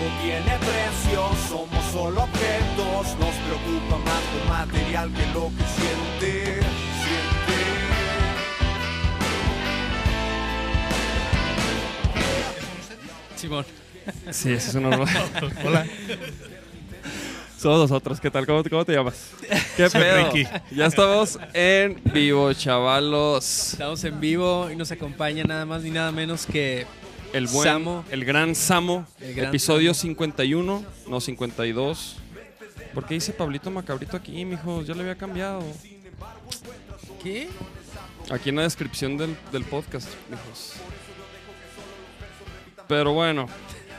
Todo 0.00 0.08
tiene 0.22 0.56
precio, 0.58 1.28
somos 1.48 1.84
solo 1.92 2.22
objetos, 2.22 3.18
nos 3.18 3.34
preocupa 3.44 3.98
más 3.98 4.22
lo 4.34 4.44
material 4.48 5.12
que 5.12 5.26
lo 5.34 5.48
que 5.48 5.64
siente, 5.76 6.54
siente. 6.54 7.60
Simón. 13.36 13.64
Sí, 14.30 14.52
ese 14.52 14.70
es 14.70 14.74
un 14.74 14.86
horror. 14.86 15.08
Hola. 15.64 15.86
Somos 17.58 17.78
nosotros. 17.90 18.20
¿Qué 18.20 18.30
tal? 18.30 18.46
¿Cómo, 18.46 18.62
te- 18.62 18.70
cómo 18.70 18.84
te 18.84 18.92
llamas? 18.94 19.30
¿Qué 19.76 19.88
Soy 19.90 20.00
pedo? 20.00 20.30
Ricky. 20.32 20.48
Ya 20.74 20.86
estamos 20.86 21.38
en 21.52 22.00
vivo, 22.12 22.52
chavalos. 22.54 23.72
Estamos 23.72 24.02
en 24.04 24.18
vivo 24.20 24.70
y 24.70 24.76
nos 24.76 24.90
acompaña 24.90 25.44
nada 25.44 25.66
más 25.66 25.82
ni 25.82 25.90
nada 25.90 26.10
menos 26.12 26.46
que 26.46 26.86
El 27.32 27.46
buen, 27.46 27.68
Samo. 27.68 28.04
el 28.10 28.24
gran 28.24 28.54
Samo. 28.54 29.06
El 29.20 29.34
gran 29.34 29.48
episodio 29.48 29.94
Samo. 29.94 30.02
51, 30.02 30.84
no 31.08 31.20
52. 31.20 32.16
¿Por 32.94 33.06
qué 33.06 33.14
dice 33.14 33.32
Pablito 33.32 33.70
Macabrito 33.70 34.16
aquí, 34.16 34.44
mijos? 34.44 34.86
Ya 34.86 34.94
le 34.94 35.02
había 35.02 35.16
cambiado. 35.16 35.62
¿Qué? 37.22 37.48
Aquí 38.30 38.48
en 38.48 38.56
la 38.56 38.62
descripción 38.62 39.16
del, 39.16 39.36
del 39.52 39.64
podcast, 39.64 40.08
mijos. 40.28 40.74
Pero 42.88 43.12
bueno, 43.12 43.46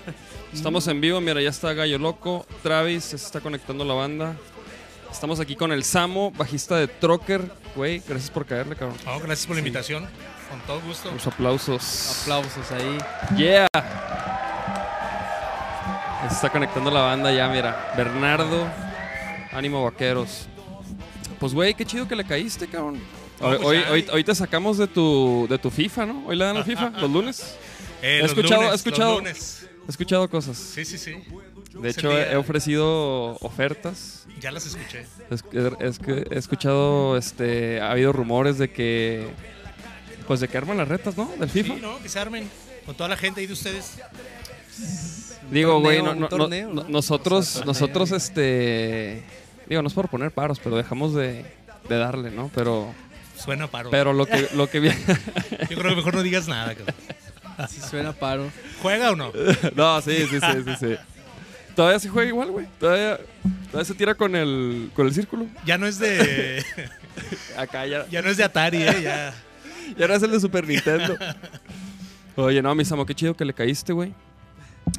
estamos 0.54 0.88
en 0.88 1.00
vivo. 1.00 1.22
Mira, 1.22 1.42
ya 1.42 1.50
está 1.50 1.74
Gallo 1.74 1.98
Loco. 1.98 2.46
Travis 2.62 3.06
se 3.06 3.16
está 3.16 3.40
conectando 3.40 3.86
la 3.86 3.94
banda. 3.94 4.36
Estamos 5.10 5.40
aquí 5.40 5.56
con 5.56 5.72
el 5.72 5.84
Samo, 5.84 6.32
bajista 6.32 6.78
de 6.78 6.88
Trocker. 6.88 7.50
Güey, 7.76 8.02
gracias 8.08 8.30
por 8.30 8.46
caerle, 8.46 8.76
cabrón. 8.76 8.98
Oh, 9.08 9.20
gracias 9.20 9.46
por 9.46 9.56
la 9.56 9.60
invitación. 9.60 10.08
Con 10.52 10.60
todo 10.68 10.82
gusto. 10.82 11.12
Los 11.12 11.26
aplausos. 11.28 12.22
Aplausos 12.22 12.72
ahí. 12.72 12.98
Yeah. 13.38 13.68
Se 16.28 16.36
está 16.36 16.50
conectando 16.50 16.92
la 16.92 17.02
banda 17.02 17.32
ya, 17.32 17.48
mira. 17.48 17.94
Bernardo, 17.98 18.68
ánimo 19.54 19.84
vaqueros. 19.84 20.48
Pues 21.40 21.54
güey, 21.54 21.74
qué 21.74 21.86
chido 21.86 22.08
que 22.08 22.16
le 22.16 22.24
caíste, 22.26 22.68
cabrón. 22.68 23.00
Hoy, 23.40 23.58
pues 23.58 23.66
hoy, 23.66 23.78
hoy- 23.92 24.08
hoy 24.14 24.24
te 24.24 24.36
sacamos 24.36 24.78
de 24.78 24.88
tu, 24.88 25.48
de 25.50 25.58
tu 25.58 25.72
FIFA, 25.72 26.06
¿no? 26.06 26.24
Hoy 26.28 26.36
le 26.36 26.46
dan 26.46 26.56
la 26.58 26.64
FIFA, 26.64 26.90
los 27.02 27.10
lunes. 27.10 27.56
Eh, 28.04 28.20
He 28.22 28.26
escuchado- 28.26 28.62
lunes, 28.62 28.72
he 28.74 28.76
escuchado- 28.76 29.12
los 29.14 29.20
lunes. 29.24 29.68
He 29.88 29.90
escuchado 29.92 30.30
cosas. 30.30 30.58
Sí, 30.58 30.86
sí, 30.86 30.98
sí. 31.00 31.16
De 31.74 31.90
hecho, 31.90 32.10
día- 32.10 32.32
he 32.32 32.36
ofrecido 32.36 33.36
ofertas. 33.38 34.26
Ya 34.40 34.52
las 34.52 34.66
escuché. 34.68 35.06
Es, 35.32 35.44
es 35.80 36.00
que 36.00 36.28
he 36.30 36.38
escuchado, 36.38 37.18
este, 37.18 37.82
ha 37.82 37.92
habido 37.92 38.14
rumores 38.14 38.58
de 38.60 38.72
que, 38.72 39.28
pues 40.32 40.40
de 40.40 40.48
que 40.48 40.58
arman 40.58 40.78
las 40.78 40.88
retas, 40.88 41.18
¿no? 41.18 41.30
Del 41.38 41.50
FIFA. 41.50 41.74
Sí, 41.76 41.80
¿no? 41.82 42.02
Que 42.02 42.08
se 42.08 42.18
armen 42.18 42.50
con 42.86 42.96
toda 42.96 43.10
la 43.10 43.18
gente 43.18 43.42
ahí 43.42 43.48
de 43.48 43.52
ustedes. 43.52 43.96
Digo, 45.50 45.82
güey, 45.82 46.02
no, 46.02 46.16
no- 46.16 46.30
torneo, 46.30 46.70
no- 46.70 46.84
¿no? 46.84 46.90
nosotros, 46.90 47.40
O 47.40 47.44
sea, 47.44 47.54
torneo. 47.66 47.74
nosotros, 47.74 48.12
este, 48.14 49.24
digo, 49.68 49.82
no 49.82 49.90
es 49.90 49.94
por 49.94 50.08
poner 50.08 50.32
paros, 50.32 50.58
pero 50.64 50.78
dejamos 50.78 51.14
de, 51.14 51.44
de 51.90 51.98
darle, 51.98 52.32
¿no? 52.32 52.50
Pero, 52.56 52.94
Suena 53.36 53.68
paro. 53.68 53.90
pero 53.90 54.14
lo 54.14 54.26
que, 54.26 54.48
lo 54.56 54.70
que 54.70 54.80
vi- 54.80 54.88
Yo 55.70 55.78
creo 55.78 55.90
que 55.90 55.96
mejor 55.98 56.16
no 56.16 56.24
digas 56.24 56.48
nada. 56.48 56.76
cabrón. 56.76 56.96
Si 57.70 57.82
suena 57.82 58.14
paro. 58.14 58.50
¿Juega 58.82 59.12
o 59.12 59.18
no? 59.18 59.34
no, 59.76 60.02
sí, 60.02 60.16
sí, 60.30 60.40
sí, 60.40 60.64
sí, 60.66 60.72
sí. 60.80 60.96
Todavía 61.76 62.00
se 62.00 62.08
juega 62.08 62.30
igual, 62.30 62.52
güey. 62.52 62.68
Todavía, 62.80 63.20
todavía 63.70 63.86
se 63.86 63.96
tira 63.96 64.16
con 64.16 64.34
el, 64.38 64.92
con 64.96 65.08
el 65.08 65.14
círculo. 65.14 65.46
Ya 65.66 65.78
no 65.78 65.88
es 65.88 66.00
de. 66.00 66.64
Acá 67.58 67.86
ya, 67.86 68.08
Ya 68.10 68.22
no 68.22 68.30
es 68.30 68.38
de 68.38 68.46
Atari, 68.46 68.82
¿eh? 68.84 69.02
Ya. 69.04 69.34
ya 69.98 70.08
no 70.08 70.14
es 70.14 70.24
el 70.24 70.32
de 70.32 70.40
Super 70.40 70.68
Nintendo. 70.68 71.18
Oye, 72.36 72.62
no, 72.62 72.74
mi 72.76 72.86
Samo, 72.86 73.06
qué 73.06 73.16
chido 73.16 73.36
que 73.36 73.46
le 73.46 73.54
caíste, 73.54 73.94
güey. 73.94 74.14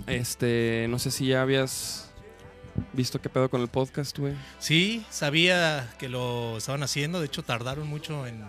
Este, 0.06 0.87
no 0.88 0.98
sé 0.98 1.10
si 1.10 1.26
ya 1.26 1.43
habías 1.43 2.10
visto 2.93 3.20
qué 3.20 3.28
pedo 3.28 3.48
con 3.50 3.60
el 3.60 3.69
podcast, 3.69 4.19
güey. 4.19 4.34
Sí, 4.59 5.04
sabía 5.10 5.93
que 5.98 6.09
lo 6.09 6.56
estaban 6.59 6.82
haciendo. 6.82 7.20
De 7.20 7.26
hecho, 7.26 7.43
tardaron 7.43 7.87
mucho 7.87 8.26
en, 8.26 8.44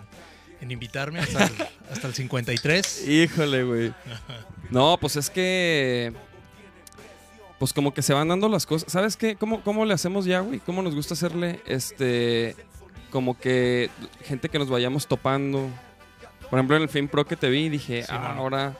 en 0.60 0.70
invitarme 0.70 1.20
hasta 1.20 1.46
el, 1.46 1.52
hasta 1.90 2.06
el 2.08 2.14
53. 2.14 3.08
Híjole, 3.08 3.64
güey. 3.64 3.94
No, 4.70 4.96
pues 5.00 5.16
es 5.16 5.30
que. 5.30 6.12
Pues 7.58 7.72
como 7.72 7.94
que 7.94 8.02
se 8.02 8.12
van 8.12 8.28
dando 8.28 8.48
las 8.48 8.66
cosas. 8.66 8.90
¿Sabes 8.92 9.16
qué? 9.16 9.36
¿Cómo, 9.36 9.62
cómo 9.62 9.84
le 9.84 9.94
hacemos 9.94 10.24
ya, 10.24 10.40
güey? 10.40 10.60
¿Cómo 10.60 10.82
nos 10.82 10.94
gusta 10.94 11.14
hacerle? 11.14 11.60
Este. 11.66 12.56
Como 13.10 13.38
que 13.38 13.90
gente 14.24 14.48
que 14.48 14.58
nos 14.58 14.68
vayamos 14.68 15.06
topando. 15.06 15.68
Por 16.50 16.58
ejemplo, 16.58 16.76
en 16.76 16.82
el 16.82 16.88
Film 16.88 17.08
Pro 17.08 17.26
que 17.26 17.36
te 17.36 17.48
vi, 17.48 17.68
dije, 17.68 18.02
Sí, 18.02 18.08
ah, 18.10 18.34
ahora. 18.36 18.76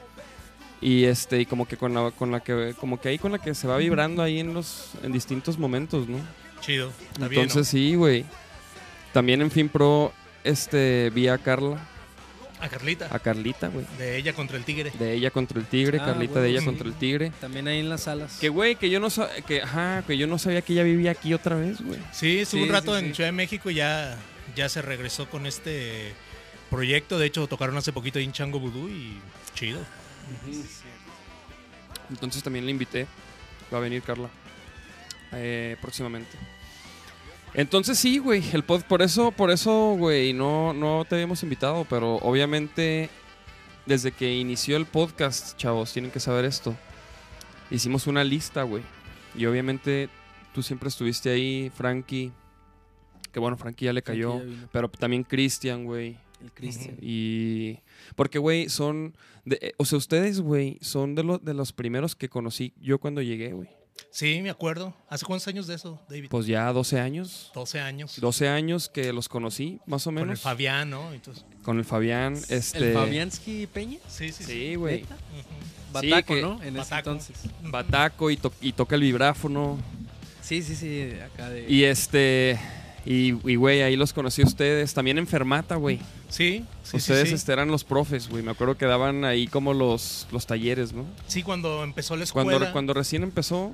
Y 0.81 1.05
este, 1.05 1.39
y 1.41 1.45
como 1.45 1.67
que 1.67 1.77
con 1.77 1.93
la, 1.93 2.11
con 2.11 2.31
la 2.31 2.41
que, 2.41 2.75
como 2.79 2.99
que 2.99 3.09
ahí 3.09 3.17
con 3.17 3.31
la 3.31 3.39
que 3.39 3.55
se 3.55 3.67
va 3.67 3.77
vibrando 3.77 4.21
ahí 4.21 4.39
en 4.39 4.53
los, 4.53 4.91
en 5.03 5.11
distintos 5.11 5.57
momentos, 5.57 6.07
¿no? 6.07 6.17
Chido. 6.61 6.91
Está 7.13 7.27
bien, 7.27 7.43
Entonces 7.43 7.67
sí, 7.67 7.95
güey. 7.95 8.25
También 9.13 9.41
en 9.41 9.49
Film 9.49 9.69
Pro, 9.69 10.13
este, 10.43 11.09
vi 11.13 11.27
a 11.27 11.37
Carla. 11.37 11.79
A 12.59 12.69
Carlita. 12.69 13.07
a 13.11 13.19
Carlita, 13.19 13.67
güey. 13.67 13.85
De 13.97 14.15
ella 14.17 14.33
contra 14.33 14.57
el 14.57 14.63
tigre. 14.63 14.91
De 14.97 15.13
ella 15.13 15.29
contra 15.31 15.59
el 15.59 15.65
tigre, 15.65 15.99
Ah, 16.01 16.05
Carlita 16.05 16.39
de 16.39 16.49
ella 16.49 16.59
sí. 16.61 16.65
contra 16.65 16.87
el 16.87 16.93
tigre. 16.93 17.31
También 17.41 17.67
ahí 17.67 17.79
en 17.79 17.89
las 17.89 18.03
salas. 18.03 18.37
Que 18.39 18.49
güey, 18.49 18.75
que 18.75 18.89
yo 18.89 18.99
no 18.99 19.09
sa- 19.09 19.29
que 19.47 19.61
ajá, 19.61 20.03
que 20.07 20.17
yo 20.17 20.25
no 20.27 20.37
sabía 20.37 20.61
que 20.61 20.73
ella 20.73 20.83
vivía 20.83 21.11
aquí 21.11 21.33
otra 21.33 21.55
vez, 21.57 21.81
güey. 21.81 21.99
Sí, 22.11 22.39
estuvo 22.39 22.61
Sí, 22.63 22.67
un 22.67 22.73
rato 22.73 22.93
sí, 22.97 23.03
en 23.03 23.09
sí. 23.11 23.15
Ciudad 23.15 23.27
de 23.29 23.33
México 23.33 23.69
y 23.69 23.75
ya, 23.75 24.17
ya 24.55 24.69
se 24.69 24.81
regresó 24.81 25.29
con 25.29 25.45
este 25.45 26.13
proyecto. 26.69 27.17
De 27.19 27.25
hecho, 27.27 27.47
tocaron 27.47 27.77
hace 27.77 27.93
poquito 27.93 28.19
ahí 28.19 28.25
en 28.25 28.31
Chango 28.33 28.59
Vudú 28.59 28.87
y 28.89 29.19
chido. 29.53 29.79
Entonces 32.09 32.43
también 32.43 32.65
le 32.65 32.71
invité. 32.71 33.07
Va 33.73 33.77
a 33.77 33.81
venir 33.81 34.01
Carla. 34.03 34.29
eh, 35.31 35.75
próximamente. 35.81 36.37
Entonces 37.53 37.97
sí, 37.97 38.17
güey, 38.19 38.43
el 38.53 38.63
pod, 38.63 38.83
por 38.83 39.01
eso, 39.01 39.31
por 39.31 39.49
eso, 39.49 39.95
güey, 39.97 40.33
no, 40.33 40.73
no 40.73 41.05
te 41.07 41.15
habíamos 41.15 41.41
invitado, 41.41 41.85
pero 41.89 42.15
obviamente 42.17 43.09
desde 43.85 44.11
que 44.11 44.33
inició 44.33 44.75
el 44.77 44.85
podcast, 44.85 45.55
chavos, 45.57 45.93
tienen 45.93 46.11
que 46.11 46.19
saber 46.19 46.43
esto. 46.45 46.75
Hicimos 47.71 48.07
una 48.07 48.23
lista, 48.23 48.63
güey. 48.63 48.83
Y 49.35 49.45
obviamente 49.45 50.09
tú 50.53 50.61
siempre 50.63 50.89
estuviste 50.89 51.29
ahí, 51.29 51.71
Frankie. 51.75 52.31
Que 53.31 53.39
bueno, 53.39 53.57
Frankie 53.57 53.85
ya 53.85 53.93
le 53.93 54.01
cayó. 54.01 54.43
ya. 54.43 54.67
Pero 54.71 54.89
también 54.89 55.23
Cristian, 55.23 55.85
güey. 55.85 56.17
El 56.45 56.51
Cristian. 56.53 56.95
Y. 57.01 57.79
Porque, 58.15 58.37
güey, 58.39 58.69
son. 58.69 59.15
de- 59.45 59.59
eh, 59.61 59.73
o 59.77 59.85
sea, 59.85 59.97
ustedes, 59.97 60.39
güey, 60.41 60.77
son 60.81 61.15
de, 61.15 61.23
lo- 61.23 61.39
de 61.39 61.53
los 61.53 61.73
primeros 61.73 62.15
que 62.15 62.29
conocí 62.29 62.73
yo 62.79 62.99
cuando 62.99 63.21
llegué, 63.21 63.51
güey. 63.53 63.69
Sí, 64.11 64.41
me 64.41 64.49
acuerdo. 64.49 64.93
¿Hace 65.09 65.25
cuántos 65.25 65.47
años 65.47 65.67
de 65.67 65.75
eso, 65.75 66.01
David? 66.09 66.27
Pues 66.29 66.45
ya 66.47 66.71
12 66.73 66.99
años. 66.99 67.51
12 67.53 67.79
años. 67.79 68.19
12 68.19 68.47
años 68.49 68.89
que 68.89 69.13
los 69.13 69.29
conocí, 69.29 69.79
más 69.85 70.05
o 70.05 70.09
Con 70.09 70.17
el 70.19 70.25
menos. 70.25 70.41
Fabián, 70.41 70.89
¿no? 70.89 71.13
Entonces, 71.13 71.45
Con 71.63 71.77
el 71.79 71.85
Fabián. 71.85 72.33
Este. 72.49 72.89
¿El 72.89 72.93
Fabiansky 72.93 73.67
Peña? 73.67 73.99
sí, 74.07 74.31
sí, 74.33 74.43
sí. 74.43 74.51
Sí, 74.51 74.75
güey. 74.75 75.05
Bataco, 75.93 76.33
que- 76.35 76.41
¿no? 76.41 76.61
En 76.61 76.69
ese 76.75 76.77
Bataco. 76.77 77.11
entonces. 77.11 77.37
Bataco 77.63 78.29
y, 78.31 78.37
to- 78.37 78.53
y 78.61 78.73
toca 78.73 78.95
el 78.95 79.01
vibráfono. 79.01 79.79
Sí, 80.41 80.61
sí, 80.61 80.75
sí. 80.75 81.09
Acá 81.21 81.49
de. 81.49 81.69
Y 81.71 81.83
este. 81.85 82.59
Y, 83.05 83.35
y, 83.49 83.55
güey, 83.55 83.81
ahí 83.83 83.95
los 83.95 84.13
conocí 84.13 84.41
a 84.41 84.45
ustedes. 84.45 84.93
También 84.93 85.17
en 85.19 85.27
Fermata, 85.27 85.75
güey. 85.75 85.99
Sí, 86.29 86.65
sí, 86.83 86.97
ustedes 86.97 87.23
sí. 87.23 87.27
Sí. 87.29 87.33
este, 87.35 87.53
eran 87.53 87.69
los 87.69 87.83
profes, 87.83 88.27
güey. 88.29 88.41
Me 88.43 88.51
acuerdo 88.51 88.77
que 88.77 88.85
daban 88.85 89.25
ahí 89.25 89.47
como 89.47 89.73
los, 89.75 90.27
los 90.31 90.47
talleres, 90.47 90.91
¿no? 90.93 91.05
Sí, 91.27 91.43
cuando 91.43 91.83
empezó 91.83 92.15
la 92.17 92.23
escuela, 92.23 92.49
Cuando, 92.51 92.71
cuando 92.71 92.93
recién 92.95 93.21
empezó. 93.23 93.73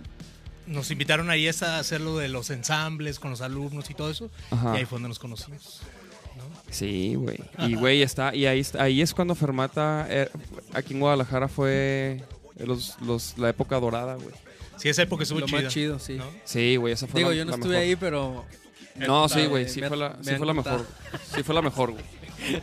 nos 0.68 0.92
invitaron 0.92 1.30
ahí 1.30 1.48
a 1.48 1.52
hacer 1.80 2.02
lo 2.02 2.18
de 2.18 2.28
los 2.28 2.50
ensambles 2.50 3.20
con 3.20 3.32
los 3.32 3.40
alumnos 3.42 3.90
y 3.90 3.94
todo 3.94 4.12
eso. 4.12 4.30
Ajá. 4.52 4.74
Y 4.76 4.80
ahí 4.80 4.86
fue 4.86 4.98
donde 4.98 5.10
nos 5.10 5.20
conocimos. 5.20 5.80
¿no? 6.38 6.44
Sí, 6.70 7.16
güey. 7.16 7.38
Y 7.60 7.76
güey, 7.76 8.02
está. 8.02 8.36
Y 8.36 8.46
ahí, 8.48 8.60
está- 8.60 8.84
ahí 8.84 9.02
es 9.02 9.14
cuando 9.14 9.34
Fermata, 9.36 10.08
eh, 10.10 10.30
aquí 10.74 10.94
en 10.94 11.00
Guadalajara, 11.00 11.48
fue 11.48 12.22
los, 12.58 12.98
los- 13.02 13.38
la 13.38 13.48
época 13.50 13.80
dorada, 13.80 14.16
güey. 14.16 14.36
Sí, 14.78 14.90
esa 14.90 15.04
época 15.04 15.24
estuvo 15.24 15.40
Lo 15.42 15.46
chida. 15.46 15.62
más 15.62 15.74
chido, 15.74 16.00
sí. 16.00 16.14
¿no? 16.16 16.26
Sí, 16.44 16.76
güey, 16.76 16.94
esa 16.94 17.06
fue 17.08 17.20
Digo, 17.20 17.30
la, 17.30 17.36
yo 17.36 17.46
no 17.46 17.52
la 17.52 17.56
estuve 17.58 17.74
mejor. 17.74 17.86
ahí, 17.88 17.96
pero. 17.96 18.46
No, 18.96 19.30
sí, 19.30 19.46
güey, 19.46 19.68
sí 19.70 19.82
me 19.82 19.88
fue 19.88 19.98
la, 19.98 20.10
me 20.10 20.24
sí 20.24 20.36
fue 20.36 20.46
la 20.46 20.54
mejor. 20.54 20.86
Sí 21.34 21.44
fue 21.44 21.56
la 21.56 21.62
mejor, 21.62 21.92
güey. 21.92 22.04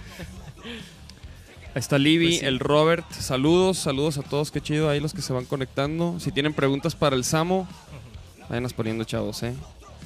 Ahí 1.74 1.80
está 1.80 1.98
Libby, 1.98 2.26
Pues 2.28 2.40
sí. 2.40 2.46
el 2.46 2.58
Robert. 2.58 3.10
Saludos, 3.12 3.78
saludos 3.78 4.18
a 4.18 4.22
todos, 4.22 4.50
qué 4.50 4.60
chido 4.60 4.88
ahí 4.90 5.00
los 5.00 5.12
que 5.12 5.22
se 5.22 5.32
van 5.32 5.44
conectando. 5.44 6.18
Si 6.18 6.32
tienen 6.32 6.54
preguntas 6.54 6.94
para 6.94 7.14
el 7.14 7.24
Samo, 7.24 7.68
Váyanos 8.48 8.72
poniendo 8.72 9.04
chavos, 9.04 9.42
¿eh? 9.42 9.54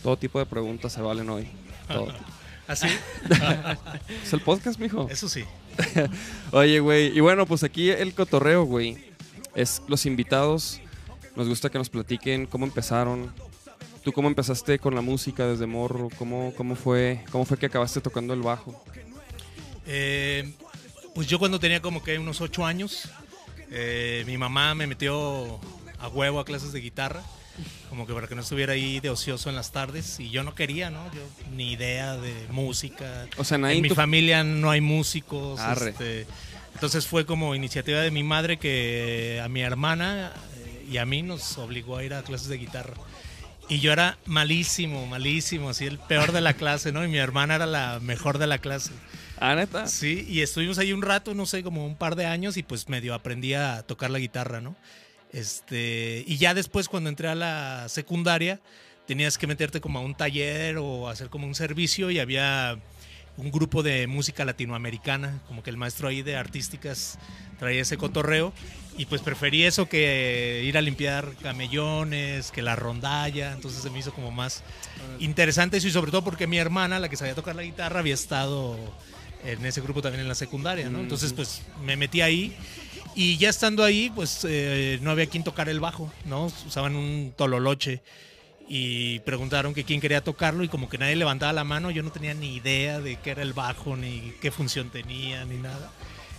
Todo 0.02 0.16
tipo 0.16 0.38
de 0.40 0.46
preguntas 0.46 0.92
se 0.92 1.00
valen 1.00 1.30
hoy. 1.30 1.46
Todo. 1.86 2.08
¿Así? 2.66 2.88
es 4.24 4.32
el 4.32 4.40
podcast, 4.40 4.80
mijo. 4.80 5.06
Eso 5.10 5.28
sí. 5.28 5.44
Oye, 6.50 6.80
güey. 6.80 7.16
Y 7.16 7.20
bueno, 7.20 7.46
pues 7.46 7.62
aquí 7.62 7.90
el 7.90 8.14
cotorreo, 8.14 8.64
güey. 8.64 8.98
Es 9.54 9.82
los 9.86 10.06
invitados. 10.06 10.80
Nos 11.36 11.48
gusta 11.48 11.70
que 11.70 11.78
nos 11.78 11.88
platiquen 11.88 12.46
cómo 12.46 12.66
empezaron. 12.66 13.32
¿Tú 14.04 14.12
cómo 14.12 14.28
empezaste 14.28 14.78
con 14.78 14.94
la 14.94 15.00
música 15.00 15.46
desde 15.46 15.66
morro? 15.66 16.08
¿Cómo, 16.18 16.52
cómo, 16.56 16.74
fue, 16.74 17.20
cómo 17.30 17.44
fue 17.44 17.56
que 17.58 17.66
acabaste 17.66 18.00
tocando 18.00 18.34
el 18.34 18.42
bajo? 18.42 18.82
Eh, 19.86 20.52
pues 21.14 21.26
yo 21.28 21.38
cuando 21.38 21.60
tenía 21.60 21.80
como 21.80 22.02
que 22.02 22.18
unos 22.18 22.40
ocho 22.40 22.64
años, 22.66 23.08
eh, 23.70 24.24
mi 24.26 24.36
mamá 24.38 24.74
me 24.74 24.86
metió 24.86 25.60
a 26.00 26.08
huevo 26.08 26.40
a 26.40 26.44
clases 26.44 26.72
de 26.72 26.80
guitarra, 26.80 27.22
como 27.90 28.06
que 28.06 28.12
para 28.14 28.26
que 28.26 28.34
no 28.34 28.40
estuviera 28.40 28.72
ahí 28.72 28.98
de 28.98 29.10
ocioso 29.10 29.50
en 29.50 29.54
las 29.56 29.70
tardes, 29.70 30.18
y 30.18 30.30
yo 30.30 30.42
no 30.42 30.54
quería, 30.56 30.90
¿no? 30.90 31.04
Yo 31.14 31.20
ni 31.54 31.72
idea 31.72 32.16
de 32.16 32.34
música. 32.50 33.26
O 33.36 33.44
sea, 33.44 33.56
en 33.56 33.82
mi 33.82 33.88
tu- 33.88 33.94
familia 33.94 34.42
no 34.42 34.70
hay 34.70 34.80
músicos. 34.80 35.60
Este, 35.60 36.26
entonces 36.74 37.06
fue 37.06 37.24
como 37.24 37.54
iniciativa 37.54 38.00
de 38.00 38.10
mi 38.10 38.24
madre 38.24 38.56
que 38.58 39.40
a 39.44 39.48
mi 39.48 39.60
hermana 39.60 40.32
eh, 40.56 40.86
y 40.90 40.96
a 40.96 41.04
mí 41.06 41.22
nos 41.22 41.56
obligó 41.58 41.98
a 41.98 42.04
ir 42.04 42.14
a 42.14 42.22
clases 42.22 42.48
de 42.48 42.56
guitarra. 42.58 42.94
Y 43.72 43.80
yo 43.80 43.90
era 43.90 44.18
malísimo, 44.26 45.06
malísimo, 45.06 45.70
así 45.70 45.86
el 45.86 45.98
peor 45.98 46.32
de 46.32 46.42
la 46.42 46.52
clase, 46.52 46.92
¿no? 46.92 47.06
Y 47.06 47.08
mi 47.08 47.16
hermana 47.16 47.54
era 47.54 47.64
la 47.64 48.00
mejor 48.00 48.36
de 48.36 48.46
la 48.46 48.58
clase. 48.58 48.90
Ah, 49.38 49.54
neta. 49.54 49.86
Sí, 49.86 50.26
y 50.28 50.42
estuvimos 50.42 50.76
ahí 50.76 50.92
un 50.92 51.00
rato, 51.00 51.32
no 51.32 51.46
sé, 51.46 51.62
como 51.62 51.86
un 51.86 51.96
par 51.96 52.14
de 52.14 52.26
años 52.26 52.58
y 52.58 52.62
pues 52.62 52.90
medio 52.90 53.14
aprendí 53.14 53.54
a 53.54 53.82
tocar 53.82 54.10
la 54.10 54.18
guitarra, 54.18 54.60
¿no? 54.60 54.76
Este, 55.32 56.22
y 56.26 56.36
ya 56.36 56.52
después 56.52 56.90
cuando 56.90 57.08
entré 57.08 57.28
a 57.28 57.34
la 57.34 57.88
secundaria 57.88 58.60
tenías 59.06 59.38
que 59.38 59.46
meterte 59.46 59.80
como 59.80 60.00
a 60.00 60.02
un 60.02 60.14
taller 60.14 60.76
o 60.76 61.08
hacer 61.08 61.30
como 61.30 61.46
un 61.46 61.54
servicio 61.54 62.10
y 62.10 62.18
había 62.18 62.78
un 63.38 63.50
grupo 63.50 63.82
de 63.82 64.06
música 64.06 64.44
latinoamericana, 64.44 65.40
como 65.48 65.62
que 65.62 65.70
el 65.70 65.78
maestro 65.78 66.08
ahí 66.08 66.20
de 66.20 66.36
artísticas 66.36 67.18
traía 67.58 67.80
ese 67.80 67.96
cotorreo 67.96 68.52
y 68.96 69.06
pues 69.06 69.22
preferí 69.22 69.64
eso 69.64 69.88
que 69.88 70.62
ir 70.64 70.76
a 70.76 70.82
limpiar 70.82 71.34
camellones, 71.42 72.50
que 72.50 72.62
la 72.62 72.76
rondalla, 72.76 73.52
entonces 73.52 73.82
se 73.82 73.90
me 73.90 73.98
hizo 73.98 74.12
como 74.12 74.30
más 74.30 74.62
interesante 75.18 75.78
eso 75.78 75.88
y 75.88 75.90
sobre 75.90 76.10
todo 76.10 76.22
porque 76.22 76.46
mi 76.46 76.58
hermana, 76.58 76.98
la 76.98 77.08
que 77.08 77.16
sabía 77.16 77.34
tocar 77.34 77.56
la 77.56 77.62
guitarra, 77.62 78.00
había 78.00 78.14
estado 78.14 78.76
en 79.44 79.64
ese 79.64 79.80
grupo 79.80 80.02
también 80.02 80.22
en 80.22 80.28
la 80.28 80.34
secundaria, 80.34 80.88
¿no? 80.90 81.00
Entonces 81.00 81.32
pues 81.32 81.62
me 81.84 81.96
metí 81.96 82.20
ahí 82.20 82.54
y 83.14 83.36
ya 83.38 83.48
estando 83.48 83.82
ahí 83.82 84.10
pues 84.14 84.46
eh, 84.48 84.98
no 85.02 85.10
había 85.10 85.26
quien 85.26 85.42
tocar 85.42 85.68
el 85.68 85.80
bajo, 85.80 86.12
¿no? 86.26 86.46
Usaban 86.66 86.94
un 86.94 87.32
tololoche 87.36 88.02
y 88.68 89.18
preguntaron 89.20 89.74
que 89.74 89.84
quién 89.84 90.00
quería 90.00 90.22
tocarlo 90.22 90.64
y 90.64 90.68
como 90.68 90.88
que 90.88 90.98
nadie 90.98 91.16
levantaba 91.16 91.52
la 91.52 91.64
mano, 91.64 91.90
yo 91.90 92.02
no 92.02 92.12
tenía 92.12 92.34
ni 92.34 92.56
idea 92.56 93.00
de 93.00 93.16
qué 93.16 93.30
era 93.30 93.42
el 93.42 93.52
bajo, 93.52 93.96
ni 93.96 94.32
qué 94.40 94.50
función 94.50 94.90
tenía, 94.90 95.44
ni 95.44 95.56
nada. 95.56 95.90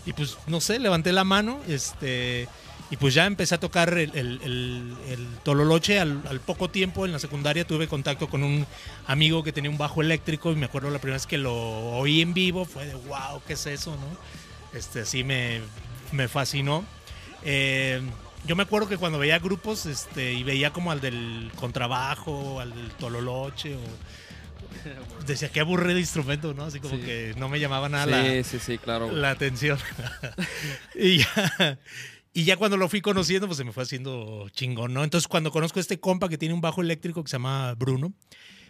Y 0.05 0.13
pues 0.13 0.37
no 0.47 0.59
sé, 0.61 0.79
levanté 0.79 1.13
la 1.13 1.23
mano, 1.23 1.59
este, 1.67 2.47
y 2.89 2.97
pues 2.97 3.13
ya 3.13 3.25
empecé 3.25 3.55
a 3.55 3.59
tocar 3.59 3.97
el, 3.97 4.97
tololoche. 5.43 5.99
Al, 5.99 6.41
poco 6.45 6.69
tiempo 6.69 7.05
en 7.05 7.11
la 7.11 7.19
secundaria 7.19 7.65
tuve 7.65 7.87
contacto 7.87 8.29
con 8.29 8.43
un 8.43 8.67
amigo 9.07 9.43
que 9.43 9.51
tenía 9.51 9.71
un 9.71 9.77
bajo 9.77 10.01
eléctrico 10.01 10.51
y 10.51 10.55
me 10.55 10.65
acuerdo 10.65 10.89
la 10.89 10.99
primera 10.99 11.15
vez 11.15 11.25
que 11.25 11.37
lo 11.37 11.53
oí 11.97 12.21
en 12.21 12.33
vivo 12.33 12.65
fue 12.65 12.85
de 12.85 12.93
wow, 12.93 13.41
¿qué 13.47 13.53
es 13.53 13.65
eso? 13.65 13.91
¿no? 13.91 14.77
Este, 14.77 15.01
así 15.01 15.23
me, 15.23 15.61
me 16.11 16.27
fascinó. 16.27 16.83
Eh, 17.43 18.01
yo 18.45 18.55
me 18.55 18.63
acuerdo 18.63 18.87
que 18.87 18.97
cuando 18.97 19.19
veía 19.19 19.39
grupos 19.39 19.85
este, 19.85 20.33
y 20.33 20.43
veía 20.43 20.71
como 20.71 20.91
al 20.91 20.99
del 20.99 21.51
contrabajo, 21.55 22.59
al 22.59 22.75
del 22.75 22.91
tololoche, 22.91 23.75
o 23.75 23.79
decía 25.27 25.49
qué 25.49 25.59
aburrido 25.59 25.99
instrumento, 25.99 26.53
¿no? 26.53 26.65
Así 26.65 26.79
como 26.79 26.95
Sí. 26.95 27.01
que 27.01 27.33
no 27.37 27.49
me 27.49 27.59
llamaba 27.59 27.89
nada 27.89 28.05
la, 28.05 28.23
Sí, 28.23 28.43
sí, 28.43 28.59
sí, 28.59 28.77
claro. 28.77 29.07
güey. 29.07 29.19
la 29.19 29.31
atención. 29.31 29.77
y, 30.95 31.19
ya, 31.19 31.79
y 32.33 32.43
ya 32.43 32.57
cuando 32.57 32.77
lo 32.77 32.89
fui 32.89 33.01
conociendo, 33.01 33.47
pues 33.47 33.57
se 33.57 33.63
me 33.63 33.71
fue 33.71 33.83
haciendo 33.83 34.49
chingón, 34.51 34.93
¿no? 34.93 35.03
Entonces, 35.03 35.27
cuando 35.27 35.51
conozco 35.51 35.79
a 35.79 35.81
este 35.81 35.99
compa 35.99 36.29
que 36.29 36.37
tiene 36.37 36.53
un 36.53 36.61
bajo 36.61 36.81
eléctrico 36.81 37.23
que 37.23 37.29
se 37.29 37.35
llama 37.35 37.73
Bruno, 37.75 38.13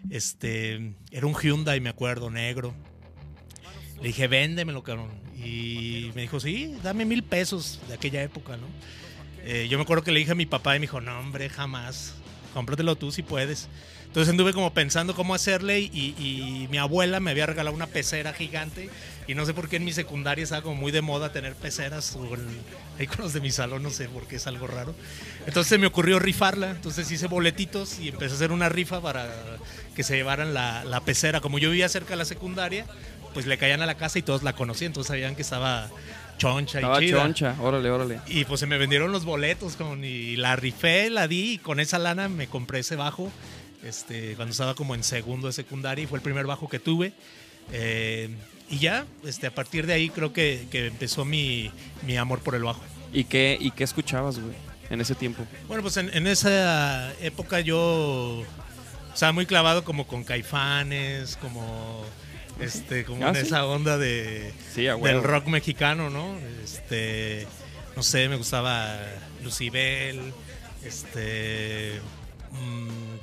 este, 0.09 0.95
era 1.11 1.25
un 1.27 1.33
Hyundai, 1.35 1.79
me 1.79 1.89
acuerdo, 1.89 2.29
negro. 2.29 2.73
Le 4.01 4.07
dije, 4.09 4.27
véndemelo, 4.27 4.83
cabrón. 4.83 5.09
Y 5.38 6.11
me 6.15 6.21
dijo, 6.23 6.39
sí, 6.39 6.75
dame 6.83 7.05
mil 7.05 7.23
pesos 7.23 7.79
de 7.88 7.94
aquella 7.94 8.21
época, 8.21 8.57
¿no? 8.57 8.67
Eh, 9.45 9.67
yo 9.69 9.77
me 9.77 9.83
acuerdo 9.83 10.03
que 10.03 10.11
le 10.11 10.19
dije 10.19 10.31
a 10.31 10.35
mi 10.35 10.45
papá 10.45 10.75
y 10.75 10.79
me 10.79 10.83
dijo, 10.83 11.00
no, 11.01 11.17
hombre, 11.19 11.50
jamás. 11.50 12.15
Cómpratelo 12.53 12.95
tú 12.95 13.11
si 13.11 13.23
puedes. 13.23 13.67
Entonces 14.13 14.30
anduve 14.30 14.54
como 14.54 14.71
pensando 14.75 15.15
cómo 15.15 15.33
hacerle 15.33 15.80
y, 15.80 15.88
y 16.19 16.68
mi 16.69 16.77
abuela 16.77 17.19
me 17.19 17.31
había 17.31 17.48
regalado 17.48 17.75
una 17.75 17.88
pecera 17.88 18.31
gigante 18.31 18.88
y 19.27 19.33
no 19.33 19.44
sé 19.44 19.56
por 19.56 19.69
qué 19.69 19.77
en 19.77 19.86
mi 19.86 19.92
secundaria 19.92 20.44
estaba 20.44 20.62
como 20.62 20.75
muy 20.75 20.92
de 20.92 21.01
moda 21.01 21.31
tener 21.31 21.56
peceras 21.56 22.15
o 22.15 22.27
ahí 23.00 23.07
con 23.07 23.21
los 23.21 23.33
de 23.33 23.42
mi 23.42 23.50
salón, 23.50 23.81
no 23.81 23.89
sé 23.89 24.07
por 24.10 24.27
qué 24.27 24.36
es 24.36 24.45
algo 24.45 24.68
raro. 24.68 24.94
Entonces 25.48 25.68
se 25.69 25.77
me 25.80 25.88
ocurrió 25.88 26.19
rifarla, 26.19 26.69
entonces 26.69 27.10
hice 27.10 27.25
boletitos 27.25 27.98
y 28.00 28.10
empecé 28.10 28.33
a 28.33 28.36
hacer 28.36 28.51
una 28.51 28.69
rifa 28.69 29.01
para 29.01 29.33
que 29.95 30.04
se 30.04 30.15
llevaran 30.15 30.54
la, 30.54 30.83
la 30.86 31.01
pecera. 31.01 31.42
Como 31.42 31.57
yo 31.57 31.71
vivía 31.71 31.89
cerca 31.89 32.12
de 32.12 32.18
la 32.18 32.25
secundaria, 32.25 32.86
pues 33.33 33.48
le 33.48 33.57
caían 33.57 33.81
a 33.81 33.88
la 33.88 33.95
casa 33.95 34.19
y 34.19 34.21
todos 34.21 34.44
la 34.44 34.54
conocían, 34.54 34.89
entonces 34.89 35.07
sabían 35.07 35.36
que 35.36 35.42
estaba 35.42 35.89
choncha 36.38 36.80
y 36.80 36.83
Estaba 36.83 37.00
chida. 37.00 37.19
choncha. 37.24 37.56
Órale, 37.62 37.89
órale. 37.89 38.19
Y 38.27 38.45
pues 38.45 38.60
se 38.60 38.68
me 38.68 38.77
vendieron 38.77 39.12
los 39.12 39.25
boletos 39.25 39.75
con, 39.75 40.06
y 40.06 40.36
la 40.36 40.56
rifé, 40.56 41.10
la 41.10 41.27
di 41.27 41.54
y 41.54 41.57
con 41.57 41.80
esa 41.80 41.98
lana 41.98 42.30
me 42.30 42.45
compré 42.45 42.80
ese 42.80 42.95
bajo 42.95 43.31
este, 43.83 44.35
cuando 44.35 44.51
estaba 44.51 44.75
como 44.75 44.95
en 44.95 45.03
segundo 45.03 45.47
de 45.47 45.53
secundaria 45.53 46.03
y 46.03 46.07
fue 46.07 46.18
el 46.19 46.24
primer 46.24 46.45
bajo 46.45 46.69
que 46.69 46.80
tuve. 46.80 47.13
Eh, 47.71 48.30
y 48.69 48.80
ya, 48.80 49.06
este, 49.25 49.47
a 49.47 49.51
partir 49.56 49.85
de 49.85 49.94
ahí 49.94 50.09
creo 50.09 50.33
que, 50.33 50.68
que 50.71 50.88
empezó 50.88 51.25
mi, 51.25 51.71
mi 52.06 52.18
amor 52.18 52.39
por 52.39 52.56
el 52.56 52.63
bajo. 52.63 52.81
¿Y 53.12 53.25
qué, 53.25 53.57
¿Y 53.59 53.71
qué 53.71 53.83
escuchabas, 53.83 54.39
güey, 54.39 54.56
en 54.89 55.01
ese 55.01 55.15
tiempo? 55.15 55.45
Bueno, 55.68 55.83
pues 55.83 55.97
en, 55.97 56.09
en 56.15 56.25
esa 56.27 57.13
época 57.21 57.59
yo 57.59 58.44
estaba 59.13 59.31
muy 59.31 59.45
clavado 59.45 59.83
como 59.83 60.07
con 60.07 60.24
caifanes, 60.24 61.38
como, 61.38 62.03
este, 62.59 63.06
como 63.06 63.24
Ah, 63.25 63.29
en 63.29 63.36
¿sí? 63.36 63.41
esa 63.41 63.65
onda 63.65 63.97
de, 63.97 64.51
Sí, 64.74 64.83
del 64.83 65.21
rock 65.21 65.45
mexicano, 65.47 66.09
¿no? 66.09 66.36
Este, 66.63 67.45
no 67.95 68.01
sé, 68.01 68.27
me 68.29 68.38
gustaba 68.38 68.97
Lucibel, 69.44 70.33
este, 70.83 72.00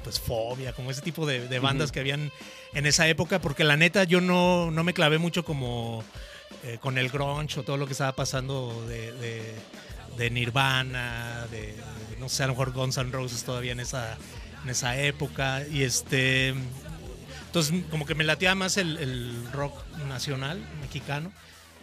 pues 0.02 0.18
Fobia, 0.20 0.72
como 0.72 0.90
ese 0.90 1.02
tipo 1.02 1.26
de, 1.26 1.46
de 1.48 1.58
bandas 1.58 1.92
que 1.92 2.00
habían 2.00 2.32
en 2.74 2.86
esa 2.86 3.06
época, 3.08 3.40
porque 3.40 3.64
la 3.64 3.76
neta 3.76 4.04
yo 4.04 4.20
no, 4.20 4.70
no 4.70 4.84
me 4.84 4.94
clavé 4.94 5.18
mucho 5.18 5.44
como 5.44 6.02
eh, 6.64 6.78
con 6.80 6.98
el 6.98 7.08
grunge 7.10 7.60
o 7.60 7.62
todo 7.62 7.76
lo 7.76 7.86
que 7.86 7.92
estaba 7.92 8.12
pasando 8.14 8.84
de, 8.88 9.12
de- 9.12 9.54
de 10.16 10.28
Nirvana, 10.30 11.46
de, 11.50 11.58
de, 11.68 12.16
no 12.18 12.28
sé, 12.28 12.42
a 12.42 12.46
lo 12.46 12.52
mejor 12.52 12.72
Guns 12.72 12.98
N' 12.98 13.10
Roses 13.12 13.44
todavía 13.44 13.72
en 13.72 13.80
esa, 13.80 14.18
en 14.64 14.68
esa 14.70 14.98
época, 15.00 15.62
y 15.70 15.82
este... 15.84 16.54
Entonces, 17.46 17.82
como 17.90 18.04
que 18.06 18.14
me 18.14 18.24
latía 18.24 18.54
más 18.54 18.76
el, 18.76 18.96
el 18.98 19.50
rock 19.52 19.74
nacional 20.08 20.58
mexicano 20.80 21.32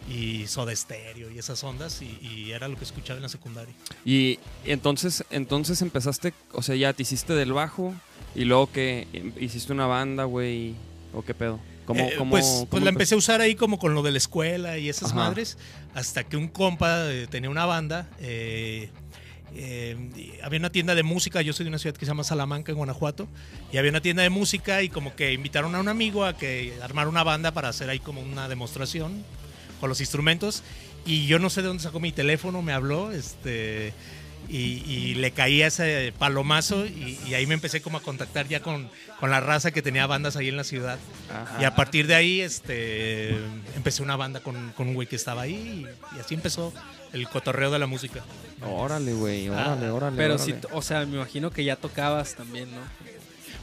y 0.08 0.46
Soda 0.46 0.74
Stereo 0.74 1.30
y 1.30 1.38
esas 1.38 1.62
ondas, 1.64 2.00
y, 2.02 2.18
y 2.26 2.50
era 2.52 2.66
lo 2.68 2.76
que 2.76 2.84
escuchaba 2.84 3.16
en 3.18 3.22
la 3.22 3.28
secundaria. 3.28 3.74
Y 4.04 4.38
entonces, 4.64 5.24
entonces 5.30 5.82
empezaste, 5.82 6.32
o 6.52 6.62
sea, 6.62 6.74
ya 6.76 6.92
te 6.92 7.02
hiciste 7.02 7.34
del 7.34 7.52
bajo 7.52 7.94
y 8.34 8.44
luego 8.44 8.70
que 8.72 9.06
em, 9.12 9.32
hiciste 9.40 9.72
una 9.72 9.86
banda, 9.86 10.24
güey, 10.24 10.74
o 11.12 11.22
qué 11.22 11.34
pedo. 11.34 11.60
¿Cómo, 11.84 12.00
Eh, 12.04 12.14
cómo- 12.18 12.30
pues, 12.32 12.44
cómo 12.46 12.66
pues 12.66 12.82
la 12.82 12.90
empe- 12.90 12.94
empecé 12.94 13.14
a 13.14 13.18
usar 13.18 13.40
ahí 13.40 13.54
como 13.54 13.78
con 13.78 13.94
lo 13.94 14.02
de 14.02 14.10
la 14.12 14.18
escuela 14.18 14.76
y 14.78 14.88
esas 14.90 15.10
Ajá. 15.12 15.20
madres, 15.20 15.56
hasta 15.94 16.24
que 16.24 16.36
un 16.36 16.48
compa 16.48 17.10
eh, 17.10 17.26
tenía 17.30 17.50
una 17.50 17.64
banda. 17.66 18.08
eh, 18.20 18.90
eh, 19.54 20.38
había 20.42 20.58
una 20.58 20.70
tienda 20.70 20.94
de 20.94 21.02
música, 21.02 21.40
yo 21.40 21.52
soy 21.54 21.64
de 21.64 21.70
una 21.70 21.78
ciudad 21.78 21.96
que 21.96 22.04
se 22.04 22.10
llama 22.10 22.22
Salamanca, 22.24 22.70
en 22.70 22.76
Guanajuato, 22.78 23.26
y 23.72 23.78
había 23.78 23.90
una 23.90 24.02
tienda 24.02 24.22
de 24.22 24.28
música 24.30 24.82
y 24.82 24.90
como 24.90 25.16
que 25.16 25.32
invitaron 25.32 25.74
a 25.74 25.80
un 25.80 25.88
amigo 25.88 26.24
a 26.26 26.36
que 26.36 26.74
armara 26.82 27.08
una 27.08 27.22
banda 27.24 27.52
para 27.52 27.68
hacer 27.70 27.88
ahí 27.88 27.98
como 27.98 28.20
una 28.20 28.48
demostración 28.48 29.24
con 29.78 29.88
los 29.88 30.00
instrumentos. 30.00 30.62
Y 31.06 31.26
yo 31.26 31.38
no 31.38 31.48
sé 31.50 31.62
de 31.62 31.68
dónde 31.68 31.82
sacó 31.82 32.00
mi 32.00 32.12
teléfono, 32.12 32.60
me 32.62 32.72
habló, 32.72 33.12
este, 33.12 33.92
y, 34.48 34.56
y 34.86 35.14
le 35.14 35.30
caía 35.30 35.66
ese 35.68 36.12
palomazo 36.18 36.86
y, 36.86 37.18
y 37.26 37.34
ahí 37.34 37.46
me 37.46 37.54
empecé 37.54 37.80
como 37.82 37.98
a 37.98 38.02
contactar 38.02 38.46
ya 38.48 38.60
con, 38.60 38.90
con 39.20 39.30
la 39.30 39.40
raza 39.40 39.70
que 39.70 39.80
tenía 39.82 40.06
bandas 40.06 40.36
ahí 40.36 40.48
en 40.48 40.56
la 40.56 40.64
ciudad. 40.64 40.98
Ajá. 41.32 41.62
Y 41.62 41.64
a 41.64 41.74
partir 41.74 42.06
de 42.06 42.14
ahí 42.14 42.40
este, 42.40 43.30
empecé 43.76 44.02
una 44.02 44.16
banda 44.16 44.40
con, 44.40 44.72
con 44.72 44.88
un 44.88 44.94
güey 44.94 45.06
que 45.08 45.16
estaba 45.16 45.42
ahí 45.42 45.54
y, 46.12 46.16
y 46.16 46.20
así 46.20 46.34
empezó 46.34 46.72
el 47.12 47.28
cotorreo 47.28 47.70
de 47.70 47.78
la 47.78 47.86
música. 47.86 48.22
Órale, 48.62 49.12
güey, 49.14 49.48
Ah, 49.48 49.72
órale, 49.76 49.90
órale. 49.90 50.16
Pero 50.16 50.34
órale. 50.34 50.52
sí, 50.52 50.58
o 50.72 50.82
sea, 50.82 51.06
me 51.06 51.16
imagino 51.16 51.50
que 51.50 51.64
ya 51.64 51.76
tocabas 51.76 52.34
también, 52.34 52.68
¿no? 52.70 52.80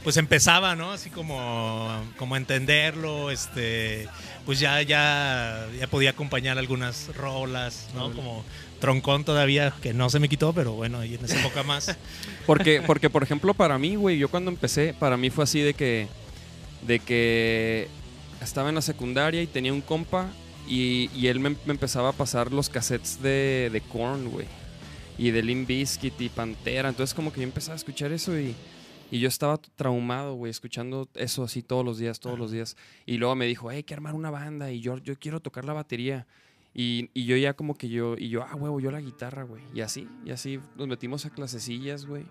Pues 0.06 0.18
empezaba, 0.18 0.76
¿no? 0.76 0.92
Así 0.92 1.10
como, 1.10 1.90
como 2.16 2.36
entenderlo, 2.36 3.32
este, 3.32 4.06
pues 4.44 4.60
ya, 4.60 4.80
ya, 4.82 5.66
ya 5.76 5.88
podía 5.88 6.10
acompañar 6.10 6.58
algunas 6.58 7.10
rolas, 7.16 7.88
¿no? 7.92 8.12
Como 8.12 8.44
troncón 8.78 9.24
todavía, 9.24 9.74
que 9.82 9.94
no 9.94 10.08
se 10.08 10.20
me 10.20 10.28
quitó, 10.28 10.52
pero 10.52 10.74
bueno, 10.74 11.00
ahí 11.00 11.16
en 11.16 11.24
esa 11.24 11.40
época 11.40 11.64
más. 11.64 11.96
Porque, 12.46 12.82
porque, 12.86 13.10
por 13.10 13.24
ejemplo, 13.24 13.52
para 13.52 13.78
mí, 13.78 13.96
güey, 13.96 14.16
yo 14.16 14.28
cuando 14.28 14.52
empecé, 14.52 14.94
para 14.94 15.16
mí 15.16 15.28
fue 15.30 15.42
así 15.42 15.58
de 15.58 15.74
que, 15.74 16.06
de 16.86 17.00
que 17.00 17.88
estaba 18.40 18.68
en 18.68 18.76
la 18.76 18.82
secundaria 18.82 19.42
y 19.42 19.48
tenía 19.48 19.72
un 19.72 19.80
compa 19.80 20.28
y, 20.68 21.10
y 21.16 21.26
él 21.26 21.40
me, 21.40 21.50
me 21.50 21.72
empezaba 21.72 22.10
a 22.10 22.12
pasar 22.12 22.52
los 22.52 22.68
cassettes 22.68 23.20
de, 23.20 23.70
de 23.72 23.80
Korn, 23.80 24.30
güey. 24.30 24.46
Y 25.18 25.32
de 25.32 25.42
Limp 25.42 25.66
Bizkit 25.66 26.20
y 26.20 26.28
Pantera. 26.28 26.90
Entonces 26.90 27.12
como 27.12 27.32
que 27.32 27.40
yo 27.40 27.44
empezaba 27.44 27.72
a 27.72 27.78
escuchar 27.78 28.12
eso 28.12 28.38
y, 28.38 28.54
y 29.10 29.20
yo 29.20 29.28
estaba 29.28 29.58
traumado, 29.76 30.34
güey, 30.34 30.50
escuchando 30.50 31.08
eso 31.14 31.44
así 31.44 31.62
todos 31.62 31.84
los 31.84 31.98
días, 31.98 32.18
todos 32.18 32.38
los 32.38 32.50
días. 32.50 32.76
Y 33.04 33.18
luego 33.18 33.34
me 33.36 33.46
dijo, 33.46 33.68
hay 33.68 33.82
que 33.84 33.94
armar 33.94 34.14
una 34.14 34.30
banda 34.30 34.70
y 34.72 34.80
yo, 34.80 34.98
yo 34.98 35.16
quiero 35.18 35.40
tocar 35.40 35.64
la 35.64 35.72
batería. 35.72 36.26
Y, 36.74 37.10
y 37.14 37.24
yo 37.24 37.36
ya 37.36 37.54
como 37.54 37.74
que 37.74 37.88
yo, 37.88 38.16
y 38.18 38.28
yo, 38.28 38.42
ah, 38.42 38.54
huevo, 38.54 38.80
yo 38.80 38.90
la 38.90 39.00
guitarra, 39.00 39.44
güey. 39.44 39.62
Y 39.74 39.80
así, 39.80 40.08
y 40.24 40.30
así 40.30 40.60
nos 40.76 40.88
metimos 40.88 41.24
a 41.24 41.30
clasecillas, 41.30 42.04
güey. 42.04 42.26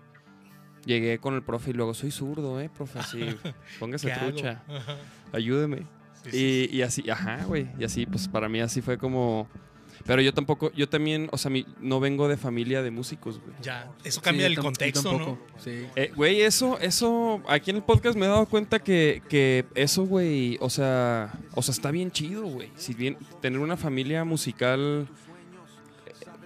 Llegué 0.84 1.18
con 1.18 1.34
el 1.34 1.42
profe 1.42 1.70
y 1.70 1.72
luego, 1.72 1.94
soy 1.94 2.12
zurdo, 2.12 2.60
eh, 2.60 2.68
profe, 2.68 3.00
así, 3.00 3.20
póngase 3.80 4.08
trucha, 4.10 4.62
ayúdeme. 5.32 5.78
Sí, 6.24 6.30
sí, 6.30 6.68
Y, 6.70 6.76
y 6.76 6.82
así, 6.82 7.10
ajá, 7.10 7.44
güey. 7.44 7.68
Y 7.78 7.84
así, 7.84 8.06
pues 8.06 8.28
para 8.28 8.48
mí 8.48 8.60
así 8.60 8.82
fue 8.82 8.98
como... 8.98 9.48
Pero 10.06 10.22
yo 10.22 10.32
tampoco, 10.32 10.70
yo 10.72 10.88
también, 10.88 11.28
o 11.32 11.38
sea, 11.38 11.50
mi- 11.50 11.66
no 11.80 11.98
vengo 12.00 12.28
de 12.28 12.36
familia 12.36 12.82
de 12.82 12.90
músicos, 12.90 13.40
güey. 13.40 13.54
Ya, 13.62 13.90
eso 14.04 14.20
cambia 14.22 14.46
Sí, 14.46 14.52
el 14.52 14.58
contexto, 14.60 15.18
¿no? 15.18 15.38
Sí. 15.58 15.86
Eh, 15.96 16.12
Güey, 16.14 16.42
eso, 16.42 16.78
eso, 16.80 17.42
aquí 17.48 17.70
en 17.70 17.76
el 17.76 17.82
podcast 17.82 18.16
me 18.16 18.26
he 18.26 18.28
dado 18.28 18.46
cuenta 18.46 18.78
que, 18.78 19.22
que 19.28 19.64
eso, 19.74 20.04
güey, 20.06 20.58
o 20.60 20.70
sea, 20.70 21.32
o 21.54 21.62
sea, 21.62 21.72
está 21.72 21.90
bien 21.90 22.10
chido, 22.10 22.44
güey. 22.44 22.70
Si 22.76 22.94
bien 22.94 23.16
tener 23.42 23.58
una 23.58 23.76
familia 23.76 24.24
musical 24.24 25.08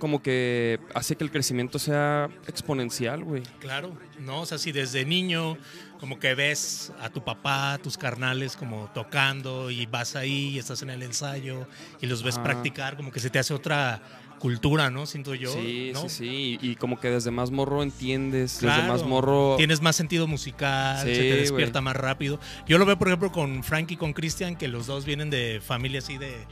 como 0.01 0.21
que 0.21 0.81
hace 0.95 1.15
que 1.15 1.23
el 1.23 1.31
crecimiento 1.31 1.79
sea 1.79 2.29
exponencial, 2.49 3.23
güey. 3.23 3.45
Claro, 3.61 3.97
¿no? 4.19 4.41
O 4.41 4.47
sea, 4.47 4.59
si 4.59 4.73
desde 4.73 5.05
niño 5.05 5.57
como 6.01 6.19
que 6.19 6.35
ves 6.35 6.93
a 7.01 7.11
tu 7.11 7.23
papá, 7.23 7.75
a 7.75 7.79
tus 7.79 7.97
carnales 7.97 8.57
como 8.57 8.91
tocando 8.93 9.71
y 9.71 9.87
vas 9.87 10.17
ahí 10.17 10.49
y 10.49 10.59
estás 10.59 10.83
en 10.83 10.91
el 10.91 11.03
ensayo 11.03 11.69
y 12.01 12.07
los 12.07 12.25
ves 12.25 12.39
practicar, 12.39 12.97
como 12.97 13.13
que 13.13 13.21
se 13.21 13.31
te 13.31 13.39
hace 13.39 13.55
otra 13.55 14.03
cultura, 14.41 14.91
¿no? 14.91 15.07
Siento 15.07 15.35
yo. 15.35 15.53
sí, 15.53 15.91
¿no? 15.93 16.09
sí, 16.09 16.09
sí. 16.09 16.59
Y, 16.61 16.71
y 16.71 16.77
como 16.77 16.99
que 16.99 17.11
desde 17.11 17.31
más 17.31 17.53
morro 17.53 17.83
entiendes, 17.85 18.59
desde 18.61 18.83
más 18.89 19.05
morro. 19.05 19.55
Tienes 19.59 19.81
más 19.83 19.95
sentido 19.95 20.27
musical, 20.27 21.07
Sí, 21.07 21.15
se 21.15 21.21
te 21.21 21.37
despierta 21.37 21.81
más 21.81 21.95
rápido. 21.95 22.41
Yo 22.67 22.79
lo 22.79 22.87
veo, 22.87 22.99
por 22.99 23.09
ejemplo, 23.09 23.31
con 23.31 23.63
Frank 23.63 23.93
y 23.93 23.97
con 23.97 24.15
Christian, 24.15 24.57
que 24.57 24.67
los 24.67 24.87
dos 24.87 25.05
vienen 25.05 25.31
de 25.31 25.61
familia 25.63 25.99
así 25.99 26.17
de, 26.17 26.47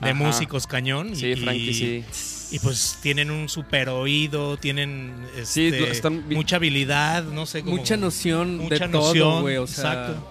de 0.00 0.10
Ajá. 0.10 0.14
músicos 0.14 0.66
cañón. 0.66 1.10
y- 1.12 1.16
Sí, 1.16 1.34
Frankie, 1.36 1.70
y, 1.70 1.74
sí. 1.74 2.04
Y 2.56 2.58
pues 2.60 2.98
tienen 3.02 3.30
un 3.30 3.48
super 3.48 3.88
oído, 3.88 4.56
tienen 4.56 5.12
Sí, 5.44 5.66
este, 5.68 5.90
están 5.90 6.24
mucha 6.28 6.56
habilidad, 6.56 7.24
no 7.24 7.46
sé 7.46 7.62
cómo. 7.62 7.76
Mucha 7.76 7.96
noción 7.96 8.58
mucha 8.58 8.86
de 8.86 8.88
todo, 8.92 9.08
noción, 9.08 9.42
güey. 9.42 9.56
O 9.56 9.66
sea, 9.66 9.92
exacto. 10.10 10.28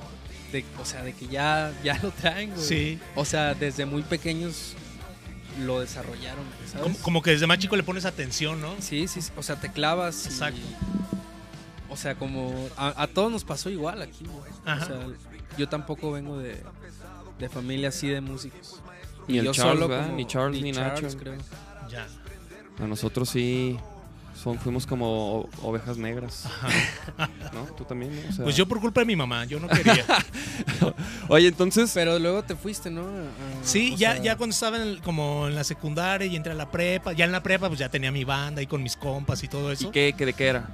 de, 0.51 0.65
o 0.81 0.85
sea, 0.85 1.03
de 1.03 1.13
que 1.13 1.27
ya, 1.27 1.73
ya 1.83 1.99
lo 2.01 2.11
traen, 2.11 2.51
güey. 2.51 2.65
Sí. 2.65 2.99
O 3.15 3.25
sea, 3.25 3.55
desde 3.55 3.85
muy 3.85 4.03
pequeños 4.03 4.73
lo 5.65 5.79
desarrollaron. 5.81 6.45
Como, 6.81 6.97
como 6.99 7.21
que 7.21 7.31
desde 7.31 7.45
más 7.47 7.57
chico 7.59 7.75
le 7.75 7.83
pones 7.83 8.05
atención, 8.05 8.61
¿no? 8.61 8.73
Sí, 8.79 9.07
sí, 9.07 9.21
sí, 9.21 9.31
o 9.35 9.43
sea, 9.43 9.59
te 9.59 9.71
clavas. 9.71 10.25
y- 10.25 10.29
Exacto. 10.29 10.59
o 11.89 11.97
sea, 11.97 12.15
como 12.15 12.69
a, 12.77 13.03
a 13.03 13.07
todos 13.07 13.31
nos 13.31 13.43
pasó 13.43 13.69
igual 13.69 14.01
aquí, 14.01 14.25
güey. 14.25 14.51
Ajá. 14.65 14.83
O 14.83 14.87
sea, 14.87 14.99
yo 15.57 15.67
tampoco 15.69 16.11
vengo 16.11 16.37
de, 16.39 16.57
de 17.39 17.49
familia 17.49 17.89
así 17.89 18.07
de 18.07 18.21
músicos. 18.21 18.79
Ni 19.27 19.37
el 19.39 19.51
Charles, 19.51 19.89
Ni 20.15 20.25
Charles 20.25 20.61
ni 20.61 20.71
Nacho. 20.71 21.07
creo. 21.17 21.35
Ya. 21.89 22.07
A 22.83 22.87
nosotros 22.87 23.29
sí 23.29 23.77
son, 24.35 24.57
fuimos 24.59 24.85
como 24.87 25.47
ovejas 25.61 25.97
negras. 25.97 26.45
¿No? 27.53 27.63
Tú 27.77 27.85
también, 27.85 28.13
¿no? 28.15 28.29
O 28.29 28.33
sea- 28.33 28.43
Pues 28.43 28.55
yo 28.55 28.67
por 28.67 28.81
culpa 28.81 29.01
de 29.01 29.05
mi 29.05 29.15
mamá, 29.15 29.45
yo 29.45 29.59
no 29.59 29.67
quería. 29.67 30.05
Oye, 31.29 31.47
entonces. 31.47 31.91
Pero 31.93 32.19
luego 32.19 32.43
te 32.43 32.55
fuiste, 32.55 32.89
¿no? 32.89 33.01
A- 33.01 33.63
Sí, 33.63 33.95
ya, 33.95 34.13
sea, 34.13 34.23
ya 34.23 34.35
cuando 34.37 34.53
estaba 34.53 34.77
en 34.77 34.83
el- 34.83 35.01
como 35.01 35.47
en 35.47 35.55
la 35.55 35.63
secundaria 35.63 36.27
y 36.27 36.35
entré 36.35 36.51
a 36.51 36.55
la 36.55 36.69
prepa, 36.69 37.13
ya 37.13 37.25
en 37.25 37.31
la 37.31 37.41
prepa 37.43 37.67
pues 37.67 37.79
ya 37.79 37.89
tenía 37.89 38.11
mi 38.11 38.23
banda 38.23 38.59
ahí 38.59 38.67
con 38.67 38.83
mis 38.83 38.97
compas 38.97 39.43
y 39.43 39.47
todo 39.47 39.69
¿Y 39.69 39.73
eso. 39.73 39.91
qué, 39.91 40.13
qué- 40.17 40.25
de 40.25 40.33
qué 40.33 40.47
era? 40.47 40.67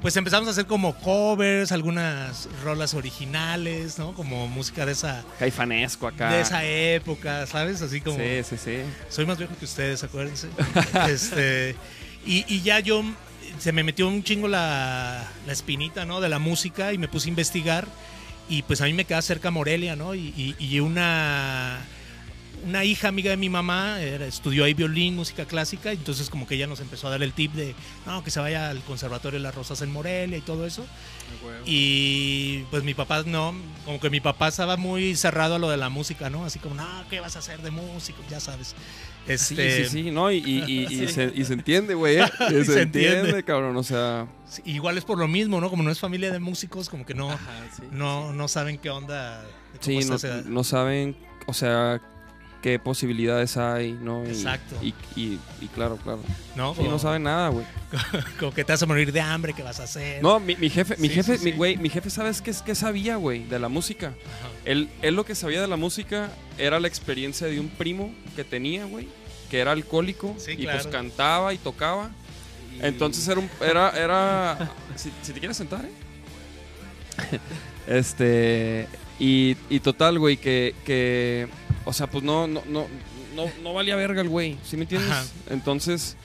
Pues 0.00 0.16
empezamos 0.16 0.46
a 0.46 0.52
hacer 0.52 0.66
como 0.66 0.94
covers, 0.94 1.72
algunas 1.72 2.48
rolas 2.62 2.94
originales, 2.94 3.98
¿no? 3.98 4.14
Como 4.14 4.46
música 4.46 4.86
de 4.86 4.92
esa, 4.92 5.24
Caifanesco 5.40 6.06
acá. 6.06 6.30
de 6.32 6.40
esa 6.40 6.64
época, 6.64 7.46
¿sabes? 7.46 7.82
Así 7.82 8.00
como... 8.00 8.16
Sí, 8.16 8.42
sí, 8.48 8.56
sí. 8.56 8.76
Soy 9.08 9.26
más 9.26 9.38
viejo 9.38 9.54
que 9.58 9.64
ustedes, 9.64 10.04
acuérdense. 10.04 10.48
este, 11.10 11.74
y, 12.24 12.44
y 12.46 12.62
ya 12.62 12.78
yo 12.78 13.02
se 13.58 13.72
me 13.72 13.82
metió 13.82 14.06
un 14.06 14.22
chingo 14.22 14.46
la, 14.46 15.26
la 15.46 15.52
espinita, 15.52 16.04
¿no? 16.04 16.20
De 16.20 16.28
la 16.28 16.38
música 16.38 16.92
y 16.92 16.98
me 16.98 17.08
puse 17.08 17.26
a 17.28 17.30
investigar. 17.30 17.88
Y 18.48 18.62
pues 18.62 18.80
a 18.80 18.84
mí 18.84 18.92
me 18.92 19.04
queda 19.04 19.20
cerca 19.20 19.50
Morelia, 19.50 19.96
¿no? 19.96 20.14
Y, 20.14 20.32
y- 20.36 20.54
y 20.60 20.78
una, 20.78 21.80
una 22.64 22.84
hija 22.84 23.08
amiga 23.08 23.30
de 23.30 23.36
mi 23.36 23.48
mamá 23.48 24.00
era- 24.00 24.26
estudió 24.26 24.64
ahí 24.64 24.74
violín, 24.74 25.16
música 25.16 25.44
clásica. 25.44 25.92
Entonces 25.92 26.28
como 26.30 26.46
que 26.46 26.54
ella 26.56 26.66
nos 26.66 26.80
empezó 26.80 27.06
a 27.08 27.10
dar 27.10 27.22
el 27.22 27.32
tip 27.32 27.52
de, 27.54 27.74
no, 28.06 28.22
que 28.24 28.30
se 28.30 28.40
vaya 28.40 28.70
al 28.70 28.80
Conservatorio 28.82 29.38
de 29.38 29.42
las 29.42 29.54
Rosas 29.54 29.80
en 29.82 29.92
Morelia 29.92 30.36
y 30.38 30.40
todo 30.42 30.66
eso. 30.66 30.84
Y 31.64 32.60
pues 32.70 32.82
mi 32.84 32.94
papá 32.94 33.22
no, 33.24 33.54
como 33.84 34.00
que 34.00 34.10
mi 34.10 34.20
papá 34.20 34.48
estaba 34.48 34.76
muy 34.76 35.14
cerrado 35.16 35.56
a 35.56 35.58
lo 35.58 35.68
de 35.70 35.76
la 35.76 35.88
música, 35.88 36.30
¿no? 36.30 36.44
Así 36.44 36.58
como, 36.58 36.74
no, 36.74 36.86
¿qué 37.10 37.20
vas 37.20 37.36
a 37.36 37.40
hacer 37.40 37.60
de 37.62 37.70
músico? 37.70 38.18
Ya 38.30 38.40
sabes. 38.40 38.68
Sí, 39.26 39.32
Este, 39.34 39.84
sí, 39.84 40.04
sí, 40.04 40.10
no, 40.10 40.30
y, 40.32 40.38
y, 40.38 40.64
y- 40.66 41.02
y 41.04 41.08
se, 41.12 41.30
y 41.34 41.44
se 41.44 41.52
entiende, 41.52 41.94
güey. 41.94 42.18
¿eh? 42.18 42.24
Y 42.50 42.54
Y 42.56 42.64
se, 42.64 42.72
se 42.72 42.82
entiende, 42.82 43.18
entiende. 43.18 43.44
cabrón. 43.44 43.76
O 43.76 43.82
sea, 43.82 44.26
sí, 44.48 44.62
Igual 44.64 44.96
es 44.96 45.04
por 45.04 45.18
lo 45.18 45.28
mismo, 45.28 45.60
¿no? 45.60 45.68
Como 45.68 45.82
no 45.82 45.90
es 45.90 45.98
familia 46.00 46.30
de 46.32 46.38
músicos, 46.38 46.88
como 46.88 47.04
que 47.04 47.14
no, 47.14 47.30
Ajá, 47.30 47.66
sí. 47.76 47.82
no, 47.92 48.32
no 48.32 48.48
saben 48.48 48.78
qué 48.78 48.88
onda. 48.90 49.42
de 49.42 49.48
cómo 49.84 50.18
sí, 50.18 50.40
no 50.46 50.64
saben, 50.64 51.16
o 51.46 51.52
sea, 51.52 52.00
qué 52.62 52.78
posibilidades 52.78 53.56
hay, 53.56 53.92
¿no? 53.92 54.24
Y, 54.26 54.30
Exacto. 54.30 54.76
Y, 54.82 54.88
y, 55.16 55.38
y 55.60 55.66
claro, 55.68 55.96
claro. 55.96 56.20
¿no? 56.56 56.74
Sí, 56.74 56.82
no 56.84 56.98
saben 56.98 57.22
nada, 57.24 57.48
güey. 57.48 57.64
como 58.40 58.52
que 58.52 58.64
te 58.64 58.72
vas 58.72 58.82
a 58.82 58.86
morir 58.86 59.12
de 59.12 59.20
hambre, 59.20 59.52
¿qué 59.52 59.62
vas 59.62 59.80
a 59.80 59.84
hacer? 59.84 60.22
No, 60.22 60.40
mi, 60.40 60.56
mi 60.56 60.68
jefe, 60.70 60.96
mi 60.98 61.08
Sí, 61.08 61.14
jefe, 61.14 61.38
sí, 61.38 61.44
mi 61.44 61.52
güey, 61.52 61.76
mi 61.76 61.88
jefe, 61.88 62.10
¿sabes 62.10 62.42
qué, 62.42 62.52
qué 62.64 62.74
sabía, 62.74 63.16
güey? 63.16 63.44
De 63.44 63.58
la 63.58 63.68
música. 63.68 64.08
Ajá. 64.08 64.48
Él, 64.64 64.88
él 65.02 65.14
lo 65.14 65.24
que 65.24 65.34
sabía 65.34 65.60
de 65.60 65.68
la 65.68 65.76
música 65.76 66.30
era 66.58 66.80
la 66.80 66.88
experiencia 66.88 67.46
de 67.46 67.60
un 67.60 67.68
primo 67.68 68.12
que 68.36 68.44
tenía, 68.44 68.84
güey, 68.84 69.08
que 69.50 69.60
era 69.60 69.72
alcohólico 69.72 70.34
Sí, 70.38 70.52
y 70.52 70.56
claro. 70.64 70.78
pues 70.82 70.92
cantaba 70.92 71.54
y 71.54 71.58
tocaba. 71.58 72.10
Entonces 72.80 73.26
era 73.26 73.40
un, 73.40 73.50
era, 73.60 73.90
era, 73.90 74.70
si, 74.94 75.10
si 75.22 75.32
te 75.32 75.38
quieres 75.40 75.56
sentar, 75.56 75.84
¿eh? 75.84 77.38
Este, 77.88 78.86
y, 79.18 79.56
y 79.70 79.80
total, 79.80 80.18
güey, 80.18 80.36
que, 80.36 80.74
que, 80.84 81.48
o 81.88 81.92
sea, 81.94 82.06
pues 82.06 82.22
no, 82.22 82.46
no, 82.46 82.62
no, 82.66 82.86
no, 83.34 83.44
no 83.62 83.72
valía 83.72 83.96
verga 83.96 84.20
el 84.20 84.28
güey, 84.28 84.58
¿sí 84.62 84.76
me 84.76 84.82
entiendes? 84.82 85.10
Ajá. 85.10 85.24
Entonces, 85.48 86.16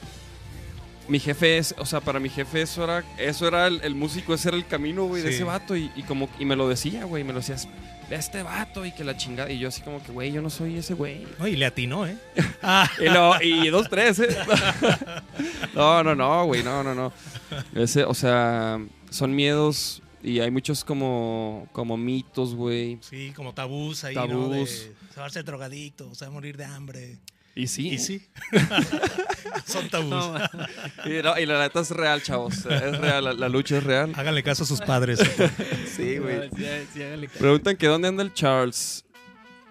mi 1.08 1.20
jefe 1.20 1.58
es, 1.58 1.74
o 1.78 1.86
sea, 1.86 2.02
para 2.02 2.20
mi 2.20 2.30
jefe 2.30 2.62
eso 2.64 2.84
era, 2.84 3.04
eso 3.18 3.48
era 3.48 3.68
el, 3.68 3.80
el 3.84 3.96
músico, 3.96 4.34
ese 4.34 4.50
era 4.50 4.58
el 4.58 4.66
camino, 4.68 5.06
güey, 5.06 5.22
de 5.24 5.30
ese 5.30 5.44
vato, 5.46 5.76
y, 5.78 5.90
y 5.96 6.04
como, 6.04 6.28
y 6.38 6.46
me 6.46 6.56
lo 6.58 6.68
decía, 6.68 7.06
güey, 7.06 7.24
me 7.24 7.32
lo 7.34 7.40
decías, 7.40 7.68
de 8.10 8.16
este 8.18 8.44
vato, 8.44 8.86
y 8.86 8.92
que 8.92 9.04
la 9.06 9.16
chingada, 9.16 9.50
y 9.50 9.60
yo 9.60 9.70
así 9.70 9.82
como 9.82 10.04
que, 10.04 10.12
güey, 10.12 10.32
yo 10.34 10.42
no 10.42 10.50
soy 10.50 10.78
ese 10.78 10.94
güey. 10.94 11.26
No, 11.40 11.48
y 11.48 11.56
le 11.56 11.66
atinó, 11.66 12.06
¿eh? 12.06 12.18
Ah, 12.62 12.90
Y, 13.00 13.06
lo- 13.10 13.42
y 13.42 13.70
dos, 13.70 13.90
tres, 13.90 14.20
¿eh? 14.20 14.28
No, 15.74 16.04
no, 16.04 16.14
no, 16.16 16.46
güey, 16.46 16.62
no, 16.64 16.84
no, 16.84 16.94
no. 16.94 17.12
Ese, 17.76 18.04
o 18.04 18.14
sea, 18.14 18.80
son 19.10 19.36
miedos 19.36 20.02
y 20.24 20.40
hay 20.40 20.50
muchos 20.50 20.84
como, 20.84 21.68
como 21.72 21.98
mitos, 21.98 22.56
güey. 22.56 22.98
sí, 23.02 23.34
como 23.36 23.54
tabús 23.54 24.04
ahí, 24.04 24.16
¿no? 24.16 24.22
De, 24.24 24.30
Tabús. 24.30 24.88
se 25.14 25.20
va 25.20 25.26
a 25.26 25.30
ser 25.30 25.44
drogadicto, 25.46 26.16
se 26.16 26.26
va 26.26 26.30
a 26.32 26.34
morir 26.34 26.56
de 26.58 26.66
hambre. 26.66 27.18
Y 27.56 27.68
sí. 27.68 27.90
Y 27.90 28.00
sí. 28.00 28.26
Son 29.66 29.88
tabús. 29.90 30.10
No, 30.10 30.36
Y, 31.06 31.22
no, 31.22 31.38
y 31.38 31.46
la 31.46 31.60
neta 31.62 31.82
es 31.82 31.92
real, 31.92 32.24
chavos. 32.24 32.66
Es 32.66 32.98
real, 32.98 33.24
la, 33.26 33.34
la 33.34 33.48
lucha 33.50 33.78
es 33.78 33.84
real. 33.84 34.12
Háganle 34.16 34.42
caso 34.42 34.64
a 34.64 34.66
sus 34.66 34.82
padres. 34.82 35.20
Sí, 35.96 36.18
güey. 36.18 36.50
sí, 36.50 36.66
sí. 36.94 37.28
Preguntan 37.38 37.78
que 37.78 37.86
dónde 37.86 38.08
anda 38.08 38.24
el 38.24 38.34
Charles. 38.34 39.06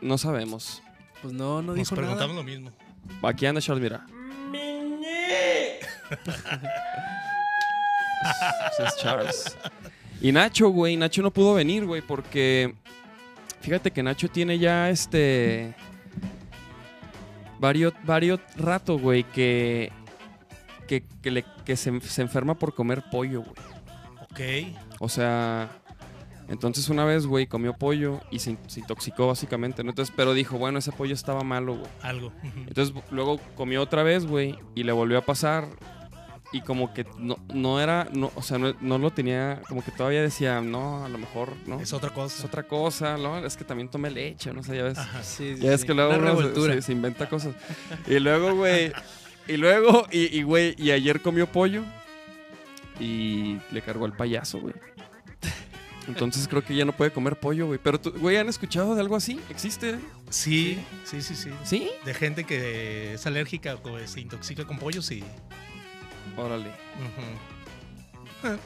No 0.00 0.16
sabemos. 0.16 0.80
Pues 1.23 1.35
no, 1.35 1.56
no 1.62 1.68
Nos 1.68 1.76
dijo 1.76 1.97
preguntamos 1.97 2.37
nada. 2.37 2.40
lo 2.40 2.44
mismo. 2.44 2.71
Aquí 3.23 3.47
anda 3.47 3.61
Charles, 3.61 3.82
mira. 3.82 4.06
Ese 8.73 8.85
es 8.85 8.97
Charles. 8.99 9.56
Y 10.23 10.31
Nacho, 10.33 10.69
güey, 10.69 10.97
Nacho 10.97 11.21
no 11.21 11.33
pudo 11.33 11.55
venir, 11.55 11.85
güey, 11.85 12.00
porque 12.00 12.75
fíjate 13.61 13.91
que 13.91 14.02
Nacho 14.02 14.29
tiene 14.29 14.59
ya 14.59 14.88
este 14.88 15.75
varios 17.59 17.93
varios 18.05 18.41
rato, 18.57 18.99
güey, 18.99 19.25
que 19.25 19.93
que, 20.87 21.05
que 21.23 21.31
le- 21.31 21.45
que 21.64 21.76
se, 21.76 22.00
se 22.00 22.23
enferma 22.23 22.55
por 22.55 22.75
comer 22.75 23.02
pollo, 23.11 23.43
güey. 23.43 23.55
Ok. 24.21 24.76
O 25.00 25.09
sea, 25.09 25.71
entonces 26.49 26.88
una 26.88 27.05
vez, 27.05 27.26
güey, 27.26 27.47
comió 27.47 27.73
pollo 27.73 28.21
y 28.31 28.41
se, 28.41 28.50
in- 28.50 28.59
se 28.67 28.81
intoxicó 28.81 29.26
básicamente, 29.29 29.83
¿no? 29.85 29.91
Entonces, 29.91 30.12
pero 30.17 30.35
dijo, 30.35 30.59
bueno, 30.59 30.79
ese 30.81 30.93
pollo 30.93 31.14
estaba 31.14 31.43
malo, 31.43 31.76
güey. 31.79 31.91
Algo. 32.02 32.33
Entonces 32.69 32.95
luego 33.11 33.38
comió 33.57 33.81
otra 33.83 34.02
vez, 34.02 34.26
güey, 34.26 34.59
y 34.75 34.83
le 34.85 34.93
volvió 34.93 35.19
a 35.19 35.23
pasar. 35.23 35.67
Y 36.54 36.61
como 36.61 36.92
que 36.92 37.06
no, 37.18 37.38
no 37.54 37.80
era, 37.80 38.09
no, 38.12 38.30
o 38.35 38.42
sea, 38.42 38.59
no, 38.59 38.75
no 38.82 38.99
lo 38.99 39.11
tenía, 39.11 39.62
como 39.68 39.82
que 39.82 39.90
todavía 39.90 40.21
decía, 40.21 40.61
no, 40.61 41.02
a 41.04 41.09
lo 41.09 41.16
mejor, 41.16 41.54
¿no? 41.66 41.80
Es 41.80 41.92
otra 41.94 42.09
Es 42.11 42.14
cosa. 42.14 42.47
otra 42.47 42.62
cosa, 42.64 43.16
¿no? 43.16 43.38
Es 43.44 43.56
que 43.56 43.64
también 43.64 43.88
tomé 43.88 44.11
leche, 44.11 44.52
no 44.52 44.62
sé, 44.62 44.76
ya 44.76 44.82
ves. 44.85 44.99
Ajá. 44.99 45.23
Sí, 45.23 45.54
sí, 45.56 45.62
Ya 45.62 45.73
es 45.73 45.85
que 45.85 45.94
luego 45.94 46.14
Una 46.14 46.32
uno 46.32 46.54
se- 46.54 46.73
se, 46.75 46.82
se 46.82 46.92
inventa 46.92 47.26
cosas. 47.28 47.54
Y 48.06 48.18
luego, 48.21 48.54
güey, 48.54 48.92
y 49.49 49.56
luego, 49.56 50.06
y, 50.11 50.37
y, 50.38 50.42
güey, 50.42 50.75
y 50.76 50.90
ayer 50.90 51.23
comió 51.23 51.47
pollo 51.50 51.85
y 53.00 53.59
le 53.71 53.80
cargó 53.82 54.04
al 54.04 54.14
payaso, 54.14 54.61
güey. 54.61 54.75
Entonces 56.09 56.49
creo 56.49 56.64
que 56.64 56.75
ya 56.75 56.85
no 56.85 56.92
puede 56.92 57.12
comer 57.12 57.38
pollo, 57.38 57.66
güey. 57.68 57.78
Pero, 57.82 57.99
tú- 58.00 58.12
güey, 58.18 58.37
¿han 58.37 58.49
escuchado 58.49 58.94
de 58.94 59.00
algo 59.00 59.14
así? 59.16 59.40
¿Existe? 59.49 59.99
Sí, 60.30 60.78
sí, 61.04 61.23
sí, 61.23 61.35
sí. 61.37 61.50
¿Sí? 61.64 61.90
De 62.04 62.12
gente 62.12 62.44
que 62.44 63.14
es 63.14 63.25
alérgica 63.26 63.76
o 63.76 63.99
se 64.06 64.21
intoxica 64.21 64.64
con 64.66 64.78
pollo, 64.78 65.00
sí. 65.00 65.23
Órale. 66.37 66.71
Pues, 68.43 68.59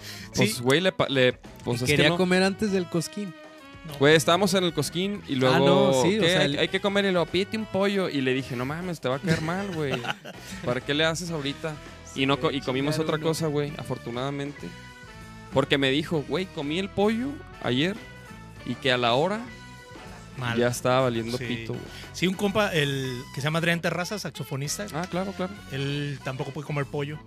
Sí, 0.54 0.62
güey, 0.62 0.80
le, 0.80 0.92
le- 1.08 1.34
pues 1.64 1.80
Y 1.82 1.84
es 1.84 1.90
que 1.90 1.96
quería 1.96 2.08
no. 2.10 2.16
comer 2.16 2.42
antes 2.42 2.72
del 2.72 2.86
cosquín. 2.86 3.34
no. 3.86 3.94
Güey, 3.98 4.16
estábamos 4.16 4.54
en 4.54 4.64
el 4.64 4.72
cosquín 4.72 5.20
y 5.28 5.34
luego. 5.34 5.54
Ah, 5.54 5.58
no, 5.58 6.02
sí, 6.02 6.18
o 6.18 6.22
sea, 6.24 6.40
hay, 6.40 6.46
el- 6.54 6.58
hay 6.60 6.68
que 6.68 6.80
comer 6.80 7.04
y 7.04 7.10
luego 7.10 7.26
pídete 7.26 7.58
un 7.58 7.66
pollo. 7.66 8.08
Y 8.08 8.22
le 8.22 8.32
dije, 8.32 8.56
no 8.56 8.64
mames, 8.64 9.00
te 9.00 9.08
va 9.10 9.16
a 9.16 9.18
caer 9.18 9.42
mal, 9.42 9.70
güey. 9.74 9.92
¿Para 10.64 10.80
qué 10.80 10.94
le 10.94 11.04
haces 11.04 11.30
ahorita? 11.30 11.74
Y, 12.14 12.24
no, 12.24 12.38
y 12.50 12.60
comimos 12.62 12.98
otra 12.98 13.16
uno. 13.16 13.26
cosa, 13.26 13.48
güey, 13.48 13.70
afortunadamente. 13.76 14.66
Porque 15.52 15.76
me 15.76 15.90
dijo, 15.90 16.24
güey, 16.26 16.46
comí 16.46 16.78
el 16.78 16.88
pollo 16.88 17.28
ayer 17.62 17.96
y 18.64 18.74
que 18.76 18.92
a 18.92 18.96
la 18.96 19.12
hora 19.12 19.40
Mal. 20.38 20.58
ya 20.58 20.68
estaba 20.68 21.00
valiendo 21.02 21.36
Sí. 21.38 21.44
pito, 21.44 21.72
güey. 21.72 21.84
Sí, 22.12 22.26
un 22.26 22.34
compa, 22.34 22.72
el 22.72 23.22
que 23.34 23.40
se 23.40 23.46
llama 23.46 23.58
Adrián 23.58 23.80
Terraza, 23.80 24.18
saxofonista, 24.18 24.86
Ah, 24.94 25.06
claro, 25.10 25.32
claro. 25.32 25.52
él 25.72 26.18
tampoco 26.24 26.50
puede 26.52 26.66
comer 26.66 26.84
pollo. 26.86 27.18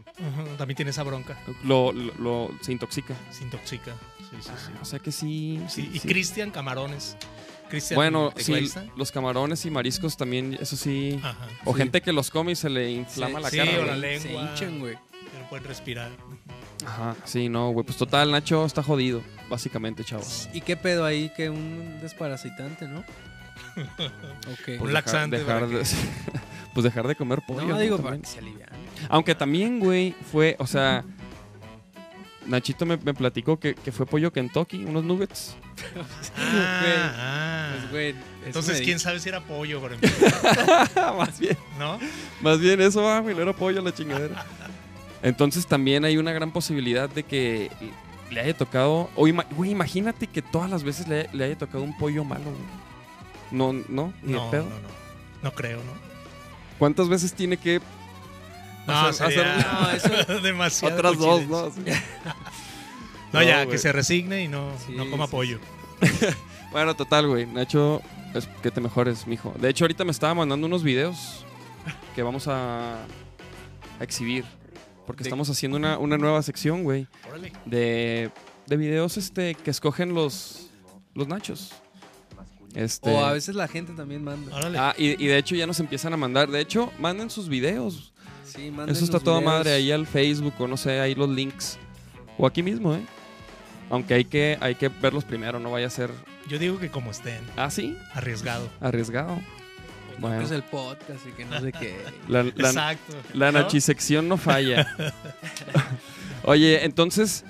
También 0.57 0.75
tiene 0.75 0.91
esa 0.91 1.03
bronca. 1.03 1.37
Lo, 1.63 1.91
lo- 1.91 2.13
lo- 2.19 2.51
se 2.61 2.71
intoxica. 2.71 3.15
Se 3.31 3.43
intoxica. 3.43 3.93
Sí, 4.19 4.35
sí, 4.41 4.49
sí. 4.65 4.71
O 4.81 4.85
sea 4.85 4.99
que 4.99 5.11
sí. 5.11 5.59
Sí, 5.67 5.81
sí, 5.83 5.91
y 5.93 5.99
sí. 5.99 6.07
Cristian 6.07 6.51
Camarones. 6.51 7.17
Cristian 7.69 7.95
Bueno, 7.97 8.33
sí, 8.35 8.67
los 8.95 9.11
camarones 9.11 9.63
y 9.65 9.69
mariscos 9.69 10.17
también, 10.17 10.57
eso 10.59 10.75
sí. 10.75 11.19
Ajá. 11.23 11.37
O 11.65 11.73
Sí. 11.73 11.77
gente 11.77 12.01
que 12.01 12.11
los 12.11 12.31
come 12.31 12.53
y 12.53 12.55
se 12.55 12.67
le 12.69 12.91
inflama 12.91 13.37
Sí, 13.37 13.43
la 13.43 13.49
sí, 13.51 13.57
cara. 13.57 13.93
o 13.93 14.01
Se 14.19 14.33
hinchan, 14.33 14.79
güey. 14.79 14.95
que 14.95 15.39
no 15.39 15.49
pueden 15.49 15.65
respirar. 15.65 16.09
Ajá, 16.85 17.15
sí, 17.25 17.47
no, 17.49 17.69
güey. 17.71 17.85
Pues 17.85 17.97
total, 17.97 18.31
Nacho 18.31 18.65
está 18.65 18.81
jodido, 18.81 19.21
básicamente, 19.49 20.03
chavos. 20.03 20.49
¿Y 20.53 20.61
qué 20.61 20.77
pedo 20.77 21.05
ahí? 21.05 21.29
Que 21.35 21.49
un 21.49 21.99
desparasitante, 22.01 22.87
¿no? 22.87 22.99
Ok. 24.51 24.67
Un 24.69 24.77
Pues 24.79 24.93
laxante 24.93 25.37
Dejar, 25.39 25.61
para 25.61 25.67
de, 25.67 25.83
pues 26.73 26.83
dejar 26.83 27.07
de 27.07 27.15
comer 27.15 27.41
pollo. 27.45 27.61
no, 27.61 27.67
¿no? 27.69 27.79
digo, 27.79 27.97
para 27.97 28.17
que 28.17 28.25
se 28.25 28.39
aliviane. 28.39 28.71
Aunque 29.09 29.35
también, 29.35 29.79
güey, 29.79 30.15
fue, 30.31 30.55
o 30.59 30.67
sea, 30.67 31.03
Nachito 32.45 32.85
me, 32.85 32.97
me 32.97 33.13
platicó 33.13 33.59
que, 33.59 33.75
que 33.75 33.91
fue 33.91 34.05
pollo 34.05 34.33
Kentucky, 34.33 34.83
unos 34.85 35.03
nuggets. 35.03 35.55
Ah, 36.37 37.13
ah. 37.15 37.69
Pues, 37.79 37.91
güey, 37.91 38.09
eso 38.09 38.19
Entonces, 38.45 38.81
quién 38.81 38.99
sabe 38.99 39.19
si 39.19 39.29
era 39.29 39.41
pollo, 39.41 39.79
por 39.79 39.93
ejemplo, 39.93 40.27
más 41.17 41.39
bien, 41.39 41.57
¿no? 41.77 41.99
más 42.41 42.59
bien 42.59 42.81
eso, 42.81 43.07
ah, 43.07 43.19
güey, 43.19 43.35
no 43.35 43.41
era 43.41 43.53
pollo 43.53 43.81
la 43.81 43.93
chingadera. 43.93 44.45
Entonces 45.21 45.67
también 45.67 46.05
hay 46.05 46.17
una 46.17 46.31
gran 46.31 46.51
posibilidad 46.51 47.09
de 47.09 47.23
que 47.23 47.69
le 48.31 48.41
haya 48.41 48.55
tocado, 48.57 49.09
o 49.15 49.27
ima- 49.27 49.45
güey, 49.51 49.71
imagínate 49.71 50.27
que 50.27 50.41
todas 50.41 50.69
las 50.69 50.83
veces 50.83 51.07
le, 51.07 51.29
le 51.33 51.45
haya 51.45 51.57
tocado 51.57 51.83
un 51.83 51.97
pollo 51.97 52.23
malo, 52.23 52.43
güey. 52.45 52.55
No, 53.51 53.73
no, 53.89 54.13
ni 54.21 54.33
No, 54.33 54.51
pedo. 54.51 54.63
no, 54.63 54.69
no. 54.69 54.87
No 55.41 55.51
creo, 55.53 55.77
¿no? 55.77 55.91
¿Cuántas 56.77 57.09
veces 57.09 57.33
tiene 57.33 57.57
que 57.57 57.81
No, 58.87 58.93
Hacer- 59.07 59.27
sería 59.33 59.57
No, 59.81 59.91
eso- 59.91 60.41
demasiado. 60.41 60.95
otras 60.95 61.17
dos, 61.17 61.45
no? 61.47 61.71
No, 63.33 63.43
ya, 63.43 63.67
que 63.67 63.77
se 63.77 63.91
resigne 63.91 64.43
y 64.43 64.47
no, 64.47 64.71
Sí, 64.85 64.93
no 64.95 65.09
coma 65.09 65.25
sí, 65.25 65.31
pollo. 65.31 65.59
Bueno, 66.71 66.95
total, 66.95 67.27
güey. 67.27 67.45
Nacho, 67.45 68.01
es 68.33 68.47
que 68.63 68.71
te 68.71 68.81
mejores, 68.81 69.27
mijo. 69.27 69.53
De 69.59 69.69
hecho, 69.69 69.83
ahorita 69.83 70.03
me 70.03 70.11
estaba 70.11 70.33
mandando 70.33 70.65
unos 70.67 70.81
videos 70.83 71.45
que 72.15 72.23
vamos 72.23 72.47
a, 72.47 72.95
a 73.99 74.03
exhibir. 74.03 74.45
Porque 75.09 75.23
De- 75.23 75.27
estamos 75.29 75.49
haciendo 75.49 75.75
una, 75.75 75.97
una 75.97 76.19
nueva 76.19 76.43
sección, 76.43 76.83
güey. 76.83 77.07
Órale. 77.27 77.51
De, 77.65 78.29
de 78.67 78.77
videos 78.77 79.17
este, 79.17 79.55
que 79.55 79.71
escogen 79.71 80.13
los, 80.13 80.69
los 81.15 81.27
nachos. 81.27 81.71
Este, 82.75 83.09
O 83.09 83.25
a 83.25 83.33
veces 83.33 83.55
la 83.55 83.67
gente 83.67 83.93
también 83.93 84.23
manda. 84.23 84.55
Órale. 84.55 84.77
Ah, 84.77 84.93
y, 84.99 85.07
y 85.23 85.25
de 85.27 85.39
hecho 85.39 85.55
ya 85.55 85.65
nos 85.65 85.79
empiezan 85.79 86.13
a 86.13 86.17
mandar. 86.17 86.47
De 86.51 86.59
hecho, 86.61 86.91
manden 86.99 87.31
sus 87.31 87.49
videos. 87.49 88.13
Sí, 88.45 88.69
manden 88.69 88.95
Eso 88.95 89.03
está 89.03 89.19
toda 89.19 89.39
videos. 89.39 89.51
madre 89.51 89.71
ahí 89.73 89.91
al 89.91 90.05
Facebook 90.05 90.53
o 90.59 90.67
no 90.67 90.77
sé, 90.77 90.99
ahí 90.99 91.15
los 91.15 91.27
links. 91.27 91.79
O 92.37 92.45
aquí 92.45 92.61
mismo, 92.61 92.93
¿eh? 92.93 93.01
Aunque 93.89 94.13
hay 94.13 94.25
que, 94.25 94.59
hay 94.61 94.75
que 94.75 94.89
verlos 94.89 95.25
primero, 95.25 95.59
no 95.59 95.71
vaya 95.71 95.87
a 95.87 95.89
ser. 95.89 96.11
Yo 96.47 96.59
digo 96.59 96.77
que 96.77 96.89
como 96.91 97.09
estén, 97.09 97.41
Ah, 97.57 97.71
sí, 97.71 97.97
arriesgado. 98.13 98.69
arriesgado. 98.79 99.39
No, 100.19 100.27
Bueno. 100.27 100.39
que 100.39 100.45
es 100.45 100.51
el 100.51 100.63
podcast 100.63 101.25
y 101.27 101.31
que 101.31 101.45
no 101.45 101.59
sé 101.59 101.71
qué. 101.71 101.97
La, 102.27 102.43
la, 102.43 102.49
Exacto. 102.49 103.15
la 103.33 103.51
¿no? 103.51 103.59
nachisección 103.59 104.27
no 104.27 104.37
falla. 104.37 104.87
Oye, 106.43 106.85
entonces, 106.85 107.43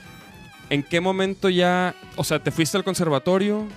¿en 0.69 0.83
qué 0.83 0.99
momento 1.01 1.49
ya. 1.49 1.95
O 2.15 2.23
sea, 2.23 2.39
te 2.43 2.51
fuiste 2.51 2.77
al 2.77 2.83
conservatorio 2.83 3.67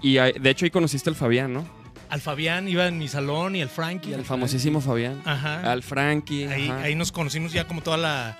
y 0.00 0.14
de 0.14 0.50
hecho 0.50 0.64
ahí 0.64 0.70
conociste 0.70 1.10
al 1.10 1.16
Fabián, 1.16 1.52
¿no? 1.52 1.64
Al 2.08 2.20
Fabián 2.20 2.68
iba 2.68 2.86
en 2.86 2.98
mi 2.98 3.08
salón 3.08 3.56
y 3.56 3.62
el 3.62 3.68
Frankie. 3.70 4.12
El 4.12 4.24
famosísimo 4.24 4.80
Fabián. 4.80 5.22
Ajá. 5.24 5.70
Al 5.72 5.82
Frankie. 5.82 6.46
Ahí, 6.46 6.68
ajá. 6.68 6.82
ahí 6.82 6.94
nos 6.94 7.10
conocimos 7.10 7.52
ya 7.52 7.66
como 7.66 7.80
toda 7.82 7.96
la, 7.96 8.38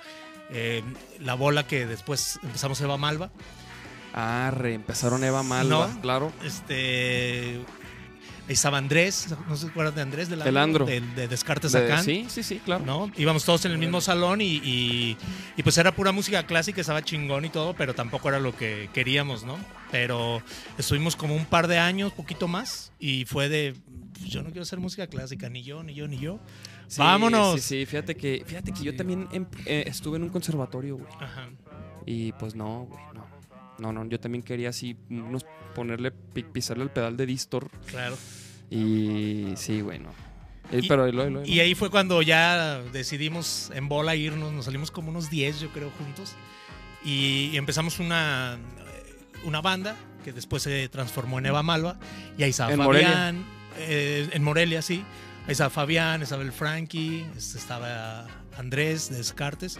eh, 0.51 0.83
la 1.19 1.33
bola 1.33 1.65
que 1.65 1.87
después 1.87 2.39
empezamos 2.43 2.79
Eva 2.81 2.97
Malva. 2.97 3.31
Arre, 4.13 4.75
empezaron 4.75 5.23
Eva 5.23 5.41
Malva, 5.41 5.87
¿No? 5.87 6.01
claro. 6.01 6.31
Este. 6.43 7.61
Ahí 8.45 8.53
estaba 8.55 8.77
Andrés, 8.77 9.27
¿no 9.47 9.55
se 9.55 9.67
acuerdan 9.67 9.95
de 9.95 10.01
Andrés? 10.01 10.29
Del 10.29 10.41
El 10.41 10.57
Andro. 10.57 10.85
De, 10.85 10.99
de 10.99 11.27
Descartes 11.29 11.71
De- 11.71 11.85
acá. 11.85 12.03
sí, 12.03 12.25
sí, 12.27 12.43
sí, 12.43 12.59
claro. 12.63 12.85
¿no? 12.85 13.09
Íbamos 13.15 13.45
todos 13.45 13.63
en 13.63 13.71
el 13.71 13.77
mismo 13.77 14.01
salón 14.01 14.41
y, 14.41 14.55
y- 14.57 15.17
y 15.55 15.63
pues 15.63 15.77
era 15.77 15.95
pura 15.95 16.11
música 16.11 16.45
clásica, 16.45 16.81
estaba 16.81 17.01
chingón 17.01 17.45
y 17.45 17.49
todo, 17.49 17.73
pero 17.73 17.95
tampoco 17.95 18.27
era 18.27 18.39
lo 18.41 18.53
que 18.53 18.89
queríamos, 18.93 19.45
¿no? 19.45 19.57
Pero 19.91 20.41
estuvimos 20.77 21.15
como 21.15 21.35
un 21.35 21.45
par 21.45 21.67
de 21.67 21.77
años, 21.79 22.11
poquito 22.11 22.49
más, 22.49 22.91
y 22.99 23.23
fue 23.25 23.47
de, 23.47 23.75
pues, 24.19 24.25
yo 24.25 24.41
no 24.43 24.47
quiero 24.49 24.63
hacer 24.63 24.79
música 24.79 25.07
clásica, 25.07 25.47
ni 25.49 25.63
yo, 25.63 25.81
ni 25.81 25.93
yo, 25.93 26.07
ni 26.09 26.17
yo. 26.19 26.39
Sí, 26.87 26.99
Vámonos. 26.99 27.61
Sí, 27.61 27.79
sí, 27.79 27.85
fíjate 27.85 28.15
que, 28.15 28.43
fíjate 28.45 28.73
que 28.73 28.83
yo 28.83 28.93
también 28.95 29.29
em- 29.31 29.45
eh, 29.65 29.85
estuve 29.87 30.17
en 30.17 30.23
un 30.23 30.29
conservatorio, 30.29 30.97
güey. 30.97 31.07
Ajá. 31.21 31.47
Y 32.05 32.33
pues 32.33 32.55
no, 32.55 32.87
güey, 32.89 33.01
no. 33.79 33.91
No, 33.93 34.05
yo 34.07 34.19
también 34.19 34.43
quería 34.43 34.69
así 34.69 34.95
unos 35.09 35.45
ponerle, 35.75 36.11
pi- 36.11 36.43
pisarle 36.43 36.83
el 36.83 36.89
pedal 36.91 37.17
de 37.17 37.25
distor. 37.25 37.69
Claro. 37.87 38.17
Y 38.69 39.53
sí, 39.55 39.81
güey, 39.81 39.99
no. 39.99 40.09
Eh, 40.71 40.79
Y- 40.83 40.87
pero 40.87 41.05
Eloy, 41.05 41.47
Y 41.49 41.59
ahí 41.59 41.75
fue 41.75 41.89
cuando 41.89 42.21
ya 42.21 42.79
decidimos 42.93 43.71
en 43.75 43.89
bola 43.89 44.15
irnos, 44.15 44.51
nos 44.53 44.65
salimos 44.65 44.91
como 44.91 45.09
unos 45.09 45.29
10 45.29 45.59
yo 45.59 45.69
creo 45.69 45.91
juntos 45.97 46.33
y, 47.03 47.49
y 47.53 47.57
empezamos 47.57 47.99
una, 47.99 48.57
una 49.43 49.61
banda 49.61 49.95
que 50.23 50.31
después 50.31 50.63
se 50.63 50.87
transformó 50.89 51.37
en 51.39 51.47
Eva 51.47 51.61
Malva 51.63 51.97
y 52.37 52.43
ahí 52.43 52.51
estaba 52.51 52.71
En 52.71 52.79
Fabián, 52.79 53.45
eh, 53.77 54.29
en 54.31 54.41
Morelia 54.43 54.81
sí, 54.81 55.03
ahí 55.45 55.51
estaba 55.51 55.69
Fabián, 55.69 56.21
estaba 56.21 56.41
el 56.43 56.53
Frankie, 56.53 57.25
este, 57.35 57.57
estaba 57.57 58.25
Andrés 58.57 59.09
de 59.09 59.17
Descartes 59.17 59.77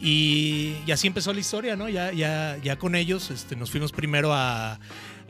y, 0.00 0.74
y 0.86 0.90
así 0.92 1.06
empezó 1.06 1.32
la 1.32 1.40
historia, 1.40 1.76
¿no? 1.76 1.88
Ya, 1.88 2.12
ya, 2.12 2.56
ya 2.62 2.76
con 2.76 2.94
ellos 2.94 3.30
este, 3.30 3.56
nos 3.56 3.70
fuimos 3.70 3.92
primero 3.92 4.32
a... 4.32 4.78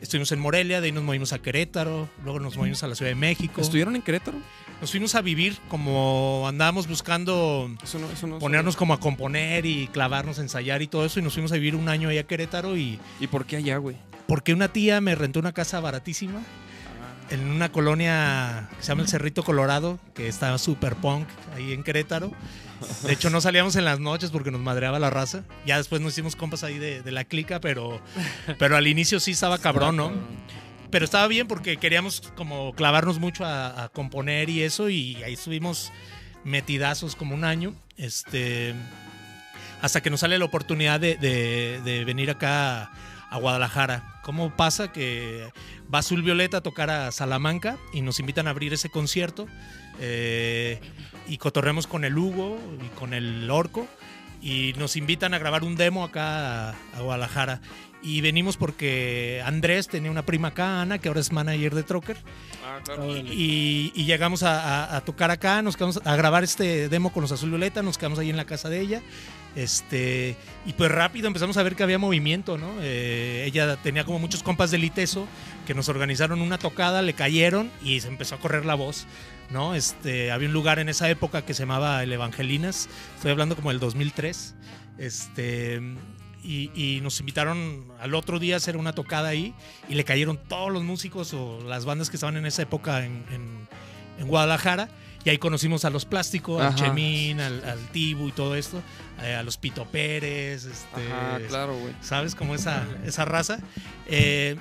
Estuvimos 0.01 0.33
en 0.33 0.39
Morelia, 0.41 0.81
de 0.81 0.87
ahí 0.87 0.93
nos 0.93 1.05
movimos 1.05 1.35
a 1.35 1.41
Querétaro, 1.41 2.09
luego 2.25 2.41
nos 2.41 2.57
movimos 2.57 2.83
a 2.83 2.89
la 2.89 2.95
Ciudad 2.95 3.11
de 3.11 3.17
México. 3.17 3.61
¿Estuvieron 3.61 3.97
en 3.97 4.01
Querétaro? 4.01 4.39
Nos 4.81 4.91
fuimos 4.91 5.15
a 5.15 5.21
vivir 5.21 5.59
como 5.69 6.47
andábamos 6.49 6.89
buscando 6.89 7.71
Eso 7.83 7.99
no, 7.99 8.11
eso 8.11 8.27
no. 8.27 8.39
ponernos 8.39 8.77
como 8.77 8.95
a 8.95 8.99
componer 9.01 9.67
y 9.67 9.89
clavarnos, 9.89 10.39
a 10.39 10.43
ensayar 10.43 10.81
y 10.81 10.87
todo 10.87 11.05
eso. 11.05 11.21
Y 11.21 11.23
nos 11.23 11.35
fuimos 11.35 11.53
a 11.53 11.57
vivir 11.57 11.77
un 11.77 11.91
año 11.91 12.09
allá 12.09 12.23
a 12.23 12.25
Querétaro. 12.25 12.79
Y 12.79 12.99
¿Y 13.21 13.27
por 13.27 13.45
qué 13.45 13.57
allá, 13.57 13.77
güey? 13.77 13.97
porque 14.27 14.55
una 14.55 14.73
tía 14.73 15.01
me 15.03 15.15
rentó 15.17 15.39
una 15.41 15.53
casa 15.53 15.81
baratísima 15.81 16.41
en 17.31 17.49
una 17.49 17.71
colonia 17.73 18.69
que 18.77 18.83
se 18.83 18.89
llama 18.89 19.03
el 19.03 19.09
Cerrito 19.09 19.43
Colorado, 19.43 19.99
que 20.15 20.29
estaba 20.29 20.59
super 20.59 20.97
punk 20.97 21.29
ahí 21.55 21.73
en 21.73 21.83
Querétaro. 21.83 22.33
De 23.05 23.13
hecho, 23.13 23.29
no 23.31 23.41
salíamos 23.41 23.77
en 23.77 23.85
las 23.85 24.01
noches 24.01 24.31
porque 24.31 24.51
nos 24.51 24.61
madreaba 24.61 24.99
la 24.99 25.11
raza. 25.11 25.45
Ya 25.67 25.77
después 25.77 26.01
nos 26.01 26.13
hicimos 26.13 26.35
compas 26.35 26.65
ahí 26.65 26.79
de, 26.79 27.03
de 27.03 27.11
la 27.13 27.25
clica, 27.25 27.61
pero, 27.61 28.01
pero 28.59 28.77
al 28.77 28.87
inicio 28.87 29.21
sí 29.21 29.33
estaba 29.33 29.59
cabrón, 29.59 29.97
¿no? 29.97 30.13
Pero 30.91 31.05
estaba 31.05 31.27
bien 31.29 31.47
porque 31.47 31.77
queríamos 31.77 32.33
como 32.37 32.73
clavarnos 32.75 33.19
mucho 33.21 33.45
a, 33.45 33.85
a 33.85 33.89
componer 33.91 34.49
y 34.51 34.63
eso, 34.63 34.89
y 34.89 35.23
ahí 35.23 35.35
estuvimos 35.35 35.93
metidazos 36.43 37.15
como 37.17 37.35
un 37.35 37.45
año. 37.45 37.75
Este, 37.97 38.75
hasta 39.83 40.01
que 40.03 40.11
nos 40.11 40.21
sale 40.21 40.39
la 40.39 40.45
oportunidad 40.47 40.99
de, 41.01 41.17
de- 41.17 41.81
de 41.85 42.05
venir 42.05 42.31
acá 42.31 42.91
a 43.31 43.37
Guadalajara. 43.39 44.21
¿Cómo 44.23 44.57
pasa 44.57 44.91
que 44.91 45.49
va 45.93 45.99
Azul 46.01 46.23
Violeta 46.23 46.59
a 46.59 46.61
tocar 46.61 46.91
a 46.91 47.11
Salamanca 47.13 47.79
y 47.93 48.03
nos 48.03 48.21
invitan 48.21 48.47
a 48.47 48.51
abrir 48.51 48.73
ese 48.73 48.89
concierto? 48.91 49.47
eh, 50.03 50.81
y 51.29 51.37
cotorremos 51.37 51.87
con 51.87 52.05
el 52.05 52.17
Hugo 52.17 52.59
y 52.83 52.89
con 52.99 53.13
el 53.13 53.51
Orco 53.51 53.87
y 54.41 54.73
nos 54.79 54.97
invitan 54.97 55.35
a 55.35 55.39
grabar 55.39 55.63
un 55.65 55.77
demo 55.77 56.05
acá 56.05 56.71
a, 56.71 56.75
a 56.97 57.01
Guadalajara. 57.03 57.61
Y 58.03 58.23
venimos 58.23 58.57
porque 58.57 59.43
Andrés 59.45 59.87
tenía 59.89 60.11
una 60.11 60.25
prima 60.25 60.49
acá, 60.49 60.81
Ana, 60.81 60.99
que 60.99 61.09
ahora 61.09 61.21
es 61.21 61.33
manager 61.33 61.75
de 61.75 61.83
Trocker. 61.83 62.17
Ah, 62.65 62.81
Y, 63.31 63.93
y 63.95 64.05
llegamos 64.07 64.43
a, 64.43 64.85
a- 64.87 64.97
a 64.97 65.01
tocar 65.03 65.31
acá, 65.31 65.61
nos 65.61 65.77
quedamos 65.77 66.01
a 66.03 66.17
grabar 66.17 66.43
este 66.43 66.89
demo 66.89 67.13
con 67.13 67.21
los 67.21 67.31
Azul 67.33 67.51
Violeta, 67.51 67.83
nos 67.83 67.99
quedamos 67.99 68.19
ahí 68.19 68.31
en 68.31 68.39
la 68.39 68.47
casa 68.47 68.71
de 68.71 68.81
ella. 68.81 69.03
Este, 69.57 70.37
y 70.65 70.73
pues 70.75 70.91
rápido 70.93 71.27
empezamos 71.27 71.57
a 71.57 71.63
ver 71.65 71.75
que 71.75 71.83
había 71.83 71.99
movimiento, 71.99 72.57
¿no? 72.57 72.73
Eh, 72.81 73.45
ella 73.47 73.77
tenía 73.83 74.05
como 74.05 74.19
muchos 74.21 74.43
compas 74.45 74.71
del 74.71 74.85
ITESO 74.85 75.27
que 75.67 75.75
nos 75.75 75.89
organizaron 75.89 76.41
una 76.41 76.57
tocada, 76.59 77.03
le 77.03 77.15
cayeron 77.15 77.71
y 77.83 77.99
se 78.01 78.09
empezó 78.09 78.37
a 78.37 78.39
correr 78.39 78.65
la 78.65 78.75
voz, 78.77 79.07
¿no? 79.51 79.75
Este, 79.75 80.31
había 80.31 80.47
un 80.49 80.55
lugar 80.55 80.79
en 80.79 80.89
esa 80.89 81.11
época 81.11 81.45
que 81.45 81.55
se 81.55 81.63
llamaba 81.65 82.03
El 82.03 82.13
Evangelinas, 82.13 82.89
estoy 83.17 83.33
hablando 83.33 83.57
como 83.57 83.71
del 83.71 83.81
2003. 83.81 84.55
Este, 84.99 85.81
y, 86.45 86.71
y 86.75 87.01
nos 87.03 87.19
invitaron 87.21 87.87
al 88.01 88.15
otro 88.15 88.39
día 88.39 88.55
a 88.55 88.59
hacer 88.59 88.77
una 88.77 88.93
tocada 88.95 89.29
ahí 89.31 89.53
y 89.89 89.95
le 89.95 90.05
cayeron 90.05 90.39
todos 90.49 90.71
los 90.73 90.83
músicos 90.83 91.35
o 91.35 91.61
las 91.67 91.85
bandas 91.85 92.09
que 92.09 92.17
estaban 92.17 92.37
en 92.37 92.47
esa 92.47 92.63
época 92.63 93.05
en, 93.05 93.25
en- 93.31 93.69
en 94.19 94.27
Guadalajara. 94.29 94.89
Y 95.25 95.31
ahí 95.31 95.39
conocimos 95.39 95.85
a 95.85 95.91
los 95.91 96.05
plásticos, 96.07 96.63
al. 96.63 96.75
Chemín, 96.75 97.41
al, 97.41 97.63
al 97.65 97.79
Tibu 97.89 98.29
y 98.29 98.33
todo 98.33 98.55
esto, 98.55 98.81
eh, 99.23 99.35
a 99.35 99.43
los 99.43 99.59
Pito 99.59 99.85
Pérez, 99.85 100.65
este, 100.65 101.13
Ajá, 101.13 101.39
claro, 101.49 101.77
güey. 101.79 101.95
¿sabes? 102.01 102.35
Como 102.35 102.55
esa, 102.55 102.87
esa 103.05 103.25
raza. 103.27 103.59
Eh, 104.07 104.57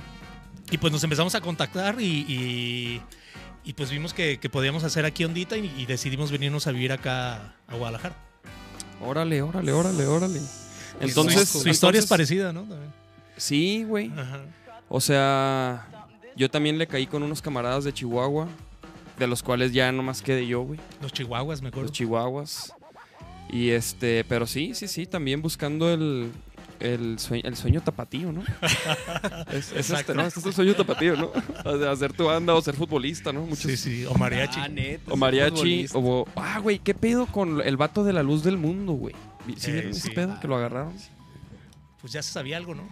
y 0.72 0.78
pues 0.78 0.92
nos 0.92 1.04
empezamos 1.04 1.34
a 1.36 1.42
contactar 1.42 2.02
y, 2.02 2.26
y- 2.28 3.02
y 3.64 3.74
pues 3.74 3.90
vimos 3.92 4.14
que, 4.14 4.40
que 4.40 4.50
podíamos 4.50 4.84
hacer 4.84 5.06
aquí 5.06 5.24
ondita 5.26 5.56
y, 5.58 5.72
y 5.78 5.86
decidimos 5.86 6.32
venirnos 6.32 6.66
a 6.68 6.72
vivir 6.72 6.92
acá 6.92 7.54
a 7.68 7.76
Guadalajara. 7.76 8.16
Órale, 9.02 9.42
órale, 9.42 9.72
órale, 9.72 10.06
órale. 10.08 10.42
Entonces, 11.00 11.48
su, 11.48 11.62
su 11.62 11.70
historia 11.70 12.00
es 12.00 12.08
parecida, 12.08 12.52
¿no? 12.52 12.62
También. 12.62 12.92
Sí, 13.38 13.84
güey. 13.84 14.12
O 14.90 15.00
sea, 15.00 15.88
yo 16.36 16.50
también 16.50 16.78
le 16.78 16.88
caí 16.88 17.06
con 17.08 17.24
unos 17.24 17.42
camaradas 17.42 17.84
de 17.86 17.94
Chihuahua, 17.94 18.48
de 19.20 19.28
los 19.28 19.44
cuales 19.44 19.74
ya 19.74 19.92
nomás 19.92 20.22
quedé 20.22 20.48
yo, 20.48 20.62
güey. 20.62 20.80
Los 21.02 21.14
chihuahuas, 21.14 21.62
me 21.62 21.68
acuerdo. 21.68 21.88
Los 21.88 21.92
chihuahuas. 21.92 22.74
Y 23.52 23.70
este, 23.70 24.24
pero 24.24 24.48
sí, 24.48 24.74
sí, 24.76 24.88
sí, 24.88 25.06
también 25.06 25.42
buscando 25.42 25.92
el, 25.92 26.32
el, 26.80 27.20
sueño, 27.20 27.44
el 27.46 27.56
sueño 27.56 27.82
tapatío, 27.82 28.32
¿no? 28.32 28.42
es, 29.52 29.72
es 29.72 29.72
este, 29.72 29.80
Exacto. 29.80 30.14
¿no? 30.14 30.26
Este 30.26 30.40
es 30.40 30.46
el 30.46 30.54
sueño 30.54 30.76
tapatío, 30.76 31.16
¿no? 31.16 31.32
Hacer 31.90 32.14
tu 32.14 32.26
banda 32.26 32.54
o 32.54 32.62
ser 32.62 32.76
futbolista, 32.76 33.34
¿no? 33.34 33.42
Muchos, 33.42 33.60
Sí, 33.72 33.78
sí, 33.78 34.06
o 34.06 34.14
mariachi. 34.16 34.60
Ah, 34.62 34.70
neta, 34.70 35.12
O 35.12 35.18
mariachi, 35.18 35.88
o... 35.94 36.26
Ah, 36.36 36.60
güey, 36.60 36.80
¿qué 36.80 36.94
pedo 36.94 37.26
con 37.26 37.62
el 37.62 37.76
vato 37.76 38.04
de 38.04 38.14
la 38.14 38.24
luz 38.24 38.44
del 38.44 38.58
mundo, 38.58 38.94
güey? 38.94 39.16
¿Sí 39.58 39.72
Eh, 39.72 39.74
vieron 39.74 39.92
ese 39.92 40.12
pedo? 40.12 40.40
Que 40.40 40.48
lo 40.48 40.56
agarraron. 40.56 40.94
Pues 42.02 42.14
ya 42.14 42.22
se 42.22 42.32
sabía 42.32 42.58
algo, 42.58 42.76
¿no? 42.76 42.84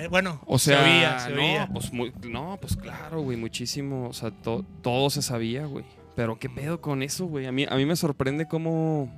Eh, 0.00 0.08
bueno, 0.08 0.40
O 0.46 0.58
sea, 0.58 0.78
se 0.78 0.84
oía, 0.90 1.18
se 1.18 1.30
no, 1.30 1.42
oía. 1.42 1.68
Pues 1.72 1.92
muy- 1.92 2.12
no, 2.28 2.58
pues 2.60 2.76
claro, 2.76 3.20
güey, 3.22 3.36
muchísimo. 3.36 4.08
O 4.08 4.12
sea, 4.12 4.30
to- 4.30 4.64
todo 4.82 5.10
se 5.10 5.22
sabía, 5.22 5.66
güey. 5.66 5.84
Pero 6.16 6.38
qué 6.38 6.48
pedo 6.50 6.80
con 6.80 7.02
eso, 7.02 7.26
güey. 7.26 7.46
A 7.46 7.52
mí, 7.52 7.66
a 7.68 7.76
mí 7.76 7.86
me 7.86 7.96
sorprende 7.96 8.46
cómo, 8.48 9.10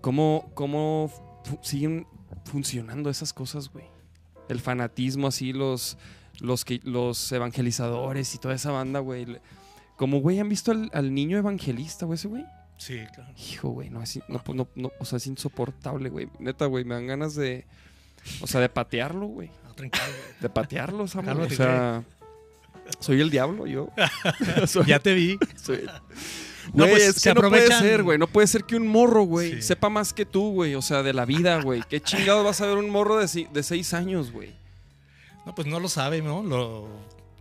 cómo, 0.00 0.50
cómo 0.54 1.10
siguen 1.62 2.06
funcionando 2.44 3.10
esas 3.10 3.32
cosas, 3.32 3.70
güey. 3.72 3.84
El 4.48 4.60
fanatismo, 4.60 5.26
así, 5.28 5.52
los, 5.52 5.96
los, 6.40 6.64
que, 6.64 6.80
los 6.84 7.32
evangelizadores 7.32 8.34
y 8.34 8.38
toda 8.38 8.54
esa 8.54 8.70
banda, 8.72 9.00
güey. 9.00 9.26
Como, 9.96 10.20
güey, 10.20 10.38
¿han 10.40 10.48
visto 10.48 10.70
al, 10.72 10.90
al 10.92 11.14
niño 11.14 11.38
evangelista, 11.38 12.04
güey, 12.06 12.16
ese 12.16 12.28
güey? 12.28 12.44
Sí, 12.76 12.98
claro. 13.14 13.32
Hijo, 13.38 13.70
güey, 13.70 13.88
no, 13.88 14.02
es, 14.02 14.16
in- 14.16 14.22
no, 14.28 14.42
no, 14.52 14.68
no, 14.74 14.90
o 14.98 15.04
sea, 15.04 15.16
es 15.16 15.26
insoportable, 15.26 16.10
güey. 16.10 16.28
Neta, 16.38 16.66
güey, 16.66 16.84
me 16.84 16.94
dan 16.94 17.06
ganas 17.06 17.34
de, 17.34 17.64
o 18.40 18.46
sea, 18.46 18.60
de 18.60 18.68
patearlo, 18.68 19.26
güey. 19.26 19.50
Güey. 19.76 19.90
De 20.40 20.48
patearlo, 20.48 21.06
Samuel. 21.08 21.40
O 21.40 21.50
sea, 21.50 22.02
soy 23.00 23.20
el 23.20 23.30
diablo, 23.30 23.66
yo. 23.66 23.88
Soy- 24.66 24.86
Ya 24.86 24.98
te 24.98 25.14
vi. 25.14 25.38
soy- 25.62 25.84
No, 26.72 26.84
Güey, 26.84 26.90
pues, 26.92 27.02
es 27.08 27.14
se 27.16 27.28
que 27.30 27.34
no 27.40 27.48
puede 27.48 27.66
ser, 27.68 28.02
güey. 28.02 28.18
No 28.18 28.26
puede 28.26 28.46
ser 28.46 28.64
que 28.64 28.76
un 28.76 28.86
morro, 28.86 29.22
güey, 29.24 29.54
Sí. 29.56 29.62
sepa 29.62 29.88
más 29.88 30.12
que 30.12 30.24
tú, 30.24 30.52
güey. 30.52 30.74
O 30.74 30.82
sea, 30.82 31.02
de 31.02 31.12
la 31.12 31.24
vida, 31.24 31.60
güey. 31.60 31.82
¿Qué 31.88 32.00
chingado 32.00 32.44
vas 32.44 32.60
a 32.60 32.66
ver 32.66 32.76
un 32.78 32.88
morro 32.90 33.18
de, 33.18 33.28
si- 33.28 33.48
de 33.52 33.62
seis 33.62 33.92
años, 33.94 34.32
güey? 34.32 34.54
No, 35.44 35.54
pues 35.54 35.66
no 35.66 35.78
lo 35.80 35.88
sabe, 35.88 36.22
¿no? 36.22 36.42
Lo, 36.42 36.88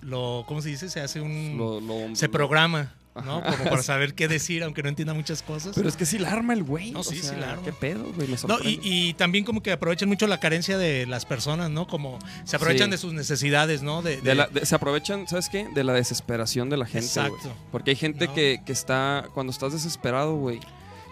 lo 0.01 0.43
¿cómo 0.47 0.61
se 0.61 0.69
dice? 0.69 0.89
Se 0.89 0.99
hace 1.01 1.21
un... 1.21 1.55
Lo- 1.57 1.79
lo- 1.79 2.15
se 2.15 2.27
programa, 2.29 2.93
¿no? 3.15 3.37
Ajá. 3.37 3.57
Como 3.57 3.69
para 3.69 3.83
saber 3.83 4.13
qué 4.13 4.27
decir, 4.27 4.63
aunque 4.63 4.81
no 4.83 4.89
entienda 4.89 5.13
muchas 5.13 5.41
cosas. 5.43 5.73
Pero 5.75 5.87
es 5.87 5.95
que 5.95 6.05
sí 6.05 6.17
la 6.19 6.31
arma 6.31 6.53
el 6.53 6.63
güey. 6.63 6.91
No, 6.91 7.03
sí, 7.03 7.17
sí 7.21 7.35
la 7.39 7.51
arma. 7.51 7.63
¿Qué 7.63 7.71
pedo, 7.73 8.11
güey? 8.13 8.27
No, 8.47 8.57
y, 8.63 8.79
y 8.83 9.13
también 9.13 9.45
como 9.45 9.61
que 9.61 9.71
aprovechan 9.71 10.09
mucho 10.09 10.25
la 10.27 10.39
carencia 10.39 10.77
de 10.77 11.05
las 11.05 11.25
personas, 11.25 11.69
¿no? 11.69 11.87
Como 11.87 12.19
se 12.43 12.55
aprovechan 12.55 12.87
Sí. 12.87 12.91
de 12.91 12.97
sus 12.97 13.13
necesidades, 13.13 13.81
¿no? 13.83 14.01
De, 14.01 14.17
De 14.17 14.21
de- 14.21 14.35
la- 14.35 14.47
de- 14.47 14.65
se 14.65 14.75
aprovechan, 14.75 15.27
¿sabes 15.27 15.49
qué? 15.49 15.67
De 15.73 15.83
la 15.83 15.93
desesperación 15.93 16.69
de 16.69 16.77
la 16.77 16.85
gente, 16.85 17.07
güey. 17.19 17.27
Exacto. 17.33 17.55
Porque 17.71 17.91
hay 17.91 17.95
gente 17.97 18.27
No. 18.27 18.33
que, 18.33 18.61
que 18.65 18.71
está, 18.71 19.27
cuando 19.33 19.51
estás 19.51 19.73
desesperado, 19.73 20.35
güey. 20.35 20.59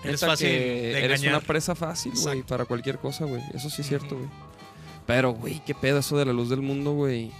Eres 0.03 0.21
fácil 0.21 0.47
que 0.47 0.53
de 0.57 1.05
eres 1.05 1.21
una 1.21 1.39
presa 1.41 1.75
fácil, 1.75 2.13
güey, 2.15 2.41
para 2.41 2.65
cualquier 2.65 2.97
cosa, 2.97 3.25
güey. 3.25 3.43
Eso 3.53 3.69
sí 3.69 3.81
es 3.83 3.87
cierto, 3.87 4.15
güey. 4.17 4.27
Pero, 5.05 5.31
güey, 5.33 5.61
qué 5.65 5.75
pedo 5.75 5.99
eso 5.99 6.17
de 6.17 6.25
la 6.25 6.33
luz 6.33 6.49
del 6.49 6.61
mundo, 6.61 6.93
güey. 6.93 7.31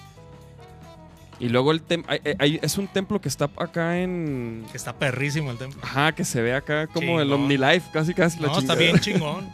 Y 1.41 1.49
luego 1.49 1.71
el 1.71 1.83
tem- 1.85 2.05
hay- 2.07 2.21
hay- 2.39 2.59
es 2.61 2.77
un 2.77 2.87
templo 2.87 3.19
que 3.19 3.27
está 3.27 3.49
acá 3.57 3.99
en... 3.99 4.63
Que 4.71 4.77
está 4.77 4.93
perrísimo 4.93 5.49
el 5.51 5.57
templo. 5.57 5.81
Ajá, 5.83 6.11
que 6.13 6.23
se 6.23 6.41
ve 6.41 6.53
acá 6.53 6.85
como 6.87 7.19
el 7.19 7.27
Chingón. 7.27 7.41
OmniLife, 7.41 7.89
casi 7.91 8.13
casi 8.13 8.39
la 8.39 8.47
No, 8.47 8.59
está 8.59 8.75
bien 8.75 8.99
chingón. 9.01 9.49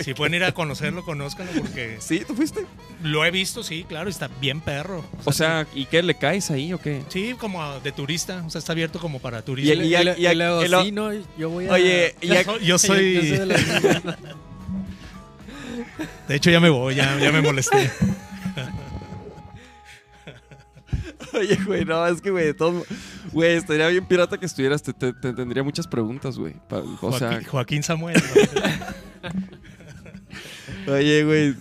Si 0.00 0.14
pueden 0.14 0.34
ir 0.34 0.44
a 0.44 0.52
conocerlo, 0.52 1.04
conózcanlo 1.04 1.52
porque 1.60 1.96
Sí, 2.00 2.22
¿tú 2.26 2.34
fuiste? 2.34 2.64
lo 3.02 3.24
he 3.26 3.30
visto, 3.30 3.62
sí, 3.62 3.84
claro, 3.86 4.08
y 4.08 4.12
está 4.12 4.28
bien 4.40 4.60
perro. 4.60 5.04
O 5.24 5.32
sea, 5.32 5.66
¿y 5.74 5.84
qué? 5.84 6.02
¿Le 6.02 6.14
caes 6.14 6.50
ahí 6.50 6.72
o 6.72 6.78
qué? 6.78 7.02
Sí, 7.08 7.34
como 7.38 7.78
de 7.80 7.92
turista, 7.92 8.42
o 8.46 8.50
sea, 8.50 8.58
está 8.60 8.72
abierto 8.72 8.98
como 9.00 9.18
para 9.18 9.40
Y 9.40 9.42
turistas. 9.42 9.76
el- 9.78 9.84
Y, 9.84 9.94
y- 9.96 10.04
le- 10.04 10.14
y- 10.18 10.26
y 10.28 10.34
luego, 10.34 10.82
sí, 10.84 10.92
no, 10.92 11.10
yo 11.36 11.50
voy 11.50 11.66
a... 11.66 11.72
Oye, 11.72 12.14
y 12.22 12.26
yo, 12.28 12.34
a- 12.38 12.44
soy- 12.44 12.64
yo 12.64 12.78
soy... 12.78 13.14
Yo 13.14 13.20
soy 13.20 13.30
de 13.38 13.46
la- 13.46 13.56
De 16.28 16.36
hecho, 16.36 16.50
ya 16.50 16.60
me 16.60 16.70
voy, 16.70 16.94
ya, 16.94 17.18
ya 17.18 17.32
me 17.32 17.42
molesté. 17.42 17.90
Oye, 21.38 21.56
güey, 21.66 21.84
no, 21.84 22.06
es 22.06 22.20
que, 22.20 22.30
güey, 22.30 22.46
de 22.46 22.54
todos... 22.54 22.84
Güey, 23.32 23.56
estaría 23.56 23.88
bien 23.88 24.04
pirata 24.06 24.38
que 24.38 24.46
estuvieras, 24.46 24.82
te, 24.82 24.92
te- 24.92 25.12
te 25.12 25.32
tendría 25.32 25.62
muchas 25.62 25.86
preguntas, 25.88 26.38
güey. 26.38 26.54
O 27.00 27.12
sea, 27.16 27.28
Joaquín, 27.30 27.48
Joaquín 27.48 27.82
Samuel. 27.82 28.16
¿no? 30.86 30.92
Oye, 30.92 31.24
güey. 31.24 31.54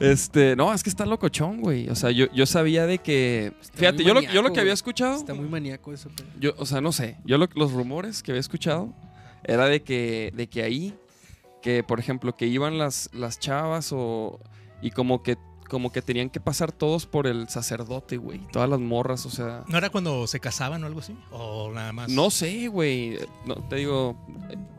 Este, 0.00 0.56
no, 0.56 0.72
es 0.72 0.82
que 0.82 0.88
está 0.88 1.04
locochón, 1.04 1.60
güey. 1.60 1.88
O 1.90 1.94
sea, 1.94 2.10
yo, 2.10 2.26
yo 2.32 2.46
sabía 2.46 2.86
de 2.86 2.98
que. 2.98 3.52
Está 3.60 3.78
Fíjate, 3.78 4.02
yo 4.02 4.08
lo, 4.08 4.14
maníaco, 4.14 4.34
yo 4.34 4.42
lo 4.42 4.52
que 4.52 4.60
había 4.60 4.72
escuchado. 4.72 5.14
Está 5.16 5.34
muy 5.34 5.48
maníaco 5.48 5.92
eso, 5.92 6.08
pero... 6.16 6.28
Yo, 6.38 6.54
o 6.56 6.64
sea, 6.66 6.80
no 6.80 6.90
sé. 6.92 7.18
Yo 7.24 7.36
lo- 7.38 7.48
los 7.54 7.72
rumores 7.72 8.22
que 8.22 8.32
había 8.32 8.40
escuchado 8.40 8.94
era 9.44 9.66
de 9.66 9.82
que, 9.82 10.32
de 10.34 10.48
que 10.48 10.62
ahí, 10.62 10.94
que 11.62 11.82
por 11.82 12.00
ejemplo, 12.00 12.34
que 12.34 12.46
iban 12.46 12.78
las, 12.78 13.10
las 13.12 13.38
chavas 13.38 13.90
o. 13.92 14.40
Y 14.82 14.90
como 14.92 15.22
que, 15.22 15.36
como 15.70 15.90
que 15.92 16.02
tenían 16.02 16.28
que 16.28 16.40
pasar 16.40 16.72
todos 16.72 17.06
por 17.06 17.26
el 17.26 17.48
sacerdote, 17.48 18.18
güey. 18.18 18.40
Todas 18.52 18.68
las 18.68 18.80
morras, 18.80 19.24
o 19.24 19.30
sea. 19.30 19.64
¿No 19.68 19.78
era 19.78 19.88
cuando 19.88 20.26
se 20.26 20.40
casaban 20.40 20.82
o 20.84 20.86
algo 20.86 21.00
así? 21.00 21.16
¿O 21.30 21.70
nada 21.72 21.92
más? 21.92 22.10
No 22.10 22.30
sé, 22.30 22.68
güey. 22.68 23.18
No, 23.46 23.54
te 23.68 23.76
digo, 23.76 24.16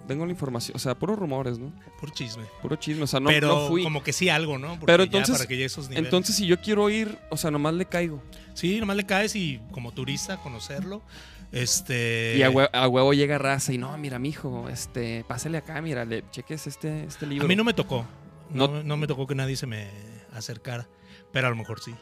tengo 0.07 0.25
la 0.25 0.31
información. 0.31 0.75
O 0.75 0.79
sea, 0.79 0.93
puros 0.99 1.17
rumores, 1.17 1.57
¿no? 1.57 1.71
Por 1.99 2.11
chisme. 2.11 2.43
Puro 2.61 2.75
chisme. 2.75 3.03
O 3.03 3.07
sea, 3.07 3.19
no, 3.19 3.29
Pero 3.29 3.47
no 3.47 3.67
fui. 3.69 3.81
como 3.83 4.03
que 4.03 4.13
sí 4.13 4.29
algo, 4.29 4.57
¿no? 4.59 4.71
Porque 4.79 4.85
Pero 4.85 5.03
ya 5.05 5.07
entonces- 5.19 5.37
para 5.37 5.47
que 5.47 5.53
llegue 5.55 5.63
a 5.63 5.67
esos 5.67 5.89
niveles. 5.89 6.05
Entonces, 6.05 6.35
si 6.35 6.45
yo 6.45 6.59
quiero 6.61 6.89
ir, 6.89 7.17
o 7.29 7.37
sea, 7.37 7.49
nomás 7.49 7.73
le 7.73 7.85
caigo. 7.85 8.21
Sí, 8.53 8.79
nomás 8.79 8.97
le 8.97 9.05
caes 9.05 9.35
y 9.35 9.59
como 9.71 9.91
turista 9.93 10.37
conocerlo. 10.37 11.01
Este. 11.51 12.35
Y 12.37 12.43
a 12.43 12.49
huevo, 12.49 12.69
a 12.73 12.87
huevo 12.87 13.13
llega 13.13 13.37
raza 13.37 13.73
y 13.73 13.77
no, 13.77 13.97
mira, 13.97 14.19
mijo, 14.19 14.69
este, 14.69 15.23
pásale 15.27 15.57
acá, 15.57 15.81
mira, 15.81 16.05
le 16.05 16.23
cheques 16.31 16.65
este, 16.67 17.03
este 17.03 17.25
libro. 17.27 17.45
A 17.45 17.47
mí 17.47 17.55
no 17.55 17.63
me 17.63 17.73
tocó. 17.73 18.05
No, 18.53 18.67
No- 18.67 18.83
no 18.83 18.97
me 18.97 19.07
tocó 19.07 19.27
que 19.27 19.35
nadie 19.35 19.55
se 19.55 19.67
me 19.67 19.87
acercara. 20.33 20.87
Pero 21.31 21.47
a 21.47 21.49
lo 21.49 21.55
mejor 21.55 21.79
sí. 21.79 21.93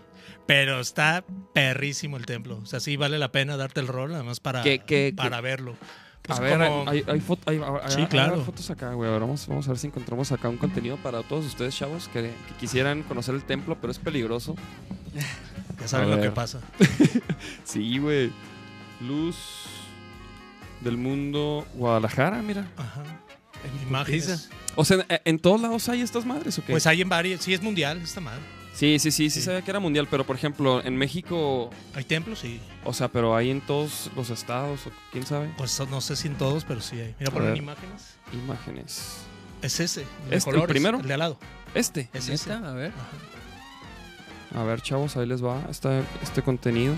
Pero 0.46 0.80
está 0.80 1.24
perrísimo 1.54 2.18
el 2.18 2.26
templo. 2.26 2.58
O 2.58 2.65
sea, 2.65 2.80
sí 2.80 2.98
vale 2.98 3.20
la 3.20 3.32
pena 3.32 3.58
darte 3.58 3.80
el 3.80 3.88
rol, 3.88 4.12
nada 4.12 4.24
más 4.24 4.39
para, 4.39 4.62
¿Qué- 4.63 4.80
qué- 4.86 5.13
para 5.15 5.42
verlo. 5.42 5.76
Pues 6.24 6.38
a 6.39 6.42
ver, 6.42 6.58
como- 6.68 6.89
hay, 6.89 7.04
hay, 7.08 7.20
foto- 7.22 7.50
hay- 7.50 7.58
hay- 7.60 7.92
Sí, 7.92 8.06
claro. 8.06 8.36
hay 8.36 8.42
fotos 8.42 8.70
acá, 8.70 8.94
güey. 8.94 9.10
Vamos, 9.10 9.48
vamos 9.48 9.68
a 9.68 9.72
ver 9.72 9.80
si 9.80 9.88
encontramos 9.88 10.32
acá 10.32 10.48
un 10.50 10.58
contenido 10.58 10.98
para 10.98 11.24
todos 11.24 11.46
ustedes, 11.46 11.76
chavos, 11.76 12.08
que, 12.10 12.22
que 12.22 12.54
quisieran 12.60 13.02
conocer 13.04 13.34
el 13.36 13.44
templo, 13.44 13.78
pero 13.82 13.89
es 13.92 13.98
peligroso. 14.00 14.56
ya 15.80 15.88
saben 15.88 16.12
lo 16.12 16.22
que 16.22 16.30
pasa. 16.32 16.60
Sí, 17.63 17.98
güey. 18.00 18.32
Luz 19.02 19.38
del 20.82 20.98
mundo 20.98 21.65
Guadalajara, 21.74 22.42
mira. 22.42 22.68
Ajá. 22.78 23.04
En 23.63 23.88
Imágenes. 23.88 24.50
O 24.80 24.86
sea, 24.86 25.06
¿en- 25.10 25.22
¿en 25.26 25.39
todos 25.39 25.60
lados 25.60 25.89
hay 25.89 26.00
estas 26.02 26.26
madres 26.26 26.58
o 26.58 26.63
qué? 26.65 26.72
Pues 26.72 26.88
hay 26.88 27.02
en 27.02 27.10
varios, 27.10 27.42
sí 27.42 27.54
es 27.54 27.62
mundial 27.62 28.02
esta 28.02 28.22
madre. 28.22 28.39
sí, 28.74 28.98
sí, 28.98 29.12
sí, 29.12 29.30
sí, 29.30 29.39
Sí. 29.39 29.46
sabía 29.46 29.62
que 29.62 29.72
era 29.72 29.80
mundial, 29.82 30.08
pero 30.10 30.26
por 30.26 30.38
ejemplo, 30.38 30.82
en 30.82 30.96
México, 30.96 31.70
Hay 31.94 32.06
templos, 32.06 32.39
sí. 32.39 32.62
o 32.86 32.94
sea, 32.94 33.10
pero 33.10 33.36
hay 33.36 33.50
en 33.50 33.60
todos 33.60 34.10
los 34.15 34.30
estados, 34.30 34.88
o 34.88 34.92
quién 35.12 35.26
sabe. 35.26 35.54
Pues 35.58 35.78
no 35.89 36.00
sé 36.00 36.15
si 36.15 36.30
en 36.30 36.36
todos, 36.36 36.63
pero 36.63 36.80
sí 36.80 36.98
hay. 36.98 37.13
Mira, 37.20 37.30
ponen 37.32 37.58
imágenes. 37.58 38.15
Imágenes. 38.32 39.18
Es 39.62 39.80
ese. 39.82 40.02
de 40.30 40.38
¿Este, 40.38 40.50
el 40.50 40.56
colores, 40.56 40.70
primero? 40.74 41.00
El 41.02 41.08
de 41.08 41.13
al 41.13 41.20
lado. 41.20 41.38
Este. 41.76 42.10
Es. 42.13 42.30
¿Neta? 42.30 42.70
A 42.70 42.74
ver. 42.74 42.94
A 44.56 44.63
ver, 44.63 44.82
chavos, 44.82 45.18
ahí 45.18 45.26
les 45.28 45.44
va 45.44 45.62
esta- 45.70 46.02
este 46.24 46.42
contenido. 46.42 46.94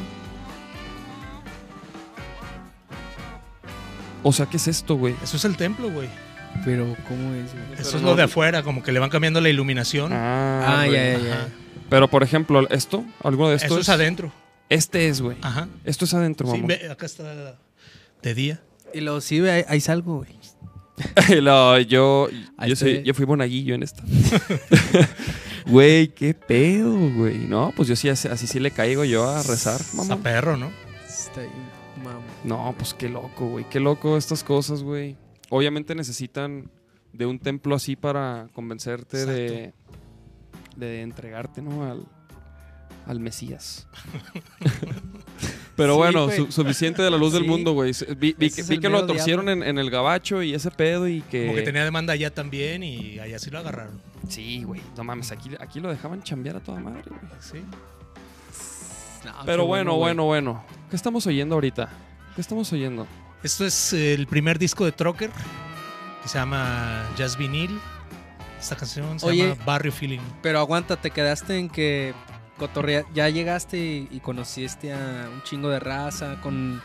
O 4.24 4.32
sea, 4.32 4.46
¿qué 4.46 4.58
es 4.58 4.68
esto, 4.68 4.96
güey? 4.96 5.16
Eso 5.24 5.38
es 5.38 5.46
el 5.46 5.58
templo, 5.58 5.90
güey. 5.90 6.08
Pero, 6.66 6.96
¿cómo 7.08 7.34
es? 7.34 7.52
güey? 7.54 7.64
Eso 7.74 7.84
Pero 7.84 7.88
es 7.98 8.02
no- 8.02 8.10
lo 8.10 8.16
de 8.16 8.24
afuera, 8.24 8.64
como 8.64 8.84
que 8.84 8.92
le 8.92 9.00
van 9.00 9.10
cambiando 9.10 9.42
la 9.42 9.50
iluminación. 9.50 10.12
Ah, 10.14 10.82
Ah, 10.82 10.88
ya, 10.88 11.14
ya, 11.14 11.20
ya. 11.20 11.48
Pero, 11.90 12.08
por 12.10 12.24
ejemplo, 12.24 12.68
¿esto? 12.70 13.04
¿Algo 13.24 13.50
de 13.50 13.56
esto 13.56 13.68
Eso 13.68 13.80
es 13.80 13.90
adentro. 13.90 14.32
Este 14.70 15.08
es, 15.10 15.22
güey. 15.22 15.38
Ajá. 15.42 15.68
Esto 15.84 16.06
es 16.06 16.14
adentro, 16.14 16.48
Sí, 16.48 16.54
mamá. 16.62 16.68
ve, 16.68 16.90
acá 16.90 17.06
está 17.06 17.58
de 18.22 18.34
día. 18.34 18.62
Y 18.94 19.02
luego 19.02 19.20
sí, 19.22 19.40
ve, 19.42 19.52
ahí, 19.52 19.64
ahí 19.68 19.82
salgo, 19.82 20.18
güey. 20.18 20.30
No, 21.42 21.80
yo, 21.80 22.30
yo, 22.68 22.76
soy- 22.76 23.02
yo 23.04 23.14
fui 23.14 23.26
monaguillo 23.26 23.76
en 23.76 23.84
esta. 23.84 24.04
Güey, 25.66 26.08
qué 26.10 26.34
pedo, 26.34 26.92
güey. 27.16 27.38
No, 27.38 27.72
pues 27.76 27.88
yo 27.88 27.96
sí, 27.96 28.10
así, 28.10 28.28
así 28.28 28.48
sí 28.48 28.60
le 28.60 28.72
caigo 28.72 29.04
yo 29.06 29.30
a 29.30 29.44
rezar, 29.44 29.80
A 29.80 29.96
mamá. 29.96 30.18
perro, 30.18 30.58
¿no? 30.58 30.72
Está 31.08 31.42
ahí, 31.42 31.50
mamá. 32.04 32.20
No, 32.44 32.74
pues 32.78 32.94
qué 32.96 33.10
loco, 33.10 33.48
güey. 33.48 33.66
Qué 33.70 33.80
loco 33.80 34.18
estas 34.18 34.44
cosas, 34.44 34.82
güey. 34.84 35.16
Obviamente 35.52 35.94
necesitan 35.94 36.72
de 37.14 37.26
un 37.28 37.38
templo 37.38 37.76
así 37.76 37.96
para 37.96 38.48
convencerte 38.54 39.26
de, 39.26 39.74
de 40.76 41.02
entregarte, 41.02 41.62
¿no? 41.62 41.84
Al, 41.84 42.06
al 43.06 43.20
Mesías. 43.20 43.88
Pero 45.76 45.94
Sí, 45.94 45.98
bueno, 45.98 46.30
su- 46.32 46.52
suficiente 46.52 47.02
de 47.02 47.10
la 47.12 47.18
luz 47.18 47.34
del 47.34 47.46
mundo, 47.46 47.74
güey. 47.74 47.92
Vi, 48.18 48.34
que, 48.34 48.64
vi 48.64 48.78
lo 48.78 49.06
torcieron 49.06 49.50
en, 49.50 49.64
en 49.64 49.78
el 49.78 49.90
gabacho 49.90 50.42
y 50.44 50.54
ese 50.54 50.70
pedo 50.72 51.08
y 51.08 51.22
que... 51.22 51.48
Como 51.48 51.56
que 51.56 51.64
tenía 51.64 51.84
demanda 51.84 52.14
allá 52.14 52.34
también 52.34 52.84
y 52.84 53.20
allá 53.20 53.40
sí 53.40 53.50
lo 53.50 53.60
agarraron. 53.60 54.02
Sí, 54.30 54.64
güey. 54.64 54.82
No 54.96 55.04
mames, 55.04 55.32
aquí, 55.32 55.50
aquí 55.60 55.80
lo 55.80 55.90
dejaban 55.90 56.24
chambear 56.24 56.58
a 56.58 56.60
toda 56.60 56.80
madre, 56.80 57.04
güey. 57.08 57.20
Sí. 57.40 57.62
No, 59.26 59.34
Pero 59.46 59.66
bueno, 59.66 59.96
bueno, 59.98 60.26
bueno. 60.26 60.64
¿Qué 60.90 60.96
estamos 60.96 61.26
oyendo 61.28 61.56
ahorita? 61.56 61.90
¿Qué 62.36 62.42
estamos 62.42 62.72
oyendo? 62.74 63.08
Esto 63.44 63.66
es 63.66 63.94
el 63.94 64.28
primer 64.28 64.60
disco 64.60 64.86
de 64.86 64.92
Trocker 64.92 65.32
que 66.22 66.28
se 66.30 66.38
llama 66.38 67.10
Jazz 67.18 67.38
Vinil. 67.38 67.80
Esta 68.60 68.76
canción 68.76 69.20
se 69.20 69.26
Oye. 69.26 69.48
llama 69.50 69.64
Barrio 69.66 69.92
Feeling. 69.92 70.20
Pero 70.44 70.60
aguanta, 70.60 70.96
te 70.98 71.10
quedaste 71.10 71.58
en 71.58 71.68
que 71.70 72.14
cotorrea, 72.58 73.04
ya 73.16 73.28
llegaste 73.30 73.78
y, 73.78 74.08
y 74.12 74.20
conociste 74.20 74.94
a 74.94 75.28
un 75.34 75.42
chingo 75.42 75.70
de 75.70 75.80
raza 75.80 76.40
con 76.44 76.80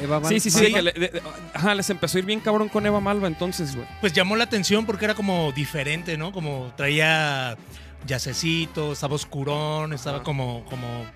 Eva 0.00 0.20
Van- 0.20 0.30
Sí, 0.32 0.40
sí, 0.40 0.50
sí. 0.50 0.72
Malva. 0.72 0.82
de 0.82 0.92
que 0.92 1.00
le- 1.00 1.06
de- 1.08 1.20
de- 1.20 1.22
ajá, 1.52 1.74
les 1.74 1.90
empezó 1.90 2.16
a 2.16 2.20
ir 2.20 2.24
bien 2.24 2.40
cabrón 2.40 2.70
con 2.70 2.86
Eva 2.86 3.00
Malva 3.00 3.28
entonces, 3.28 3.76
güey. 3.76 3.86
Pues 4.00 4.14
llamó 4.14 4.36
la 4.36 4.44
atención 4.44 4.86
porque 4.86 5.04
era 5.04 5.14
como 5.14 5.52
diferente, 5.52 6.16
¿no? 6.16 6.32
Como 6.32 6.72
traía 6.78 7.58
yacecito, 8.06 8.92
estaba 8.92 9.14
oscurón, 9.16 9.92
estaba 9.92 10.16
Ajá. 10.18 10.24
como, 10.24 10.64
como 10.70 10.86
eh, 10.86 11.06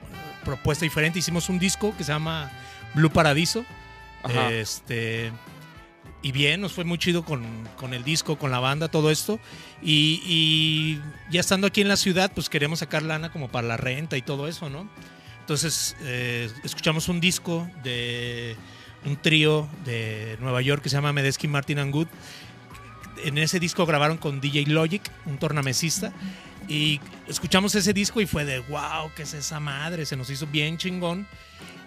propuesta 0.45 0.85
diferente. 0.85 1.19
Hicimos 1.19 1.49
un 1.49 1.59
disco 1.59 1.95
que 1.97 2.05
se 2.05 2.13
llama 2.13 2.51
Blue 2.93 3.09
Paradiso. 3.11 3.65
Este. 4.51 5.33
Y 6.23 6.31
bien, 6.31 6.61
nos 6.61 6.73
fue 6.73 6.85
muy 6.85 6.99
chido 6.99 7.25
con, 7.25 7.43
con 7.77 7.95
el 7.95 8.05
disco, 8.05 8.39
con 8.39 8.53
la 8.53 8.61
banda, 8.61 8.89
todo 8.89 9.11
esto. 9.11 9.41
Y, 9.83 11.01
ya 11.31 11.41
estando 11.41 11.67
aquí 11.67 11.81
en 11.81 11.89
la 11.89 11.97
ciudad, 11.97 12.31
pues 12.33 12.49
queremos 12.49 12.79
sacar 12.79 13.03
lana 13.03 13.33
como 13.33 13.49
para 13.49 13.67
la 13.67 13.77
renta 13.77 14.17
y 14.17 14.23
todo 14.23 14.47
eso, 14.47 14.71
¿no? 14.71 14.89
Entonces, 15.41 15.97
eh, 16.03 16.49
escuchamos 16.63 17.09
un 17.09 17.21
disco 17.21 17.69
de 17.83 18.57
un 19.05 19.17
trío 19.17 19.69
de 19.85 20.37
Nueva 20.41 20.63
York 20.63 20.83
que 20.83 20.89
se 20.89 20.95
llama 20.95 21.13
Medesky 21.13 21.49
Martin 21.49 21.81
and 21.81 21.93
Good. 21.93 22.07
En 23.25 23.39
ese 23.39 23.59
disco 23.59 23.85
grabaron 23.85 24.17
con 24.19 24.41
DJ 24.41 24.67
Logic, 24.67 25.03
un 25.27 25.39
tornamesista. 25.39 26.13
Y 26.69 27.01
escuchamos 27.29 27.75
ese 27.75 27.93
disco 27.93 28.21
y 28.21 28.27
fue 28.27 28.45
de 28.45 28.61
wow, 28.61 29.11
¿qué 29.17 29.23
es 29.23 29.35
esa 29.35 29.61
madre? 29.61 30.07
Se 30.07 30.17
nos 30.17 30.31
hizo 30.31 30.47
bien 30.47 30.79
chingón. 30.79 31.27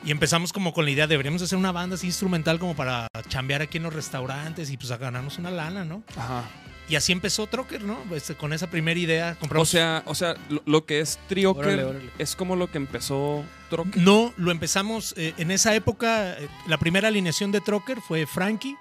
Y 0.03 0.11
empezamos 0.11 0.53
como 0.53 0.71
con 0.71 0.85
la 0.85 0.91
idea, 0.91 1.07
deberíamos 1.07 1.41
hacer 1.41 1.57
una 1.57 1.71
banda 1.71 1.95
así 1.95 2.05
instrumental 2.07 2.59
como 2.59 2.75
para 2.75 3.07
chambear 3.27 3.63
aquí 3.63 3.77
en 3.77 3.83
los 3.83 3.93
restaurantes 3.93 4.69
y 4.69 4.77
pues 4.77 4.91
a 4.91 4.97
ganarnos 4.97 5.39
una 5.39 5.49
lana, 5.49 5.83
¿no? 5.83 6.03
Ajá. 6.15 6.43
Y 6.87 6.95
así 6.95 7.11
empezó 7.11 7.47
Trocker, 7.47 7.83
¿no? 7.83 7.97
Pues, 8.07 8.31
con 8.37 8.53
esa 8.53 8.69
primera 8.69 8.99
idea 8.99 9.31
O 9.37 9.39
compramos... 9.39 9.69
sea, 9.69 10.03
o 10.05 10.13
sea, 10.13 10.35
lo, 10.49 10.61
lo 10.67 10.85
que 10.85 10.99
es 10.99 11.17
Trioker 11.27 11.99
es 12.19 12.35
como 12.35 12.55
lo 12.55 12.69
que 12.69 12.77
empezó 12.77 13.43
Trocker. 13.71 14.03
No, 14.03 14.31
lo 14.37 14.51
empezamos 14.51 15.15
eh, 15.17 15.33
en 15.37 15.49
esa 15.49 15.73
época. 15.73 16.33
eh, 16.37 16.47
la 16.67 16.77
primera 16.77 17.07
alineación 17.07 17.51
de 17.51 17.61
Trocker 17.61 17.99
fue 18.01 18.27
Frankie, 18.27 18.75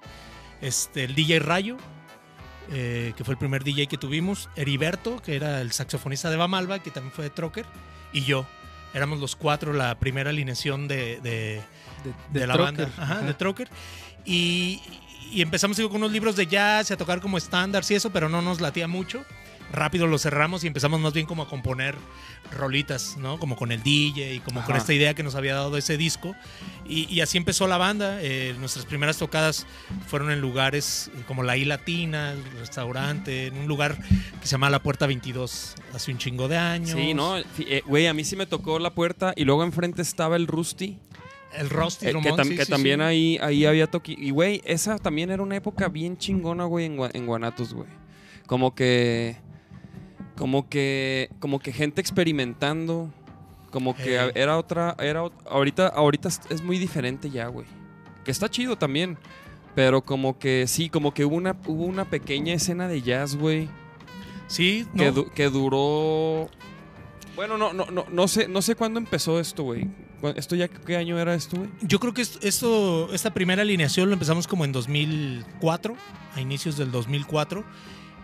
este, 0.60 1.04
el 1.04 1.14
DJ 1.14 1.38
Rayo, 1.38 1.78
eh, 2.72 3.12
que 3.16 3.24
fue 3.24 3.32
el 3.34 3.38
primer 3.38 3.62
DJ 3.64 3.86
que 3.86 3.96
tuvimos, 3.98 4.48
Heriberto, 4.56 5.20
que 5.22 5.36
era 5.36 5.60
el 5.60 5.72
saxofonista 5.72 6.30
de 6.30 6.36
Bamalba, 6.36 6.78
que 6.80 6.90
también 6.90 7.12
fue 7.12 7.24
de 7.24 7.30
Trocker, 7.30 7.66
y 8.12 8.22
yo. 8.22 8.46
Éramos 8.94 9.18
los 9.18 9.34
cuatro 9.34 9.72
la 9.72 9.98
primera 9.98 10.30
alineación 10.30 10.86
de, 10.86 11.20
de- 11.20 11.60
de, 12.04 12.40
de 12.40 12.46
la 12.46 12.54
Trocker. 12.54 12.86
banda, 12.86 13.02
ajá, 13.02 13.20
de 13.22 13.34
Trocker. 13.34 13.68
Y, 14.24 14.80
y 15.32 15.42
empezamos 15.42 15.76
digo, 15.76 15.88
con 15.88 15.96
unos 15.98 16.12
libros 16.12 16.36
de 16.36 16.46
jazz 16.46 16.90
y 16.90 16.94
a 16.94 16.96
tocar 16.96 17.20
como 17.20 17.36
estándares 17.38 17.90
y 17.90 17.94
eso, 17.96 18.10
pero 18.10 18.28
no 18.28 18.40
nos 18.42 18.60
latía 18.60 18.86
mucho. 18.86 19.24
Rápido 19.72 20.06
lo 20.06 20.18
cerramos 20.18 20.62
y 20.62 20.68
empezamos 20.68 21.00
más 21.00 21.12
bien 21.14 21.26
como 21.26 21.42
a 21.42 21.48
componer 21.48 21.96
rolitas, 22.56 23.16
¿no? 23.16 23.38
Como 23.38 23.56
con 23.56 23.72
el 23.72 23.82
DJ 23.82 24.34
y 24.34 24.40
como 24.40 24.60
con 24.62 24.72
Ajá. 24.72 24.78
esta 24.80 24.92
idea 24.92 25.14
que 25.14 25.22
nos 25.22 25.34
había 25.34 25.54
dado 25.54 25.76
ese 25.76 25.96
disco. 25.96 26.34
Y, 26.86 27.12
y 27.12 27.20
así 27.22 27.38
empezó 27.38 27.66
la 27.66 27.76
banda. 27.76 28.18
Eh, 28.22 28.54
nuestras 28.60 28.84
primeras 28.86 29.16
tocadas 29.18 29.66
fueron 30.06 30.30
en 30.30 30.40
lugares 30.40 31.10
como 31.26 31.42
la 31.42 31.56
I 31.56 31.64
Latina, 31.64 32.32
el 32.32 32.44
restaurante, 32.60 33.46
en 33.48 33.56
un 33.56 33.66
lugar 33.66 33.98
que 34.40 34.46
se 34.46 34.52
llama 34.52 34.70
La 34.70 34.82
Puerta 34.82 35.06
22 35.06 35.74
hace 35.92 36.12
un 36.12 36.18
chingo 36.18 36.46
de 36.46 36.56
años. 36.58 36.90
Sí, 36.90 37.14
¿no? 37.14 37.38
Eh, 37.38 37.82
Güey, 37.86 38.06
a 38.06 38.14
mí 38.14 38.22
sí 38.24 38.36
me 38.36 38.46
tocó 38.46 38.78
la 38.78 38.94
puerta 38.94 39.32
y 39.36 39.44
luego 39.44 39.64
enfrente 39.64 40.02
estaba 40.02 40.36
el 40.36 40.46
Rusty. 40.46 40.98
El 41.52 41.70
Rusty 41.70 42.06
eh, 42.08 42.12
que 42.12 42.30
tam- 42.32 42.48
sí, 42.48 42.56
que 42.56 42.64
sí, 42.64 42.70
también 42.70 43.00
sí. 43.00 43.04
Ahí, 43.04 43.38
ahí 43.40 43.64
había 43.64 43.86
toqui. 43.88 44.14
Y, 44.18 44.30
güey, 44.30 44.60
esa 44.64 44.98
también 44.98 45.30
era 45.30 45.42
una 45.42 45.56
época 45.56 45.88
bien 45.88 46.16
chingona, 46.16 46.64
güey, 46.64 46.86
en, 46.86 46.98
en 47.12 47.26
Guanatos, 47.26 47.72
güey. 47.74 47.88
Como 48.46 48.74
que. 48.74 49.36
Como 50.36 50.68
que. 50.68 51.30
Como 51.38 51.58
que 51.60 51.72
gente 51.72 52.00
experimentando. 52.00 53.10
Como 53.70 53.94
que 53.96 54.18
Ey. 54.20 54.30
era 54.34 54.56
otra. 54.58 54.94
Era, 54.98 55.22
ahorita, 55.46 55.88
ahorita 55.88 56.28
es- 56.50 56.62
muy 56.62 56.78
diferente 56.78 57.30
ya, 57.30 57.46
güey. 57.48 57.66
Que 58.24 58.30
está 58.30 58.48
chido 58.48 58.76
también. 58.76 59.18
Pero 59.74 60.02
como 60.02 60.38
que 60.38 60.66
sí, 60.68 60.88
como 60.88 61.12
que 61.12 61.24
hubo 61.24 61.34
una, 61.34 61.56
hubo 61.66 61.84
una 61.84 62.04
pequeña 62.04 62.54
escena 62.54 62.86
de 62.86 63.02
jazz, 63.02 63.34
güey. 63.36 63.68
Sí, 64.46 64.86
que, 64.96 65.06
no, 65.06 65.12
du- 65.12 65.30
que 65.30 65.48
duró. 65.50 66.48
Bueno, 67.34 67.58
no, 67.58 67.72
no, 67.72 67.86
no, 67.86 68.06
no 68.12 68.28
sé, 68.28 68.46
no 68.46 68.62
sé 68.62 68.76
cuándo 68.76 69.00
empezó 69.00 69.40
esto, 69.40 69.64
güey. 69.64 69.88
¿Cu- 70.20 70.28
¿Esto 70.36 70.54
ya 70.54 70.68
qué 70.68 70.96
año 70.96 71.18
era 71.18 71.34
esto, 71.34 71.56
güey? 71.56 71.68
Yo 71.82 71.98
creo 71.98 72.14
que 72.14 72.22
esto, 72.22 72.38
esto- 72.46 73.12
esta 73.12 73.34
primera 73.34 73.62
alineación 73.62 74.08
lo 74.08 74.12
empezamos 74.12 74.46
como 74.46 74.64
en 74.64 74.70
2004, 74.70 75.96
a 76.36 76.40
inicios 76.40 76.76
del 76.76 76.92
2004, 76.92 77.64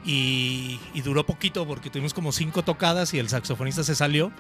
y, 0.04 0.80
y 0.94 1.00
duró 1.02 1.24
poquito 1.24 1.66
porque 1.66 1.90
tuvimos 1.90 2.14
como 2.14 2.32
cinco 2.32 2.62
tocadas 2.62 3.12
y 3.14 3.18
el 3.18 3.28
saxofonista 3.28 3.84
se 3.84 3.94
salió 3.94 4.32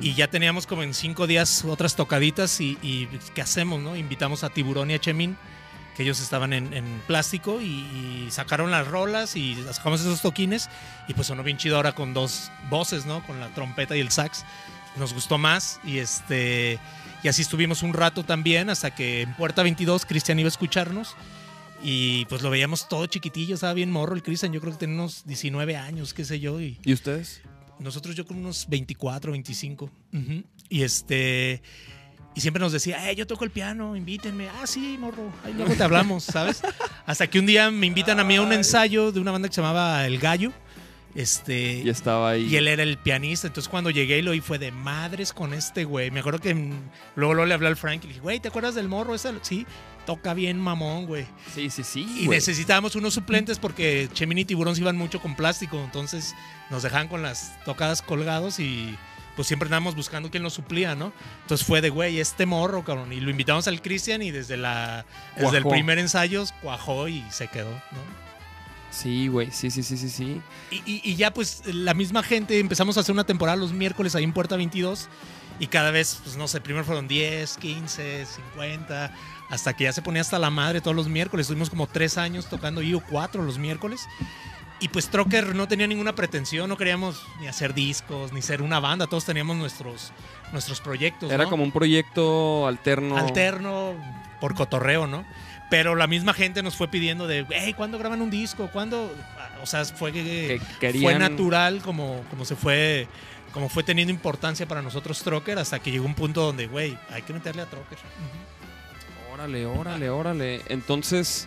y 0.00 0.14
ya 0.14 0.28
teníamos 0.28 0.68
como 0.68 0.84
en 0.84 0.94
cinco 0.94 1.26
días 1.26 1.64
otras 1.64 1.96
tocaditas 1.96 2.60
y, 2.60 2.78
y 2.80 3.08
¿qué 3.34 3.42
hacemos? 3.42 3.80
no? 3.80 3.96
Invitamos 3.96 4.44
a 4.44 4.50
Tiburón 4.50 4.92
y 4.92 4.94
a 4.94 5.00
Chemín, 5.00 5.36
que 5.96 6.04
ellos 6.04 6.20
estaban 6.20 6.52
en, 6.52 6.72
en 6.72 6.84
plástico 7.08 7.60
y, 7.60 7.64
y 7.66 8.28
sacaron 8.30 8.70
las 8.70 8.86
rolas 8.86 9.34
y 9.34 9.56
sacamos 9.72 10.00
esos 10.00 10.22
toquines 10.22 10.70
y 11.08 11.14
pues 11.14 11.26
sonó 11.26 11.42
bien 11.42 11.56
chido 11.56 11.74
ahora 11.74 11.92
con 11.92 12.14
dos 12.14 12.52
voces, 12.70 13.04
¿no? 13.04 13.26
Con 13.26 13.40
la 13.40 13.48
trompeta 13.48 13.96
y 13.96 14.00
el 14.00 14.12
sax. 14.12 14.44
Nos 14.96 15.12
gustó 15.12 15.38
más 15.38 15.80
y 15.82 15.98
este... 15.98 16.78
Y 17.24 17.28
así 17.28 17.42
estuvimos 17.42 17.82
un 17.82 17.94
rato 17.94 18.22
también 18.22 18.70
hasta 18.70 18.94
que 18.94 19.22
en 19.22 19.34
Puerta 19.34 19.64
22 19.64 20.06
Cristian 20.06 20.38
iba 20.38 20.46
a 20.46 20.50
escucharnos 20.50 21.16
y 21.84 22.24
pues 22.24 22.40
lo 22.40 22.48
veíamos 22.48 22.88
todo 22.88 23.04
chiquitillo, 23.06 23.54
estaba 23.54 23.74
bien 23.74 23.90
morro 23.90 24.14
el 24.14 24.22
Cristian, 24.22 24.52
yo 24.52 24.60
creo 24.62 24.72
que 24.72 24.78
tenía 24.78 24.94
unos 24.96 25.24
19 25.26 25.76
años, 25.76 26.14
qué 26.14 26.24
sé 26.24 26.40
yo, 26.40 26.58
y 26.60 26.78
¿Y 26.82 26.94
ustedes? 26.94 27.42
nosotros 27.78 28.16
yo 28.16 28.26
con 28.26 28.38
unos 28.38 28.66
24, 28.70 29.32
25. 29.32 29.90
Ujú. 30.12 30.42
Y 30.70 30.82
este 30.82 31.62
y 32.36 32.40
siempre 32.40 32.60
nos 32.60 32.72
decía, 32.72 33.10
"Eh, 33.10 33.14
yo 33.14 33.26
toco 33.26 33.44
el 33.44 33.50
piano, 33.50 33.94
invítenme." 33.96 34.48
Ah, 34.48 34.66
sí, 34.66 34.96
morro, 34.98 35.30
ahí 35.44 35.52
luego 35.52 35.74
te 35.74 35.82
hablamos, 35.82 36.24
¿sabes? 36.24 36.62
Hasta 37.06 37.28
que 37.28 37.38
un 37.38 37.46
día 37.46 37.70
me 37.70 37.86
invitan 37.86 38.18
a 38.18 38.24
mí 38.24 38.36
a 38.36 38.42
un 38.42 38.52
ensayo 38.52 39.12
de 39.12 39.20
una 39.20 39.30
banda 39.30 39.48
que 39.48 39.54
se 39.54 39.60
llamaba 39.60 40.06
El 40.06 40.18
Gallo 40.18 40.52
Este, 41.14 41.82
Y 41.84 41.88
estaba 41.88 42.30
ahí. 42.30 42.46
y 42.46 42.56
él 42.56 42.66
era 42.68 42.82
el 42.82 42.98
pianista. 42.98 43.46
Entonces 43.46 43.68
cuando 43.68 43.90
llegué 43.90 44.18
y 44.18 44.22
lo 44.22 44.32
vi 44.32 44.40
fue 44.40 44.58
de 44.58 44.72
madres 44.72 45.32
con 45.32 45.54
este 45.54 45.84
güey. 45.84 46.10
Me 46.10 46.20
acuerdo 46.20 46.40
que 46.40 46.54
luego, 46.54 47.34
luego 47.34 47.46
le 47.46 47.54
hablé 47.54 47.68
al 47.68 47.76
Frank 47.76 48.00
y 48.02 48.06
le 48.06 48.08
dije, 48.08 48.20
güey, 48.20 48.40
¿te 48.40 48.48
acuerdas 48.48 48.74
del 48.74 48.88
morro 48.88 49.14
ese? 49.14 49.32
Sí, 49.42 49.66
toca 50.06 50.34
bien 50.34 50.58
mamón, 50.58 51.06
güey. 51.06 51.26
Sí, 51.54 51.70
sí, 51.70 51.84
sí. 51.84 52.00
Y 52.20 52.26
güey. 52.26 52.38
necesitábamos 52.38 52.96
unos 52.96 53.14
suplentes 53.14 53.58
porque 53.58 54.08
Chemini 54.12 54.40
y 54.42 54.44
Tiburón 54.44 54.74
se 54.74 54.80
iban 54.80 54.96
mucho 54.96 55.20
con 55.20 55.36
plástico. 55.36 55.80
Entonces 55.84 56.34
nos 56.70 56.82
dejaban 56.82 57.08
con 57.08 57.22
las 57.22 57.62
tocadas 57.64 58.02
colgados 58.02 58.58
y 58.58 58.96
pues 59.36 59.48
siempre 59.48 59.66
andábamos 59.66 59.96
buscando 59.96 60.30
quién 60.30 60.42
nos 60.44 60.54
suplía, 60.54 60.94
¿no? 60.94 61.12
Entonces 61.42 61.66
fue 61.66 61.80
de, 61.80 61.90
güey, 61.90 62.20
este 62.20 62.46
morro, 62.46 62.84
cabrón. 62.84 63.12
Y 63.12 63.20
lo 63.20 63.30
invitamos 63.30 63.66
al 63.66 63.82
Cristian 63.82 64.22
y 64.22 64.30
desde, 64.30 64.56
la, 64.56 65.06
desde 65.36 65.58
el 65.58 65.64
primer 65.64 65.98
ensayo 65.98 66.44
cuajó 66.62 67.08
y 67.08 67.24
se 67.30 67.48
quedó, 67.48 67.70
¿no? 67.70 68.24
Sí, 68.94 69.28
güey. 69.28 69.50
Sí, 69.50 69.70
sí, 69.70 69.82
sí, 69.82 69.96
sí, 69.96 70.08
sí. 70.08 70.40
Y, 70.70 70.76
y- 70.86 71.00
y 71.04 71.16
ya 71.16 71.32
pues 71.32 71.62
la 71.66 71.94
misma 71.94 72.22
gente 72.22 72.58
empezamos 72.60 72.96
a 72.96 73.00
hacer 73.00 73.12
una 73.12 73.24
temporada 73.24 73.56
los 73.56 73.72
miércoles 73.72 74.14
ahí 74.14 74.24
en 74.24 74.32
Puerta 74.32 74.56
22 74.56 75.08
y 75.58 75.66
cada 75.66 75.90
vez, 75.90 76.20
pues 76.22 76.36
no 76.36 76.46
sé, 76.48 76.60
primero 76.60 76.84
fueron 76.84 77.08
10, 77.08 77.56
15, 77.58 78.26
50, 78.26 79.12
hasta 79.50 79.72
que 79.74 79.84
ya 79.84 79.92
se 79.92 80.02
ponía 80.02 80.20
hasta 80.20 80.38
la 80.38 80.50
madre 80.50 80.80
todos 80.80 80.96
los 80.96 81.08
miércoles. 81.08 81.44
Estuvimos 81.44 81.70
como 81.70 81.86
tres 81.86 82.18
años 82.18 82.46
tocando 82.48 82.82
IO 82.82 83.00
4 83.10 83.42
los 83.42 83.58
miércoles. 83.58 84.06
Y 84.80 84.88
pues 84.88 85.08
Trocker 85.08 85.54
no 85.54 85.66
tenía 85.68 85.86
ninguna 85.86 86.14
pretensión, 86.14 86.68
no 86.68 86.76
queríamos 86.76 87.22
ni 87.40 87.46
hacer 87.46 87.72
discos, 87.74 88.32
ni 88.32 88.42
ser 88.42 88.60
una 88.60 88.80
banda, 88.80 89.06
todos 89.06 89.24
teníamos 89.24 89.56
nuestros, 89.56 90.12
nuestros 90.52 90.80
proyectos. 90.80 91.30
Era 91.32 91.44
¿no? 91.44 91.50
como 91.50 91.62
un 91.62 91.72
proyecto 91.72 92.66
alterno. 92.66 93.16
alterno 93.16 93.94
por 94.40 94.54
cotorreo, 94.54 95.06
¿no? 95.06 95.24
Pero 95.70 95.94
la 95.96 96.06
misma 96.06 96.34
gente 96.34 96.62
nos 96.62 96.76
fue 96.76 96.88
pidiendo 96.88 97.26
de, 97.26 97.46
hey, 97.50 97.74
¿cuándo 97.74 97.98
graban 97.98 98.20
un 98.22 98.30
disco? 98.30 98.68
¿Cuándo? 98.72 99.12
O 99.62 99.66
sea, 99.66 99.84
fue 99.84 100.12
que, 100.12 100.22
Que 100.22 100.60
querían. 100.78 101.02
fue 101.02 101.18
natural 101.18 101.80
como, 101.82 102.22
como 102.30 102.44
se 102.44 102.54
fue 102.56 103.08
como 103.52 103.68
fue 103.68 103.84
teniendo 103.84 104.12
importancia 104.12 104.66
para 104.66 104.82
nosotros 104.82 105.22
Trocker 105.22 105.58
hasta 105.58 105.78
que 105.78 105.92
llegó 105.92 106.04
un 106.06 106.14
punto 106.16 106.40
donde, 106.42 106.66
güey, 106.66 106.98
hay 107.10 107.22
que 107.22 107.32
meterle 107.32 107.62
a 107.62 107.66
Trocker. 107.66 107.98
Órale, 109.32 109.64
órale, 109.66 110.10
órale. 110.10 110.60
Entonces. 110.68 111.46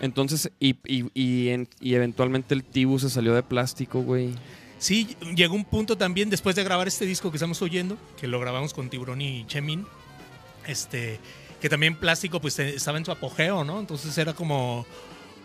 Entonces, 0.00 0.50
y, 0.60 0.76
y, 0.84 1.06
y, 1.14 1.48
en- 1.50 1.68
y 1.80 1.94
eventualmente 1.94 2.54
el 2.54 2.62
Tibu 2.64 2.98
se 2.98 3.08
salió 3.10 3.34
de 3.34 3.42
plástico, 3.42 4.02
güey. 4.02 4.34
Sí, 4.78 5.16
llegó 5.34 5.54
un 5.54 5.64
punto 5.64 5.96
también 5.96 6.30
después 6.30 6.56
de 6.56 6.64
grabar 6.64 6.88
este 6.88 7.06
disco 7.06 7.30
que 7.30 7.36
estamos 7.38 7.62
oyendo, 7.62 7.96
que 8.20 8.26
lo 8.26 8.38
grabamos 8.40 8.74
con 8.74 8.90
Tiburón 8.90 9.20
y 9.22 9.46
Chemin, 9.46 9.86
este, 10.66 11.18
que 11.64 11.70
también 11.70 11.96
Plástico 11.96 12.42
pues 12.42 12.58
eh, 12.58 12.74
estaba 12.74 12.98
en 12.98 13.06
su 13.06 13.10
apogeo, 13.10 13.64
¿no? 13.64 13.80
Entonces 13.80 14.18
era 14.18 14.34
como, 14.34 14.84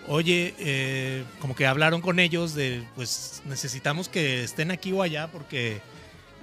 oye, 0.10 0.53
eh, 0.60 1.23
como 1.39 1.55
que 1.55 1.65
hablaron 1.65 2.01
con 2.01 2.19
ellos 2.19 2.53
de, 2.53 2.84
pues 2.97 3.41
necesitamos 3.45 4.10
que 4.10 4.43
estén 4.43 4.69
aquí 4.69 4.91
o 4.91 5.01
allá 5.01 5.32
porque 5.32 5.79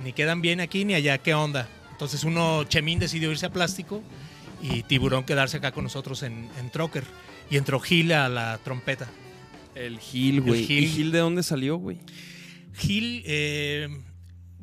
ni 0.03 0.15
quedan 0.15 0.41
bien 0.41 0.63
aquí 0.63 0.87
ni 0.87 0.95
allá, 0.95 1.19
¿qué 1.19 1.35
onda? 1.35 1.69
Entonces 1.93 2.25
uno, 2.25 2.65
Chemin 2.65 2.99
decidió 2.99 3.31
irse 3.31 3.45
a 3.45 3.53
Plástico 3.53 4.03
y 4.63 4.83
Tiburón 4.85 5.25
quedarse 5.25 5.59
acá 5.59 5.73
con 5.73 5.85
nosotros 5.85 6.23
en, 6.23 6.49
en 6.59 6.71
Trocker. 6.71 7.05
Y 7.51 7.59
entró 7.59 7.79
Gil 7.79 8.15
a 8.15 8.31
la 8.31 8.59
trompeta. 8.65 9.11
El 9.75 9.99
Gil, 9.99 10.41
güey. 10.41 10.63
¿Y 10.63 10.87
Gil 10.89 11.13
de 11.13 11.19
dónde 11.19 11.43
salió, 11.43 11.77
güey? 11.77 11.99
Gil 12.73 13.23
eh, 13.27 13.89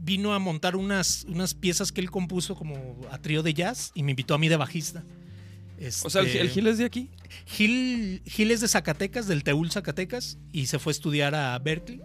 vino 0.04 0.34
a 0.34 0.40
montar 0.40 0.76
unas, 0.76 1.26
unas 1.28 1.54
piezas 1.54 1.92
que 1.92 2.02
él 2.02 2.12
compuso 2.12 2.56
como 2.56 3.00
a 3.12 3.18
trío 3.20 3.42
de 3.44 3.54
jazz 3.54 3.92
y 3.96 4.04
me 4.04 4.12
invitó 4.12 4.34
a 4.34 4.38
mí 4.38 4.50
de 4.50 4.58
bajista. 4.58 5.04
O 6.04 6.10
sea, 6.10 6.22
¿el, 6.22 6.28
Este, 6.28 6.48
Gil 6.50 6.68
es 6.68 6.78
de 6.78 6.86
aquí? 6.86 7.10
Gil, 7.46 8.22
Gil 8.26 8.52
es 8.52 8.62
de 8.62 8.68
Zacatecas, 8.68 9.28
del 9.28 9.44
Teúl 9.44 9.70
Zacatecas, 9.72 10.38
y 10.52 10.68
se 10.68 10.80
fue 10.80 10.92
a 10.92 10.96
estudiar 10.96 11.36
a 11.36 11.58
Berkeley. 11.60 12.02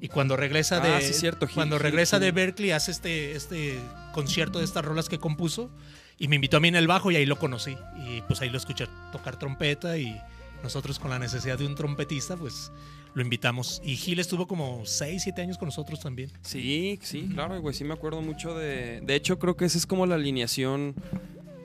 Y 0.00 0.08
cuando 0.08 0.36
regresa 0.36 0.78
Ah, 0.82 0.98
de 0.98 1.06
sí, 1.06 1.14
cierto, 1.14 1.46
Gil, 1.46 1.54
cuando 1.54 1.76
Gil, 1.76 1.82
regresa 1.84 2.16
Gil. 2.16 2.24
de 2.26 2.32
Berkeley 2.32 2.70
hace 2.72 2.90
este, 2.90 3.32
este 3.36 3.78
concierto 4.12 4.58
de 4.58 4.64
estas 4.64 4.84
rolas 4.84 5.08
que 5.08 5.18
compuso 5.18 5.70
y 6.18 6.28
me 6.28 6.36
invitó 6.36 6.56
a 6.56 6.60
mí 6.60 6.68
en 6.68 6.76
el 6.76 6.86
bajo 6.88 7.10
y 7.10 7.16
ahí 7.16 7.24
lo 7.26 7.38
conocí. 7.38 7.76
Y 8.06 8.20
pues 8.22 8.40
ahí 8.40 8.50
lo 8.50 8.58
escuché 8.58 8.86
tocar 9.12 9.38
trompeta 9.38 9.96
y 9.98 10.20
nosotros 10.62 10.98
con 10.98 11.10
la 11.10 11.18
necesidad 11.18 11.56
de 11.58 11.66
un 11.66 11.74
trompetista, 11.74 12.36
pues 12.36 12.70
lo 13.14 13.22
invitamos. 13.22 13.82
Y 13.84 13.96
Gil 13.96 14.18
estuvo 14.18 14.46
como 14.46 14.82
6, 14.84 15.22
7 15.22 15.42
años 15.42 15.58
con 15.58 15.66
nosotros 15.66 16.00
también. 16.00 16.30
Sí, 16.42 16.98
sí, 17.02 17.28
claro, 17.32 17.60
güey. 17.60 17.74
Sí 17.74 17.84
me 17.84 17.94
acuerdo 17.94 18.22
mucho 18.22 18.54
de... 18.54 19.00
De 19.02 19.14
hecho, 19.14 19.38
creo 19.38 19.56
que 19.56 19.64
esa 19.64 19.78
es 19.78 19.86
como 19.86 20.06
la 20.06 20.14
alineación 20.14 20.94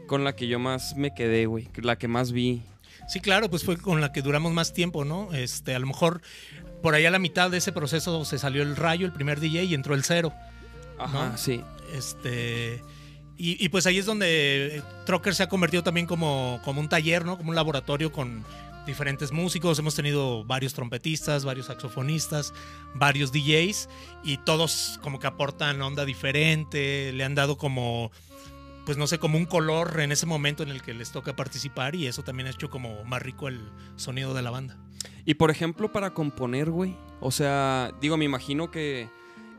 con 0.07 0.23
la 0.23 0.35
que 0.35 0.47
yo 0.47 0.59
más 0.59 0.95
me 0.95 1.13
quedé, 1.13 1.45
güey. 1.45 1.69
La 1.75 1.97
que 1.97 2.07
más 2.07 2.31
vi. 2.31 2.61
Sí, 3.07 3.19
claro, 3.19 3.49
pues 3.49 3.63
fue 3.63 3.77
con 3.77 4.01
la 4.01 4.11
que 4.11 4.21
duramos 4.21 4.53
más 4.53 4.73
tiempo, 4.73 5.05
¿no? 5.05 5.33
Este, 5.33 5.75
a 5.75 5.79
lo 5.79 5.87
mejor 5.87 6.21
por 6.81 6.93
ahí 6.93 7.05
a 7.05 7.11
la 7.11 7.19
mitad 7.19 7.49
de 7.49 7.57
ese 7.57 7.71
proceso 7.71 8.25
se 8.25 8.37
salió 8.37 8.61
el 8.63 8.75
rayo, 8.75 9.05
el 9.05 9.13
primer 9.13 9.39
DJ, 9.39 9.63
y 9.65 9.73
entró 9.73 9.95
el 9.95 10.03
cero. 10.03 10.33
Ajá, 10.99 11.29
¿No? 11.29 11.37
sí. 11.37 11.61
Este. 11.93 12.81
Y, 13.37 13.63
y 13.63 13.69
pues 13.69 13.85
ahí 13.85 13.99
es 13.99 14.05
donde 14.05 14.81
Trocker 15.05 15.35
se 15.35 15.43
ha 15.43 15.47
convertido 15.49 15.83
también 15.83 16.07
como, 16.07 16.59
como 16.65 16.81
un 16.81 16.89
taller, 16.89 17.23
¿no? 17.23 17.37
Como 17.37 17.51
un 17.51 17.55
laboratorio 17.55 18.11
con 18.11 18.43
diferentes 18.87 19.31
músicos. 19.31 19.77
Hemos 19.77 19.93
tenido 19.93 20.43
varios 20.43 20.73
trompetistas, 20.73 21.45
varios 21.45 21.67
saxofonistas, 21.67 22.53
varios 22.95 23.31
DJs 23.31 23.87
y 24.23 24.37
todos 24.37 24.99
como 25.03 25.19
que 25.19 25.27
aportan 25.27 25.79
onda 25.83 26.05
diferente, 26.05 27.11
le 27.13 27.23
han 27.23 27.35
dado 27.35 27.57
como, 27.57 28.11
pues 28.85 28.97
no 28.97 29.05
sé, 29.05 29.19
como 29.19 29.37
un 29.37 29.45
color 29.45 29.99
en 29.99 30.11
ese 30.11 30.25
momento 30.25 30.63
en 30.63 30.69
el 30.69 30.81
que 30.81 30.95
les 30.95 31.11
toca 31.11 31.35
participar 31.35 31.93
y 31.93 32.07
eso 32.07 32.23
también 32.23 32.47
ha 32.47 32.51
hecho 32.51 32.71
como 32.71 33.03
más 33.03 33.21
rico 33.21 33.47
el 33.47 33.61
sonido 33.97 34.33
de 34.33 34.41
la 34.41 34.49
banda. 34.49 34.77
Y 35.25 35.35
por 35.35 35.51
ejemplo, 35.51 35.91
para 35.91 36.13
componer, 36.13 36.71
güey. 36.71 36.95
O 37.19 37.31
sea, 37.31 37.91
digo, 38.01 38.17
me 38.17 38.25
imagino 38.25 38.71
que, 38.71 39.09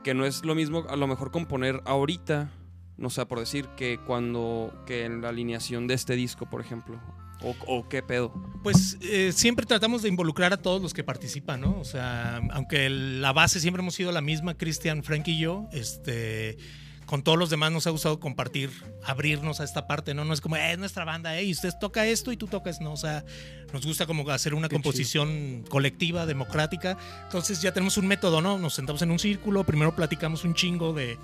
que 0.02 0.14
no 0.14 0.24
es 0.24 0.44
lo 0.44 0.54
mismo 0.54 0.86
a 0.88 0.96
lo 0.96 1.06
mejor 1.06 1.30
componer 1.30 1.82
ahorita, 1.84 2.50
no 2.96 3.10
sé, 3.10 3.24
por 3.26 3.38
decir, 3.38 3.68
que 3.76 4.00
cuando, 4.06 4.72
que 4.86 5.04
en 5.04 5.20
la 5.20 5.28
alineación 5.28 5.86
de 5.86 5.94
este 5.94 6.16
disco, 6.16 6.46
por 6.46 6.60
ejemplo. 6.60 6.98
O, 7.42 7.54
o 7.66 7.88
qué 7.88 8.02
pedo. 8.02 8.32
Pues 8.62 8.98
eh, 9.00 9.30
siempre 9.32 9.64
tratamos 9.64 10.02
de 10.02 10.08
involucrar 10.08 10.52
a 10.52 10.56
todos 10.56 10.82
los 10.82 10.92
que 10.92 11.04
participan, 11.04 11.60
¿no? 11.60 11.78
O 11.78 11.84
sea, 11.84 12.40
aunque 12.50 12.86
el- 12.86 13.20
la 13.22 13.32
base 13.32 13.60
siempre 13.60 13.80
hemos 13.80 13.94
sido 13.94 14.10
la 14.10 14.20
misma, 14.20 14.54
Cristian, 14.56 15.04
Frank 15.04 15.28
y 15.28 15.38
yo, 15.38 15.68
este, 15.72 16.58
con 17.06 17.22
todos 17.22 17.38
los 17.38 17.48
demás 17.48 17.70
nos 17.70 17.86
ha 17.86 17.90
gustado 17.90 18.18
compartir, 18.18 18.70
abrirnos 19.04 19.60
a 19.60 19.64
esta 19.64 19.86
parte, 19.86 20.14
¿no? 20.14 20.24
No 20.24 20.34
es 20.34 20.40
como, 20.40 20.56
eh, 20.56 20.72
es 20.72 20.78
nuestra 20.78 21.04
banda, 21.04 21.38
eh, 21.38 21.44
y 21.44 21.52
usted 21.52 21.70
toca 21.80 22.04
esto 22.06 22.32
y 22.32 22.36
tú 22.36 22.48
tocas, 22.48 22.80
no, 22.80 22.92
o 22.92 22.96
sea, 22.96 23.24
nos 23.72 23.86
gusta 23.86 24.04
como 24.04 24.28
hacer 24.30 24.52
una 24.52 24.68
Qué 24.68 24.74
composición 24.74 25.64
colectiva, 25.70 26.26
democrática. 26.26 26.98
Entonces 27.22 27.62
ya 27.62 27.72
tenemos 27.72 27.96
un 27.98 28.08
método, 28.08 28.40
¿no? 28.42 28.58
Nos 28.58 28.74
sentamos 28.74 29.00
en 29.02 29.12
un 29.12 29.18
círculo, 29.20 29.64
primero 29.64 29.94
platicamos 29.94 30.44
un 30.44 30.54
chingo 30.54 30.92
de 30.92 31.16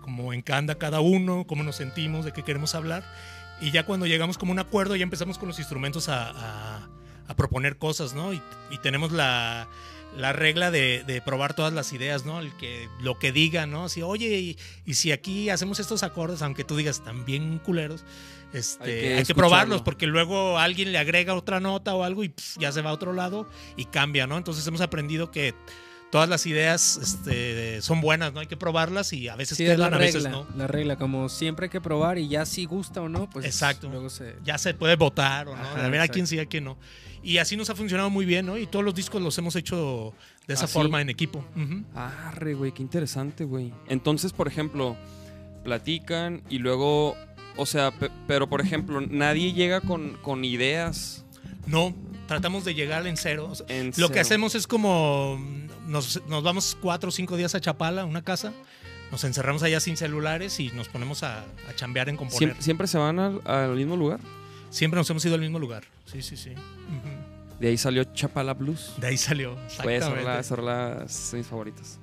como 0.00 0.32
en 0.32 0.42
qué 0.42 0.52
anda 0.52 0.74
cada 0.74 0.98
uno, 1.00 1.46
cómo 1.46 1.62
nos 1.62 1.76
sentimos, 1.76 2.24
de 2.24 2.32
qué 2.32 2.42
queremos 2.42 2.74
hablar. 2.74 3.04
Y 3.62 3.70
ya 3.70 3.84
cuando 3.86 4.06
llegamos 4.06 4.38
como 4.38 4.52
un 4.52 4.58
acuerdo, 4.58 4.96
ya 4.96 5.04
empezamos 5.04 5.38
con 5.38 5.48
los 5.48 5.58
instrumentos 5.58 6.08
a, 6.08 6.30
a- 6.30 6.88
a 7.28 7.36
proponer 7.36 7.78
cosas, 7.78 8.14
¿no? 8.14 8.32
Y, 8.32 8.42
y 8.70 8.78
tenemos 8.78 9.12
la, 9.12 9.68
la 10.18 10.32
regla 10.32 10.70
de, 10.72 11.04
de 11.06 11.20
probar 11.22 11.54
todas 11.54 11.72
las 11.72 11.92
ideas, 11.92 12.26
¿no? 12.26 12.40
El 12.40 12.52
que, 12.56 12.88
lo 13.00 13.18
que 13.18 13.30
diga, 13.32 13.64
¿no? 13.66 13.88
Si, 13.88 14.02
oye, 14.02 14.38
y, 14.40 14.58
y 14.84 14.94
si 14.94 15.12
aquí 15.12 15.48
hacemos 15.48 15.78
estos 15.78 16.02
acordes, 16.02 16.42
aunque 16.42 16.64
tú 16.64 16.76
digas 16.76 17.02
también 17.04 17.58
culeros, 17.60 18.04
este, 18.52 18.82
Hay 19.12 19.18
hay 19.18 19.24
que 19.24 19.34
probarlos, 19.34 19.80
porque 19.82 20.06
luego 20.06 20.58
alguien 20.58 20.92
le 20.92 20.98
agrega 20.98 21.34
otra 21.34 21.60
nota 21.60 21.94
o 21.94 22.02
algo 22.04 22.24
y 22.24 22.34
ya 22.58 22.70
se 22.72 22.82
va 22.82 22.90
a 22.90 22.92
otro 22.92 23.12
lado 23.12 23.48
y 23.76 23.84
cambia, 23.86 24.26
¿no? 24.26 24.36
Entonces 24.36 24.66
hemos 24.66 24.80
aprendido 24.82 25.30
que 25.30 25.54
todas 26.12 26.28
las 26.28 26.44
ideas 26.46 26.98
este, 27.02 27.80
son 27.80 28.02
buenas, 28.02 28.34
¿no? 28.34 28.40
Hay 28.40 28.46
que 28.46 28.56
probarlas 28.58 29.12
y 29.14 29.28
a 29.28 29.34
veces 29.34 29.56
Sí, 29.56 29.64
es 29.64 29.70
la 29.78 29.86
quedan, 29.88 29.94
a 29.94 29.98
veces 29.98 30.22
regla. 30.24 30.30
no. 30.30 30.46
La 30.56 30.66
regla, 30.66 30.96
como 30.96 31.28
siempre 31.30 31.64
hay 31.64 31.70
que 31.70 31.80
probar 31.80 32.18
y 32.18 32.28
ya 32.28 32.44
si 32.44 32.66
gusta 32.66 33.00
o 33.00 33.08
no, 33.08 33.30
pues 33.30 33.46
Exacto. 33.46 33.88
luego 33.88 34.10
se... 34.10 34.36
ya 34.44 34.58
se 34.58 34.74
puede 34.74 34.96
votar 34.96 35.48
o 35.48 35.56
no, 35.56 35.62
Ajá, 35.62 35.86
a 35.86 35.88
ver 35.88 36.00
a 36.02 36.08
quién 36.08 36.26
sí, 36.26 36.38
a 36.38 36.44
quién 36.44 36.64
no. 36.64 36.76
Y 37.22 37.38
así 37.38 37.56
nos 37.56 37.70
ha 37.70 37.74
funcionado 37.74 38.10
muy 38.10 38.26
bien, 38.26 38.44
¿no? 38.44 38.58
Y 38.58 38.66
todos 38.66 38.84
los 38.84 38.94
discos 38.94 39.22
los 39.22 39.36
hemos 39.38 39.56
hecho 39.56 40.12
de 40.46 40.52
esa 40.54 40.66
Así. 40.66 40.74
forma 40.74 41.00
en 41.00 41.08
equipo. 41.08 41.44
Ujú. 41.56 41.82
Arre, 41.94 42.52
güey, 42.54 42.72
qué 42.72 42.82
interesante, 42.82 43.44
güey. 43.44 43.72
Entonces, 43.88 44.32
por 44.32 44.48
ejemplo, 44.48 44.96
platican 45.64 46.42
y 46.50 46.58
luego, 46.58 47.16
o 47.56 47.64
sea, 47.66 47.90
pe- 47.90 48.10
pero 48.26 48.48
por 48.48 48.60
ejemplo, 48.60 49.00
nadie 49.00 49.52
llega 49.52 49.80
con, 49.80 50.16
con 50.22 50.44
ideas 50.44 51.24
No, 51.66 51.94
tratamos 52.26 52.64
de 52.64 52.74
llegar 52.74 53.06
en 53.06 53.16
cero. 53.16 53.48
O 53.50 53.54
sea, 53.54 53.66
en 53.68 53.92
lo 53.96 54.10
que 54.10 54.20
hacemos 54.20 54.54
es 54.54 54.66
como 54.66 55.38
mm, 55.38 55.90
nos, 55.90 56.22
nos 56.26 56.42
vamos 56.42 56.76
cuatro 56.80 57.08
o 57.08 57.12
cinco 57.12 57.36
días 57.36 57.54
a 57.54 57.60
Chapala, 57.60 58.04
una 58.04 58.22
casa, 58.22 58.52
nos 59.10 59.24
encerramos 59.24 59.62
allá 59.62 59.78
sin 59.80 59.96
celulares 59.96 60.58
y 60.60 60.70
nos 60.72 60.88
ponemos 60.88 61.22
a, 61.22 61.40
a 61.68 61.74
chambear 61.76 62.08
en 62.08 62.16
componer. 62.16 62.38
¿Siempre, 62.38 62.62
siempre 62.62 62.86
se 62.86 62.98
van 62.98 63.18
al, 63.18 63.40
al 63.44 63.76
mismo 63.76 63.96
lugar? 63.96 64.20
Siempre 64.70 64.98
nos 64.98 65.08
hemos 65.10 65.24
ido 65.24 65.34
al 65.34 65.40
mismo 65.42 65.58
lugar. 65.58 65.84
Sí, 66.06 66.22
sí, 66.22 66.36
sí. 66.36 66.50
De 67.60 67.68
ahí 67.68 67.76
salió 67.78 68.04
Chapala 68.04 68.54
Blues. 68.54 68.94
De 68.96 69.06
ahí 69.06 69.16
salió. 69.16 69.56
Exactamente. 69.66 70.24
las, 70.24 70.46
ser 70.46 70.58
las 70.62 71.32
mis 71.34 71.46
favoritas. 71.46 71.98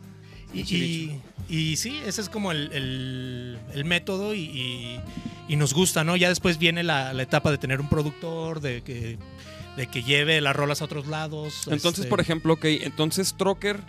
Y, 0.54 0.64
Chiricho. 0.64 1.22
y, 1.50 1.58
y 1.58 1.76
sí, 1.78 2.00
ese 2.06 2.22
es 2.22 2.30
como 2.30 2.52
el, 2.52 2.72
el- 2.74 3.60
el 3.74 3.86
método 3.86 4.34
y, 4.34 4.40
y- 4.46 5.00
y 5.48 5.56
nos 5.58 5.74
gusta, 5.74 6.04
¿no? 6.04 6.16
Ya 6.16 6.30
después 6.30 6.58
viene 6.60 6.84
la, 6.84 7.12
la 7.14 7.24
etapa 7.24 7.52
de 7.52 7.58
tener 7.58 7.82
un 7.82 7.90
productor, 7.90 8.60
de 8.62 8.82
que, 8.84 9.18
de 9.80 9.88
que 9.88 10.04
lleve 10.04 10.42
las 10.42 10.56
rolas 10.56 10.82
a 10.82 10.86
otros 10.86 11.08
lados. 11.08 11.64
Entonces, 11.72 12.00
este, 12.02 12.10
por 12.10 12.20
ejemplo, 12.20 12.54
ok, 12.54 12.66
entonces 12.66 13.34
Trocker 13.38 13.80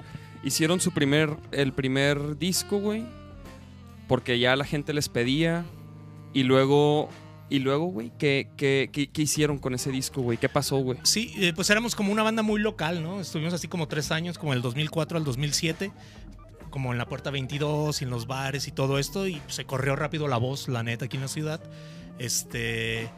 hicieron 0.44 0.80
su 0.80 0.92
primer, 0.92 1.36
el 1.52 1.72
primer 1.72 2.38
disco, 2.38 2.78
güey. 2.78 3.04
Porque 4.08 4.38
ya 4.38 4.54
la 4.56 4.64
gente 4.64 4.92
les 4.94 5.08
pedía. 5.08 5.64
Y 6.32 6.44
luego, 6.44 7.08
y 7.48 7.58
luego, 7.58 7.86
güey, 7.86 8.12
¿qué, 8.18 8.48
qué, 8.56 8.88
qué- 8.92 9.08
qué 9.08 9.22
hicieron 9.22 9.58
con 9.58 9.74
ese 9.74 9.90
disco, 9.90 10.22
güey? 10.22 10.38
¿Qué 10.38 10.48
pasó, 10.48 10.76
güey? 10.78 10.98
Sí, 11.02 11.32
eh, 11.38 11.52
pues 11.54 11.68
éramos 11.70 11.96
como 11.96 12.12
una 12.12 12.22
banda 12.22 12.42
muy 12.42 12.60
local, 12.60 13.02
¿no? 13.02 13.20
Estuvimos 13.20 13.52
así 13.52 13.66
como 13.66 13.88
tres 13.88 14.12
años, 14.12 14.38
como 14.38 14.52
del 14.52 14.62
2004 14.62 15.18
al 15.18 15.24
2007, 15.24 15.90
como 16.70 16.92
en 16.92 16.98
la 16.98 17.06
Puerta 17.06 17.30
22 17.32 18.00
y 18.00 18.04
en 18.04 18.10
los 18.10 18.28
bares 18.28 18.68
y 18.68 18.70
todo 18.70 19.00
esto, 19.00 19.26
y 19.26 19.42
se 19.48 19.64
corrió 19.64 19.96
rápido 19.96 20.28
la 20.28 20.36
voz, 20.36 20.68
la 20.68 20.84
neta, 20.84 21.06
aquí 21.06 21.16
en 21.16 21.22
la 21.22 21.28
ciudad. 21.28 21.60
Este, 22.20 23.08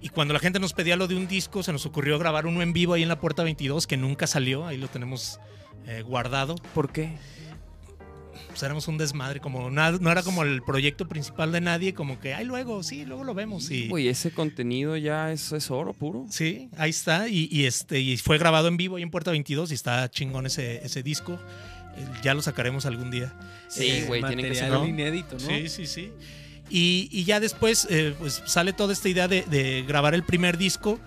y 0.00 0.08
cuando 0.08 0.34
la 0.34 0.40
gente 0.40 0.58
nos 0.60 0.72
pedía 0.72 0.96
lo 0.96 1.06
de 1.08 1.14
un 1.16 1.28
disco, 1.28 1.62
se 1.62 1.72
nos 1.72 1.84
ocurrió 1.86 2.18
grabar 2.18 2.46
uno 2.46 2.62
en 2.62 2.72
vivo 2.72 2.94
ahí 2.94 3.02
en 3.02 3.08
la 3.08 3.20
Puerta 3.20 3.42
22, 3.42 3.86
que 3.86 3.96
nunca 3.96 4.26
salió, 4.26 4.66
ahí 4.66 4.76
lo 4.78 4.88
tenemos 4.88 5.38
eh, 5.86 6.02
guardado. 6.02 6.56
¿Por 6.74 6.90
qué? 6.92 7.16
Pues 8.48 8.62
éramos 8.64 8.88
un 8.88 8.98
desmadre, 8.98 9.38
como 9.40 9.70
nada- 9.70 9.98
no 10.00 10.10
era 10.10 10.22
como 10.22 10.42
el 10.42 10.60
proyecto 10.62 11.06
principal 11.06 11.52
de 11.52 11.60
nadie, 11.60 11.94
como 11.94 12.18
que, 12.18 12.34
ay, 12.34 12.44
luego, 12.44 12.82
sí, 12.82 13.04
luego 13.04 13.22
lo 13.24 13.32
vemos. 13.32 13.70
Y, 13.70 13.88
Güey, 13.88 14.08
ese 14.08 14.32
contenido 14.32 14.96
ya 14.96 15.30
es, 15.32 15.52
es 15.52 15.70
oro 15.70 15.92
puro. 15.92 16.26
Sí, 16.30 16.68
ahí 16.76 16.90
está. 16.90 17.28
Y, 17.28 17.48
y 17.50 17.66
este, 17.66 18.00
y 18.00 18.16
fue 18.16 18.38
grabado 18.38 18.66
en 18.68 18.76
vivo 18.76 18.96
ahí 18.96 19.02
en 19.02 19.10
Puerta 19.10 19.30
22 19.30 19.70
y 19.70 19.74
está 19.74 20.10
chingón 20.10 20.46
ese, 20.46 20.84
ese 20.84 21.02
disco. 21.02 21.38
Eh, 21.96 22.04
Ya 22.24 22.34
lo 22.34 22.42
sacaremos 22.42 22.86
algún 22.86 23.10
día. 23.12 23.32
Sí, 23.68 23.86
Eh, 23.88 24.04
güey, 24.08 24.22
tiene 24.22 24.42
que 24.42 24.54
ser. 24.54 24.70
¿no? 24.70 24.84
inédito, 24.86 25.34
¿no? 25.34 25.40
Sí, 25.46 25.68
sí, 25.68 25.86
sí. 25.86 26.12
Y, 26.70 27.08
y 27.10 27.24
ya 27.24 27.40
después 27.40 27.86
eh, 27.90 28.14
pues 28.18 28.42
sale 28.46 28.72
toda 28.72 28.92
esta 28.92 29.08
idea 29.08 29.28
de, 29.28 29.42
de 29.42 29.82
grabar 29.82 30.14
el 30.14 30.22
primer 30.22 30.56
disco 30.56 31.00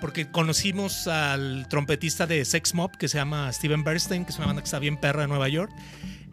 porque 0.00 0.30
conocimos 0.30 1.06
al 1.06 1.66
trompetista 1.68 2.26
de 2.26 2.44
Sex 2.44 2.74
Mob 2.74 2.96
que 2.96 3.08
se 3.08 3.18
llama 3.18 3.52
Steven 3.52 3.84
Bernstein, 3.84 4.24
que 4.24 4.32
es 4.32 4.38
una 4.38 4.46
banda 4.46 4.62
que 4.62 4.66
está 4.66 4.78
bien 4.78 4.96
perra 4.96 5.22
de 5.22 5.28
Nueva 5.28 5.48
York. 5.48 5.72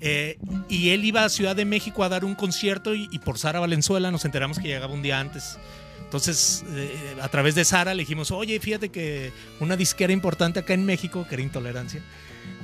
Eh, 0.01 0.37
y 0.67 0.89
él 0.89 1.05
iba 1.05 1.23
a 1.23 1.29
Ciudad 1.29 1.55
de 1.55 1.63
México 1.63 2.03
a 2.03 2.09
dar 2.09 2.25
un 2.25 2.33
concierto 2.33 2.95
y, 2.95 3.07
y 3.11 3.19
por 3.19 3.37
Sara 3.37 3.59
Valenzuela 3.59 4.09
nos 4.09 4.25
enteramos 4.25 4.57
que 4.59 4.67
llegaba 4.67 4.93
un 4.93 5.03
día 5.03 5.19
antes. 5.19 5.57
Entonces, 6.03 6.65
eh, 6.71 7.15
a 7.21 7.29
través 7.29 7.55
de 7.55 7.63
Sara 7.63 7.93
le 7.93 8.01
dijimos, 8.01 8.31
oye, 8.31 8.59
fíjate 8.59 8.89
que 8.89 9.31
una 9.61 9.77
disquera 9.77 10.11
importante 10.11 10.59
acá 10.59 10.73
en 10.73 10.85
México, 10.85 11.25
que 11.25 11.35
era 11.35 11.41
Intolerancia, 11.41 12.01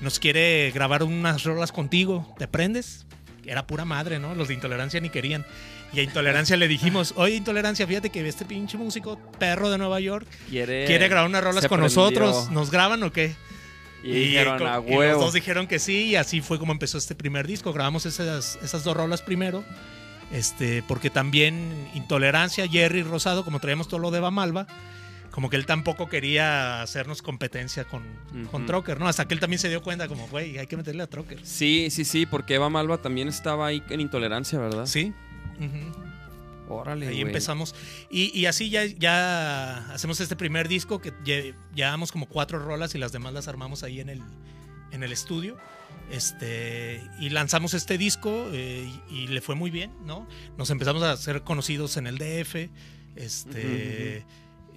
nos 0.01 0.19
quiere 0.19 0.69
grabar 0.71 1.03
unas 1.03 1.43
rolas 1.43 1.71
contigo, 1.71 2.35
¿te 2.37 2.49
prendes? 2.49 3.05
Era 3.45 3.65
pura 3.65 3.85
madre, 3.85 4.19
¿no? 4.19 4.35
Los 4.35 4.49
de 4.49 4.55
Intolerancia 4.55 4.99
ni 4.99 5.09
querían. 5.09 5.45
Y 5.93 5.99
a 5.99 6.03
Intolerancia 6.03 6.57
le 6.57 6.67
dijimos, 6.67 7.13
oye, 7.15 7.35
Intolerancia, 7.35 7.87
fíjate 7.87 8.09
que 8.09 8.27
este 8.27 8.43
pinche 8.45 8.77
músico 8.77 9.17
perro 9.39 9.69
de 9.69 9.77
Nueva 9.77 9.99
York 10.01 10.27
Quiere, 10.49 10.85
quiere 10.85 11.07
grabar 11.07 11.29
unas 11.29 11.43
rolas 11.43 11.65
con 11.67 11.79
prendió. 11.79 11.95
nosotros, 12.01 12.51
¿nos 12.51 12.71
graban 12.71 13.01
o 13.03 13.11
qué? 13.11 13.35
Y, 14.03 14.11
dijeron 14.11 14.59
co- 14.59 14.67
a 14.67 14.83
y 14.85 14.93
los 14.93 15.19
dos 15.19 15.33
dijeron 15.33 15.65
que 15.67 15.79
sí, 15.79 16.05
y 16.07 16.15
así 16.17 16.41
fue 16.41 16.59
como 16.59 16.71
empezó 16.71 16.97
este 16.97 17.15
primer 17.15 17.47
disco. 17.47 17.73
Grabamos 17.73 18.05
esas, 18.05 18.59
esas 18.61 18.83
dos 18.83 18.95
rolas 18.95 19.21
primero. 19.21 19.63
Este, 20.31 20.83
porque 20.87 21.09
también 21.09 21.89
Intolerancia, 21.93 22.67
Jerry 22.67 23.01
Rosado, 23.03 23.45
como 23.45 23.59
traíamos 23.61 23.87
todo 23.87 23.99
lo 24.01 24.11
de 24.11 24.19
Bamalva, 24.19 24.67
como 25.31 25.49
que 25.49 25.55
él 25.55 25.65
tampoco 25.65 26.09
quería 26.09 26.81
hacernos 26.81 27.21
competencia 27.21 27.85
con, 27.85 28.03
con 28.51 28.61
Ujú. 28.63 28.65
Trocker, 28.65 28.99
¿no? 28.99 29.07
Hasta 29.07 29.25
que 29.25 29.33
él 29.33 29.39
también 29.39 29.59
se 29.59 29.69
dio 29.69 29.81
cuenta, 29.81 30.07
como, 30.09 30.27
güey, 30.27 30.57
hay 30.57 30.67
que 30.67 30.75
meterle 30.75 31.03
a 31.03 31.07
Trocker. 31.07 31.39
Sí, 31.43 31.87
sí, 31.91 32.03
sí, 32.05 32.25
porque 32.25 32.55
Eva 32.55 32.69
Malva 32.69 32.97
también 33.01 33.29
estaba 33.29 33.67
ahí 33.67 33.81
en 33.89 34.01
intolerancia, 34.01 34.59
¿verdad? 34.59 34.85
Sí. 34.85 35.13
Órale, 36.69 37.07
Ahí 37.07 37.21
empezamos. 37.21 37.73
Y, 38.09 38.37
y 38.37 38.45
así 38.45 38.69
ya, 38.69 38.85
ya 38.85 39.89
hacemos 39.93 40.19
este 40.19 40.35
primer 40.35 40.67
disco 40.67 40.99
que 40.99 41.13
lle- 41.23 41.55
llevamos 41.73 42.11
como 42.11 42.25
cuatro 42.27 42.59
rolas 42.59 42.93
y 42.93 42.97
las 42.97 43.11
demás 43.13 43.33
las 43.33 43.47
armamos 43.47 43.83
ahí 43.83 44.01
en 44.01 44.09
el, 44.09 44.21
en 44.91 45.01
el 45.03 45.11
estudio. 45.13 45.57
Este, 46.11 47.01
y 47.19 47.29
lanzamos 47.29 47.73
este 47.73 47.97
disco 47.97 48.49
eh, 48.51 48.89
y, 49.09 49.15
y 49.15 49.27
le 49.27 49.39
fue 49.41 49.55
muy 49.55 49.69
bien, 49.71 49.91
¿no? 50.05 50.27
Nos 50.57 50.69
empezamos 50.69 51.03
a 51.03 51.15
ser 51.17 51.43
conocidos 51.43 51.95
en 51.97 52.07
el 52.07 52.17
DF. 52.17 52.69
Este, 53.15 54.25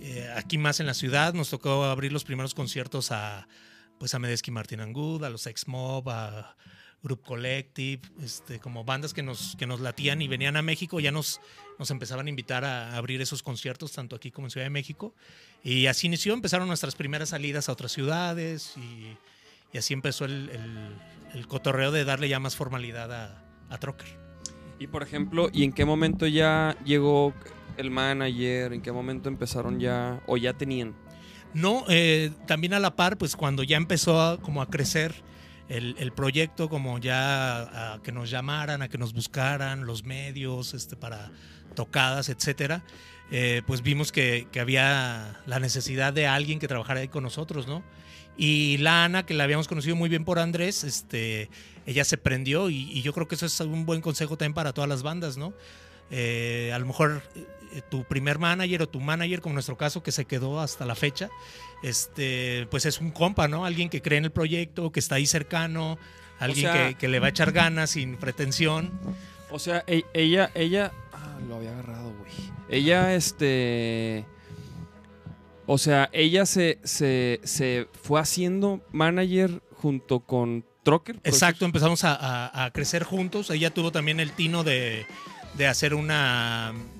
eh, 0.00 0.32
aquí 0.36 0.58
más 0.58 0.80
en 0.80 0.86
la 0.86 0.94
ciudad 0.94 1.34
nos 1.34 1.50
tocó 1.50 1.84
abrir 1.84 2.12
los 2.12 2.24
primeros 2.24 2.54
conciertos 2.54 3.10
a 3.10 3.48
pues 3.98 4.14
a 4.14 4.18
Medeski 4.18 4.50
Martin 4.50 4.80
Angud, 4.80 5.22
a 5.24 5.28
los 5.30 5.46
Ex 5.46 5.68
Mob, 5.68 6.08
a 6.08 6.56
Group 7.02 7.22
Collective, 7.22 8.02
este, 8.22 8.58
como 8.60 8.84
bandas 8.84 9.14
que 9.14 9.22
nos, 9.22 9.56
que 9.56 9.66
nos 9.66 9.80
latían 9.80 10.20
y 10.22 10.28
venían 10.28 10.56
a 10.56 10.62
México, 10.62 11.00
ya 11.00 11.10
nos, 11.12 11.40
nos 11.78 11.90
empezaban 11.90 12.26
a 12.26 12.30
invitar 12.30 12.64
a 12.64 12.96
abrir 12.96 13.20
esos 13.22 13.42
conciertos, 13.42 13.92
tanto 13.92 14.16
aquí 14.16 14.30
como 14.30 14.46
en 14.46 14.50
Ciudad 14.50 14.66
de 14.66 14.70
México. 14.70 15.14
Y 15.64 15.86
así 15.86 16.06
inició, 16.08 16.34
empezaron 16.34 16.68
nuestras 16.68 16.94
primeras 16.94 17.30
salidas 17.30 17.68
a 17.68 17.72
otras 17.72 17.92
ciudades 17.92 18.74
y, 18.76 19.16
y 19.72 19.78
así 19.78 19.94
empezó 19.94 20.24
el, 20.26 20.50
el- 20.50 21.10
el 21.38 21.46
cotorreo 21.46 21.92
de 21.92 22.04
darle 22.04 22.28
ya 22.28 22.40
más 22.40 22.56
formalidad 22.56 23.12
a, 23.12 23.44
a 23.68 23.78
Trocker. 23.78 24.08
Y 24.80 24.88
por 24.88 25.04
ejemplo, 25.04 25.48
¿y 25.52 25.62
en 25.62 25.72
qué 25.72 25.84
momento 25.84 26.26
ya 26.26 26.76
llegó 26.84 27.32
el 27.76 27.90
manager? 27.92 28.72
¿En 28.72 28.82
qué 28.82 28.90
momento 28.90 29.28
empezaron 29.28 29.78
ya 29.78 30.20
o 30.26 30.36
ya 30.36 30.54
tenían? 30.54 30.92
No, 31.54 31.84
eh, 31.88 32.32
también 32.48 32.74
a 32.74 32.80
la 32.80 32.96
par, 32.96 33.16
pues 33.16 33.36
cuando 33.36 33.62
ya 33.62 33.76
empezó 33.76 34.20
a, 34.20 34.40
como 34.40 34.60
a 34.60 34.66
crecer 34.70 35.14
el, 35.70 35.94
el 35.98 36.12
proyecto, 36.12 36.68
como 36.68 36.98
ya 36.98 37.94
a 37.94 38.02
que 38.02 38.10
nos 38.10 38.28
llamaran, 38.28 38.82
a 38.82 38.88
que 38.88 38.98
nos 38.98 39.14
buscaran 39.14 39.86
los 39.86 40.04
medios 40.04 40.74
este, 40.74 40.96
para 40.96 41.30
tocadas, 41.74 42.28
etcétera, 42.28 42.82
eh, 43.30 43.62
pues 43.66 43.80
vimos 43.82 44.10
que, 44.10 44.48
que 44.50 44.58
había 44.58 45.40
la 45.46 45.60
necesidad 45.60 46.12
de 46.12 46.26
alguien 46.26 46.58
que 46.58 46.66
trabajara 46.66 47.00
ahí 47.00 47.08
con 47.08 47.22
nosotros, 47.22 47.68
¿no? 47.68 47.84
Y 48.36 48.78
Lana, 48.78 49.24
que 49.24 49.34
la 49.34 49.44
habíamos 49.44 49.68
conocido 49.68 49.94
muy 49.94 50.08
bien 50.08 50.24
por 50.24 50.40
Andrés, 50.40 50.82
este, 50.82 51.48
ella 51.86 52.04
se 52.04 52.18
prendió 52.18 52.68
y, 52.68 52.90
y 52.90 53.02
yo 53.02 53.12
creo 53.12 53.28
que 53.28 53.36
eso 53.36 53.46
es 53.46 53.60
un 53.60 53.86
buen 53.86 54.00
consejo 54.00 54.36
también 54.36 54.54
para 54.54 54.72
todas 54.72 54.90
las 54.90 55.04
bandas, 55.04 55.36
¿no? 55.36 55.54
Eh, 56.10 56.72
a 56.74 56.78
lo 56.80 56.86
mejor 56.86 57.22
tu 57.88 58.04
primer 58.04 58.38
manager 58.38 58.82
o 58.82 58.88
tu 58.88 59.00
manager, 59.00 59.40
como 59.40 59.52
en 59.52 59.56
nuestro 59.56 59.76
caso, 59.76 60.02
que 60.02 60.12
se 60.12 60.24
quedó 60.24 60.60
hasta 60.60 60.84
la 60.86 60.94
fecha, 60.94 61.28
este, 61.82 62.66
pues 62.70 62.86
es 62.86 63.00
un 63.00 63.10
compa, 63.10 63.48
¿no? 63.48 63.64
Alguien 63.64 63.88
que 63.88 64.02
cree 64.02 64.18
en 64.18 64.24
el 64.24 64.32
proyecto, 64.32 64.92
que 64.92 65.00
está 65.00 65.14
ahí 65.16 65.26
cercano, 65.26 65.98
alguien 66.38 66.72
sea- 66.72 66.88
que, 66.88 66.94
que 66.96 67.08
le 67.08 67.18
va 67.20 67.26
a 67.26 67.30
echar 67.30 67.52
ganas 67.52 67.90
sin 67.90 68.16
pretensión. 68.16 68.90
O 69.50 69.58
sea, 69.58 69.84
e- 69.86 70.04
ella, 70.14 70.50
ella, 70.54 70.92
ah, 71.12 71.38
lo 71.48 71.56
había 71.56 71.72
agarrado, 71.72 72.12
güey. 72.18 72.30
Ella, 72.68 73.14
este, 73.14 74.24
o 75.66 75.78
sea, 75.78 76.08
ella 76.12 76.46
se, 76.46 76.78
se, 76.84 77.40
se 77.44 77.88
fue 78.02 78.20
haciendo 78.20 78.80
manager 78.92 79.62
junto 79.72 80.20
con 80.20 80.64
Trocker. 80.82 81.16
Exacto, 81.24 81.64
empezamos 81.64 82.04
a, 82.04 82.14
a- 82.14 82.64
a 82.64 82.70
crecer 82.72 83.04
juntos. 83.04 83.50
Ella 83.50 83.70
tuvo 83.70 83.92
también 83.92 84.18
el 84.20 84.32
tino 84.32 84.64
de, 84.64 85.04
de 85.54 85.66
hacer 85.66 85.94
una 85.94 86.72
eh, 86.72 86.99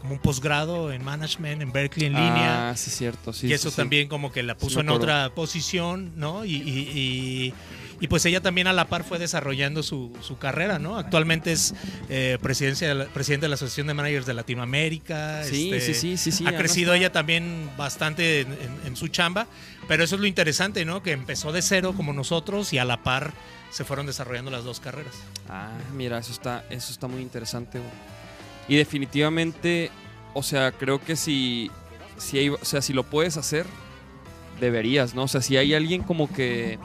como 0.00 0.14
un 0.14 0.18
posgrado 0.20 0.92
en 0.92 1.04
management 1.04 1.60
en 1.62 1.72
Berkeley 1.72 2.06
en 2.06 2.14
línea. 2.14 2.70
Ah, 2.70 2.76
sí, 2.76 2.90
cierto, 2.90 3.32
sí. 3.32 3.46
y 3.48 3.52
eso 3.52 3.70
sí. 3.70 3.76
también 3.76 4.08
como 4.08 4.32
que 4.32 4.42
la 4.42 4.56
puso 4.56 4.80
en 4.80 4.88
otra 4.88 5.30
posición, 5.34 6.12
¿no? 6.16 6.44
Y, 6.44 6.54
y- 6.54 6.90
y- 6.94 7.54
y, 8.02 8.08
pues 8.08 8.24
ella 8.24 8.40
también 8.40 8.66
a 8.66 8.72
la 8.72 8.86
par 8.88 9.04
fue 9.04 9.18
desarrollando 9.18 9.82
su, 9.82 10.10
su 10.22 10.38
carrera, 10.38 10.78
¿no? 10.78 10.96
Actualmente 10.96 11.52
es 11.52 11.74
eh, 12.08 12.38
presidencia 12.40 13.06
presidente 13.12 13.44
de 13.44 13.48
la 13.50 13.56
Asociación 13.56 13.88
de 13.88 13.92
Managers 13.94 14.24
de 14.24 14.32
Latinoamérica. 14.32 15.44
Sí, 15.44 15.70
este, 15.70 15.92
sí, 15.92 16.16
sí, 16.16 16.16
sí, 16.16 16.32
sí. 16.32 16.46
ha 16.46 16.56
crecido 16.56 16.94
ella 16.94 17.12
también 17.12 17.68
bastante 17.76 18.40
en, 18.40 18.52
en- 18.54 18.80
en 18.86 18.96
su 18.96 19.08
chamba, 19.08 19.46
pero 19.86 20.02
eso 20.02 20.14
es 20.14 20.20
lo 20.22 20.26
interesante, 20.26 20.86
¿no? 20.86 21.02
Que 21.02 21.12
empezó 21.12 21.52
de 21.52 21.60
cero 21.60 21.92
como 21.94 22.14
nosotros 22.14 22.72
y 22.72 22.78
a 22.78 22.86
la 22.86 23.02
par 23.02 23.34
se 23.70 23.84
fueron 23.84 24.06
desarrollando 24.06 24.50
las 24.50 24.64
dos 24.64 24.80
carreras. 24.80 25.12
Ah, 25.50 25.68
mira, 25.94 26.16
eso 26.18 26.32
está, 26.32 26.64
eso 26.70 26.92
está 26.92 27.06
muy 27.06 27.20
interesante, 27.20 27.78
güey. 27.80 27.90
Y 28.68 28.76
definitivamente, 28.76 29.90
o 30.34 30.42
sea, 30.42 30.72
creo 30.72 31.00
que 31.02 31.16
si, 31.16 31.70
si 32.16 32.38
hay- 32.38 32.48
o 32.50 32.58
sea, 32.64 32.82
si 32.82 32.92
lo 32.92 33.02
puedes 33.04 33.36
hacer, 33.36 33.66
deberías, 34.60 35.14
¿no? 35.14 35.24
O 35.24 35.28
sea, 35.28 35.40
si 35.40 35.56
hay 35.56 35.74
alguien 35.74 36.02
como 36.02 36.32
que 36.32 36.78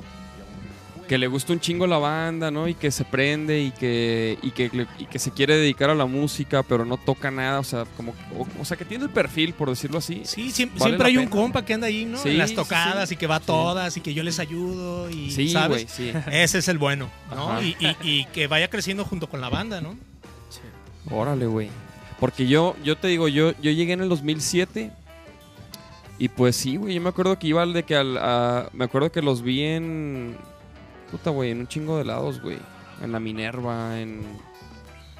que 1.07 1.19
le 1.19 1.27
gusta 1.27 1.53
un 1.53 1.59
chingo 1.59 1.85
la 1.85 1.99
banda, 1.99 2.49
¿no? 2.49 2.67
Y 2.67 2.73
que 2.73 2.89
se 2.89 3.05
prende 3.05 3.61
y 3.61 3.69
que 3.69 4.39
y 4.41 4.49
que, 4.49 4.71
y 4.97 5.05
que 5.05 5.19
se 5.19 5.29
quiere 5.29 5.55
dedicar 5.55 5.91
a 5.91 5.93
la 5.93 6.07
música, 6.07 6.63
pero 6.63 6.83
no 6.83 6.97
toca 6.97 7.29
nada, 7.29 7.59
o 7.59 7.63
sea, 7.63 7.85
como 7.95 8.15
o, 8.35 8.47
o 8.59 8.65
sea, 8.65 8.75
que 8.75 8.85
tiene 8.85 9.03
el 9.03 9.11
perfil, 9.11 9.53
por 9.53 9.69
decirlo 9.69 9.99
así. 9.99 10.21
Sí, 10.25 10.45
Vale 10.45 10.51
siempre 10.79 10.97
la 10.97 11.05
hay 11.05 11.17
un 11.17 11.27
compa 11.27 11.63
que 11.63 11.75
anda 11.75 11.85
ahí, 11.85 12.05
¿no? 12.05 12.17
Sí, 12.17 12.29
en 12.29 12.39
las 12.39 12.55
tocadas 12.55 13.07
sí. 13.07 13.13
y 13.13 13.17
que 13.19 13.27
va 13.27 13.35
a 13.35 13.39
Sí. 13.39 13.45
todas 13.45 13.95
y 13.97 14.01
que 14.01 14.15
yo 14.15 14.23
les 14.23 14.39
ayudo 14.39 15.07
y, 15.11 15.29
Sí, 15.29 15.49
¿sabes? 15.49 15.85
sí. 15.91 16.11
Ese 16.31 16.57
es 16.57 16.67
el 16.69 16.79
bueno, 16.79 17.11
¿no? 17.29 17.61
Y, 17.61 17.75
y- 17.79 17.97
y 18.01 18.25
que 18.33 18.47
vaya 18.47 18.67
creciendo 18.71 19.05
junto 19.05 19.29
con 19.29 19.41
la 19.41 19.49
banda, 19.49 19.81
¿no? 19.81 19.95
Órale, 21.11 21.45
güey. 21.47 21.69
Porque 22.19 22.47
yo, 22.47 22.75
yo 22.83 22.97
te 22.97 23.07
digo, 23.07 23.27
yo, 23.27 23.51
yo 23.61 23.71
llegué 23.71 23.93
en 23.93 24.01
el 24.01 24.09
2007 24.09 24.91
y 26.17 26.29
pues 26.29 26.55
sí, 26.55 26.77
güey, 26.77 26.95
yo 26.95 27.01
me 27.01 27.09
acuerdo 27.09 27.37
que 27.37 27.47
iba 27.47 27.61
al 27.61 27.73
de 27.73 27.83
que 27.83 27.95
al, 27.95 28.17
a- 28.17 28.69
me 28.73 28.85
acuerdo 28.85 29.11
que 29.11 29.21
los 29.21 29.41
vi 29.41 29.61
en, 29.63 30.37
puta, 31.11 31.29
güey, 31.29 31.51
en 31.51 31.59
un 31.59 31.67
chingo 31.67 31.97
de 31.97 32.05
lados, 32.05 32.41
güey. 32.41 32.57
En 33.03 33.11
la 33.11 33.19
Minerva, 33.19 33.99
en 33.99 34.21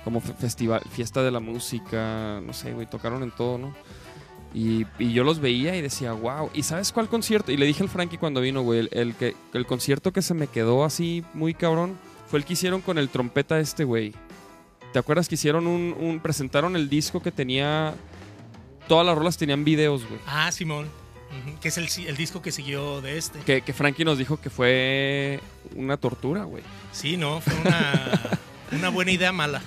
como 0.06 0.22
fe- 0.22 0.34
festival, 0.34 0.82
fiesta 0.90 1.22
de 1.22 1.32
la 1.32 1.42
música, 1.42 2.40
no 2.46 2.54
sé, 2.54 2.72
güey, 2.74 2.88
tocaron 2.88 3.22
en 3.24 3.32
todo, 3.32 3.58
¿no? 3.58 3.76
Y, 4.54 4.86
y 4.98 5.12
yo 5.12 5.26
los 5.26 5.40
veía 5.40 5.76
y 5.76 5.82
decía, 5.82 6.14
wow. 6.14 6.50
¿Y 6.54 6.64
sabes 6.64 6.94
cuál 6.94 7.10
concierto? 7.10 7.52
Y 7.52 7.58
le 7.58 7.66
dije 7.66 7.84
al 7.84 7.90
Frankie 7.90 8.18
cuando 8.18 8.40
vino, 8.40 8.62
güey, 8.62 8.80
el, 8.80 8.90
el 8.94 9.16
que, 9.16 9.36
el 9.54 9.66
concierto 9.66 10.14
que 10.14 10.22
se 10.22 10.34
me 10.34 10.48
quedó 10.48 10.86
así 10.86 11.26
muy 11.34 11.54
cabrón 11.54 11.98
fue 12.30 12.40
el 12.40 12.46
que 12.46 12.54
hicieron 12.54 12.80
con 12.80 12.98
el 12.98 13.10
trompeta 13.10 13.60
este, 13.60 13.84
güey. 13.84 14.14
¿Te 14.96 15.00
acuerdas 15.00 15.28
que 15.28 15.36
hicieron 15.36 15.68
un, 15.68 15.94
un- 16.00 16.22
presentaron 16.22 16.78
el 16.78 16.88
disco 16.88 17.22
que 17.22 17.30
tenía, 17.30 17.94
todas 18.88 19.06
las 19.06 19.14
rolas 19.18 19.36
tenían 19.36 19.66
videos, 19.66 20.08
güey? 20.08 20.22
Ah, 20.26 20.50
Simón. 20.54 20.88
Que 21.60 21.68
es 21.68 21.78
el 21.78 22.16
disco 22.16 22.42
que 22.42 22.54
siguió 22.54 23.02
de 23.02 23.18
este. 23.18 23.40
Que, 23.40 23.60
que 23.60 23.74
Frankie 23.74 24.06
nos 24.06 24.18
dijo 24.18 24.40
que 24.40 24.50
fue 24.50 25.42
una 25.76 25.98
tortura, 25.98 26.46
güey. 26.46 26.64
Sí, 26.94 27.18
no, 27.18 27.42
fue 27.42 27.54
una, 27.56 28.22
una 28.72 28.88
buena 28.88 29.12
idea 29.12 29.34
mala. 29.34 29.62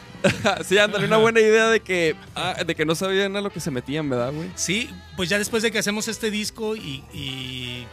sí, 0.64 0.78
ándale, 0.78 1.04
una 1.04 1.18
buena 1.18 1.40
idea 1.40 1.68
de 1.68 1.80
que, 1.80 2.16
ah, 2.34 2.64
de 2.66 2.74
que 2.74 2.86
no 2.86 2.94
sabían 2.94 3.36
a 3.36 3.42
lo 3.42 3.50
que 3.52 3.60
se 3.60 3.70
metían, 3.70 4.08
¿verdad, 4.08 4.32
güey? 4.32 4.48
Sí, 4.54 4.88
pues 5.14 5.28
ya 5.28 5.36
después 5.36 5.62
de 5.62 5.70
que 5.70 5.78
hacemos 5.78 6.08
este 6.08 6.30
disco 6.30 6.74
y, 6.74 7.04
y, 7.12 7.86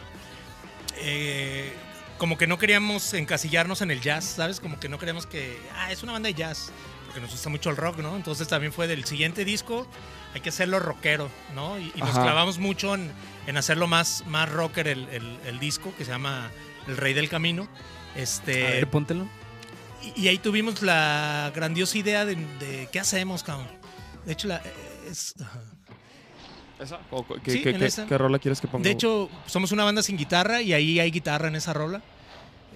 eh, 1.02 1.70
como 2.16 2.38
que 2.38 2.46
no 2.46 2.56
queríamos 2.56 3.12
encasillarnos 3.12 3.82
en 3.82 3.90
el 3.90 4.00
jazz, 4.00 4.24
¿sabes? 4.24 4.58
Como 4.58 4.80
que 4.80 4.88
no 4.88 4.98
queríamos 4.98 5.26
que, 5.26 5.58
ah, 5.76 5.92
es 5.92 6.02
una 6.02 6.12
banda 6.12 6.28
de 6.28 6.34
jazz, 6.34 6.72
porque 7.16 7.22
nos 7.28 7.30
gusta 7.32 7.48
mucho 7.48 7.70
el 7.70 7.78
rock, 7.78 8.00
¿no? 8.00 8.14
Entonces 8.14 8.46
también 8.46 8.74
fue 8.74 8.86
del 8.86 9.06
siguiente 9.06 9.46
disco, 9.46 9.86
hay 10.34 10.42
que 10.42 10.50
hacerlo 10.50 10.78
rockero, 10.80 11.30
¿no? 11.54 11.78
Y, 11.78 11.90
y 11.94 12.00
nos 12.00 12.10
clavamos 12.10 12.58
mucho 12.58 12.94
en, 12.94 13.10
en 13.46 13.56
hacerlo 13.56 13.86
más, 13.86 14.22
más 14.26 14.50
rocker 14.52 14.86
el, 14.86 15.08
el- 15.08 15.38
el 15.46 15.58
disco, 15.58 15.94
que 15.96 16.04
se 16.04 16.10
llama 16.10 16.50
El 16.86 16.98
Rey 16.98 17.14
del 17.14 17.30
Camino. 17.30 17.68
A 18.14 18.18
Este, 18.18 18.62
ver, 18.64 18.90
póntelo. 18.90 19.26
y, 20.14 20.24
y 20.24 20.28
ahí 20.28 20.36
tuvimos 20.36 20.82
la 20.82 21.50
grandiosa 21.54 21.96
idea 21.96 22.26
de, 22.26 22.34
de 22.34 22.86
qué 22.92 23.00
hacemos, 23.00 23.42
cabrón. 23.42 23.68
De 24.26 24.32
hecho, 24.34 24.48
la, 24.48 24.60
es. 25.10 25.34
¿Esa? 26.78 26.98
¿O 27.10 27.22
co- 27.22 27.36
qué, 27.42 27.50
Sí, 27.50 27.62
qué- 27.62 27.72
qué- 27.78 27.86
esa. 27.86 28.04
qué 28.06 28.18
rola 28.18 28.38
quieres 28.38 28.60
que 28.60 28.68
ponga? 28.68 28.84
De 28.84 28.90
hecho, 28.90 29.30
somos 29.46 29.72
una 29.72 29.84
banda 29.84 30.02
sin 30.02 30.18
guitarra 30.18 30.60
y 30.60 30.74
ahí 30.74 31.00
hay 31.00 31.10
guitarra 31.10 31.48
en 31.48 31.56
esa 31.56 31.72
rola. 31.72 32.02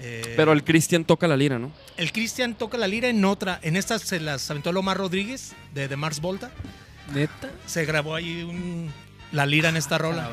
Eh, 0.02 0.32
Pero 0.36 0.52
el 0.52 0.64
Cristian 0.64 1.04
toca 1.04 1.28
la 1.28 1.36
lira, 1.36 1.58
¿no? 1.58 1.70
el 1.98 2.10
Cristian 2.12 2.54
toca 2.54 2.78
la 2.78 2.88
lira 2.88 3.08
en 3.08 3.22
otra. 3.24 3.58
En 3.62 3.76
esta 3.76 3.98
se 3.98 4.18
las 4.18 4.50
aventó 4.50 4.72
Lomar 4.72 4.96
Rodríguez 4.96 5.52
de, 5.74 5.88
de 5.88 5.96
Mars 5.96 6.20
Volta. 6.20 6.50
Neta. 7.14 7.50
Se 7.66 7.84
grabó 7.84 8.14
ahí 8.14 8.42
un- 8.42 8.90
la 9.32 9.44
lira 9.46 9.68
en 9.68 9.76
esta 9.76 9.98
rola. 9.98 10.28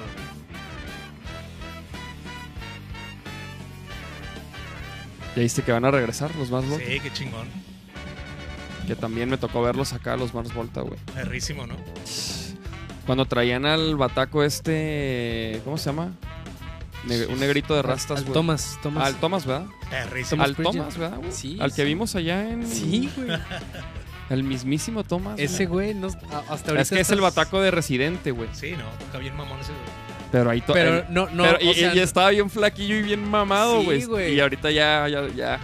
Ya 5.35 5.41
viste 5.43 5.61
que 5.61 5.71
van 5.71 5.85
a 5.85 5.91
regresar 5.91 6.33
los 6.35 6.49
Mars 6.49 6.67
Volta. 6.67 6.85
Sí, 6.85 6.99
qué 6.99 7.11
chingón. 7.13 7.47
Que 8.87 8.95
también 8.95 9.29
me 9.29 9.37
tocó 9.37 9.61
verlos 9.61 9.93
acá, 9.93 10.15
los 10.17 10.33
Mars 10.33 10.53
Volta, 10.53 10.81
güey. 10.81 10.97
Perrísimo, 11.13 11.67
¿no? 11.67 11.75
Cuando 13.05 13.25
traían 13.25 13.65
al 13.65 13.95
bataco 13.95 14.43
este. 14.43 15.61
¿Cómo 15.63 15.77
se 15.77 15.85
llama? 15.89 16.11
Un 17.29 17.39
negrito 17.39 17.75
de 17.75 17.81
rastas, 17.81 18.19
Al 18.19 18.25
güey. 18.25 18.37
Al 18.99 19.15
Thomas, 19.15 19.45
¿verdad? 19.45 19.65
Perrísimo. 19.89 20.43
Thomas 20.43 20.47
Al 20.47 20.53
Bridges. 20.55 20.75
Thomas, 20.77 20.97
¿verdad, 20.97 21.17
güey? 21.17 21.31
Sí, 21.31 21.57
Al 21.61 21.69
que 21.71 21.81
sí. 21.81 21.87
vimos 21.87 22.15
allá 22.15 22.49
en. 22.49 22.67
Sí, 22.67 23.09
güey. 23.15 23.29
El 24.29 24.43
mismísimo 24.43 25.03
Thomas. 25.05 25.39
Ese 25.39 25.65
güey. 25.67 25.93
no, 25.93 26.07
hasta 26.07 26.31
ahorita 26.71 26.81
Es 26.81 26.89
que 26.89 26.99
es 26.99 27.09
el 27.11 27.21
bataco 27.21 27.61
de 27.61 27.71
residente, 27.71 28.31
güey. 28.31 28.49
Sí, 28.51 28.71
no, 28.71 28.83
toca 29.05 29.19
bien 29.19 29.35
mamón 29.37 29.57
ese 29.61 29.71
güey. 29.71 29.83
Pero 30.33 30.49
ahí 30.49 30.61
Pero 30.67 30.97
el- 30.97 31.05
no, 31.13 31.29
no. 31.29 31.43
pero 31.43 31.57
y, 31.61 31.69
o 31.69 31.73
sea, 31.73 31.95
y 31.95 31.99
estaba 31.99 32.29
bien 32.31 32.49
flaquillo 32.49 32.95
y 32.97 33.03
bien 33.03 33.23
mamado, 33.29 33.79
Sí, 33.79 33.85
güey. 33.85 34.03
güey. 34.03 34.33
y 34.35 34.39
ahorita 34.41 34.69
ya, 34.71 35.07
ya, 35.07 35.25
ya, 35.29 35.59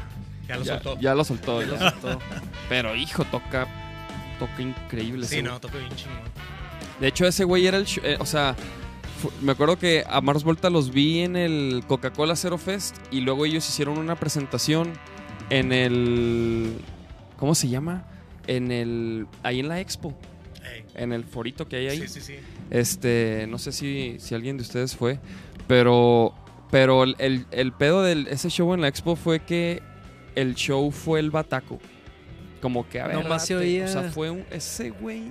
Ya 0.48 0.56
lo 0.56 0.64
ya, 0.64 0.74
soltó. 0.76 1.00
ya 1.02 1.14
lo 1.16 1.26
soltó. 1.26 1.62
ya 1.62 1.68
lo 1.68 1.74
ya. 1.78 1.89
soltó. 1.91 2.20
Pero 2.70 2.96
hijo, 2.96 3.26
toca, 3.26 3.68
toca 4.39 4.62
increíble. 4.62 5.26
ese 5.26 5.36
Sí, 5.36 5.41
no, 5.44 5.60
toca 5.60 5.78
bien 5.78 5.94
chingón. 5.98 6.22
De 7.02 7.08
hecho, 7.10 7.26
ese 7.28 7.44
güey 7.44 7.68
era 7.68 7.76
el, 7.78 7.86
sh- 7.86 8.00
eh, 8.02 8.16
o 8.18 8.26
sea, 8.26 8.56
me 9.42 9.52
acuerdo 9.52 9.78
que 9.78 10.04
a 10.08 10.22
Mars 10.22 10.44
Volta 10.44 10.70
los 10.70 10.92
vi 10.92 11.20
en 11.20 11.36
el 11.36 11.84
Coca-Cola 11.88 12.36
Zero 12.36 12.58
Fest 12.58 12.96
y 13.12 13.22
luego 13.22 13.46
ellos 13.46 13.68
hicieron 13.68 13.98
una 13.98 14.16
presentación 14.16 14.94
en 15.50 15.72
el, 15.74 16.74
¿cómo 17.38 17.56
se 17.56 17.70
llama? 17.70 18.06
En 18.48 18.72
el, 18.72 19.28
ahí 19.44 19.60
en 19.60 19.70
la 19.70 19.80
Expo, 19.80 20.14
en 20.96 21.12
el 21.14 21.24
forito 21.24 21.68
que 21.68 21.76
hay 21.78 21.88
ahí. 21.88 22.00
Sí, 22.02 22.08
sí, 22.08 22.22
sí. 22.22 22.36
Este, 22.70 23.46
no 23.50 23.58
sé 23.58 23.72
si, 23.72 24.18
si 24.20 24.34
alguien 24.36 24.58
de 24.58 24.64
ustedes 24.64 24.96
fue, 24.96 25.20
pero, 25.68 26.34
pero 26.72 27.04
el, 27.04 27.16
el, 27.20 27.46
el 27.52 27.72
pedo 27.74 28.02
de 28.04 28.26
ese 28.30 28.50
show 28.50 28.74
en 28.74 28.82
la 28.82 28.88
expo 28.88 29.16
fue 29.16 29.40
que 29.42 29.82
el 30.36 30.56
show 30.56 30.92
fue 30.92 31.20
el 31.20 31.30
bataco. 31.32 31.80
Como 32.62 32.88
que, 32.88 33.02
a 33.02 33.08
ver, 33.08 33.18
se 33.40 33.54
date. 33.54 33.56
oía- 33.56 33.86
o 33.86 33.88
sea, 33.90 34.04
fue 34.04 34.30
un, 34.30 34.46
ese 34.50 34.90
güey. 34.90 35.24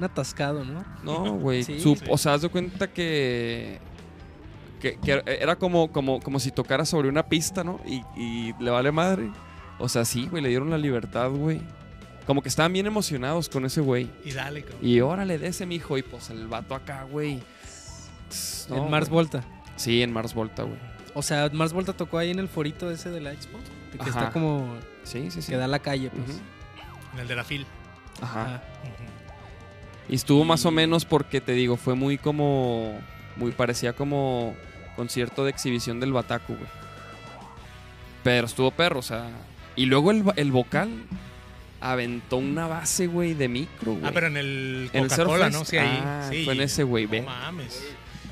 Un 0.00 0.04
atascado, 0.04 0.64
¿no? 0.64 0.82
No, 1.02 1.32
güey. 1.38 1.62
Sí, 1.62 1.78
su- 1.78 1.94
sí. 1.94 2.04
O 2.08 2.16
sea, 2.16 2.32
haz 2.34 2.40
de 2.42 2.48
cuenta 2.48 2.90
que, 2.90 3.78
que, 4.80 4.98
que 4.98 5.22
era 5.26 5.56
como, 5.56 5.92
como, 5.92 6.20
como 6.20 6.40
si 6.40 6.50
tocara 6.50 6.86
sobre 6.86 7.10
una 7.10 7.28
pista, 7.28 7.62
¿no? 7.62 7.80
Y, 7.86 8.02
y 8.16 8.54
le 8.58 8.70
vale 8.70 8.90
madre. 8.92 9.30
O 9.78 9.90
sea, 9.90 10.06
sí, 10.06 10.26
güey, 10.26 10.42
le 10.42 10.48
dieron 10.48 10.70
la 10.70 10.78
libertad, 10.78 11.28
güey. 11.30 11.60
Como 12.26 12.40
que 12.40 12.48
estaban 12.48 12.72
bien 12.72 12.86
emocionados 12.86 13.50
con 13.50 13.66
ese 13.66 13.82
güey. 13.82 14.08
Y 14.24 14.32
dale, 14.32 14.62
cabrón. 14.62 14.78
Y 14.86 15.00
órale, 15.00 15.36
de 15.36 15.48
ese 15.48 15.66
mijo. 15.66 15.98
Y 15.98 16.02
pues 16.02 16.30
el 16.30 16.46
vato 16.48 16.74
acá, 16.74 17.02
güey. 17.02 17.42
No, 18.70 18.76
en 18.84 18.90
Mars. 18.90 19.10
Volta. 19.10 19.44
Sí, 19.76 20.02
en 20.02 20.12
Mars 20.14 20.32
Volta, 20.32 20.62
güey. 20.62 20.78
O 21.12 21.20
sea, 21.22 21.50
Mars 21.52 21.72
Volta 21.74 21.92
tocó 21.92 22.16
ahí 22.18 22.30
en 22.30 22.38
el 22.38 22.48
forito 22.48 22.90
ese 22.90 23.10
de 23.10 23.20
la 23.20 23.32
expo. 23.32 23.58
que 23.92 23.98
Ajá. 23.98 24.08
está 24.08 24.30
como. 24.32 24.76
Sí, 25.02 25.30
sí, 25.30 25.42
sí. 25.42 25.50
que 25.50 25.58
da 25.58 25.64
a 25.66 25.68
la 25.68 25.80
calle, 25.80 26.08
pues. 26.10 26.38
En 27.14 27.18
el 27.20 27.28
de 27.28 27.34
la 27.36 27.44
fil. 27.44 27.66
Ajá. 28.22 28.42
Ajá. 28.42 28.62
Y 30.10 30.16
estuvo 30.16 30.44
más 30.44 30.66
o 30.66 30.72
menos 30.72 31.04
porque 31.04 31.40
te 31.40 31.52
digo, 31.52 31.76
fue 31.76 31.94
muy 31.94 32.18
como. 32.18 32.98
Muy 33.36 33.52
parecía 33.52 33.92
como 33.92 34.56
concierto 34.96 35.44
de 35.44 35.50
exhibición 35.50 36.00
del 36.00 36.12
Bataco, 36.12 36.54
güey. 36.54 36.68
Pero 38.24 38.46
estuvo 38.46 38.70
perro, 38.72 38.98
o 38.98 39.02
sea. 39.02 39.30
Y 39.76 39.86
luego 39.86 40.10
el, 40.10 40.24
el 40.34 40.50
vocal 40.50 40.90
aventó 41.80 42.36
una 42.38 42.66
base, 42.66 43.06
güey, 43.06 43.34
de 43.34 43.48
micro, 43.48 43.92
güey. 43.92 44.04
Ah, 44.04 44.10
pero 44.12 44.26
en 44.26 44.36
el 44.36 44.90
En 44.92 45.04
el 45.04 45.10
Zero 45.10 45.26
Coca-Cola. 45.28 45.50
¿no? 45.50 45.64
Sí, 45.64 45.76
ahí. 45.76 46.02
Ah, 46.04 46.26
sí. 46.28 46.44
fue 46.44 46.54
en 46.54 46.60
ese, 46.62 46.82
güey, 46.82 47.06
ve. 47.06 47.20
No 47.20 47.26
mames. 47.26 47.82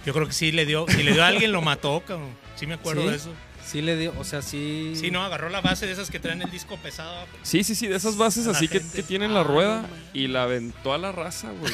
Yo 0.05 0.13
creo 0.13 0.27
que 0.27 0.33
sí 0.33 0.51
le 0.51 0.67
dio. 0.67 0.85
Si 0.89 1.03
le 1.03 1.13
dio 1.13 1.23
a 1.23 1.29
alguien, 1.29 1.53
lo 1.53 1.63
mató, 1.63 2.03
cabrón. 2.07 2.31
Sí 2.57 2.67
me 2.67 2.75
acuerdo 2.75 3.03
¿Sí? 3.03 3.09
de 3.09 3.17
eso. 3.17 3.33
Sí 3.69 3.83
le 3.83 3.99
dio, 3.99 4.15
o 4.19 4.25
sea, 4.25 4.41
sí. 4.41 4.95
Sí, 4.95 5.11
no, 5.11 5.23
agarró 5.23 5.51
la 5.51 5.61
base 5.61 5.85
de 5.85 5.93
esas 5.93 6.11
que 6.11 6.19
traen 6.19 6.41
el 6.41 6.51
disco 6.51 6.79
pesado. 6.79 7.27
Sí, 7.43 7.63
sí, 7.63 7.75
sí, 7.75 7.87
de 7.87 7.97
esas 7.97 8.17
bases 8.17 8.47
así 8.47 8.67
que, 8.67 8.81
que 8.81 9.03
tienen 9.03 9.33
Ah, 9.33 9.35
la 9.35 9.43
no 9.43 9.49
rueda 9.49 9.87
y 10.15 10.27
la 10.29 10.45
aventó 10.45 10.95
a 10.95 10.99
la 10.99 11.13
raza, 11.13 11.51
güey. 11.51 11.71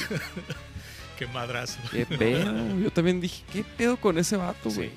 Qué 1.19 1.29
madrazo. 1.29 1.79
Qué 1.93 2.05
pedo. 2.05 2.81
Yo 2.81 2.91
también 2.91 3.21
dije, 3.21 3.45
¿qué 3.53 3.63
pedo 3.63 3.97
con 3.97 4.19
ese 4.19 4.37
vato, 4.37 4.71
güey? 4.71 4.89
Sí. 4.89 4.95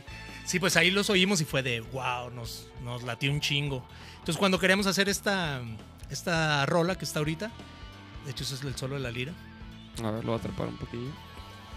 Sí, 0.47 0.59
pues 0.59 0.75
ahí 0.75 0.89
los 0.89 1.11
oímos 1.11 1.39
y 1.39 1.45
fue 1.45 1.61
de 1.61 1.81
wow, 1.81 2.31
nos, 2.31 2.67
nos 2.83 3.03
latió 3.03 3.31
un 3.31 3.41
chingo. 3.41 3.85
Entonces, 4.13 4.37
cuando 4.37 4.57
queríamos 4.57 4.87
hacer 4.87 5.07
esta, 5.07 5.61
esta 6.09 6.65
rola 6.65 6.97
que 6.97 7.05
está 7.05 7.19
ahorita, 7.19 7.51
de 8.25 8.31
hecho, 8.31 8.43
ese 8.43 8.55
es 8.55 8.63
el 8.63 8.75
solo 8.75 8.95
de 8.95 9.01
la 9.01 9.11
lira. 9.11 9.33
A 10.03 10.09
ver, 10.09 10.25
lo 10.25 10.31
voy 10.31 10.39
a 10.39 10.39
atrapar 10.39 10.67
un 10.67 10.77
poquillo. 10.77 11.11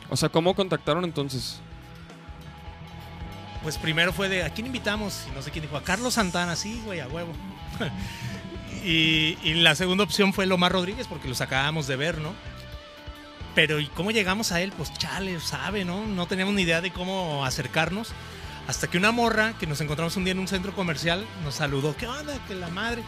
O 0.09 0.17
sea, 0.17 0.31
¿cómo 0.31 0.55
contactaron 0.55 1.05
entonces? 1.05 1.61
Pues 3.63 3.79
primero 3.79 4.13
fue 4.13 4.29
de, 4.29 4.43
¿a 4.43 4.51
quién 4.51 4.67
invitamos? 4.67 5.27
Y 5.31 5.35
no 5.35 5.43
sé 5.43 5.51
quién 5.51 5.63
dijo, 5.63 5.77
a 5.77 5.83
Carlos 5.83 6.15
Santana, 6.15 6.57
sí, 6.57 6.81
güey, 6.85 7.01
a 7.01 7.09
huevo. 7.09 7.33
y, 8.85 9.37
y 9.43 9.55
la 9.55 9.75
segunda 9.75 10.05
opción 10.05 10.33
fue 10.33 10.47
Lomar 10.47 10.73
Rodríguez, 10.73 11.07
porque 11.07 11.29
los 11.29 11.41
acabábamos 11.41 11.87
de 11.87 11.97
ver, 11.97 12.19
¿no? 12.19 12.35
Pero 13.55 13.81
¿y 13.81 13.87
cómo 13.87 14.11
llegamos 14.11 14.53
a 14.53 14.61
él? 14.61 14.73
Pues 14.77 14.93
chale, 14.95 15.41
sabe, 15.41 15.85
¿no? 15.85 16.07
No 16.07 16.27
teníamos 16.27 16.55
ni 16.55 16.63
idea 16.63 16.81
de 16.81 16.93
cómo 16.93 17.45
acercarnos. 17.45 18.13
Hasta 18.69 18.87
que 18.87 18.99
una 18.99 19.11
morra 19.11 19.55
que 19.59 19.67
nos 19.67 19.81
encontramos 19.81 20.17
un 20.17 20.25
día 20.25 20.33
en 20.33 20.39
un 20.39 20.49
centro 20.49 20.73
comercial 20.75 21.27
nos 21.45 21.57
saludó. 21.57 21.97
¿Qué 21.97 22.07
onda? 22.07 22.39
Que 22.47 22.55
la 22.55 22.69
madre. 22.69 23.03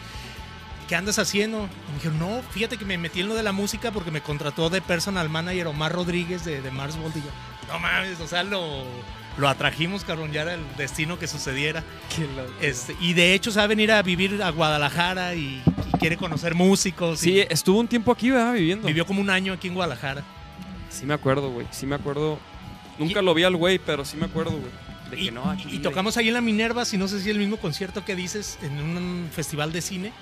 ¿Qué 0.88 0.96
andas 0.96 1.18
haciendo? 1.18 1.58
Y 1.58 1.88
me 1.90 1.94
dijeron, 1.94 2.18
no, 2.18 2.42
fíjate 2.50 2.76
que 2.76 2.84
me 2.84 2.98
metí 2.98 3.20
en 3.20 3.28
lo 3.28 3.34
de 3.34 3.44
la 3.44 3.52
música 3.52 3.92
porque 3.92 4.10
me 4.10 4.20
contrató 4.20 4.68
de 4.68 4.82
personal 4.82 5.28
manager 5.28 5.68
Omar 5.68 5.92
Rodríguez 5.92 6.44
de, 6.44 6.68
Mars 6.72 6.96
Volta. 6.96 7.18
Y 7.18 7.22
yo, 7.22 7.28
no 7.68 7.78
mames, 7.78 8.18
o 8.20 8.26
sea, 8.26 8.42
lo, 8.42 8.84
lo 9.38 9.48
atrajimos, 9.48 10.04
cabrón, 10.04 10.32
ya 10.32 10.42
era 10.42 10.54
el 10.54 10.60
destino 10.76 11.18
que 11.18 11.26
sucediera. 11.26 11.82
Este, 12.60 12.96
y 13.00 13.14
de 13.14 13.34
hecho, 13.34 13.50
se 13.50 13.58
va 13.58 13.64
a 13.64 13.66
venir 13.68 13.90
a 13.92 14.02
vivir 14.02 14.42
a 14.42 14.50
Guadalajara 14.50 15.34
y, 15.34 15.62
y 15.92 15.98
quiere 15.98 16.16
conocer 16.16 16.54
músicos. 16.54 17.20
Sí, 17.20 17.32
y 17.36 17.40
estuvo 17.40 17.80
un 17.80 17.88
tiempo 17.88 18.12
aquí, 18.12 18.30
¿verdad? 18.30 18.52
Viviendo. 18.54 18.86
vivió 18.88 19.06
como 19.06 19.20
un 19.20 19.30
año 19.30 19.52
aquí 19.52 19.68
en 19.68 19.74
Guadalajara. 19.74 20.22
Sí 20.90 21.06
me 21.06 21.14
acuerdo, 21.14 21.50
güey. 21.50 21.66
Sí 21.70 21.86
me 21.86 21.94
acuerdo. 21.94 22.38
Nunca 22.98 23.20
Y- 23.20 23.24
lo 23.24 23.32
vi 23.34 23.44
al 23.44 23.56
güey, 23.56 23.78
pero 23.78 24.04
sí 24.04 24.16
me 24.16 24.26
acuerdo, 24.26 24.50
güey. 24.52 24.70
De 25.10 25.20
Y, 25.20 25.24
que 25.26 25.30
no, 25.32 25.50
aquí, 25.50 25.68
y 25.70 25.78
tocamos 25.78 26.16
ahí 26.16 26.28
en 26.28 26.34
la 26.34 26.40
Minerva, 26.40 26.84
si 26.84 26.96
no 26.98 27.06
sé 27.08 27.20
si 27.20 27.28
el 27.30 27.38
mismo 27.38 27.56
concierto 27.58 28.04
que 28.04 28.14
dices, 28.16 28.58
en 28.62 28.78
un 28.78 29.28
festival 29.32 29.72
de 29.72 29.80
cine. 29.82 30.12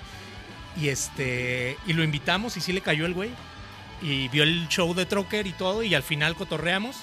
Y 0.79 0.87
este 0.87 1.77
y 1.85 1.93
lo 1.93 2.03
invitamos 2.03 2.55
y 2.55 2.61
sí 2.61 2.71
le 2.71 2.79
cayó 2.81 3.05
el 3.05 3.13
güey. 3.13 3.29
Y 4.01 4.29
vio 4.29 4.43
el 4.43 4.67
show 4.69 4.93
de 4.95 5.05
Trocker 5.05 5.45
y 5.47 5.51
todo. 5.53 5.83
Y 5.83 5.93
al 5.95 6.03
final 6.03 6.35
cotorreamos 6.35 6.95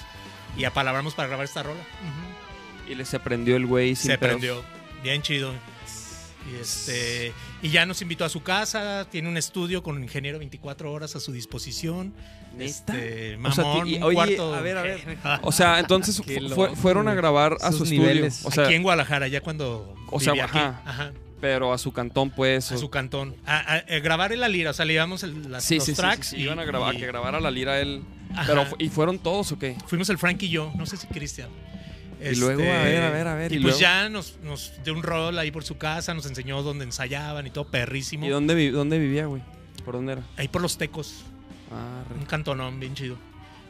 y 0.59 0.65
apalabramos 0.65 1.15
para 1.15 1.27
grabar 1.29 1.45
esta 1.45 1.63
rola. 1.63 1.81
Y 2.87 2.95
les 2.95 3.13
aprendió 3.13 3.55
el 3.55 3.65
güey 3.65 3.95
sin 3.95 4.11
Se 4.11 4.17
pedos. 4.17 4.31
prendió. 4.39 4.63
Bien 5.03 5.21
chido. 5.21 5.53
Y, 6.51 6.55
este, 6.59 7.31
y 7.61 7.69
ya 7.69 7.85
nos 7.85 8.01
invitó 8.01 8.25
a 8.25 8.29
su 8.29 8.41
casa, 8.41 9.05
tiene 9.11 9.27
un 9.29 9.37
estudio 9.37 9.83
con 9.83 9.97
un 9.97 10.03
ingeniero 10.03 10.39
24 10.39 10.91
horas 10.91 11.15
a 11.15 11.19
su 11.19 11.31
disposición. 11.31 12.13
¿Neta? 12.57 12.65
Este, 12.65 13.37
O 13.43 13.51
sea, 13.51 13.63
mamón, 13.63 13.83
ti- 13.85 13.93
y- 13.93 13.97
un 13.97 14.03
oye, 14.03 14.15
cuarto. 14.15 14.55
a 14.55 14.61
ver, 14.61 14.77
a 14.77 14.81
ver. 14.81 15.17
O 15.43 15.51
sea, 15.51 15.79
entonces 15.79 16.19
fu- 16.55 16.75
fueron 16.75 17.07
a 17.07 17.13
grabar 17.13 17.53
a 17.61 17.69
su 17.71 17.75
Esos 17.77 17.81
estudio. 17.83 18.01
niveles. 18.01 18.43
O 18.45 18.51
sea, 18.51 18.65
aquí 18.65 18.73
en 18.73 18.83
Guadalajara, 18.83 19.27
ya 19.27 19.41
cuando 19.41 19.95
o 20.09 20.19
sea, 20.19 20.33
vivía 20.33 20.45
aquí. 20.45 20.57
ajá. 20.57 20.81
Ajá, 20.85 21.11
pero 21.39 21.71
a 21.73 21.77
su 21.77 21.91
cantón, 21.91 22.31
pues. 22.31 22.71
a 22.71 22.75
o- 22.75 22.77
su 22.79 22.89
cantón. 22.89 23.35
A, 23.45 23.57
a- 23.75 23.75
a 23.95 23.99
grabar 23.99 24.31
en 24.33 24.39
la 24.39 24.47
lira, 24.47 24.71
o 24.71 24.73
sea, 24.73 24.85
le 24.85 24.93
llevamos 24.93 25.21
el- 25.23 25.51
las, 25.51 25.63
sí, 25.63 25.75
los 25.75 25.83
sí, 25.85 25.91
sí, 25.91 25.95
sí, 25.95 26.01
tracks. 26.01 26.27
sí, 26.29 26.37
y- 26.37 26.43
Iban 26.43 26.57
a 26.59 26.63
grabar, 26.65 26.93
y 26.95 26.97
a 26.97 26.99
que 27.01 27.05
grabara 27.05 27.39
la 27.39 27.51
lira 27.51 27.79
él. 27.79 28.01
Ajá. 28.33 28.45
Pero, 28.47 28.65
¿y 28.77 28.89
fueron 28.89 29.19
todos 29.19 29.51
o 29.51 29.59
qué? 29.59 29.75
Fuimos 29.87 30.09
el 30.09 30.17
Frank 30.17 30.41
y 30.43 30.49
yo, 30.49 30.71
no 30.77 30.85
sé 30.85 30.97
si 30.97 31.07
Cristian. 31.07 31.49
Y 32.21 32.35
luego, 32.35 32.61
a 32.63 32.83
ver, 32.83 33.01
a 33.03 33.09
ver, 33.11 33.27
a 33.27 33.33
ver, 33.35 33.51
Y, 33.53 33.55
y 33.55 33.59
pues 33.59 33.75
luego. 33.75 33.79
ya 33.79 34.09
nos, 34.09 34.37
nos 34.43 34.73
dio 34.83 34.93
un 34.93 35.03
rol 35.03 35.39
ahí 35.39 35.51
por 35.51 35.63
su 35.63 35.77
casa, 35.77 36.13
nos 36.13 36.25
enseñó 36.25 36.61
dónde 36.63 36.83
ensayaban 36.83 37.47
y 37.47 37.49
todo, 37.49 37.65
perrísimo. 37.67 38.25
¿Y 38.25 38.29
dónde, 38.29 38.55
vi- 38.55 38.69
dónde 38.71 38.99
vivía, 38.99 39.25
güey? 39.25 39.41
¿Por 39.85 39.95
dónde 39.95 40.13
era? 40.13 40.23
Ahí 40.35 40.47
por 40.49 40.61
los 40.61 40.77
tecos. 40.77 41.23
Ah, 41.71 42.03
re- 42.09 42.15
Un 42.15 42.25
cantonón 42.25 42.79
bien 42.79 42.93
chido. 42.93 43.17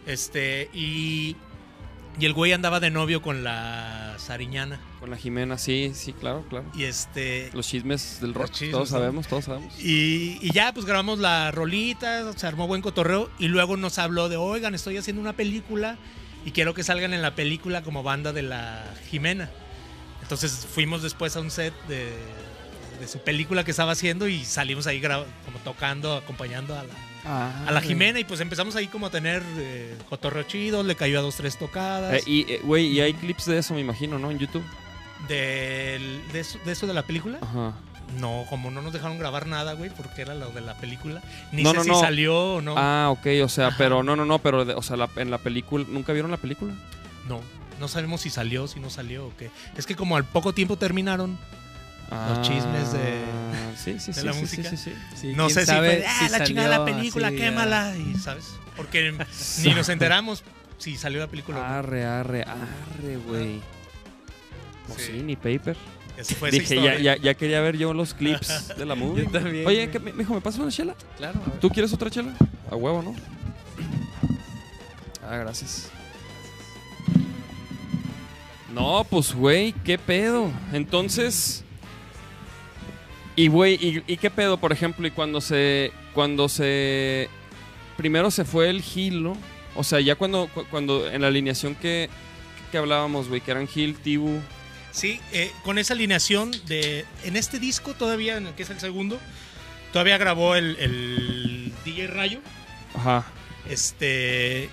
Este, 0.07 0.70
y. 0.74 1.36
Y 2.20 2.26
el 2.26 2.34
güey 2.34 2.51
andaba 2.51 2.80
de 2.80 2.89
novio 2.91 3.22
con 3.22 3.43
la 3.43 4.15
Sariñana. 4.17 4.80
con 4.99 5.09
la 5.09 5.15
Jimena, 5.15 5.57
sí, 5.57 5.91
sí, 5.93 6.11
claro, 6.11 6.45
claro. 6.49 6.65
Y 6.76 6.84
este. 6.84 7.49
Los 7.53 7.67
chismes 7.67 8.20
del 8.20 8.34
rock, 8.34 8.51
chismes, 8.51 8.72
todos 8.72 8.89
sabemos, 8.89 9.28
todos 9.28 9.45
sabemos. 9.45 9.74
Y, 9.80 10.38
y 10.41 10.51
ya, 10.51 10.74
pues 10.74 10.86
grabamos 10.86 11.20
la 11.20 11.51
rolita, 11.51 12.34
se 12.34 12.45
armó 12.45 12.67
buen 12.67 12.82
cotorreo. 12.82 13.30
Y 13.39 13.47
luego 13.47 13.78
nos 13.78 13.99
habló 13.99 14.28
de: 14.28 14.36
Oigan, 14.36 14.76
estoy 14.76 14.97
haciendo 14.97 15.22
una 15.22 15.34
película 15.34 15.97
y 16.45 16.51
quiero 16.51 16.74
que 16.74 16.84
salgan 16.84 17.13
en 17.13 17.22
la 17.22 17.36
película 17.36 17.84
como 17.84 18.03
banda 18.03 18.34
de 18.34 18.41
la 18.41 18.84
Jimena. 19.09 19.49
Entonces 20.22 20.67
fuimos 20.70 21.01
después 21.01 21.36
a 21.38 21.39
un 21.41 21.51
set 21.51 21.74
de, 21.88 22.11
de 22.99 23.07
su 23.07 23.20
película 23.20 23.63
que 23.63 23.72
estaba 23.72 23.93
haciendo 23.93 24.28
y 24.28 24.43
salimos 24.43 24.88
ahí 24.88 25.01
como 25.01 25.59
tocando, 25.63 26.15
acompañando 26.15 26.78
a 26.78 26.84
la, 26.84 26.93
Ah, 27.26 27.51
a 27.67 27.72
la 27.72 27.82
Jimena 27.82 28.20
y 28.20 28.24
pues 28.24 28.39
empezamos 28.39 28.76
ahí 28.76 28.88
como 28.88 29.05
a 29.07 29.09
tener 29.09 29.43
eh, 29.57 29.95
cotorreo 30.09 30.43
chido, 30.43 30.84
le 30.84 30.95
cayó 30.95 31.20
a 31.20 31.22
dos, 31.22 31.36
tres 31.36 31.57
tocadas. 31.57 32.13
Eh, 32.15 32.24
y, 32.26 32.51
eh, 32.53 32.61
güey, 32.63 32.88
y 32.88 33.01
hay 33.01 33.13
clips 33.13 33.45
de 33.45 33.57
eso, 33.59 33.74
me 33.74 33.82
imagino, 33.82 34.17
¿no? 34.20 34.32
En 34.32 34.39
YouTube. 34.39 34.63
Del- 35.28 36.22
de, 36.32 36.39
eso, 36.39 36.59
de 36.65 36.72
eso 36.72 36.88
de 36.88 36.93
la 36.93 37.03
película, 37.03 37.39
Ajá. 37.41 37.74
no, 38.20 38.45
como 38.49 38.72
no 38.72 38.82
nos 38.82 38.93
dejaron 38.93 39.20
grabar 39.20 39.47
nada, 39.47 39.74
güey, 39.74 39.89
porque 39.89 40.22
era 40.22 40.34
lo 40.34 40.49
de 40.51 40.61
la 40.61 40.76
película. 40.76 41.22
Ni 41.51 41.63
No, 41.63 41.72
sé 41.72 41.76
no, 41.78 41.84
si 41.84 41.89
no. 41.89 41.99
salió 41.99 42.53
o 42.55 42.61
no. 42.61 42.76
Ah, 42.78 43.09
ok, 43.11 43.28
o 43.43 43.49
sea, 43.49 43.67
Ajá. 43.67 43.76
pero 43.78 44.01
no, 44.01 44.15
no, 44.15 44.26
no, 44.26 44.39
pero, 44.39 44.63
de- 44.65 44.74
o 44.74 44.82
sea, 44.82 44.95
la- 44.97 45.09
en 45.17 45.30
la 45.30 45.38
película, 45.39 45.86
¿nunca 45.89 46.13
vieron 46.13 46.32
la 46.32 46.38
película? 46.38 46.74
No, 47.28 47.41
no 47.80 47.88
sabemos 47.89 48.22
si 48.22 48.30
salió, 48.30 48.67
si 48.67 48.80
no 48.80 48.89
salió 48.89 49.28
o 49.28 49.34
qué. 49.38 49.51
Es 49.76 49.86
que 49.86 49.95
como 49.95 50.15
al 50.15 50.24
poco 50.24 50.53
tiempo 50.53 50.78
terminaron, 50.78 51.38
Los 52.10 52.41
chismes 52.41 52.91
de- 52.93 53.24
Ah, 53.51 53.72
sí, 53.76 53.99
sí, 53.99 54.12
de 54.12 54.20
sí, 54.20 54.26
la 54.26 54.34
sí, 54.34 54.39
música. 54.39 54.70
sí, 54.70 54.78
sí, 54.78 54.91
sí. 54.91 55.18
Sí, 55.22 55.34
no 55.36 55.49
sé 55.49 55.66
si 55.66 55.72
fue, 55.74 56.05
ah, 56.07 56.26
si 56.26 56.30
la 56.32 56.43
chingada 56.43 56.70
de 56.70 56.78
la 56.78 56.86
película, 56.86 57.32
quémala, 57.32 57.95
y, 57.95 58.16
¿sabes? 58.18 58.45
Porque 58.76 59.14
ni 59.64 59.74
nos 59.74 59.89
enteramos 59.89 60.43
si 60.78 60.97
salió 60.97 61.20
la 61.20 61.28
película. 61.28 61.78
Arre, 61.80 62.05
arre, 62.05 62.43
arre, 62.43 63.18
güey. 63.28 63.60
Pues 64.88 65.03
Sí. 65.05 65.12
sí, 65.14 65.22
ni 65.24 65.36
paper. 65.36 65.78
Fue 66.38 66.51
Dije, 66.51 66.82
ya, 66.82 66.97
ya, 66.97 67.16
ya 67.16 67.34
quería 67.36 67.62
ver 67.62 67.78
yo 67.78 67.93
los 67.93 68.14
clips 68.14 68.70
de 68.78 68.86
la 68.86 68.95
movie. 68.95 69.24
Yo 69.26 69.32
también, 69.32 69.66
Oye. 69.68 69.89
¿qué, 69.89 69.99
me 69.99 70.12
dijo, 70.12 70.34
¿me 70.34 70.41
pasas 70.41 70.60
una 70.60 70.72
chela? 70.72 70.95
Claro. 71.18 71.39
a 71.45 71.49
ver. 71.49 71.60
¿Tú 71.60 71.70
quieres 71.70 71.93
otra 71.93 72.10
chela? 72.10 72.34
A 72.70 72.76
huevo, 72.76 73.01
¿no? 73.01 73.16
Ah, 75.26 75.38
gracias. 75.38 75.89
No, 78.74 79.05
pues, 79.10 79.34
güey, 79.34 79.74
¿qué 79.84 79.97
pedo? 79.97 80.51
Entonces... 80.74 81.64
Y, 83.39 83.47
güey, 83.47 83.75
y, 83.75 84.03
y 84.05 84.17
qué 84.17 84.29
pedo, 84.29 84.57
por 84.57 84.71
ejemplo? 84.71 85.07
Y 85.07 85.11
cuando 85.11 85.39
se... 85.41 85.91
Cuando 86.13 86.49
se... 86.49 87.29
Primero 87.97 88.31
se 88.31 88.43
fue 88.45 88.69
el 88.69 88.81
Gil, 88.81 89.23
¿no? 89.23 89.37
O 89.75 89.83
sea, 89.83 89.99
ya 89.99 90.15
cuando, 90.15 90.47
cu- 90.53 90.65
cuando 90.69 91.09
en 91.09 91.21
la 91.21 91.27
alineación 91.27 91.75
que, 91.75 92.09
que 92.71 92.77
hablábamos, 92.77 93.29
güey, 93.29 93.41
que 93.41 93.51
eran 93.51 93.67
Gil, 93.67 93.95
Tibu... 93.95 94.39
Sí, 94.91 95.21
eh, 95.31 95.51
con 95.63 95.77
esa 95.77 95.93
alineación 95.93 96.51
de. 96.65 97.05
En 97.23 97.35
este 97.35 97.59
disco, 97.59 97.93
todavía, 97.93 98.37
en 98.37 98.47
el 98.47 98.53
que 98.55 98.63
es 98.63 98.69
el 98.71 98.79
segundo, 98.79 99.19
todavía 99.93 100.17
grabó 100.17 100.55
el, 100.55 100.75
el 100.79 101.71
DJ 101.85 102.07
Rayo. 102.07 102.39
Ajá. 102.95 103.23
Este. 103.69 104.67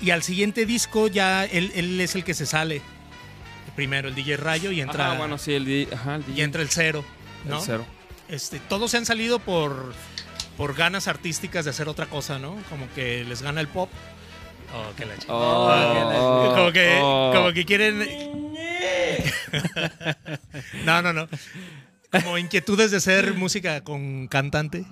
Y 0.00 0.10
al 0.10 0.22
siguiente 0.22 0.66
disco 0.66 1.08
ya 1.08 1.44
él, 1.44 1.72
él 1.74 2.00
es 2.00 2.14
el 2.14 2.22
que 2.22 2.32
se 2.34 2.46
sale. 2.46 2.80
Primero 3.74 4.06
el 4.08 4.14
DJ 4.14 4.36
Rayo 4.36 4.70
y 4.70 4.80
entra. 4.80 5.08
Ajá, 5.08 5.18
bueno, 5.18 5.36
sí, 5.36 5.52
el, 5.52 5.88
ajá, 5.92 6.14
el 6.14 6.22
y 6.22 6.24
DJ. 6.32 6.44
entra 6.44 6.62
el 6.62 6.68
cero. 6.68 7.04
el 7.44 7.50
¿no? 7.50 7.60
cero. 7.60 7.84
Este, 8.28 8.58
todos 8.60 8.90
se 8.90 8.96
han 8.96 9.06
salido 9.06 9.38
por, 9.38 9.94
por 10.56 10.74
ganas 10.74 11.08
artísticas 11.08 11.64
de 11.64 11.70
hacer 11.70 11.88
otra 11.88 12.06
cosa, 12.06 12.38
¿no? 12.38 12.56
Como 12.68 12.88
que 12.94 13.24
les 13.24 13.42
gana 13.42 13.60
el 13.60 13.68
pop. 13.68 13.90
Oh, 14.74 14.94
que 14.96 15.06
la 15.06 15.14
ch- 15.16 15.26
Oh, 15.28 15.68
Oh, 16.18 16.54
como 16.56 16.72
que, 16.72 16.98
oh. 17.00 17.30
como 17.34 17.52
que 17.52 17.64
quieren. 17.64 18.00
no, 20.84 21.02
no, 21.02 21.12
no. 21.12 21.28
Como 22.10 22.38
inquietudes 22.38 22.90
de 22.90 23.00
ser 23.00 23.34
música 23.34 23.82
con 23.82 24.26
cantante, 24.28 24.84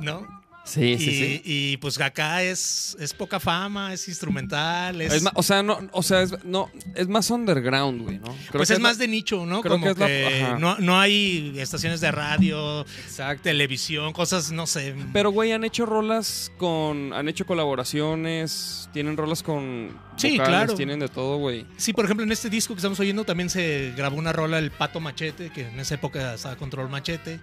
¿no? 0.00 0.26
Sí, 0.68 0.98
sí, 0.98 1.10
y, 1.10 1.14
sí. 1.14 1.42
y, 1.44 1.76
pues 1.78 1.98
acá 2.00 2.42
es, 2.42 2.96
es 3.00 3.14
poca 3.14 3.40
fama, 3.40 3.92
es 3.94 4.06
instrumental, 4.08 5.00
es, 5.00 5.14
Es 5.14 5.22
ma- 5.22 5.32
o 5.34 5.42
sea, 5.42 5.62
no, 5.62 5.78
o 5.92 6.02
sea, 6.02 6.22
es, 6.22 6.44
no, 6.44 6.70
es 6.94 7.08
más 7.08 7.30
underground, 7.30 8.02
güey, 8.02 8.18
¿no? 8.18 8.24
Creo 8.26 8.52
pues 8.52 8.68
que 8.68 8.74
es 8.74 8.80
más 8.80 8.98
de 8.98 9.08
nicho, 9.08 9.46
¿no? 9.46 9.60
creo 9.62 9.72
Como 9.72 9.86
que 9.86 9.90
es 9.92 9.98
la- 9.98 10.06
que 10.06 10.60
no, 10.60 10.76
no 10.78 11.00
hay 11.00 11.54
estaciones 11.58 12.00
de 12.00 12.10
radio, 12.12 12.82
Exacto. 12.82 13.44
televisión, 13.44 14.12
cosas, 14.12 14.50
no 14.52 14.66
sé. 14.66 14.94
Pero, 15.12 15.30
güey, 15.30 15.52
han 15.52 15.64
hecho 15.64 15.86
rolas 15.86 16.52
con... 16.58 17.12
Han 17.14 17.28
hecho 17.28 17.46
colaboraciones, 17.46 18.88
tienen 18.92 19.16
rolas 19.16 19.42
con 19.42 19.90
Sí, 20.16 20.32
vocales, 20.32 20.48
claro. 20.48 20.74
tienen 20.74 20.98
de 21.00 21.08
todo, 21.08 21.36
güey. 21.38 21.64
Sí, 21.76 21.92
por 21.92 22.04
ejemplo, 22.04 22.24
en 22.24 22.32
este 22.32 22.50
disco 22.50 22.74
que 22.74 22.78
estamos 22.78 23.00
oyendo 23.00 23.24
también 23.24 23.48
se 23.50 23.92
grabó 23.96 24.16
una 24.16 24.32
rola 24.32 24.58
El 24.58 24.70
Pato 24.70 25.00
Machete, 25.00 25.50
que 25.50 25.62
en 25.68 25.80
esa 25.80 25.94
época 25.94 26.34
estaba 26.34 26.56
Control 26.56 26.88
Machete, 26.88 27.40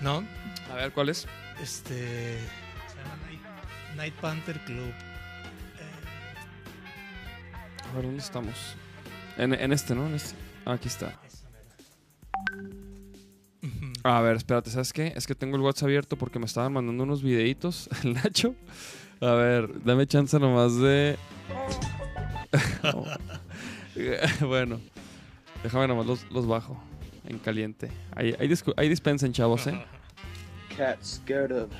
¿no? 0.00 0.22
A 0.70 0.74
ver, 0.74 0.92
¿cuál 0.92 1.08
es? 1.08 1.26
Este. 1.62 2.38
Se 2.88 2.96
llama 2.98 3.16
Night, 3.26 3.40
Night 3.96 4.14
Panther 4.14 4.58
Club. 4.64 4.90
Eh, 5.78 5.92
A 7.90 7.94
ver, 7.94 8.04
¿dónde 8.04 8.20
estamos? 8.20 8.76
En, 9.38 9.54
en 9.54 9.72
este, 9.72 9.94
¿no? 9.94 10.06
En 10.06 10.14
este. 10.14 10.36
Ah, 10.64 10.72
aquí 10.74 10.88
está. 10.88 11.18
A 14.04 14.20
ver, 14.20 14.36
espérate, 14.36 14.70
¿sabes 14.70 14.92
qué? 14.92 15.12
Es 15.16 15.26
que 15.26 15.34
tengo 15.34 15.56
el 15.56 15.62
WhatsApp 15.62 15.86
abierto 15.86 16.16
porque 16.16 16.38
me 16.38 16.46
estaban 16.46 16.72
mandando 16.72 17.02
unos 17.02 17.22
videitos, 17.24 17.88
el 18.04 18.14
Nacho. 18.14 18.54
A 19.20 19.32
ver, 19.32 19.82
dame 19.82 20.06
chance 20.06 20.38
nomás 20.38 20.76
de... 20.78 21.16
bueno, 24.46 24.78
déjame 25.62 25.88
nomás 25.88 26.06
los, 26.06 26.30
los 26.30 26.46
bajo 26.46 26.80
en 27.26 27.38
caliente. 27.38 27.90
Ahí, 28.14 28.36
ahí, 28.38 28.48
ahí 28.76 28.88
dispensen, 28.88 29.32
chavos, 29.32 29.66
¿eh? 29.66 29.84
cat 30.76 31.02
scared 31.02 31.52
of 31.52 31.70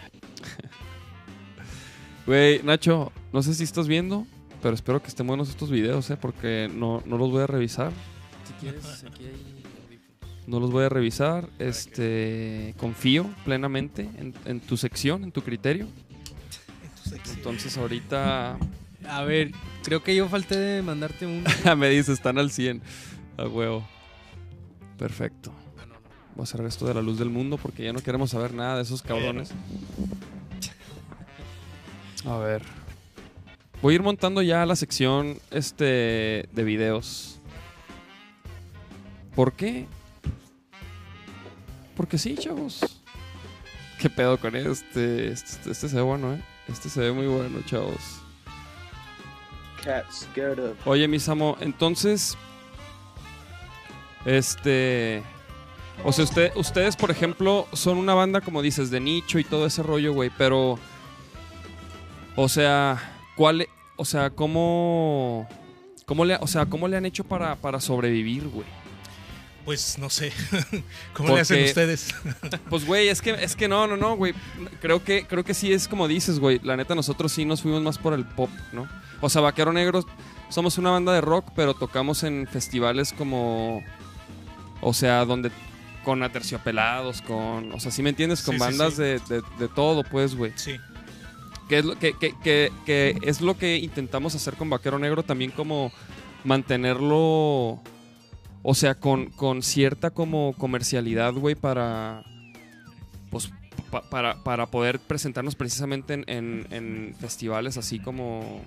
Güey, 2.27 2.61
Nacho, 2.65 3.13
no 3.33 3.43
sé 3.43 3.55
si 3.55 3.63
estás 3.63 3.87
viendo, 3.87 4.27
pero 4.61 4.75
espero 4.75 5.01
que 5.01 5.09
estén 5.09 5.29
buenos 5.29 5.49
estos 5.49 5.71
videos, 5.71 6.11
¿eh? 6.11 6.17
Porque 6.17 6.69
no, 6.73 7.03
no 7.07 7.19
los 7.19 7.31
voy 7.31 7.43
a 7.43 7.47
revisar. 7.47 7.93
Si 8.45 8.53
quieres, 8.55 9.05
aquí 9.05 9.27
hay. 9.27 9.63
No 10.49 10.59
los 10.59 10.73
voy 10.73 10.85
a 10.85 10.89
revisar. 10.89 11.49
Este, 11.61 12.75
confío 12.79 13.27
plenamente 13.45 14.09
en, 14.19 14.35
en 14.45 14.61
tu 14.61 14.77
sección, 14.77 15.23
en 15.23 15.31
tu 15.31 15.43
criterio. 15.43 15.87
Entonces 17.37 17.77
ahorita 17.79 18.59
A 19.09 19.23
ver, 19.23 19.53
creo 19.85 20.03
que 20.03 20.17
yo 20.17 20.29
falté 20.29 20.59
de 20.59 20.83
mandarte 20.83 21.27
un. 21.27 21.45
me 21.79 21.89
dice, 21.89 22.13
están 22.13 22.39
al 22.39 22.51
100. 22.51 22.83
A 23.37 23.47
huevo. 23.47 23.87
Perfecto. 24.99 25.53
Voy 26.37 26.43
a 26.43 26.47
cerrar 26.47 26.67
esto 26.69 26.87
de 26.87 26.93
la 26.93 27.01
luz 27.01 27.19
del 27.19 27.31
mundo 27.31 27.57
porque 27.57 27.83
ya 27.83 27.93
no 27.95 28.01
queremos 28.01 28.31
saber 28.31 28.53
nada 28.53 28.77
de 28.77 28.83
esos 28.83 29.01
cabrones. 29.01 29.53
A 32.27 32.37
ver. 32.37 32.63
Voy 33.81 33.95
a 33.95 33.97
ir 33.97 34.03
montando 34.03 34.43
ya 34.43 34.67
la 34.67 34.77
sección 34.77 35.39
este 35.51 36.49
de 36.53 36.65
videos. 36.65 37.41
¿Por 39.35 39.55
qué? 39.55 39.87
Porque 41.97 42.19
sí, 42.19 42.37
chavos. 42.37 43.03
¿Qué 43.99 44.11
pedo 44.11 44.39
con 44.39 44.57
este? 44.57 45.29
Este, 45.29 45.71
este 45.71 45.89
se 45.89 45.97
ve 45.97 46.03
bueno, 46.03 46.35
¿eh? 46.35 46.43
Este 46.69 46.91
se 46.91 47.01
ve 47.01 47.13
muy 47.13 47.27
bueno, 47.27 47.61
chavos. 47.65 48.21
cat 49.83 50.05
scared 50.11 50.59
of 50.59 50.87
Oye, 50.87 51.09
mis 51.09 51.27
amo, 51.29 51.57
entonces. 51.61 52.37
Este. 54.27 55.23
O 56.05 56.13
sea, 56.13 56.25
usted, 56.25 56.53
ustedes, 56.57 56.95
por 56.97 57.11
ejemplo, 57.11 57.67
son 57.73 57.99
una 57.99 58.15
banda, 58.15 58.41
como 58.41 58.63
dices, 58.63 58.91
de 58.91 59.01
nicho 59.01 59.39
y 59.39 59.45
todo 59.45 59.67
ese 59.67 59.83
rollo, 59.83 60.13
güey, 60.13 60.31
pero. 60.37 60.79
O 62.37 62.49
sea, 62.49 63.19
¿cuál. 63.37 63.63
e- 63.63 63.69
O 63.97 64.05
sea, 64.05 64.31
¿cómo. 64.31 65.49
¿Cómo 66.05 66.25
le, 66.25 66.37
o 66.37 66.47
sea, 66.47 66.67
¿cómo 66.67 66.87
le 66.87 66.97
han 66.97 67.07
hecho 67.07 67.25
para, 67.25 67.57
para 67.57 67.81
sobrevivir, 67.81 68.47
güey? 68.49 68.67
Pues 69.65 69.99
no 69.99 70.09
sé. 70.09 70.33
¿Cómo 71.13 71.35
le 71.35 71.41
hacen 71.41 71.65
ustedes? 71.65 72.15
Pues, 72.71 72.87
güey, 72.87 73.09
es 73.09 73.21
que, 73.21 73.31
es 73.31 73.57
que 73.57 73.67
no, 73.67 73.89
no, 73.89 73.97
no, 73.97 74.15
güey. 74.17 74.33
Creo 74.81 75.03
que, 75.03 75.27
creo 75.27 75.45
que 75.45 75.55
sí 75.55 75.73
es 75.73 75.89
como 75.89 76.07
dices, 76.07 76.39
güey. 76.39 76.61
La 76.63 76.77
neta, 76.77 76.95
nosotros 76.95 77.33
sí 77.33 77.45
nos 77.45 77.63
fuimos 77.63 77.83
más 77.83 77.99
por 77.99 78.13
el 78.13 78.25
pop, 78.25 78.51
¿no? 78.73 78.87
O 79.21 79.29
sea, 79.29 79.41
Vaquero 79.41 79.73
Negro, 79.73 80.05
somos 80.51 80.79
una 80.79 80.91
banda 80.91 81.13
de 81.13 81.21
rock, 81.21 81.47
pero 81.57 81.75
tocamos 81.75 82.23
en 82.23 82.47
festivales 82.47 83.13
como. 83.13 83.83
O 84.81 84.95
sea, 84.95 85.25
donde. 85.25 85.51
Con 86.07 86.23
aterciopelados, 86.23 87.21
con. 87.21 87.73
O 87.73 87.81
sea, 87.81 87.91
¿sí 87.91 88.01
me 88.01 88.11
entiendes? 88.11 88.43
Con 88.43 88.55
sí, 88.55 88.61
bandas 88.61 88.95
sí. 88.95 89.03
De, 89.03 89.19
de- 89.29 89.43
de 89.59 89.67
todo, 89.75 90.05
pues, 90.05 90.37
güey. 90.37 90.53
Sí. 90.55 90.77
Que 91.69 91.79
es, 91.79 91.85
lo, 91.85 91.99
que, 91.99 92.13
que- 92.13 92.33
que- 92.45 92.71
que 92.87 93.19
es 93.23 93.41
lo 93.41 93.59
que 93.59 93.77
intentamos 93.79 94.33
hacer 94.37 94.55
con 94.55 94.71
Vaquero 94.71 95.01
Negro, 95.01 95.25
también 95.25 95.51
como 95.51 95.91
mantenerlo, 96.45 97.81
o 98.63 98.75
sea, 98.75 98.95
con, 98.95 99.27
con 99.31 99.63
cierta 99.65 100.11
como 100.11 100.55
comercialidad, 100.57 101.33
güey, 101.35 101.57
para, 101.57 102.23
pues, 103.31 103.51
pa- 103.91 104.03
para, 104.09 104.43
para 104.45 104.67
poder 104.67 105.01
presentarnos 105.01 105.57
precisamente 105.57 106.15
en, 106.15 106.25
en- 106.29 106.67
en 106.71 107.17
festivales 107.19 107.77
así 107.79 107.99
como, 107.99 108.63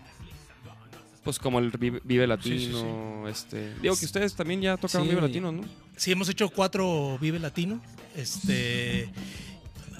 pues 1.30 1.38
como 1.38 1.59
el 1.59 1.69
Vive, 2.03 2.25
Latino, 2.25 3.27
este, 3.27 3.75
digo 3.84 3.95
que 3.95 4.05
ustedes 4.05 4.34
también 4.34 4.61
ya 4.61 4.77
tocaron. 4.77 5.07
Vive 5.07 5.21
Latino, 5.21 5.51
¿no? 5.51 5.61
Sí, 5.95 6.11
hemos 6.11 6.27
hecho 6.27 6.49
cuatro 6.49 7.19
Vive 7.21 7.38
Latino. 7.38 7.80
Este. 8.15 9.07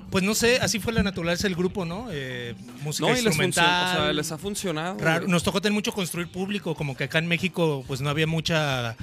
Pues 0.10 0.24
no 0.24 0.34
sé, 0.34 0.58
así 0.58 0.80
fue 0.80 0.92
la 0.92 1.04
naturaleza 1.04 1.44
del 1.44 1.56
grupo, 1.56 1.86
¿no? 1.86 2.08
Eh, 2.10 2.56
música 2.82 3.06
No, 3.08 3.14
y 3.14 3.18
les, 3.18 3.26
instrumental. 3.26 3.98
o 3.98 4.02
sea, 4.06 4.14
les 4.14 4.32
ha 4.32 4.40
funcionado. 4.40 4.98
raro. 4.98 5.28
Nos 5.28 5.44
tocó 5.44 5.62
tener 5.62 5.76
mucho 5.76 5.92
construir 5.92 6.32
público, 6.32 6.74
como 6.74 6.98
que 6.98 7.04
acá 7.04 7.20
en 7.20 7.28
México 7.28 7.84
pues 7.86 8.02
no 8.02 8.10
había 8.10 8.26
mucha 8.26 8.96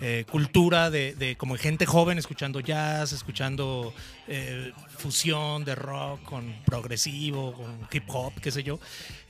eh, 0.00 0.24
cultura 0.30 0.88
de, 0.88 1.16
de 1.16 1.34
como 1.34 1.56
gente 1.56 1.84
joven 1.84 2.16
escuchando 2.16 2.60
jazz, 2.60 3.10
escuchando 3.10 3.92
eh, 4.28 4.70
fusión 4.98 5.64
de 5.64 5.74
rock 5.74 6.22
con 6.22 6.54
progresivo, 6.64 7.54
con 7.54 7.80
hip 7.90 8.04
hop, 8.06 8.32
qué 8.40 8.52
sé 8.52 8.62
yo. 8.62 8.78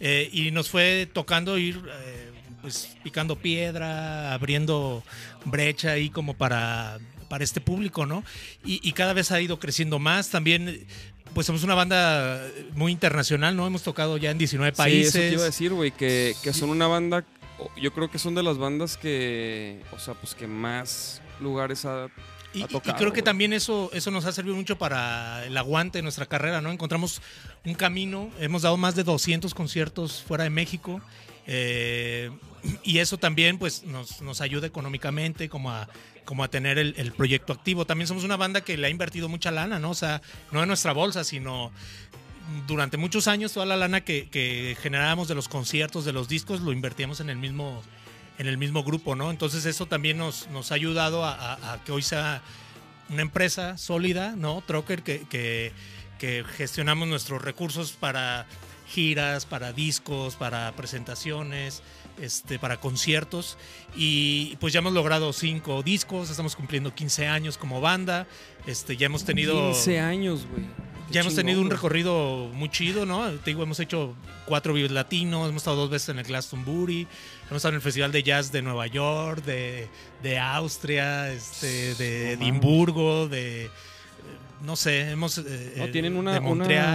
Eh, 0.01 0.29
y 0.33 0.51
nos 0.51 0.69
fue 0.69 1.09
tocando 1.11 1.57
ir 1.57 1.81
eh, 2.05 2.31
pues 2.63 2.97
picando 3.03 3.37
piedra, 3.37 4.33
abriendo 4.33 5.03
brecha 5.45 5.91
ahí 5.93 6.09
como 6.09 6.35
para, 6.35 6.99
para 7.29 7.45
este 7.45 7.61
público, 7.61 8.07
¿no? 8.07 8.25
Y, 8.65 8.81
y 8.89 8.93
cada 8.93 9.13
vez 9.13 9.33
ha 9.33 9.41
ido 9.41 9.59
creciendo 9.59 9.99
más. 9.99 10.31
También 10.31 10.87
pues 11.35 11.47
somos 11.47 11.65
una 11.65 11.75
banda 11.75 12.47
muy 12.75 12.93
internacional, 12.93 13.57
¿no? 13.57 13.67
Hemos 13.67 13.83
tocado 13.83 14.17
ya 14.17 14.31
en 14.31 14.39
19 14.39 14.73
países. 14.73 15.13
Sí, 15.13 15.19
eso 15.19 15.29
te 15.29 15.33
iba 15.35 15.43
a 15.43 15.47
decir, 15.47 15.73
güey, 15.73 15.91
que, 15.91 16.35
que 16.43 16.53
son 16.53 16.71
una 16.71 16.87
banda, 16.87 17.25
yo 17.81 17.93
creo 17.93 18.11
que 18.11 18.19
son 18.19 18.35
de 18.35 18.43
las 18.43 18.59
bandas 18.59 18.97
que, 18.97 19.83
o 19.93 19.99
sea, 19.99 20.15
pues 20.15 20.35
que 20.35 20.47
más 20.47 21.21
lugares 21.41 21.85
ha... 21.85 22.09
Y, 22.55 22.63
ha 22.63 22.67
y 22.67 22.69
tocado, 22.69 22.99
creo 22.99 23.13
que 23.15 23.23
también 23.23 23.55
eso, 23.55 23.91
eso 23.95 24.11
nos 24.11 24.27
ha 24.27 24.33
servido 24.33 24.55
mucho 24.55 24.77
para 24.77 25.47
el 25.47 25.57
aguante 25.57 25.99
de 25.99 26.03
nuestra 26.03 26.27
carrera, 26.27 26.61
¿no? 26.61 26.71
Encontramos 26.71 27.23
un 27.65 27.75
camino, 27.75 28.31
hemos 28.39 28.63
dado 28.63 28.77
más 28.77 28.95
de 28.95 29.05
200 29.05 29.55
conciertos 29.55 30.23
fuera 30.23 30.45
de 30.45 30.51
México 30.51 31.01
eh, 31.47 32.31
y 32.83 32.99
eso 32.99 33.19
también 33.19 33.59
pues 33.59 33.85
nos, 33.85 34.23
nos 34.23 34.41
ayuda 34.41 34.67
económicamente 34.67 35.49
como 35.49 35.71
a, 35.71 35.89
como 36.25 36.45
a 36.45 36.49
tener 36.49 36.79
el, 36.79 37.13
proyecto 37.13 37.53
activo. 37.53 37.85
También 37.85 38.07
somos 38.07 38.25
una 38.25 38.37
banda 38.37 38.61
que 38.61 38.77
le 38.77 38.87
ha 38.87 38.91
invertido 38.91 39.29
mucha 39.29 39.51
lana, 39.51 39.79
¿no? 39.79 39.91
O 39.91 39.95
sea, 39.95 40.23
no 40.53 40.63
en 40.63 40.69
nuestra 40.69 40.93
bolsa, 40.93 41.25
sino 41.25 41.73
durante 42.67 42.97
muchos 42.97 43.29
años 43.29 43.53
toda 43.53 43.67
la 43.67 43.77
lana 43.77 44.03
que, 44.03 44.29
que 44.29 44.77
generábamos 44.81 45.29
de 45.29 45.35
los 45.35 45.49
conciertos, 45.49 46.05
de 46.05 46.13
los 46.13 46.29
discos, 46.29 46.61
lo 46.61 46.73
invertíamos 46.73 47.21
en 47.21 47.31
el 47.31 47.37
mismo 47.37 47.83
en 48.39 48.47
el 48.47 48.59
mismo 48.59 48.83
grupo, 48.83 49.15
¿no? 49.15 49.31
Entonces 49.31 49.67
eso 49.67 49.87
también 49.87 50.17
nos, 50.17 50.49
nos 50.49 50.73
ha 50.73 50.75
ayudado 50.75 51.25
a, 51.25 51.79
que 51.85 51.93
hoy 51.93 52.03
sea 52.03 52.43
una 53.11 53.23
empresa 53.23 53.77
sólida, 53.77 54.35
¿no? 54.37 54.63
Trocker, 54.67 55.03
que, 55.03 55.73
que 56.19 56.45
gestionamos 56.57 57.09
nuestros 57.09 57.43
recursos 57.43 57.93
para 57.93 58.47
giras, 58.93 59.47
para 59.47 59.73
discos, 59.73 60.37
para 60.37 60.73
presentaciones, 60.73 61.83
este, 62.21 62.59
para 62.59 62.79
conciertos. 62.79 63.57
Y 63.97 64.57
pues 64.57 64.73
ya 64.73 64.81
hemos 64.81 64.93
logrado 64.93 65.33
cinco 65.33 65.83
discos, 65.83 66.31
estamos 66.31 66.55
cumpliendo 66.55 66.95
15 66.95 67.27
años 67.27 67.59
como 67.59 67.81
banda, 67.81 68.27
este, 68.67 68.97
ya 68.97 69.07
hemos 69.07 69.25
tenido... 69.25 69.71
15 69.73 70.01
años, 70.01 70.47
güey. 70.47 70.67
Ya 71.11 71.21
hemos 71.21 71.35
tenido 71.35 71.61
un 71.61 71.69
recorrido 71.69 72.49
muy 72.55 72.71
chido, 72.71 73.05
¿no? 73.05 73.31
Te 73.33 73.51
digo, 73.51 73.63
hemos 73.63 73.79
hecho 73.81 74.15
cuatro 74.47 74.73
Vives 74.73 74.93
Latinos, 74.93 75.49
hemos 75.51 75.63
estado 75.63 75.77
dos 75.77 75.91
veces 75.91 76.09
en 76.09 76.19
el 76.19 76.25
Glastonbury, 76.25 77.07
hemos 77.49 77.57
estado 77.57 77.71
en 77.71 77.77
el 77.77 77.83
Festival 77.83 78.13
de 78.13 78.23
Jazz 78.23 78.51
de 78.51 78.63
Nueva 78.63 78.87
York, 78.87 79.45
de, 79.45 79.89
de 80.23 80.39
Austria, 80.39 81.31
este, 81.33 81.95
de 81.97 82.33
Edimburgo, 82.33 83.29
de... 83.29 83.71
No 84.63 84.77
sé, 84.77 85.11
hemos... 85.11 85.39
eh, 85.39 85.75
No, 85.77 85.85
eh, 85.85 85.89
tienen 85.89 86.17
una, 86.17 86.37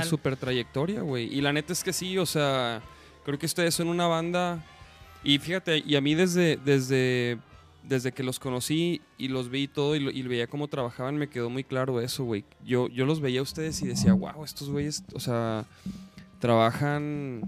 super 0.03 0.37
trayectoria, 0.37 1.01
güey. 1.01 1.25
Y 1.33 1.41
la 1.41 1.51
neta 1.53 1.73
es 1.73 1.83
que 1.83 1.93
sí, 1.93 2.17
o 2.17 2.25
sea, 2.25 2.81
creo 3.25 3.37
que 3.37 3.45
ustedes 3.45 3.75
son 3.75 3.87
una 3.89 4.07
banda. 4.07 4.63
Y 5.23 5.39
fíjate, 5.39 5.83
y 5.85 5.95
a 5.95 6.01
mí 6.01 6.15
desde, 6.15 6.57
desde, 6.63 7.37
desde 7.83 8.11
que 8.13 8.23
los 8.23 8.39
conocí 8.39 9.01
y 9.17 9.27
los 9.27 9.49
vi 9.49 9.63
y 9.63 9.67
todo 9.67 9.95
y, 9.95 9.99
lo- 9.99 10.11
y 10.11 10.21
veía 10.23 10.47
cómo 10.47 10.67
trabajaban, 10.67 11.17
me 11.17 11.27
quedó 11.27 11.49
muy 11.49 11.63
claro 11.63 11.99
eso, 11.99 12.23
güey. 12.23 12.45
Yo, 12.65 12.87
yo 12.89 13.05
los 13.05 13.19
veía 13.19 13.39
a 13.41 13.43
ustedes 13.43 13.81
y 13.81 13.87
decía, 13.87 14.13
wow, 14.13 14.45
estos 14.45 14.69
güeyes, 14.69 15.03
o 15.13 15.19
sea, 15.19 15.65
trabajan. 16.39 17.41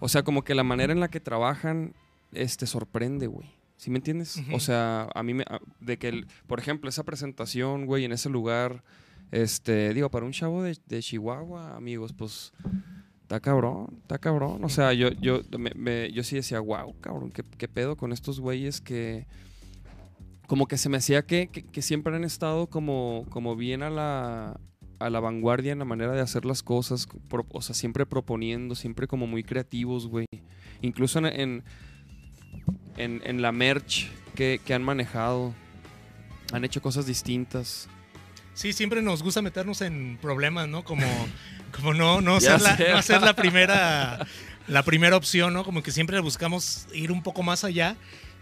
O 0.00 0.08
sea, 0.08 0.22
como 0.22 0.42
que 0.44 0.54
la 0.54 0.64
manera 0.64 0.92
en 0.92 1.00
la 1.00 1.08
que 1.08 1.20
trabajan, 1.20 1.94
este, 2.32 2.66
sorprende, 2.66 3.26
güey. 3.26 3.48
¿Sí 3.76 3.90
me 3.90 3.96
entiendes? 3.98 4.42
O 4.52 4.60
sea, 4.60 5.08
a 5.14 5.22
mí 5.22 5.32
me. 5.32 5.44
De 5.80 5.96
que, 5.98 6.08
el, 6.08 6.26
por 6.46 6.58
ejemplo, 6.58 6.90
esa 6.90 7.02
presentación, 7.04 7.86
güey, 7.86 8.04
en 8.04 8.12
ese 8.12 8.28
lugar. 8.28 8.82
Este, 9.30 9.94
digo, 9.94 10.10
para 10.10 10.26
un 10.26 10.32
chavo 10.32 10.62
de, 10.62 10.76
de 10.86 11.00
Chihuahua, 11.02 11.76
amigos, 11.76 12.12
pues 12.12 12.52
está 13.22 13.38
cabrón, 13.40 13.98
está 14.02 14.18
cabrón. 14.18 14.64
O 14.64 14.68
sea, 14.68 14.92
yo, 14.92 15.10
yo, 15.20 15.40
yo 16.12 16.22
sí 16.24 16.36
decía, 16.36 16.58
wow, 16.60 16.94
cabrón, 17.00 17.30
¿qué, 17.30 17.44
pedo 17.68 17.96
con 17.96 18.12
estos 18.12 18.40
güeyes 18.40 18.80
que 18.80 19.26
como 20.48 20.66
que 20.66 20.78
se 20.78 20.88
me 20.88 20.96
hacía 20.96 21.22
que, 21.24 21.48
que- 21.48 21.80
siempre 21.82 22.14
han 22.16 22.24
estado 22.24 22.66
como, 22.66 23.24
como 23.30 23.54
bien 23.54 23.84
a 23.84 23.90
la, 23.90 24.58
a 24.98 25.08
la 25.10 25.20
vanguardia 25.20 25.70
en 25.70 25.78
la 25.78 25.84
manera 25.84 26.12
de 26.12 26.20
hacer 26.20 26.44
las 26.44 26.64
cosas, 26.64 27.06
o 27.52 27.62
sea, 27.62 27.72
siempre 27.76 28.04
proponiendo, 28.04 28.74
siempre 28.74 29.06
como 29.06 29.28
muy 29.28 29.44
creativos, 29.44 30.08
güey. 30.08 30.26
Incluso 30.82 31.20
en, 31.20 31.26
en, 31.26 31.64
en- 32.96 33.22
en 33.24 33.42
la 33.42 33.52
merch 33.52 34.10
que, 34.34 34.60
que 34.64 34.74
han 34.74 34.82
manejado, 34.82 35.54
han 36.52 36.64
hecho 36.64 36.82
cosas 36.82 37.06
distintas. 37.06 37.88
Sí, 38.60 38.74
siempre 38.74 39.00
nos 39.00 39.22
gusta 39.22 39.40
meternos 39.40 39.80
en 39.80 40.18
problemas, 40.20 40.68
¿no? 40.68 40.84
Como, 40.84 41.06
como 41.74 41.94
no, 41.94 42.20
no, 42.20 42.38
ser 42.42 42.60
la, 42.60 42.76
no 42.76 43.20
la 43.24 43.32
primera, 43.36 44.26
la 44.68 44.82
primera 44.82 45.16
opción, 45.16 45.54
¿no? 45.54 45.64
Como 45.64 45.82
que 45.82 45.90
siempre 45.90 46.20
buscamos 46.20 46.86
ir 46.92 47.10
un 47.10 47.22
poco 47.22 47.42
más 47.42 47.64
allá. 47.64 47.96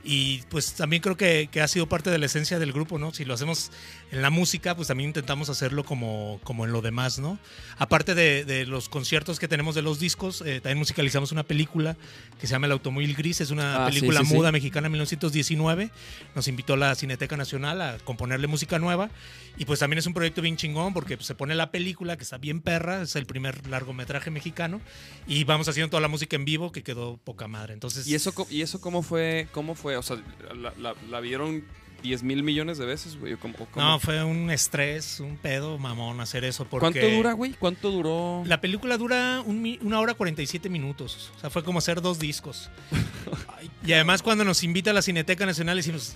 Y 0.04 0.42
pues 0.48 0.74
también 0.74 1.02
creo 1.02 1.16
que, 1.16 1.48
que 1.50 1.60
ha 1.60 1.68
sido 1.68 1.88
parte 1.88 2.10
de 2.10 2.18
la 2.18 2.26
esencia 2.26 2.58
del 2.58 2.72
grupo, 2.72 2.98
¿no? 2.98 3.12
Si 3.12 3.24
lo 3.24 3.34
hacemos 3.34 3.70
en 4.10 4.22
la 4.22 4.30
música, 4.30 4.74
pues 4.76 4.88
también 4.88 5.10
intentamos 5.10 5.48
hacerlo 5.50 5.84
como, 5.84 6.40
como 6.44 6.64
en 6.64 6.72
lo 6.72 6.80
demás, 6.80 7.18
¿no? 7.18 7.38
Aparte 7.78 8.14
de, 8.14 8.44
de 8.44 8.64
los 8.64 8.88
conciertos 8.88 9.38
que 9.38 9.48
tenemos 9.48 9.74
de 9.74 9.82
los 9.82 9.98
discos, 9.98 10.40
eh, 10.46 10.60
también 10.60 10.78
musicalizamos 10.78 11.32
una 11.32 11.42
película 11.42 11.96
que 12.40 12.46
se 12.46 12.52
llama 12.52 12.66
El 12.66 12.72
Automóvil 12.72 13.14
Gris. 13.14 13.40
Es 13.40 13.50
una 13.50 13.84
Ah, 13.84 13.88
sí, 13.90 13.96
película 13.98 14.20
sí, 14.20 14.26
sí. 14.26 14.34
muda 14.34 14.52
mexicana 14.52 14.86
de 14.86 14.90
1919. 14.90 15.90
Nos 16.34 16.48
invitó 16.48 16.76
la 16.76 16.94
Cineteca 16.94 17.36
Nacional 17.36 17.82
a 17.82 17.98
componerle 17.98 18.46
música 18.46 18.78
nueva. 18.78 19.10
Y 19.58 19.64
pues 19.64 19.80
también 19.80 19.98
es 19.98 20.06
un 20.06 20.14
proyecto 20.14 20.40
bien 20.40 20.56
chingón 20.56 20.94
porque 20.94 21.16
pues, 21.16 21.26
se 21.26 21.34
pone 21.34 21.54
la 21.56 21.70
película 21.72 22.16
que 22.16 22.22
está 22.22 22.38
bien 22.38 22.60
perra, 22.60 23.02
es 23.02 23.16
el 23.16 23.26
primer 23.26 23.66
largometraje 23.66 24.30
mexicano 24.30 24.80
y 25.26 25.42
vamos 25.42 25.68
haciendo 25.68 25.90
toda 25.90 26.00
la 26.00 26.06
música 26.08 26.36
en 26.36 26.44
vivo 26.44 26.70
que 26.70 26.84
quedó 26.84 27.16
poca 27.16 27.48
madre. 27.48 27.74
Entonces, 27.74 28.06
¿Y 28.06 28.14
eso, 28.14 28.32
y 28.50 28.62
eso 28.62 28.80
cómo 28.80 29.02
fue? 29.02 29.48
¿Cómo 29.52 29.74
fue? 29.74 29.87
O 29.96 30.02
sea, 30.02 30.16
¿la, 30.54 30.72
la- 30.78 30.94
la 31.08 31.20
vieron 31.20 31.64
10 32.02 32.22
mil 32.22 32.42
millones 32.44 32.78
de 32.78 32.86
veces, 32.86 33.18
güey? 33.18 33.32
¿O 33.34 33.40
cómo- 33.40 33.54
cómo? 33.56 33.84
no, 33.84 33.98
fue 33.98 34.22
un 34.22 34.50
estrés, 34.50 35.18
un 35.20 35.36
pedo 35.36 35.78
mamón 35.78 36.20
hacer 36.20 36.44
eso 36.44 36.64
porque 36.64 37.00
¿Cuánto 37.00 37.16
dura, 37.16 37.32
güey? 37.32 37.52
¿Cuánto 37.54 37.90
duró? 37.90 38.42
La 38.46 38.60
película 38.60 38.96
dura 38.96 39.42
un 39.44 39.78
una 39.82 39.98
hora 40.00 40.14
47 40.14 40.68
minutos, 40.68 41.30
o 41.36 41.40
sea, 41.40 41.50
fue 41.50 41.64
como 41.64 41.78
hacer 41.80 42.00
dos 42.00 42.18
discos. 42.18 42.70
y 43.84 43.92
además 43.92 44.22
cuando 44.22 44.44
nos 44.44 44.62
invita 44.62 44.90
a 44.90 44.94
la 44.94 45.02
Cineteca 45.02 45.44
Nacional 45.46 45.76
decimos, 45.76 46.14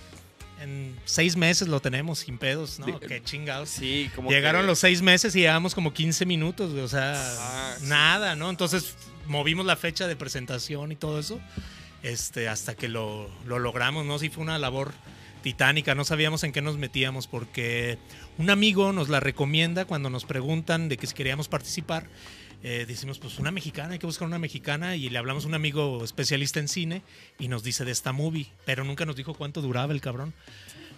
en 0.61 0.95
seis 1.03 1.35
meses 1.35 1.67
lo 1.67 1.81
tenemos 1.81 2.19
sin 2.19 2.37
pedos, 2.37 2.79
¿no? 2.79 2.97
Qué 3.01 3.21
chingados. 3.21 3.67
Sí, 3.67 4.09
como 4.15 4.29
Llegaron 4.29 4.61
que- 4.61 4.67
los 4.67 4.79
seis 4.79 5.01
meses 5.01 5.35
y 5.35 5.41
llevamos 5.41 5.75
como 5.75 5.93
15 5.93 6.25
minutos, 6.25 6.71
güey, 6.71 6.83
o 6.83 6.87
sea, 6.87 7.13
Ah, 7.17 7.75
sí. 7.79 7.85
nada, 7.87 8.37
¿no? 8.37 8.49
Entonces 8.49 8.95
movimos 9.27 9.65
la 9.65 9.75
fecha 9.75 10.07
de 10.07 10.15
presentación 10.15 10.93
y 10.93 10.95
todo 10.95 11.19
eso, 11.19 11.41
este, 12.03 12.47
hasta 12.49 12.75
que 12.75 12.87
lo, 12.89 13.29
lo 13.45 13.59
logramos, 13.59 14.05
¿no? 14.05 14.19
Sí 14.19 14.29
fue 14.29 14.43
una 14.43 14.59
labor 14.59 14.93
titánica, 15.41 15.95
no 15.95 16.05
sabíamos 16.05 16.43
en 16.43 16.51
qué 16.51 16.61
nos 16.61 16.77
metíamos 16.77 17.27
porque 17.27 17.97
un 18.37 18.49
amigo 18.49 18.93
nos 18.93 19.09
la 19.09 19.19
recomienda 19.19 19.85
cuando 19.85 20.09
nos 20.09 20.23
preguntan 20.23 20.87
de 20.87 20.97
que 20.97 21.07
si 21.07 21.13
queríamos 21.13 21.47
participar. 21.47 22.07
eh, 22.65 22.85
decimos, 22.87 23.19
pues 23.19 23.39
una 23.39 23.51
mexicana, 23.51 23.93
hay 23.93 23.99
que 23.99 24.05
buscar 24.05 24.25
una 24.25 24.39
mexicana 24.39 24.95
y 24.95 25.09
le 25.09 25.17
hablamos 25.17 25.43
a 25.43 25.47
un 25.49 25.53
amigo 25.53 26.01
especialista 26.03 26.61
en 26.61 26.69
cine 26.69 27.01
y 27.37 27.49
nos 27.49 27.61
dice 27.61 27.83
de 27.83 27.91
esta 27.91 28.13
movie, 28.13 28.47
pero 28.65 28.85
nunca 28.85 29.05
nos 29.05 29.17
dijo 29.17 29.33
cuánto 29.33 29.61
duraba 29.61 29.91
el 29.91 29.99
cabrón. 29.99 30.33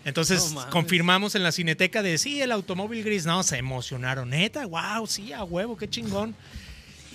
Entonces 0.06 0.51
No 0.51 0.70
confirmamos 0.70 1.34
en 1.34 1.41
la 1.41 1.51
cineteca 1.51 2.03
de 2.03 2.20
sí, 2.20 2.39
el 2.39 2.51
automóvil 2.51 3.03
gris. 3.03 3.26
No, 3.26 3.41
se 3.41 3.58
emocionaron. 3.58 4.30
Neta, 4.30 4.68
wow, 4.68 5.08
sí, 5.08 5.34
a 5.34 5.43
huevo, 5.43 5.76
qué 5.76 5.89
chingón. 5.89 6.36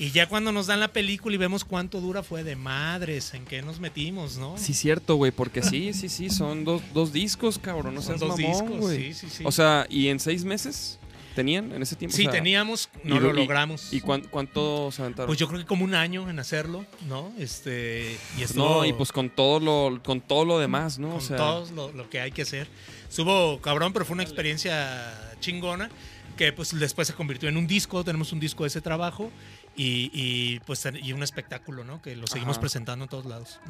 Y 0.01 0.13
ya 0.13 0.27
cuando 0.29 0.51
nos 0.51 0.67
dan 0.67 0.81
la 0.81 0.89
película 0.89 1.35
y 1.35 1.39
vemos 1.39 1.63
cuánto 1.63 2.01
dura, 2.01 2.23
fue 2.23 2.43
de 2.43 2.57
madres, 2.57 3.35
en 3.35 3.45
qué 3.45 3.61
nos 3.61 3.81
metimos, 3.81 4.39
¿no? 4.39 4.57
Sí, 4.57 4.73
cierto, 4.73 5.17
güey, 5.17 5.31
porque 5.31 5.63
sí, 5.63 5.93
sí, 5.93 6.09
sí, 6.09 6.31
son 6.31 6.65
dos, 6.65 6.81
dos 6.95 7.13
discos, 7.13 7.59
cabrón, 7.59 7.95
no 7.95 8.01
Son 8.01 8.19
seas 8.19 8.21
dos 8.21 8.41
mamón, 8.41 8.53
discos, 8.63 8.81
güey. 8.81 9.13
sí, 9.13 9.15
sí, 9.15 9.27
sí. 9.37 9.45
O 9.47 9.53
sea, 9.53 9.87
¿y 9.91 10.09
en 10.09 10.19
seis 10.19 10.43
meses 10.45 10.99
tenían 11.35 11.71
en 11.73 11.83
ese 11.83 11.97
tiempo? 11.97 12.17
sí, 12.17 12.23
O 12.23 12.25
sea, 12.25 12.33
teníamos, 12.33 12.89
no 13.05 13.17
y- 13.17 13.21
lo 13.21 13.31
y- 13.31 13.37
logramos. 13.37 13.93
¿Y 13.93 14.01
cuán- 14.01 14.23
cuánto 14.31 14.91
se 14.91 15.03
aventaron? 15.03 15.27
Pues 15.27 15.39
yo 15.39 15.47
creo 15.49 15.61
que 15.61 15.67
como 15.67 15.85
un 15.85 15.95
año 15.95 16.31
en 16.31 16.39
hacerlo, 16.39 16.87
¿no? 17.07 17.31
Este, 17.39 18.17
y 18.39 18.43
estuvo 18.43 18.65
no, 18.81 18.85
y 18.87 18.95
pues 18.95 19.13
con 19.13 19.29
todo 19.29 19.61
lo, 19.61 20.03
con 20.03 20.23
todo 20.23 20.47
lo 20.47 20.59
demás, 20.59 20.99
¿no? 20.99 21.09
con 21.11 21.19
o 21.19 21.21
sea, 21.21 21.37
todo 21.37 21.71
lo, 21.73 21.93
lo 21.93 22.09
que 22.09 22.21
hay 22.21 22.33
que 22.33 22.41
hacer. 22.41 22.69
Estuvo 23.07 23.61
cabrón, 23.61 23.93
pero 23.93 24.07
fue 24.07 24.15
una 24.15 24.23
experiencia 24.23 25.35
chingona 25.41 25.91
que 26.37 26.55
pues 26.55 26.79
después 26.79 27.07
se 27.07 27.13
convirtió 27.13 27.51
en 27.51 27.59
un 27.59 27.67
disco, 27.67 28.03
tenemos 28.03 28.33
un 28.33 28.41
disco 28.41 28.63
de 28.65 28.69
ese 28.69 28.81
trabajo 28.81 29.31
y, 29.83 30.11
y, 30.13 30.61
pues 30.67 30.87
y 31.03 31.13
un 31.13 31.23
espectáculo, 31.23 31.85
¿no? 31.85 32.03
Que 32.03 32.15
lo 32.17 32.27
seguimos 32.27 32.57
Ajá. 32.57 32.61
presentando 32.61 33.05
en 33.05 33.09
todos 33.09 33.25
lados. 33.25 33.61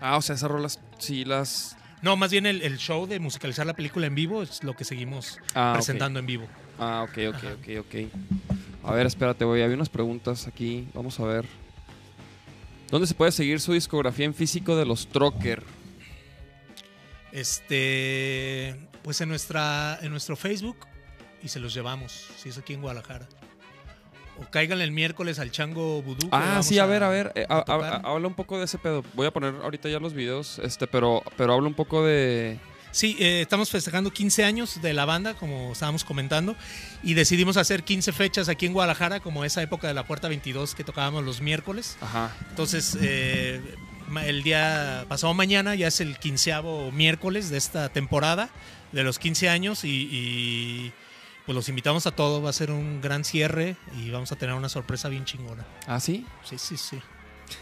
Ah, 0.00 0.16
o 0.16 0.22
sea, 0.22 0.36
esas 0.36 0.48
rolas 0.50 0.78
sí 0.98 1.24
las 1.24 1.76
No, 2.00 2.16
más 2.16 2.30
bien 2.30 2.46
el, 2.46 2.62
el 2.62 2.78
show 2.78 3.06
de 3.06 3.18
musicalizar 3.18 3.66
la 3.66 3.74
película 3.74 4.06
en 4.06 4.14
vivo 4.14 4.42
es 4.42 4.62
lo 4.62 4.74
que 4.76 4.84
seguimos 4.84 5.38
Ah, 5.54 5.72
presentando 5.74 6.20
en 6.20 6.26
vivo. 6.26 6.46
Ah, 6.78 7.04
ok, 7.08 7.18
ok, 7.34 7.44
ok, 7.58 7.68
ok. 7.80 8.84
A 8.84 8.92
ver, 8.92 9.06
espérate, 9.06 9.44
güey. 9.44 9.62
Había 9.62 9.74
unas 9.74 9.88
preguntas 9.88 10.46
aquí. 10.46 10.86
Vamos 10.94 11.18
a 11.18 11.24
ver. 11.24 11.44
¿Dónde 12.90 13.06
se 13.08 13.14
puede 13.14 13.32
seguir 13.32 13.60
su 13.60 13.72
discografía 13.72 14.26
en 14.26 14.34
físico 14.34 14.76
de 14.76 14.86
los 14.86 15.08
Trocker? 15.08 15.62
Este, 17.32 18.76
pues 19.02 19.20
en 19.20 19.28
nuestra 19.28 19.98
en 20.02 20.10
nuestro 20.10 20.36
Facebook 20.36 20.78
y 21.42 21.48
se 21.48 21.60
los 21.60 21.74
llevamos, 21.74 22.28
si 22.36 22.48
es 22.48 22.58
aquí 22.58 22.72
en 22.74 22.80
Guadalajara. 22.80 23.28
O 24.40 24.50
caigan 24.50 24.80
el 24.80 24.92
miércoles 24.92 25.38
al 25.38 25.50
Chango 25.50 26.00
Vudú. 26.02 26.28
Ah, 26.30 26.60
sí, 26.62 26.78
a 26.78 26.86
ver, 26.86 27.02
a 27.02 27.08
ver. 27.08 27.32
eh, 27.34 27.46
a 27.48 27.56
a- 27.66 27.96
habla 28.12 28.28
un 28.28 28.34
poco 28.34 28.58
de 28.58 28.64
ese 28.66 28.78
pedo. 28.78 29.02
Voy 29.14 29.26
a 29.26 29.30
poner 29.32 29.54
ahorita 29.62 29.88
ya 29.88 29.98
los 29.98 30.14
videos, 30.14 30.58
este, 30.60 30.86
pero, 30.86 31.22
pero 31.36 31.54
habla 31.54 31.66
un 31.68 31.74
poco 31.74 32.04
de. 32.04 32.58
Sí, 32.90 33.16
eh, 33.20 33.42
estamos 33.42 33.70
festejando 33.70 34.10
15 34.10 34.44
años 34.44 34.80
de 34.80 34.92
la 34.94 35.04
banda, 35.04 35.34
como 35.34 35.72
estábamos 35.72 36.04
comentando, 36.04 36.56
y 37.02 37.14
decidimos 37.14 37.56
hacer 37.58 37.82
15 37.84 38.12
fechas 38.12 38.48
aquí 38.48 38.64
en 38.66 38.72
Guadalajara, 38.72 39.20
como 39.20 39.44
esa 39.44 39.60
época 39.62 39.88
de 39.88 39.94
la 39.94 40.04
Puerta 40.06 40.26
22 40.28 40.74
que 40.74 40.84
tocábamos 40.84 41.22
los 41.24 41.40
miércoles. 41.42 41.96
Ajá. 42.00 42.34
Entonces, 42.48 42.96
eh, 43.00 43.60
el 44.24 44.42
día 44.42 45.04
pasado 45.08 45.34
mañana 45.34 45.74
ya 45.74 45.88
es 45.88 46.00
el 46.00 46.18
quinceavo 46.18 46.90
miércoles 46.90 47.50
de 47.50 47.58
esta 47.58 47.90
temporada, 47.90 48.48
de 48.92 49.02
los 49.04 49.18
15 49.18 49.50
años, 49.50 49.84
y, 49.84 50.08
y, 50.10 50.92
pues 51.48 51.56
los 51.56 51.70
invitamos 51.70 52.06
a 52.06 52.10
todos. 52.10 52.44
Va 52.44 52.50
a 52.50 52.52
ser 52.52 52.70
un 52.70 53.00
gran 53.00 53.24
cierre 53.24 53.78
y 53.96 54.10
vamos 54.10 54.30
a 54.32 54.36
tener 54.36 54.54
una 54.54 54.68
sorpresa 54.68 55.08
bien 55.08 55.24
chingona. 55.24 55.66
Ah, 55.86 55.98
sí. 55.98 56.26
Sí, 56.44 56.58
sí, 56.58 56.76
sí. 56.76 57.00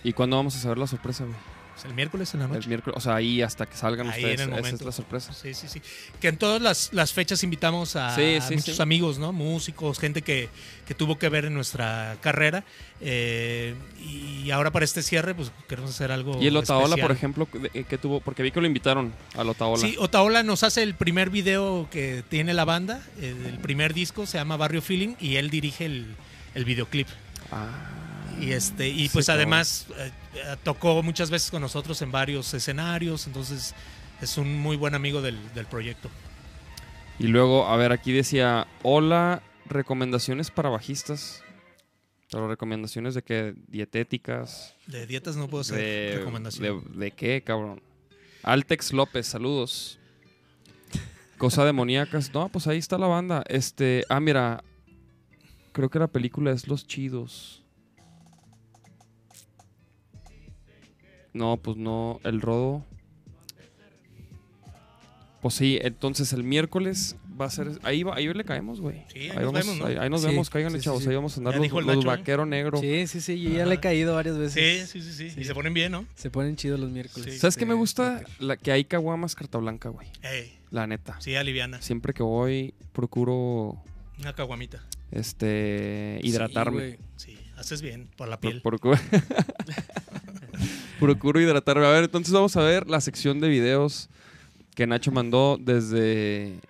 ¿Y 0.03 0.13
cuándo 0.13 0.37
vamos 0.37 0.57
a 0.57 0.59
saber 0.59 0.77
la 0.77 0.89
sorpresa, 0.89 1.23
güey? 1.23 1.37
Es 1.77 1.85
el 1.85 1.93
miércoles 1.95 2.33
en 2.33 2.41
la 2.41 2.47
noche. 2.49 2.61
El 2.61 2.69
miércoles. 2.69 2.97
O 2.97 3.01
sea, 3.01 3.17
ahí 3.17 3.43
hasta 3.43 3.67
que 3.67 3.77
salgan 3.77 4.09
Ahí 4.09 4.21
ustedes. 4.25 4.41
en 4.41 4.49
el 4.49 4.53
Esa 4.53 4.57
es 4.59 4.65
momento. 4.65 4.85
la 4.87 4.93
sorpresa. 4.93 5.33
Sí, 5.35 5.53
sí, 5.53 5.69
sí. 5.69 5.83
Que 6.21 6.29
en 6.29 6.39
todas 6.39 6.63
las, 6.63 6.91
las 6.93 7.13
fechas 7.13 7.43
invitamos 7.43 7.97
a, 7.97 8.15
Sí, 8.17 8.37
a 8.41 8.51
muchos 8.51 8.77
sí. 8.77 8.83
amigos, 8.83 9.19
¿no? 9.19 9.33
Músicos, 9.33 9.99
gente 9.99 10.23
que, 10.23 10.49
que 10.87 10.95
tuvo 10.95 11.19
que 11.19 11.29
ver 11.29 11.45
en 11.45 11.55
nuestra 11.55 12.17
carrera. 12.23 12.65
eh, 13.03 13.75
y 14.01 14.51
ahora 14.53 14.71
para 14.71 14.85
este 14.85 15.03
cierre, 15.03 15.35
pues 15.35 15.53
queremos 15.69 15.91
hacer 15.91 16.11
algo. 16.13 16.41
Y 16.43 16.47
el 16.47 16.57
Otaola, 16.57 16.87
especial. 16.97 17.07
por 17.09 17.17
ejemplo, 17.17 17.49
de- 17.53 17.85
que 17.85 17.99
tuvo. 17.99 18.21
Porque 18.21 18.43
vi 18.43 18.51
que 18.53 18.61
lo 18.61 18.67
invitaron 18.67 19.13
al 19.37 19.49
Otaola. 19.49 19.79
Sí, 19.83 19.97
Otaola 19.99 20.43
nos 20.43 20.63
hace 20.63 20.83
el 20.83 20.95
primer 20.95 21.31
video 21.31 21.89
que 21.91 22.25
tiene 22.29 22.55
la 22.55 22.65
banda. 22.65 23.03
El, 23.21 23.45
el 23.47 23.59
primer 23.59 23.93
disco 23.93 24.25
se 24.27 24.39
llama 24.39 24.57
Barrio 24.57 24.81
Feeling 24.81 25.15
y 25.21 25.37
él 25.37 25.51
dirige 25.51 25.85
el, 25.87 26.15
el 26.55 26.65
videoclip. 26.65 27.09
Ah. 27.53 27.69
Y 28.41 28.53
este 28.53 28.89
y 28.89 29.09
pues 29.09 29.31
además 29.31 29.87
eh, 29.97 30.09
eh, 30.09 30.11
tocó 30.63 31.03
muchas 31.03 31.31
veces 31.31 31.51
con 31.51 31.63
nosotros 31.63 32.01
en 32.03 32.13
varios 32.13 32.53
escenarios. 32.55 33.27
Entonces 33.27 33.75
es 34.21 34.39
un 34.39 34.59
muy 34.61 34.77
buen 34.77 34.95
amigo 34.95 35.23
del, 35.23 35.39
del 35.55 35.67
proyecto. 35.67 36.11
Y 37.19 37.29
luego, 37.29 37.67
a 37.67 37.77
ver, 37.77 37.93
aquí 37.93 38.13
decía, 38.13 38.67
hola, 38.83 39.43
recomendaciones 39.67 40.51
para 40.51 40.69
bajistas. 40.69 41.43
Pero 42.31 42.49
recomendaciones 42.49 43.15
de 43.15 43.23
qué, 43.23 43.55
dietéticas, 43.69 44.75
De 44.87 45.07
dietas 45.07 45.37
no 45.37 45.49
puedo 45.49 45.61
hacer 45.61 45.79
de, 45.79 46.19
recomendación. 46.19 46.85
de, 46.93 46.99
de 46.99 47.11
qué, 47.13 47.43
cabrón. 47.43 47.81
Altex 48.43 48.93
López, 48.93 49.27
saludos. 49.27 49.99
Cosa 51.39 51.65
demoníacas. 51.65 52.33
No, 52.35 52.49
pues 52.49 52.67
ahí 52.67 52.79
está 52.79 52.99
la 52.99 53.07
banda. 53.07 53.45
Este, 53.49 54.05
ah, 54.09 54.21
mira, 54.21 54.65
creo 55.73 55.89
que 55.89 55.99
la 55.99 56.09
película 56.09 56.51
es 56.51 56.67
Los 56.67 56.87
Chidos. 56.87 57.63
No, 61.37 61.57
pues 61.59 61.77
no, 61.77 62.21
el 62.25 62.41
rodo. 62.41 62.85
Pues 65.43 65.55
sí, 65.55 65.79
entonces 65.83 66.33
el 66.33 66.43
miércoles 66.43 67.17
va 67.41 67.45
a 67.45 67.51
ser. 67.51 67.79
Ahí, 67.83 68.03
va, 68.03 68.17
ahí 68.17 68.33
le 68.33 68.45
caemos, 68.45 68.81
güey. 68.81 69.05
Sí, 69.13 69.19
ahí 69.21 69.31
ahí 69.31 69.37
nos 69.45 69.53
vamos, 69.53 69.67
vemos, 69.67 69.79
¿no? 69.79 69.87
ahí, 69.87 69.97
ahí 69.97 70.11
nos 70.11 70.23
Sí, 70.23 70.27
vemos, 70.29 70.51
cáiganle, 70.51 70.79
sí, 70.79 70.83
sí, 70.83 70.85
chavos. 70.87 71.03
sí. 71.03 71.09
Ahí 71.11 71.15
vamos 71.15 71.35
a 71.37 71.41
andar 71.41 71.57
los, 71.57 71.71
los 71.71 71.87
Nacho, 71.87 72.01
¿eh? 72.01 72.05
vaquero 72.07 72.47
negro. 72.47 72.79
Sí, 72.79 73.07
sí, 73.07 73.21
sí. 73.21 73.41
Yo 73.41 73.51
ya 73.51 73.67
le 73.67 73.75
he 73.77 73.81
caído 73.81 74.15
varias 74.15 74.39
veces. 74.39 74.89
sí, 74.91 75.01
sí, 75.03 75.13
sí, 75.13 75.31
Sí. 75.31 75.41
Y 75.41 75.45
se 75.45 75.55
ponen 75.55 75.75
bien, 75.75 75.93
¿no? 75.93 76.07
Se 76.17 76.31
ponen 76.31 76.57
chidos 76.57 76.81
los 76.81 76.91
miércoles. 76.91 77.35
Sí. 77.35 77.39
¿Sabes 77.39 77.57
qué 77.57 77.67
me 77.67 77.75
gusta? 77.75 78.23
La, 78.41 78.57
que 78.57 78.73
hay 78.73 78.85
caguamas 78.87 79.35
carta 79.35 79.59
blanca, 79.59 79.91
güey. 79.91 80.09
Ey, 80.23 80.53
La 80.71 80.87
neta. 80.87 81.21
sí, 81.21 81.37
aliviana. 81.37 81.81
Siempre 81.83 82.13
que 82.15 82.23
voy, 82.25 82.75
procuro 82.93 83.77
Una 84.19 84.33
caguamita. 84.35 84.83
este 85.13 86.19
hidratarme. 86.25 86.99
Sí, 87.17 87.37
haces 87.57 87.83
bien 87.83 88.09
por 88.17 88.27
la 88.27 88.41
piel. 88.41 88.63
procuro... 88.63 88.99
procuro 91.01 91.41
hidratarme. 91.41 91.87
A 91.87 91.91
ver, 91.91 92.05
entonces 92.05 92.33
vamos 92.33 92.57
a 92.57 92.63
ver 92.63 92.89
la 92.89 93.01
sección 93.01 93.41
de 93.41 93.49
videos 93.49 94.09
que 94.75 94.87
Nacho 94.87 95.11
mandó 95.13 95.57
desde 95.61 96.61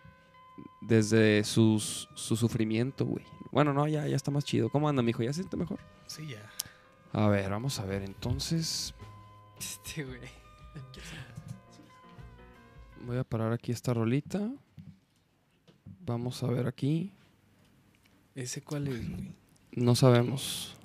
desde 0.82 1.42
sus, 1.44 2.08
su 2.14 2.36
sufrimiento, 2.36 3.04
güey. 3.04 3.24
Bueno, 3.50 3.72
no, 3.72 3.88
ya, 3.88 4.06
ya 4.06 4.14
está 4.16 4.30
más 4.30 4.44
chido. 4.44 4.68
¿Cómo 4.70 4.88
anda, 4.88 5.02
mijo? 5.02 5.22
¿Ya 5.22 5.32
se 5.32 5.40
siente 5.40 5.56
mejor? 5.56 5.78
Sí, 6.06 6.26
ya. 6.28 6.48
A 7.12 7.28
ver, 7.28 7.50
vamos 7.50 7.78
a 7.80 7.84
ver. 7.86 8.02
Entonces, 8.02 8.94
Este, 9.58 10.04
güey. 10.04 10.20
voy 13.06 13.16
a 13.18 13.24
parar 13.24 13.52
aquí 13.52 13.72
esta 13.72 13.94
rolita. 13.94 14.50
Vamos 16.04 16.42
a 16.42 16.46
ver 16.48 16.66
aquí. 16.66 17.12
¿Ese 18.34 18.62
cuál 18.62 18.88
es, 18.88 19.08
güey? 19.10 19.32
No 19.72 19.94
sabemos. 19.96 20.76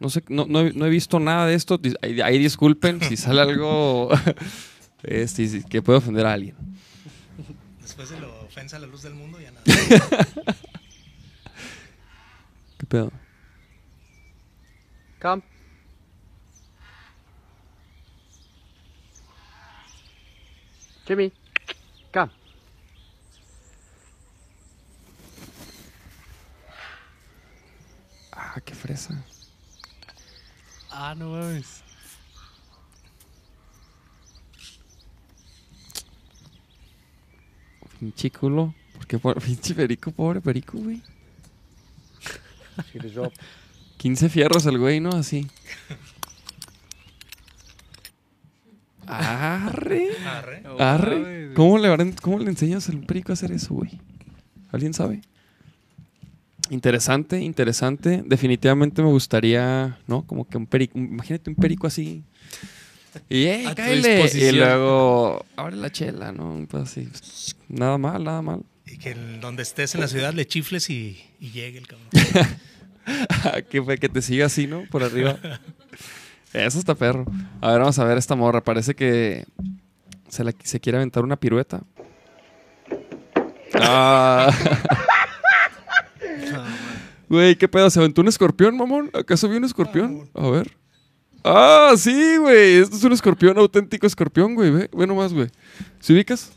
No 0.00 0.08
sé, 0.08 0.24
no, 0.28 0.46
no 0.46 0.60
he, 0.60 0.72
no 0.72 0.86
he 0.86 0.90
visto 0.90 1.20
nada 1.20 1.46
de 1.46 1.54
esto. 1.54 1.78
Ahí, 2.02 2.20
ahí 2.22 2.38
disculpen 2.38 3.00
si 3.02 3.16
sale 3.16 3.42
algo 3.42 4.08
este, 5.02 5.46
si- 5.46 5.62
que 5.64 5.82
puede 5.82 5.98
ofender 5.98 6.24
a 6.26 6.32
alguien. 6.32 6.56
Después 7.80 8.08
de 8.10 8.18
la 8.20 8.28
ofensa 8.28 8.76
a 8.76 8.80
la 8.80 8.86
luz 8.86 9.02
del 9.02 9.14
mundo, 9.14 9.38
ya 9.40 9.50
nada. 9.50 9.64
¿Qué 12.78 12.86
pedo? 12.86 13.12
Come. 15.20 15.42
Jimmy, 21.06 21.32
come. 22.12 22.30
Ah, 28.32 28.60
qué 28.64 28.74
fresa. 28.74 29.24
Ah, 30.90 31.14
no 31.16 31.30
mames. 31.30 31.82
Pinche 37.98 38.30
culo. 38.30 38.74
¿Por 38.94 39.06
qué 39.06 39.18
por 39.18 39.40
pinche 39.42 39.74
perico? 39.74 40.10
Pobre 40.10 40.40
perico, 40.40 40.78
güey. 40.78 41.02
See 42.92 43.00
the 43.00 43.10
drop. 43.10 43.32
15 43.98 44.28
fierros 44.30 44.64
el 44.64 44.78
güey, 44.78 45.00
¿no? 45.00 45.10
Así. 45.10 45.46
Arre. 49.06 50.10
Arre. 50.24 50.62
Arre. 50.78 51.52
¿Cómo 51.54 51.78
le, 51.78 52.14
¿Cómo 52.22 52.38
le 52.38 52.50
enseñas 52.50 52.88
al 52.88 53.00
perico 53.00 53.32
a 53.32 53.34
hacer 53.34 53.52
eso, 53.52 53.74
güey? 53.74 54.00
¿Alguien 54.72 54.94
sabe? 54.94 55.20
Interesante, 56.70 57.40
interesante. 57.40 58.22
Definitivamente 58.24 59.02
me 59.02 59.08
gustaría, 59.08 59.98
¿no? 60.06 60.24
Como 60.24 60.48
que 60.48 60.56
un 60.56 60.66
perico, 60.66 60.96
imagínate 60.98 61.50
un 61.50 61.56
perico 61.56 61.88
así. 61.88 62.22
Y, 63.28 63.44
¡eh, 63.46 63.66
A 63.66 63.74
tu! 63.74 63.82
Y 63.82 64.52
luego, 64.52 65.44
abre 65.56 65.76
la 65.76 65.90
chela, 65.90 66.30
¿no? 66.30 66.64
Pues 66.70 66.84
así. 66.84 67.08
Nada 67.68 67.98
mal, 67.98 68.22
nada 68.22 68.40
mal. 68.40 68.62
Y 68.86 68.98
que 68.98 69.10
en 69.10 69.40
donde 69.40 69.64
estés 69.64 69.96
en 69.96 70.00
la 70.00 70.06
ciudad 70.06 70.32
le 70.32 70.46
chifles 70.46 70.88
y, 70.90 71.20
y 71.40 71.50
llegue 71.50 71.78
el 71.78 71.88
cabrón. 71.88 72.08
que 73.70 73.98
que 73.98 74.08
te 74.08 74.22
siga 74.22 74.46
así, 74.46 74.68
¿no? 74.68 74.84
Por 74.90 75.02
arriba. 75.02 75.38
Eso 76.52 76.78
está 76.78 76.94
perro. 76.94 77.26
A 77.60 77.72
ver, 77.72 77.80
vamos 77.80 77.98
a 77.98 78.04
ver 78.04 78.16
esta 78.16 78.36
morra. 78.36 78.62
Parece 78.62 78.94
que 78.94 79.44
se, 80.28 80.44
la, 80.44 80.54
se 80.62 80.78
quiere 80.78 80.98
aventar 80.98 81.24
una 81.24 81.36
pirueta. 81.36 81.82
Ah. 83.74 84.52
Güey, 87.28 87.54
¿qué 87.54 87.68
pedo? 87.68 87.88
¿Se 87.90 88.00
aventó 88.00 88.22
un 88.22 88.28
escorpión, 88.28 88.76
mamón? 88.76 89.08
¿Acaso 89.14 89.48
vio 89.48 89.58
un 89.58 89.64
escorpión? 89.64 90.28
A 90.34 90.48
ver. 90.50 90.76
Ah, 91.44 91.92
sí, 91.96 92.36
güey. 92.38 92.78
Esto 92.78 92.96
es 92.96 93.04
un 93.04 93.12
escorpión, 93.12 93.56
auténtico 93.56 94.04
escorpión, 94.04 94.56
güey. 94.56 94.72
Ve, 94.72 94.90
ve 94.92 95.06
nomás, 95.06 95.32
güey. 95.32 95.48
¿Se 96.00 96.12
ubicas? 96.12 96.50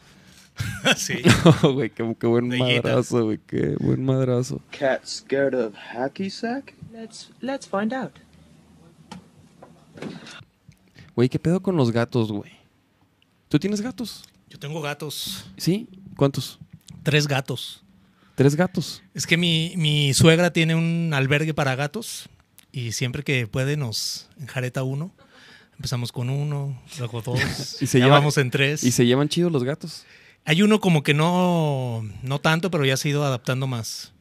sí. 0.97 1.21
Oh, 1.63 1.73
güey, 1.73 1.89
qué, 1.89 2.15
qué 2.19 2.27
buen 2.27 2.47
madrazo, 2.47 3.25
güey. 3.25 3.39
Qué 3.45 3.75
buen 3.79 4.03
madrazo. 4.03 4.61
Cat 4.71 5.05
scared 5.05 5.53
of 5.53 5.75
hacky 5.75 6.29
sack? 6.29 6.73
Let's 6.91 7.31
let's 7.41 7.67
find 7.67 7.93
out. 7.93 8.13
Güey, 11.15 11.29
¿qué 11.29 11.39
pedo 11.39 11.61
con 11.61 11.75
los 11.75 11.91
gatos, 11.91 12.31
güey? 12.31 12.51
¿Tú 13.47 13.59
tienes 13.59 13.81
gatos? 13.81 14.23
Yo 14.49 14.57
tengo 14.57 14.81
gatos. 14.81 15.45
¿Sí? 15.57 15.87
¿Cuántos? 16.17 16.59
Tres 17.03 17.27
gatos. 17.27 17.83
Tres 18.35 18.55
gatos. 18.55 19.03
Es 19.13 19.27
que 19.27 19.37
mi, 19.37 19.73
mi 19.77 20.13
suegra 20.13 20.51
tiene 20.51 20.75
un 20.75 21.11
albergue 21.13 21.53
para 21.53 21.75
gatos 21.75 22.29
y 22.71 22.91
siempre 22.93 23.23
que 23.23 23.47
puede 23.47 23.77
nos 23.77 24.29
enjareta 24.39 24.83
uno. 24.83 25.13
Empezamos 25.75 26.11
con 26.11 26.29
uno, 26.29 26.79
luego 26.99 27.21
dos, 27.21 27.39
Y 27.81 27.87
se 27.87 27.99
ya 27.99 28.05
lleva- 28.05 28.17
vamos 28.19 28.37
en 28.37 28.49
tres. 28.51 28.83
¿Y 28.83 28.91
se 28.91 29.05
llevan 29.05 29.29
chidos 29.29 29.51
los 29.51 29.63
gatos? 29.63 30.05
Hay 30.45 30.61
uno 30.61 30.79
como 30.79 31.03
que 31.03 31.13
no, 31.13 32.03
no 32.21 32.39
tanto, 32.39 32.69
pero 32.69 32.85
ya 32.85 32.97
se 32.97 33.07
ha 33.07 33.11
ido 33.11 33.23
adaptando 33.25 33.65
más. 33.67 34.11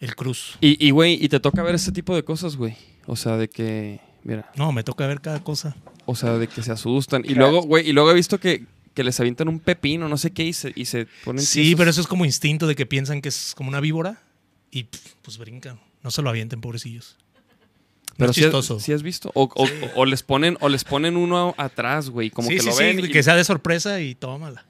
El 0.00 0.14
cruz. 0.14 0.56
Y, 0.60 0.84
y, 0.84 0.90
güey, 0.90 1.18
y 1.22 1.28
te 1.28 1.40
toca 1.40 1.62
ver 1.62 1.74
ese 1.74 1.90
tipo 1.90 2.14
de 2.14 2.22
cosas, 2.22 2.54
güey. 2.56 2.76
O 3.06 3.16
sea, 3.16 3.36
de 3.36 3.48
que, 3.48 4.00
mira, 4.22 4.50
No, 4.56 4.70
me 4.72 4.84
toca 4.84 5.06
ver 5.06 5.20
cada 5.20 5.42
cosa. 5.42 5.74
o 6.06 6.14
sea, 6.14 6.34
de 6.38 6.46
que 6.48 6.62
se 6.62 6.70
asustan. 6.70 7.22
Y 7.24 7.34
luego, 7.34 7.62
güey, 7.62 7.88
y 7.88 7.92
luego 7.92 8.10
he 8.10 8.14
visto 8.14 8.38
que, 8.38 8.64
que 8.98 9.04
les 9.04 9.20
avientan 9.20 9.46
un 9.48 9.60
pepino, 9.60 10.08
no 10.08 10.16
sé 10.18 10.32
qué, 10.32 10.42
y 10.44 10.52
se, 10.52 10.72
y 10.74 10.86
se 10.86 11.06
ponen 11.24 11.44
Sí, 11.44 11.60
tiesos. 11.62 11.78
pero 11.78 11.90
eso 11.90 12.00
es 12.00 12.08
como 12.08 12.24
instinto 12.24 12.66
de 12.66 12.74
que 12.74 12.84
piensan 12.84 13.22
que 13.22 13.28
es 13.28 13.54
como 13.56 13.68
una 13.68 13.78
víbora 13.78 14.20
y 14.72 14.88
pues 15.22 15.38
brincan. 15.38 15.78
No 16.02 16.10
se 16.10 16.20
lo 16.20 16.30
avienten, 16.30 16.60
pobrecillos. 16.60 17.16
No 18.08 18.14
Pero 18.16 18.30
es 18.32 18.38
has- 18.38 18.42
chistoso. 18.42 18.76
has 18.94 19.02
visto. 19.04 19.30
O, 19.34 19.44
o- 19.54 19.68
o 19.94 20.04
les 20.04 20.24
ponen, 20.24 20.56
o 20.60 20.68
les 20.68 20.82
ponen 20.82 21.16
uno 21.16 21.54
atrás, 21.58 22.10
güey. 22.10 22.30
Como 22.30 22.48
sí, 22.48 22.56
que 22.56 22.60
sí, 22.62 22.66
lo 22.68 22.74
ven. 22.76 22.98
y- 23.04 23.08
que 23.08 23.22
sea 23.22 23.36
de 23.36 23.44
sorpresa 23.44 24.00
y 24.00 24.16
tómala. 24.16 24.66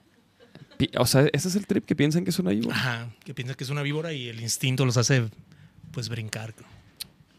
O 0.99 1.07
sea, 1.07 1.27
ese 1.33 1.47
es 1.47 1.55
el 1.55 1.65
trip 1.65 1.83
que 1.85 1.95
piensan 1.95 2.23
que 2.23 2.29
es 2.29 2.37
una 2.37 2.51
víbora. 2.51 2.75
Ajá, 2.75 3.09
que 3.25 3.33
piensan 3.33 3.55
que 3.57 3.63
es 3.63 3.71
una 3.71 3.81
víbora 3.81 4.13
y 4.13 4.29
el 4.29 4.39
instinto 4.41 4.85
los 4.85 4.97
hace 4.97 5.27
pues 5.91 6.07
brincar. 6.09 6.53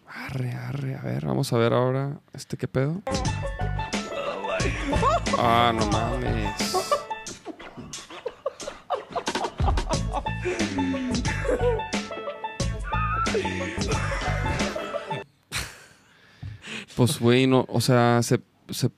Arre, 0.09 0.51
arre, 0.53 0.97
a 0.97 1.03
ver, 1.03 1.25
vamos 1.25 1.53
a 1.53 1.57
ver 1.59 1.73
ahora. 1.73 2.19
¿Este 2.35 2.57
qué 2.57 2.67
pedo? 2.67 3.01
Ah, 5.39 5.73
no 5.75 5.87
mames. 5.87 6.75
Pues, 16.97 17.19
güey, 17.19 17.47
no, 17.47 17.65
o 17.69 17.81
sea, 17.81 18.21
se, 18.23 18.41
se- 18.71 18.91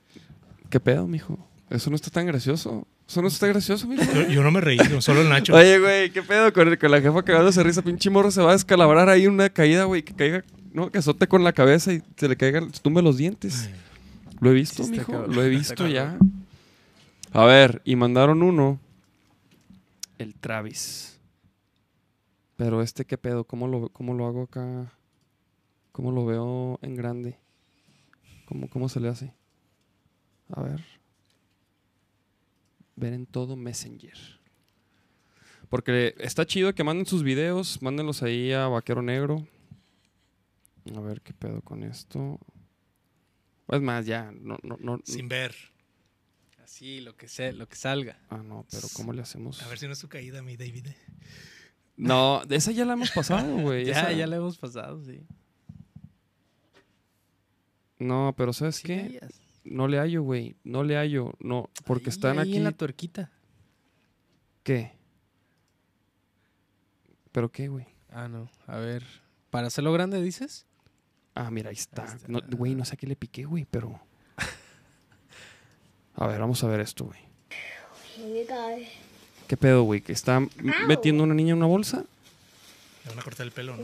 ¿Qué 0.69 0.79
pedo, 0.79 1.07
mijo? 1.07 1.37
Eso 1.69 1.89
no 1.89 1.95
está 1.95 2.09
tan 2.09 2.25
gracioso. 2.25 2.87
Eso 3.07 3.21
no 3.21 3.27
está 3.27 3.47
gracioso, 3.47 3.87
mijo. 3.87 4.03
Yo, 4.13 4.27
yo 4.27 4.43
no 4.43 4.51
me 4.51 4.61
reí, 4.61 4.79
solo 4.99 5.21
el 5.21 5.29
Nacho. 5.29 5.53
Oye, 5.53 5.79
güey, 5.79 6.09
¿qué 6.11 6.21
pedo 6.23 6.51
con, 6.53 6.75
con 6.77 6.91
la 6.91 7.01
jefa 7.01 7.23
cagándose 7.23 7.61
risa? 7.63 7.81
Pinche 7.81 8.09
morro 8.09 8.31
se 8.31 8.41
va 8.41 8.49
a 8.49 8.53
descalabrar 8.53 9.09
ahí 9.09 9.27
una 9.27 9.49
caída, 9.49 9.83
güey. 9.85 10.03
Que 10.03 10.13
caiga, 10.13 10.43
no, 10.71 10.91
que 10.91 10.97
azote 10.97 11.27
con 11.27 11.43
la 11.43 11.53
cabeza 11.53 11.93
y 11.93 12.01
se 12.17 12.27
le 12.27 12.35
caigan, 12.35 12.73
se 12.73 12.81
tumbe 12.81 13.01
los 13.01 13.17
dientes. 13.17 13.69
Lo 14.43 14.51
he 14.51 14.53
visto, 14.53 14.85
mijo. 14.87 15.11
cabrón, 15.11 15.35
Lo 15.35 15.41
he 15.41 15.47
visto 15.47 15.87
ya. 15.87 16.17
A 17.31 17.45
ver, 17.45 17.81
y 17.85 17.95
mandaron 17.95 18.43
uno. 18.43 18.77
El 20.17 20.35
Travis. 20.35 21.17
Pero 22.57 22.81
este, 22.81 23.05
¿qué 23.05 23.17
pedo? 23.17 23.45
¿Cómo 23.45 23.67
lo, 23.69 23.87
cómo 23.87 24.13
lo 24.13 24.27
hago 24.27 24.43
acá? 24.43 24.91
¿Cómo 25.93 26.11
lo 26.11 26.25
veo 26.25 26.77
en 26.81 26.95
grande? 26.95 27.37
¿Cómo, 28.45 28.69
cómo 28.69 28.89
se 28.89 28.99
le 28.99 29.07
hace? 29.07 29.33
A 30.49 30.61
ver. 30.61 30.83
Ver 32.97 33.13
en 33.13 33.25
todo 33.25 33.55
Messenger. 33.55 34.17
Porque 35.69 36.15
está 36.19 36.45
chido 36.45 36.75
que 36.75 36.83
manden 36.83 37.05
sus 37.05 37.23
videos, 37.23 37.81
mándenlos 37.81 38.21
ahí 38.21 38.51
a 38.51 38.67
Vaquero 38.67 39.01
Negro. 39.01 39.47
A 40.93 40.99
ver 40.99 41.21
qué 41.21 41.33
pedo 41.33 41.61
con 41.61 41.83
esto. 41.83 42.39
Es 43.69 43.81
más, 43.81 44.05
ya, 44.05 44.31
no, 44.31 44.57
no, 44.63 44.77
no. 44.79 44.99
Sin 45.03 45.27
ver. 45.29 45.55
Así, 46.63 47.01
lo 47.01 47.15
que 47.15 47.27
sea, 47.27 47.51
lo 47.51 47.67
que 47.67 47.75
salga. 47.75 48.17
Ah, 48.29 48.37
no, 48.43 48.65
pero 48.71 48.87
¿cómo 48.93 49.13
le 49.13 49.21
hacemos? 49.21 49.61
A 49.61 49.67
ver 49.67 49.77
si 49.77 49.85
no 49.87 49.93
es 49.93 49.99
tu 49.99 50.07
caída, 50.09 50.41
mi 50.41 50.57
David. 50.57 50.87
No, 51.97 52.41
esa 52.49 52.71
ya 52.71 52.85
la 52.85 52.93
hemos 52.93 53.11
pasado, 53.11 53.55
güey. 53.57 53.85
Ya, 53.85 53.91
esa- 53.93 54.11
ya 54.11 54.27
le 54.27 54.35
hemos 54.37 54.57
pasado, 54.57 55.03
sí. 55.03 55.21
No, 57.99 58.33
pero 58.37 58.53
¿sabes 58.53 58.77
Sí, 58.77 58.83
qué? 58.83 59.19
No 59.63 59.87
le 59.87 59.97
hallo, 59.99 60.23
güey. 60.23 60.55
No 60.63 60.83
le 60.83 60.95
hallo. 60.97 61.33
No, 61.39 61.69
porque 61.85 62.05
Ahí, 62.05 62.09
están 62.09 62.39
ahí 62.39 62.49
aquí. 62.49 62.57
en 62.57 62.63
la 62.65 62.71
tuerquita. 62.73 63.31
¿Qué? 64.63 64.91
¿Pero 67.31 67.51
qué, 67.51 67.67
güey? 67.67 67.85
Ah, 68.09 68.27
no. 68.27 68.49
A 68.67 68.77
ver. 68.77 69.03
¿Para 69.49 69.67
hacerlo 69.67 69.93
grande 69.93 70.21
dices? 70.21 70.65
Ah, 71.35 71.49
mira, 71.51 71.69
ahí 71.69 71.75
está. 71.75 72.05
Está. 72.05 72.27
No, 72.27 72.41
Güey, 72.51 72.75
no 72.75 72.85
sé 72.85 72.93
a 72.93 72.97
qué 72.97 73.07
le 73.07 73.15
piqué, 73.15 73.45
güey, 73.45 73.65
pero. 73.69 73.99
A 76.15 76.27
ver, 76.27 76.39
vamos 76.39 76.63
a 76.63 76.67
ver 76.67 76.79
esto, 76.79 77.05
güey. 77.05 77.19
Here 78.17 78.41
you 78.41 78.47
go. 78.47 78.85
¿Qué 79.47 79.57
pedo, 79.57 79.83
güey? 79.83 80.01
¿Que 80.01 80.11
está 80.13 80.39
metiendo 80.87 81.23
una 81.23 81.33
niña 81.33 81.51
en 81.53 81.57
una 81.57 81.65
bolsa? 81.65 82.05
Le 83.03 83.09
van 83.09 83.19
a 83.19 83.23
cortar 83.23 83.45
el 83.45 83.51
pelo, 83.51 83.75
¿no? 83.75 83.83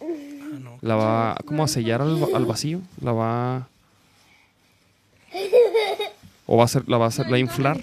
Ah, 0.00 0.58
no. 0.60 0.78
¿La 0.80 0.94
va 0.94 1.36
como 1.44 1.64
a 1.64 1.68
sellar 1.68 2.00
al, 2.02 2.22
va- 2.22 2.36
al 2.36 2.46
vacío? 2.46 2.80
¿La 3.02 3.12
va. 3.12 3.68
¿O 6.46 6.56
va 6.56 6.64
a 6.64 6.68
ser, 6.68 6.88
la 6.88 6.96
va 6.98 7.06
a 7.06 7.08
hacer, 7.08 7.28
la 7.28 7.38
inflar? 7.38 7.78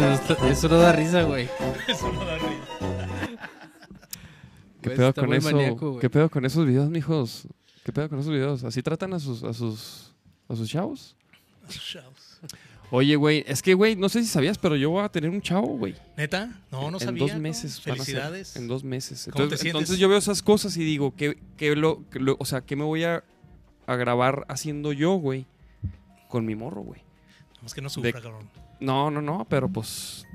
Mames, 0.00 0.20
esto- 0.20 0.46
eso 0.46 0.68
no 0.68 0.76
da 0.78 0.92
risa, 0.92 1.22
güey. 1.22 1.48
Eso 1.88 2.12
no 2.12 2.24
da 2.24 2.36
risa. 2.38 3.38
¿Qué 4.80 4.90
Güey, 4.90 4.96
pedo 4.96 5.08
está 5.08 5.20
con 5.22 5.28
muy 5.30 5.38
eso? 5.38 5.50
maníaco, 5.50 5.88
güey. 5.92 6.00
¿Qué 6.00 6.10
pedo 6.10 6.28
con 6.30 6.44
esos 6.44 6.66
videos, 6.66 6.90
mijos? 6.90 7.46
¿Qué 7.84 7.92
pedo 7.92 8.08
con 8.08 8.18
esos 8.18 8.32
videos? 8.32 8.64
¿Así 8.64 8.82
tratan 8.82 9.14
a 9.14 9.18
sus, 9.18 9.42
a 9.42 9.52
sus, 9.54 10.12
a 10.48 10.56
sus 10.56 10.68
chavos? 10.68 11.16
Chavos. 11.68 12.40
Oye, 12.90 13.16
güey, 13.16 13.44
es 13.48 13.62
que, 13.62 13.72
güey, 13.74 13.96
no 13.96 14.08
sé 14.10 14.20
si 14.22 14.28
sabías, 14.28 14.58
pero 14.58 14.76
yo 14.76 14.90
voy 14.90 15.02
a 15.02 15.08
tener 15.08 15.30
un 15.30 15.40
chavo, 15.40 15.66
güey. 15.78 15.94
¿Neta? 16.16 16.60
No, 16.70 16.90
no 16.90 16.98
en 16.98 17.04
sabía. 17.04 17.20
dos 17.24 17.32
¿no? 17.34 17.40
meses. 17.40 17.82
van 17.84 17.92
a 17.94 18.04
ser, 18.04 18.04
Felicidades. 18.04 18.56
en 18.56 18.68
dos 18.68 18.84
meses. 18.84 19.24
¿Cómo 19.24 19.32
te 19.36 19.42
Entonces, 19.44 19.60
sientes? 19.60 19.80
entonces 19.80 19.98
yo 19.98 20.08
veo 20.10 20.18
esas 20.18 20.42
cosas 20.42 20.76
y 20.76 20.84
digo, 20.84 21.14
¿qué, 21.16 21.38
qué 21.56 21.74
lo, 21.74 22.02
qué 22.10 22.20
lo- 22.20 22.36
o 22.38 22.44
sea, 22.44 22.60
¿qué 22.60 22.76
me 22.76 22.84
voy 22.84 23.04
a, 23.04 23.24
a 23.86 23.96
grabar 23.96 24.44
haciendo 24.48 24.92
yo, 24.92 25.14
güey? 25.14 25.46
Con 26.28 26.44
mi 26.44 26.54
morro, 26.54 26.82
güey. 26.82 27.00
Más 27.62 27.72
que 27.72 27.80
no 27.80 27.88
sufra, 27.88 28.08
De- 28.08 28.12
cabrón. 28.20 28.48
No, 28.80 29.10
no, 29.10 29.22
no, 29.22 29.46
pero 29.48 29.68
pues 29.68 30.26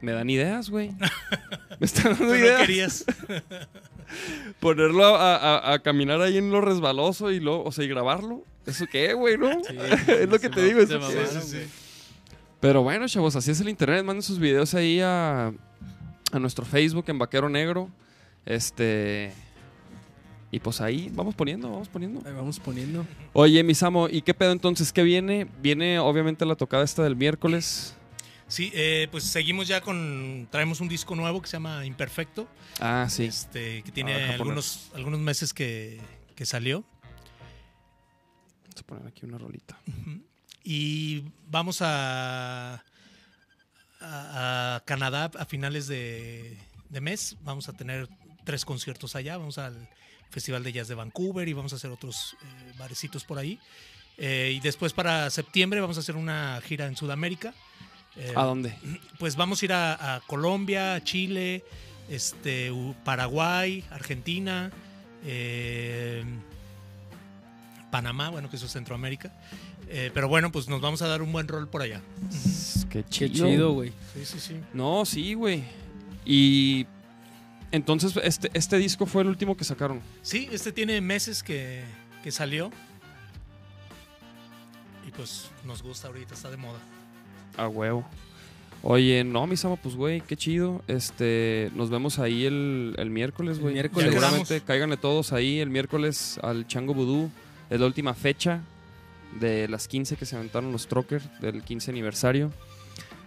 me 0.00 0.12
dan 0.12 0.30
ideas, 0.30 0.70
güey. 0.70 0.90
me 1.80 1.86
están 1.86 2.16
Tú 2.16 2.20
dando 2.24 2.34
no 2.34 2.36
ideas. 2.36 2.60
querías. 2.60 3.04
Ponerlo 4.60 5.04
a, 5.04 5.36
a- 5.36 5.72
a 5.72 5.78
caminar 5.80 6.20
ahí 6.20 6.36
en 6.36 6.50
lo 6.50 6.60
resbaloso 6.60 7.30
y 7.30 7.40
lo, 7.40 7.62
o 7.64 7.72
sea, 7.72 7.84
y 7.84 7.88
grabarlo. 7.88 8.44
¿Eso 8.66 8.86
qué, 8.90 9.12
güey, 9.14 9.38
no? 9.38 9.50
es 10.06 10.28
lo 10.28 10.38
que 10.38 10.48
te 10.48 10.62
digo. 10.64 10.80
¿eso 10.80 11.00
mamaron, 11.00 11.26
sí, 11.26 11.40
sí. 11.42 11.66
Pero 12.60 12.82
bueno, 12.82 13.08
chavos, 13.08 13.34
así 13.36 13.50
es 13.50 13.60
el 13.60 13.68
internet. 13.68 14.04
Manden 14.04 14.22
sus 14.22 14.38
videos 14.38 14.74
ahí 14.74 15.00
a, 15.00 15.48
a 16.32 16.38
nuestro 16.38 16.64
Facebook 16.64 17.04
en 17.08 17.18
Vaquero 17.18 17.48
Negro. 17.48 17.88
Este. 18.46 19.32
Y 20.52 20.60
pues 20.60 20.80
ahí 20.82 21.10
vamos 21.14 21.34
poniendo, 21.34 21.70
vamos 21.70 21.88
poniendo. 21.88 22.20
Ahí 22.28 22.34
vamos 22.34 22.60
poniendo. 22.60 23.04
Oye, 23.32 23.64
Misamo, 23.64 24.08
¿y 24.08 24.20
qué 24.22 24.34
pedo 24.34 24.52
entonces? 24.52 24.92
¿Qué 24.92 25.02
viene? 25.02 25.48
Viene 25.62 25.98
obviamente 25.98 26.44
la 26.46 26.54
tocada 26.56 26.84
esta 26.84 27.02
del 27.02 27.16
miércoles. 27.16 27.96
Sí, 28.48 28.70
eh, 28.74 29.08
pues 29.10 29.24
seguimos 29.24 29.66
ya 29.66 29.80
con. 29.80 30.46
Traemos 30.50 30.80
un 30.82 30.88
disco 30.88 31.16
nuevo 31.16 31.40
que 31.40 31.48
se 31.48 31.54
llama 31.54 31.86
Imperfecto. 31.86 32.46
Ah, 32.80 33.06
sí. 33.08 33.24
Este, 33.24 33.82
que 33.82 33.90
Ah, 33.90 33.94
tiene 33.94 34.12
poner. 34.12 34.30
algunos, 34.32 34.90
algunos 34.94 35.20
meses 35.20 35.54
que, 35.54 35.98
que 36.36 36.44
salió. 36.44 36.84
Vamos 38.64 38.80
a 38.80 38.82
poner 38.86 39.06
aquí 39.06 39.24
una 39.24 39.38
rolita. 39.38 39.78
Y 40.64 41.24
vamos 41.48 41.80
a, 41.80 42.74
a, 44.00 44.76
a 44.76 44.82
Canadá 44.84 45.30
a 45.38 45.44
finales 45.46 45.86
de, 45.86 46.58
de 46.90 47.00
mes. 47.00 47.38
Vamos 47.42 47.70
a 47.70 47.72
tener 47.72 48.06
tres 48.44 48.66
conciertos 48.66 49.16
allá. 49.16 49.38
Vamos 49.38 49.56
al 49.56 49.88
Festival 50.32 50.64
de 50.64 50.72
Jazz 50.72 50.88
de 50.88 50.96
Vancouver 50.96 51.46
y 51.48 51.52
vamos 51.52 51.72
a 51.72 51.76
hacer 51.76 51.90
otros 51.90 52.34
eh, 52.42 52.72
barecitos 52.78 53.22
por 53.24 53.38
ahí. 53.38 53.60
Eh, 54.18 54.52
y 54.56 54.60
después 54.60 54.92
para 54.92 55.30
septiembre 55.30 55.80
vamos 55.80 55.96
a 55.98 56.00
hacer 56.00 56.16
una 56.16 56.60
gira 56.66 56.86
en 56.86 56.96
Sudamérica. 56.96 57.54
Eh, 58.16 58.32
¿A 58.34 58.42
dónde? 58.44 58.74
Pues 59.18 59.36
vamos 59.36 59.62
a 59.62 59.64
ir 59.64 59.72
a, 59.72 60.16
a 60.16 60.20
Colombia, 60.20 61.00
Chile, 61.04 61.64
este, 62.08 62.70
Paraguay, 63.04 63.84
Argentina, 63.90 64.70
eh, 65.24 66.24
Panamá, 67.90 68.30
bueno, 68.30 68.50
que 68.50 68.56
eso 68.56 68.66
es 68.66 68.72
Centroamérica. 68.72 69.32
Eh, 69.88 70.10
pero 70.14 70.28
bueno, 70.28 70.50
pues 70.50 70.68
nos 70.68 70.80
vamos 70.80 71.02
a 71.02 71.08
dar 71.08 71.22
un 71.22 71.32
buen 71.32 71.48
rol 71.48 71.68
por 71.68 71.82
allá. 71.82 72.00
Qué 72.90 73.04
chido, 73.04 73.72
güey. 73.72 73.92
Sí, 74.14 74.24
sí, 74.24 74.40
sí. 74.40 74.60
No, 74.72 75.04
sí, 75.04 75.34
güey. 75.34 75.62
Y 76.24 76.86
entonces 77.72 78.18
este, 78.22 78.50
este 78.54 78.78
disco 78.78 79.06
fue 79.06 79.22
el 79.22 79.28
último 79.28 79.56
que 79.56 79.64
sacaron. 79.64 80.00
Sí, 80.22 80.48
este 80.52 80.72
tiene 80.72 81.00
meses 81.00 81.42
que, 81.42 81.82
que 82.22 82.30
salió. 82.30 82.70
Y 85.06 85.10
pues 85.10 85.50
nos 85.64 85.82
gusta 85.82 86.08
ahorita, 86.08 86.34
está 86.34 86.50
de 86.50 86.56
moda. 86.56 86.78
A 87.56 87.68
huevo. 87.68 88.06
Oye, 88.84 89.22
no, 89.22 89.46
mi 89.46 89.56
Sama, 89.56 89.76
pues 89.76 89.94
güey, 89.94 90.20
qué 90.20 90.36
chido. 90.36 90.82
Este, 90.88 91.70
nos 91.74 91.88
vemos 91.88 92.18
ahí 92.18 92.44
el, 92.44 92.94
el 92.98 93.10
miércoles, 93.10 93.60
güey. 93.60 93.74
miércoles. 93.74 94.10
Seguramente 94.10 94.60
cáiganle 94.60 94.96
todos 94.96 95.32
ahí 95.32 95.60
el 95.60 95.70
miércoles 95.70 96.38
al 96.42 96.66
Chango 96.66 96.92
Vudú. 96.92 97.30
Es 97.70 97.80
la 97.80 97.86
última 97.86 98.12
fecha 98.12 98.60
de 99.40 99.68
las 99.68 99.88
15 99.88 100.16
que 100.16 100.26
se 100.26 100.36
aventaron 100.36 100.72
los 100.72 100.88
Trocker 100.88 101.22
del 101.40 101.62
15 101.62 101.90
aniversario. 101.90 102.52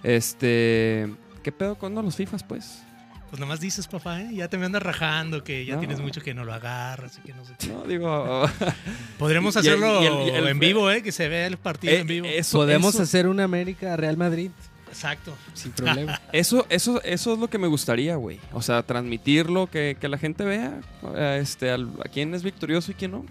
Este, 0.04 1.10
¿qué 1.42 1.52
pedo 1.52 1.78
con 1.78 1.96
los 1.96 2.16
FIFAs, 2.16 2.44
pues? 2.44 2.84
Pues 3.30 3.40
nomás 3.40 3.60
dices, 3.60 3.88
papá, 3.88 4.22
¿eh? 4.22 4.30
ya 4.34 4.48
te 4.48 4.58
me 4.58 4.66
andas 4.66 4.82
rajando, 4.84 5.44
que 5.44 5.66
ya 5.66 5.74
No. 5.74 5.80
tienes 5.80 6.00
mucho 6.00 6.22
que 6.22 6.34
no 6.34 6.46
lo 6.46 6.54
agarras 6.54 7.18
y 7.18 7.22
que 7.22 7.34
no 7.34 7.44
sé 7.44 7.54
qué. 7.60 7.68
No, 7.68 7.84
digo, 7.84 8.48
Podremos 9.20 9.56
Y 9.56 9.60
el- 9.60 9.66
hacerlo 9.68 10.02
y 10.02 10.06
el- 10.06 10.14
y 10.28 10.38
el- 10.38 10.48
en 10.48 10.60
vivo, 10.60 10.90
¿eh? 10.92 11.02
Que 11.04 11.12
se 11.12 11.28
vea 11.28 11.48
el 11.48 11.58
partido 11.58 11.94
eh, 11.94 12.00
en 12.02 12.08
vivo. 12.08 12.28
eso, 12.28 12.58
Podemos 12.60 12.94
eso- 12.94 13.04
hacer 13.04 13.28
una 13.28 13.44
América 13.44 13.98
Real 13.98 14.16
Madrid 14.16 14.52
Exacto. 14.88 15.36
sin 15.54 15.72
problema. 15.74 16.22
Eso, 16.32 16.66
eso, 16.70 17.02
eso 17.04 17.34
es 17.34 17.40
lo 17.40 17.50
que 17.50 17.58
me 17.58 17.68
gustaría, 17.68 18.16
güey. 18.16 18.40
O 18.54 18.62
sea, 18.62 18.82
transmitirlo, 18.84 19.68
que, 19.68 19.98
que 20.00 20.08
la 20.08 20.18
gente 20.18 20.46
vea 20.46 20.80
eh, 21.16 21.40
este, 21.42 21.72
al- 21.72 21.90
a 22.06 22.08
quién 22.08 22.34
es 22.34 22.44
victorioso 22.44 22.92
y 22.92 22.94
quién 22.94 23.12
no. 23.12 23.26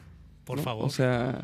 Por 0.45 0.59
¿no? 0.59 0.62
favor. 0.62 0.84
O 0.84 0.90
sea, 0.90 1.38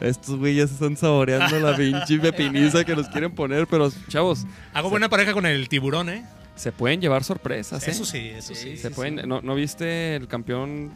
estos 0.00 0.36
güeyes 0.38 0.70
están 0.72 0.96
saboreando 0.96 1.58
la 1.60 1.76
pinche 1.76 2.18
pepiniza 2.20 2.84
que 2.84 2.96
nos 2.96 3.08
quieren 3.08 3.34
poner, 3.34 3.66
pero 3.66 3.90
chavos, 4.08 4.46
Hago 4.72 4.88
buena 4.88 5.10
pareja 5.10 5.34
con 5.34 5.44
el 5.44 5.68
tiburón, 5.68 6.08
¿eh? 6.08 6.24
Se 6.58 6.72
pueden 6.72 7.00
llevar 7.00 7.24
sorpresas, 7.24 7.86
¿eh? 7.86 7.92
Eso 7.92 8.04
sí, 8.04 8.28
eso 8.28 8.54
sí. 8.54 8.76
Se 8.76 8.90
pueden, 8.90 9.28
¿no, 9.28 9.40
¿no 9.40 9.54
viste 9.54 10.16
el 10.16 10.28
campeón 10.28 10.92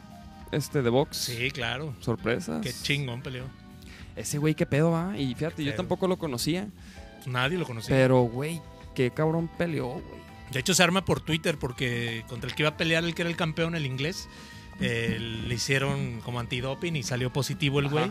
este 0.50 0.82
de 0.82 0.90
box? 0.90 1.16
Sí, 1.16 1.50
claro. 1.50 1.94
Sorpresas. 2.00 2.60
Qué 2.62 2.72
chingón 2.72 3.22
peleó. 3.22 3.44
Ese 4.16 4.38
güey, 4.38 4.54
qué 4.54 4.66
pedo 4.66 4.90
va. 4.90 5.16
Y 5.16 5.34
fíjate, 5.34 5.64
yo 5.64 5.74
tampoco 5.74 6.06
lo 6.08 6.18
conocía. 6.18 6.68
Nadie 7.26 7.56
lo 7.56 7.64
conocía. 7.64 7.94
Pero, 7.94 8.22
güey, 8.22 8.60
qué 8.94 9.10
cabrón 9.10 9.48
peleó, 9.56 9.88
güey. 9.88 10.22
De 10.50 10.60
hecho, 10.60 10.74
se 10.74 10.82
arma 10.82 11.04
por 11.04 11.20
Twitter 11.20 11.56
porque 11.58 12.24
contra 12.28 12.50
el 12.50 12.54
que 12.54 12.62
iba 12.62 12.70
a 12.70 12.76
pelear 12.76 13.04
el 13.04 13.14
que 13.14 13.22
era 13.22 13.30
el 13.30 13.36
campeón, 13.36 13.74
el 13.74 13.86
inglés, 13.86 14.28
eh, 14.80 15.16
le 15.18 15.54
hicieron 15.54 16.20
como 16.20 16.40
antidoping 16.40 16.94
y 16.96 17.02
salió 17.02 17.32
positivo 17.32 17.80
el 17.80 17.86
Ajá. 17.86 18.10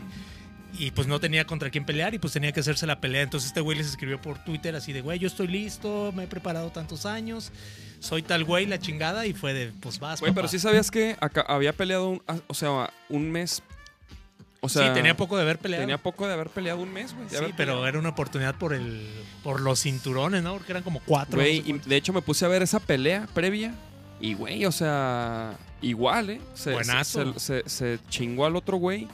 Y 0.79 0.91
pues 0.91 1.05
no 1.07 1.19
tenía 1.19 1.45
contra 1.45 1.69
quién 1.69 1.85
pelear 1.85 2.13
y 2.13 2.19
pues 2.19 2.33
tenía 2.33 2.51
que 2.53 2.61
hacerse 2.61 2.87
la 2.87 2.99
pelea. 3.01 3.21
Entonces 3.23 3.47
este 3.49 3.59
güey 3.61 3.77
les 3.77 3.87
escribió 3.87 4.21
por 4.21 4.43
Twitter 4.43 4.75
así 4.75 4.93
de, 4.93 5.01
güey, 5.01 5.19
yo 5.19 5.27
estoy 5.27 5.47
listo, 5.47 6.11
me 6.15 6.23
he 6.23 6.27
preparado 6.27 6.71
tantos 6.71 7.05
años, 7.05 7.51
soy 7.99 8.23
tal 8.23 8.43
güey, 8.45 8.65
la 8.65 8.79
chingada. 8.79 9.25
Y 9.25 9.33
fue 9.33 9.53
de, 9.53 9.71
pues 9.81 9.99
vas, 9.99 10.21
Güey, 10.21 10.31
papá. 10.31 10.41
pero 10.41 10.47
sí 10.47 10.59
sabías 10.59 10.89
que 10.89 11.17
acá 11.19 11.41
había 11.47 11.73
peleado, 11.73 12.09
un, 12.09 12.21
ah, 12.27 12.37
o 12.47 12.53
sea, 12.53 12.89
un 13.09 13.29
mes. 13.31 13.61
O 14.63 14.69
sea, 14.69 14.87
sí, 14.89 14.93
tenía 14.93 15.17
poco 15.17 15.35
de 15.37 15.41
haber 15.41 15.57
peleado. 15.57 15.81
Tenía 15.81 15.97
poco 15.97 16.27
de 16.27 16.33
haber 16.33 16.49
peleado 16.49 16.79
un 16.81 16.93
mes, 16.93 17.13
güey. 17.15 17.27
sí, 17.29 17.35
pero 17.39 17.55
peleado. 17.55 17.87
era 17.87 17.99
una 17.99 18.09
oportunidad 18.09 18.55
por 18.55 18.73
el 18.73 19.07
por 19.43 19.59
los 19.59 19.81
cinturones, 19.81 20.41
¿no? 20.43 20.53
Porque 20.53 20.71
eran 20.71 20.83
como 20.83 20.99
cuatro. 21.05 21.37
Güey, 21.39 21.61
no 21.73 21.83
sé 21.83 21.89
de 21.89 21.95
hecho 21.95 22.13
me 22.13 22.21
puse 22.21 22.45
a 22.45 22.47
ver 22.47 22.61
esa 22.61 22.79
pelea 22.79 23.27
previa. 23.33 23.73
Y, 24.19 24.35
güey, 24.35 24.65
o 24.67 24.71
sea, 24.71 25.57
igual, 25.81 26.29
¿eh? 26.29 26.41
Se, 26.53 26.73
Buenazo. 26.73 27.33
Se, 27.39 27.63
se- 27.63 27.69
se 27.69 27.99
chingó 28.09 28.45
al 28.45 28.55
otro 28.55 28.77
güey. 28.77 29.07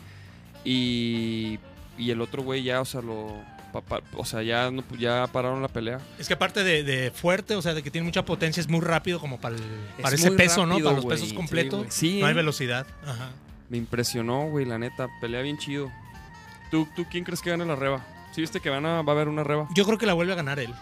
Y, 0.70 1.60
y 1.98 2.12
el 2.12 2.20
otro 2.20 2.44
güey 2.44 2.62
ya, 2.62 2.82
o 2.82 2.86
sea, 2.86 3.02
lo. 3.02 3.42
o 4.16 4.26
sea, 4.26 4.44
ya, 4.44 4.70
no- 4.70 4.84
ya 5.00 5.26
pararon 5.32 5.62
la 5.62 5.70
pelea. 5.70 6.00
Es 6.20 6.28
que 6.28 6.34
aparte 6.34 6.64
de, 6.66 6.84
de 6.84 7.10
fuerte, 7.12 7.56
o 7.56 7.62
sea, 7.62 7.74
de 7.74 7.82
que 7.82 7.90
tiene 7.90 8.04
mucha 8.06 8.26
potencia, 8.26 8.60
es 8.60 8.68
muy 8.68 8.82
rápido 8.82 9.20
como 9.22 9.40
para, 9.40 9.56
el- 9.56 9.64
para 10.02 10.14
ese 10.16 10.32
peso, 10.32 10.66
¿no? 10.66 10.74
rápido, 10.74 10.90
Para 10.90 11.02
los 11.02 11.06
pesos 11.06 11.32
completos. 11.34 11.86
Sí, 11.90 12.20
no 12.20 12.26
hay 12.26 12.34
¿eh? 12.34 12.36
velocidad. 12.36 12.86
Ajá. 13.06 13.30
Me 13.70 13.78
impresionó, 13.78 14.50
güey, 14.50 14.66
la 14.66 14.78
neta. 14.78 15.08
Pelea 15.22 15.42
bien 15.42 15.58
chido. 15.58 15.90
¿Tú, 16.70 16.86
tú 16.98 17.06
quién 17.10 17.24
crees 17.24 17.42
que 17.42 17.50
gane 17.50 17.66
la 17.66 17.76
reba? 17.78 18.06
¿Sí 18.34 18.42
viste 18.42 18.60
que 18.60 18.70
van 18.70 18.86
a- 18.86 19.02
va 19.04 19.14
a 19.14 19.16
haber 19.16 19.30
una 19.30 19.44
reba? 19.46 19.70
Yo 19.74 19.86
creo 19.86 19.98
que 19.98 20.06
la 20.06 20.14
vuelve 20.14 20.34
a 20.34 20.36
ganar 20.36 20.60
él. 20.60 20.74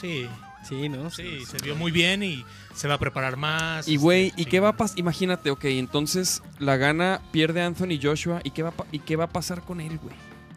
Sí, 0.00 0.28
Sí, 0.64 0.88
¿no? 0.88 1.10
sí, 1.10 1.44
se 1.46 1.58
vio 1.58 1.76
muy 1.76 1.90
bien 1.90 2.22
y 2.22 2.44
se 2.74 2.88
va 2.88 2.94
a 2.94 2.98
preparar 2.98 3.36
más. 3.36 3.86
Y 3.88 3.94
este, 3.94 4.02
güey, 4.02 4.26
¿y 4.36 4.44
sí. 4.44 4.44
qué 4.46 4.60
va 4.60 4.70
a 4.70 4.76
pasar? 4.76 4.98
Imagínate, 4.98 5.50
ok, 5.50 5.64
entonces 5.66 6.42
la 6.58 6.76
gana, 6.76 7.20
pierde 7.32 7.62
Anthony 7.62 7.98
Joshua. 8.02 8.40
¿Y 8.44 8.50
qué, 8.50 8.62
va 8.62 8.70
a 8.70 8.72
pa- 8.72 8.86
¿Y 8.92 8.98
qué 8.98 9.16
va 9.16 9.24
a 9.24 9.28
pasar 9.30 9.62
con 9.62 9.80
él, 9.80 9.98
güey? 9.98 10.14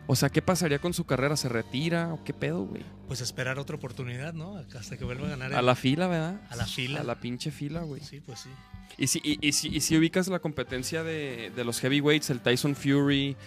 O 0.08 0.16
sea, 0.16 0.30
¿qué 0.30 0.42
pasaría 0.42 0.80
con 0.80 0.94
su 0.94 1.06
carrera? 1.06 1.38
¿Se 1.38 1.48
retira 1.48 2.12
o 2.14 2.24
qué 2.24 2.34
pedo, 2.34 2.64
güey? 2.64 2.84
Pues 3.08 3.22
esperar 3.22 3.60
otra 3.60 3.78
oportunidad, 3.78 4.34
¿no? 4.34 4.58
Hasta 4.78 4.98
que 4.98 5.06
vuelva 5.06 5.28
a 5.28 5.30
ganar 5.30 5.54
A 5.54 5.60
él. 5.60 5.66
la 5.66 5.76
fila, 5.76 6.08
¿verdad? 6.08 6.42
A 6.50 6.56
la 6.58 6.66
fila. 6.66 7.00
A 7.00 7.04
la 7.04 7.16
pinche 7.20 7.52
fila, 7.52 7.82
güey. 7.82 8.02
Sí, 8.02 8.20
pues 8.20 8.40
sí. 8.42 8.50
Y 8.98 9.08
si, 9.08 9.22
y, 9.24 9.38
y 9.48 9.54
si, 9.54 9.70
y 9.70 9.80
si 9.80 9.96
ubicas 9.98 10.28
la 10.28 10.40
competencia 10.40 11.04
de, 11.04 11.52
de 11.56 11.64
los 11.64 11.80
heavyweights, 11.80 12.30
el 12.30 12.42
Tyson 12.42 12.76
Fury, 12.76 13.38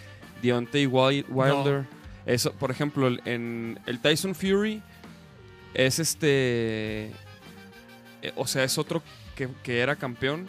Deontay 0.41 0.87
Wi- 0.87 1.25
Wilder. 1.29 1.85
Eso, 2.25 2.51
por 2.53 2.71
ejemplo, 2.71 3.07
el- 3.07 3.21
en 3.25 3.79
el 3.85 3.99
Tyson 3.99 4.33
Fury 4.33 4.81
es 5.75 5.99
este. 5.99 7.11
eh, 8.21 8.31
O 8.35 8.47
sea, 8.47 8.63
es 8.63 8.77
otro 8.77 9.03
que, 9.35 9.49
que 9.63 9.79
era 9.79 9.95
campeón. 9.95 10.47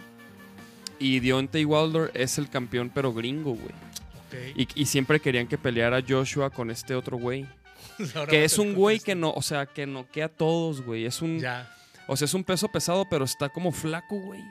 Y 0.98 1.20
Deontay 1.20 1.64
Wilder 1.64 2.10
es 2.14 2.38
el 2.38 2.48
campeón, 2.48 2.90
pero 2.94 3.12
gringo, 3.12 3.54
güey. 3.54 3.74
Y, 4.56 4.68
y 4.74 4.86
siempre 4.86 5.20
querían 5.20 5.46
que 5.46 5.56
peleara 5.56 6.02
Joshua 6.06 6.50
con 6.50 6.70
este 6.70 6.94
otro 6.94 7.16
güey. 7.18 7.46
Que 8.28 8.44
es 8.44 8.58
un 8.58 8.74
güey 8.74 8.98
que 9.00 9.14
no, 9.14 9.30
o 9.32 9.40
sea, 9.42 9.66
que 9.66 9.86
noquea 9.86 10.26
a 10.26 10.28
todos, 10.28 10.82
güey. 10.82 11.06
Es 11.06 11.22
un. 11.22 11.38
Ya. 11.38 11.70
O 12.08 12.16
sea, 12.16 12.26
es 12.26 12.34
un 12.34 12.44
peso 12.44 12.68
pesado, 12.68 13.06
pero 13.08 13.24
está 13.24 13.48
como 13.48 13.72
flaco, 13.72 14.16
güey. 14.18 14.42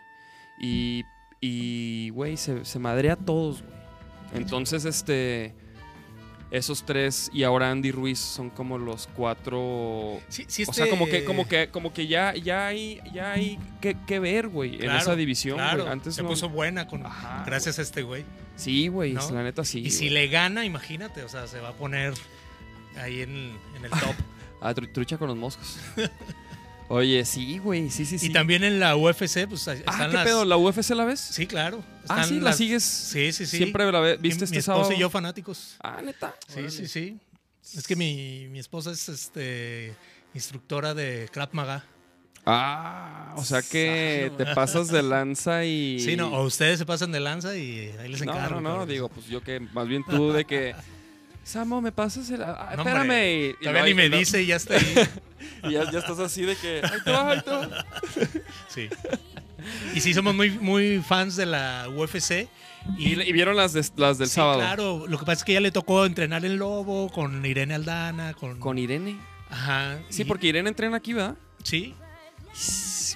Y, 0.60 1.04
y 1.42 2.10
güey, 2.10 2.38
se, 2.38 2.66
se 2.66 2.80
madrea 2.80 3.14
a 3.14 3.18
todos, 3.18 3.62
güey. 3.62 3.76
Entonces, 4.34 4.86
este. 4.86 5.54
Esos 6.52 6.86
tres 6.86 7.30
y 7.34 7.44
ahora 7.44 7.72
Andy 7.72 7.92
Ruiz 7.92 8.20
son 8.20 8.50
como 8.50 8.78
los 8.78 9.08
cuatro. 9.16 10.20
Sí, 10.30 10.46
sí 10.48 10.64
O 10.68 10.72
sea, 10.72 10.86
este- 10.86 10.96
como 10.98 11.10
que, 11.10 11.24
como 11.26 11.48
que, 11.48 11.70
como 11.70 11.92
que 11.94 12.08
ya, 12.08 12.34
ya 12.36 12.68
hay, 12.68 13.02
ya 13.14 13.34
hay 13.34 13.60
que, 13.82 13.98
que 14.06 14.20
ver, 14.20 14.48
güey, 14.48 14.76
en 14.84 14.92
esa 14.92 15.16
división, 15.16 15.58
güey. 15.58 15.88
Antes 15.88 16.16
se 16.16 16.22
no. 16.24 16.30
puso 16.30 16.48
buena 16.50 16.88
con, 16.88 17.06
Ajá, 17.06 17.44
gracias 17.46 17.80
a 17.80 17.82
este 17.82 18.04
güey. 18.04 18.24
Sí, 18.56 18.88
güey, 18.88 19.14
¿no? 19.14 19.32
la 19.32 19.44
neta 19.44 19.66
sí. 19.66 19.80
y 19.80 19.90
si 19.92 20.10
le 20.10 20.28
gana, 20.28 20.64
imagínate, 20.66 21.24
o 21.24 21.30
sea, 21.30 21.48
se 21.48 21.60
va 21.60 21.70
a 21.70 21.74
poner 21.74 22.14
ahí 22.98 23.22
en, 23.22 23.58
en 23.76 23.86
el 23.86 23.92
top. 23.92 24.16
Ah, 24.62 24.74
tru- 24.74 24.92
trucha 24.92 25.18
con 25.18 25.28
los 25.28 25.38
moscos. 25.38 25.78
Oye, 26.88 27.26
sí, 27.26 27.58
güey, 27.58 27.90
sí, 27.90 28.06
sí, 28.06 28.20
sí. 28.20 28.28
Y 28.28 28.30
también 28.34 28.64
en 28.64 28.80
la 28.80 28.96
UFC, 28.96 29.48
pues 29.50 29.68
Ah, 29.68 29.74
¿qué 29.76 30.14
las... 30.14 30.24
pedo? 30.26 30.46
¿La 30.46 30.56
UFC 30.58 30.92
la 30.92 31.06
ves? 31.06 31.20
Sí, 31.20 31.48
claro. 31.48 31.84
Ah, 32.08 32.24
sí, 32.24 32.36
la 32.36 32.46
las- 32.52 32.58
sigues. 32.58 32.84
Sí, 32.84 33.32
sí, 33.34 33.46
sí. 33.48 33.58
Siempre 33.58 33.92
la 33.92 34.00
ve- 34.00 34.18
Mi- 34.18 34.22
viste 34.30 34.42
mi, 34.42 34.46
este 34.46 34.60
esposa 34.60 34.76
sábado. 34.78 34.94
y 34.94 35.00
yo 35.00 35.10
fanáticos. 35.10 35.78
Ah, 35.82 36.00
neta. 36.04 36.36
Sí, 36.48 36.70
sí, 36.70 36.88
sí. 36.88 37.18
Es 37.76 37.88
que 37.88 37.96
mi, 37.96 38.48
mi 38.52 38.60
esposa 38.60 38.92
es 38.92 39.10
este 39.10 39.96
instructora 40.36 40.94
de 40.94 41.28
Krav 41.32 41.50
Maga. 41.54 41.84
Ah, 42.46 43.34
o 43.38 43.44
sea 43.44 43.64
que 43.64 44.32
te 44.38 44.46
pasas 44.54 44.90
de 44.90 45.02
lanza 45.02 45.66
y. 45.66 46.00
Sí, 46.00 46.16
no, 46.16 46.28
o 46.28 46.44
ustedes 46.44 46.78
se 46.78 46.86
pasan 46.86 47.12
de 47.12 47.20
lanza 47.20 47.58
y 47.58 47.92
ahí 48.00 48.10
les 48.10 48.24
No, 48.24 48.32
encargo. 48.34 48.56
no, 48.56 48.62
no, 48.62 48.70
cabrón. 48.70 48.90
digo, 48.90 49.10
pues 49.10 49.26
yo 49.26 49.42
que 49.42 49.60
más 49.60 49.88
bien 49.88 50.04
tú 50.04 50.32
de 50.32 50.46
que. 50.46 50.76
Samo, 51.46 51.80
me 51.80 51.92
pasas 51.92 52.30
el. 52.32 52.42
ah, 52.44 52.74
No, 52.76 52.82
espérame. 52.84 53.12
y- 53.12 53.50
y 53.52 53.54
Todavía 53.62 53.84
ni 53.84 53.92
y 53.92 53.94
me 53.94 54.10
dice 54.10 54.42
y 54.42 54.48
ya 54.48 54.56
está 54.58 54.76
ahí. 54.76 54.96
Y 55.64 55.72
ya, 55.74 55.90
ya 55.92 56.00
estás 56.00 56.18
así 56.20 56.42
de 56.44 56.56
que. 56.56 56.82
Va, 56.82 57.32
ahí 57.32 57.42
te 57.42 57.52
va. 57.52 57.86
Sí. 58.68 58.90
Y 59.94 60.02
sí, 60.02 60.14
somos 60.14 60.34
muy, 60.36 60.50
muy 60.52 61.02
fans 61.08 61.36
de 61.36 61.46
la 61.46 61.88
UFC. 61.96 62.48
Y, 62.98 63.20
y 63.22 63.32
vieron 63.32 63.56
las, 63.56 63.74
de- 63.74 63.86
las 63.98 64.18
del 64.18 64.28
sí, 64.28 64.36
sábado. 64.36 64.60
claro. 64.60 65.06
Lo 65.08 65.18
que 65.20 65.26
pasa 65.26 65.40
es 65.40 65.44
que 65.44 65.54
ya 65.54 65.60
le 65.62 65.72
tocó 65.72 66.06
entrenar 66.06 66.44
en 66.46 66.58
Lobo 66.58 67.10
con 67.12 67.44
Irene 67.46 67.74
Aldana, 67.76 68.34
con... 68.34 68.60
Con 68.60 68.78
Irene. 68.78 69.20
Ajá. 69.50 70.00
Sí, 70.10 70.24
y- 70.24 70.26
porque 70.26 70.48
Irene 70.48 70.70
entrena 70.70 70.98
aquí, 70.98 71.14
¿verdad? 71.14 71.36
Sí. 71.64 71.94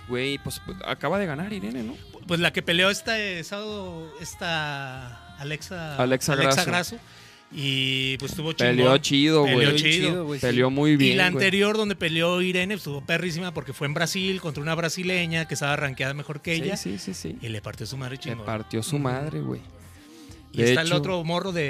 Güey, 0.08 0.38
pues 0.40 0.62
acaba 0.86 1.18
de 1.20 1.26
ganar 1.26 1.52
Irene, 1.54 1.84
¿no? 1.84 1.96
Pues 2.28 2.40
la 2.40 2.52
que 2.54 2.62
peleó 2.62 2.90
este 2.90 3.44
sábado, 3.44 4.12
esta 4.22 5.36
Alexa, 5.38 5.96
Alexa 5.98 6.36
Grasso. 6.36 6.66
Grasso, 6.66 6.98
Y 7.52 8.16
pues 8.20 8.32
estuvo 8.34 8.54
chingón. 8.54 8.76
Peleó 8.76 8.98
chido, 9.00 9.44
Peleó 9.46 9.70
güey. 9.72 9.76
chido. 9.82 10.26
güey, 10.26 10.40
sí. 10.40 10.46
Peleó 10.46 10.70
muy 10.70 10.96
bien. 10.98 11.14
y 11.14 11.16
la 11.16 11.26
anterior 11.26 11.76
donde 11.78 11.96
peleó 11.96 12.42
Irene 12.42 12.76
pues, 12.76 12.82
estuvo 12.82 13.02
perrísima 13.02 13.54
porque 13.54 13.74
fue 13.74 13.88
en 13.88 13.96
Brasil 13.96 14.40
contra 14.40 14.62
una 14.62 14.76
brasileña 14.76 15.48
que 15.48 15.56
estaba 15.56 15.76
rankeada 15.76 16.14
mejor 16.14 16.42
que 16.42 16.54
ella. 16.54 16.78
Sí, 16.78 17.00
sí, 17.00 17.14
sí, 17.14 17.32
sí. 17.32 17.38
Y 17.42 17.50
le 17.50 17.62
partió 17.62 17.86
su 17.88 17.98
madre 17.98 18.18
Le 18.18 18.22
chingón. 18.22 18.46
partió 18.46 18.84
su 18.84 19.00
madre, 19.00 19.42
güey. 19.42 19.62
y 20.52 20.58
de 20.62 20.70
está 20.70 20.82
el 20.82 20.94
otro 20.94 21.24
morro 21.24 21.52
de... 21.52 21.64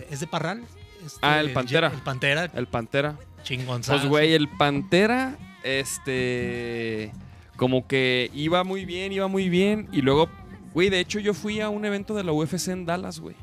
eh, 0.00 0.06
¿Es 0.10 0.20
de 0.20 0.26
Parral? 0.26 0.62
Este, 1.04 1.18
Ah, 1.20 1.40
el 1.40 1.52
Pantera. 1.52 1.88
El 1.94 2.00
Pantera, 2.02 2.50
El 2.54 2.66
Pantera. 2.66 3.18
chingón. 3.42 3.82
Pues, 3.86 4.06
güey, 4.06 4.32
el 4.32 4.48
Pantera, 4.48 5.36
este. 5.62 7.12
Como 7.56 7.86
que 7.86 8.30
iba 8.34 8.62
muy 8.64 8.84
bien, 8.84 9.12
iba 9.12 9.26
muy 9.28 9.48
bien. 9.48 9.88
Y 9.92 10.00
luego, 10.02 10.28
güey, 10.74 10.90
de 10.90 11.00
hecho, 11.00 11.18
yo 11.18 11.34
fui 11.34 11.60
a 11.60 11.68
un 11.68 11.84
evento 11.84 12.14
de 12.14 12.24
la 12.24 12.32
UFC 12.32 12.68
en 12.68 12.86
Dallas, 12.86 13.18
güey. 13.20 13.36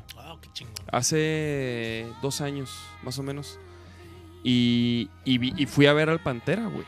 Hace 0.92 2.06
dos 2.22 2.40
años, 2.40 2.70
más 3.02 3.18
o 3.18 3.22
menos. 3.22 3.58
Y, 4.44 5.10
y, 5.24 5.38
vi- 5.38 5.54
y 5.56 5.66
fui 5.66 5.86
a 5.86 5.92
ver 5.92 6.08
al 6.08 6.20
Pantera, 6.20 6.66
güey. 6.66 6.84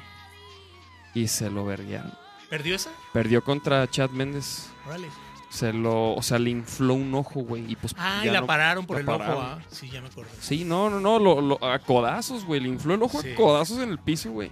Y 1.14 1.26
se 1.28 1.50
lo 1.50 1.64
verguearon. 1.64 2.12
¿Perdió 2.48 2.76
esa? 2.76 2.90
Perdió 3.12 3.42
contra 3.42 3.88
Chad 3.90 4.10
Méndez. 4.10 4.70
Órale. 4.86 5.08
Se 5.50 5.72
lo, 5.72 6.14
o 6.14 6.22
sea, 6.22 6.38
le 6.38 6.50
infló 6.50 6.94
un 6.94 7.14
ojo, 7.14 7.40
güey. 7.40 7.70
Y 7.72 7.74
pues 7.76 7.94
Ah, 7.98 8.20
y 8.22 8.28
la 8.28 8.40
no- 8.42 8.46
pararon 8.46 8.86
por 8.86 8.96
la 8.96 9.00
el 9.02 9.08
ojo, 9.22 9.40
ah. 9.40 9.58
Sí, 9.70 9.88
ya 9.90 10.00
me 10.02 10.08
acuerdo. 10.08 10.30
Sí, 10.40 10.64
no, 10.64 10.88
no, 10.90 11.00
no, 11.00 11.18
lo, 11.18 11.40
lo- 11.40 11.64
a 11.64 11.78
codazos, 11.78 12.44
güey. 12.44 12.60
Le 12.60 12.68
infló 12.68 12.94
el 12.94 13.02
ojo 13.02 13.20
Sí. 13.22 13.32
a 13.32 13.34
codazos 13.34 13.78
en 13.78 13.88
el 13.90 13.98
piso, 13.98 14.30
güey. 14.30 14.50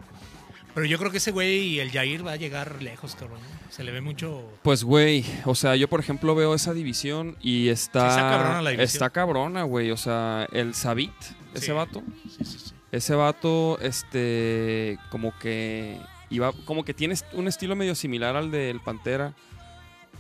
Pero 0.77 0.87
yo 0.89 0.99
creo 0.99 1.11
que 1.11 1.17
ese 1.17 1.31
güey 1.31 1.59
y 1.69 1.81
el 1.81 1.91
Jair 1.91 2.25
va 2.27 2.33
a 2.33 2.37
llegar 2.37 2.83
lejos, 2.83 3.17
cabrón. 3.17 3.41
Se 3.71 3.83
le 3.83 3.93
ve 3.93 4.03
mucho. 4.03 4.45
Pues, 4.63 4.85
güey, 4.85 5.25
o 5.47 5.55
sea, 5.55 5.75
yo 5.75 5.89
por 5.89 6.01
ejemplo 6.01 6.35
veo 6.35 6.55
esa 6.55 6.75
división 6.75 7.35
y 7.41 7.69
está. 7.71 8.03
Sí, 8.11 8.19
está 8.19 8.31
cabrona 8.31 8.61
la 8.63 8.71
división. 8.73 8.85
Está 8.95 9.09
cabrona, 9.11 9.63
güey. 9.63 9.91
O 9.91 9.97
sea, 9.97 10.47
el 10.53 10.75
Sabit, 10.75 11.15
ese 11.55 11.67
Sí. 11.67 11.73
vato. 11.73 12.03
Sí, 12.37 12.45
sí, 12.45 12.59
sí. 12.67 12.75
Ese 12.93 13.15
vato, 13.15 13.79
este. 13.81 14.99
Como 15.11 15.33
que. 15.39 15.99
Iba, 16.29 16.53
como 16.67 16.85
que 16.85 16.93
tiene 16.93 17.15
un 17.33 17.49
estilo 17.49 17.75
medio 17.75 17.95
similar 17.95 18.37
al 18.37 18.51
del 18.51 18.81
Pantera. 18.81 19.33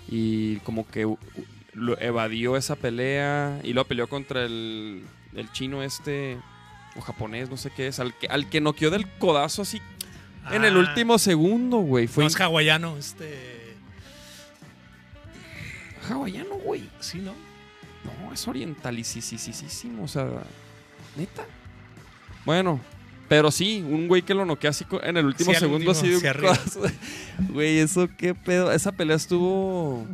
Y 0.08 0.56
como 0.60 0.88
que 0.88 1.06
lo 1.74 2.00
evadió 2.00 2.56
esa 2.56 2.76
pelea. 2.76 3.60
Y 3.62 3.74
luego 3.74 3.88
peleó 3.88 4.08
contra 4.08 4.42
el, 4.44 5.04
el 5.34 5.52
chino 5.52 5.82
este. 5.82 6.38
O 6.96 7.02
japonés, 7.02 7.50
no 7.50 7.58
sé 7.58 7.70
qué 7.76 7.88
es. 7.88 8.00
Al 8.00 8.14
que, 8.16 8.26
al 8.28 8.48
que 8.48 8.62
noqueó 8.62 8.90
del 8.90 9.06
codazo 9.18 9.60
así 9.60 9.82
en 10.52 10.64
el 10.64 10.77
Ah, 10.77 10.81
último 10.81 11.18
segundo, 11.18 11.78
güey. 11.78 12.06
Fue 12.06 12.24
No 12.24 12.28
es 12.28 12.40
hawaiano, 12.40 12.97
este. 12.97 13.74
hawaiano, 16.09 16.56
güey. 16.56 16.89
Sí, 17.01 17.18
¿no? 17.18 17.32
No, 18.05 18.32
es 18.32 18.47
orientalicísimo, 18.47 20.05
o 20.05 20.09
sea, 20.09 20.28
neta. 21.16 21.44
Bueno, 22.44 22.81
pero 23.28 23.51
sí, 23.51 23.82
un 23.89 24.06
güey 24.06 24.23
que 24.23 24.35
lo 24.35 24.44
noquea 24.44 24.70
así 24.70 24.85
en 25.02 25.16
el 25.16 25.27
último 25.27 25.52
Sí, 25.52 25.59
segundo 25.59 25.90
así 25.90 26.16
sí. 26.20 26.27
Güey, 27.51 27.78
eso 27.81 28.09
qué 28.16 28.35
pedo. 28.35 28.70
Esa 28.73 28.93
pelea 28.93 29.16
estuvo 29.16 30.06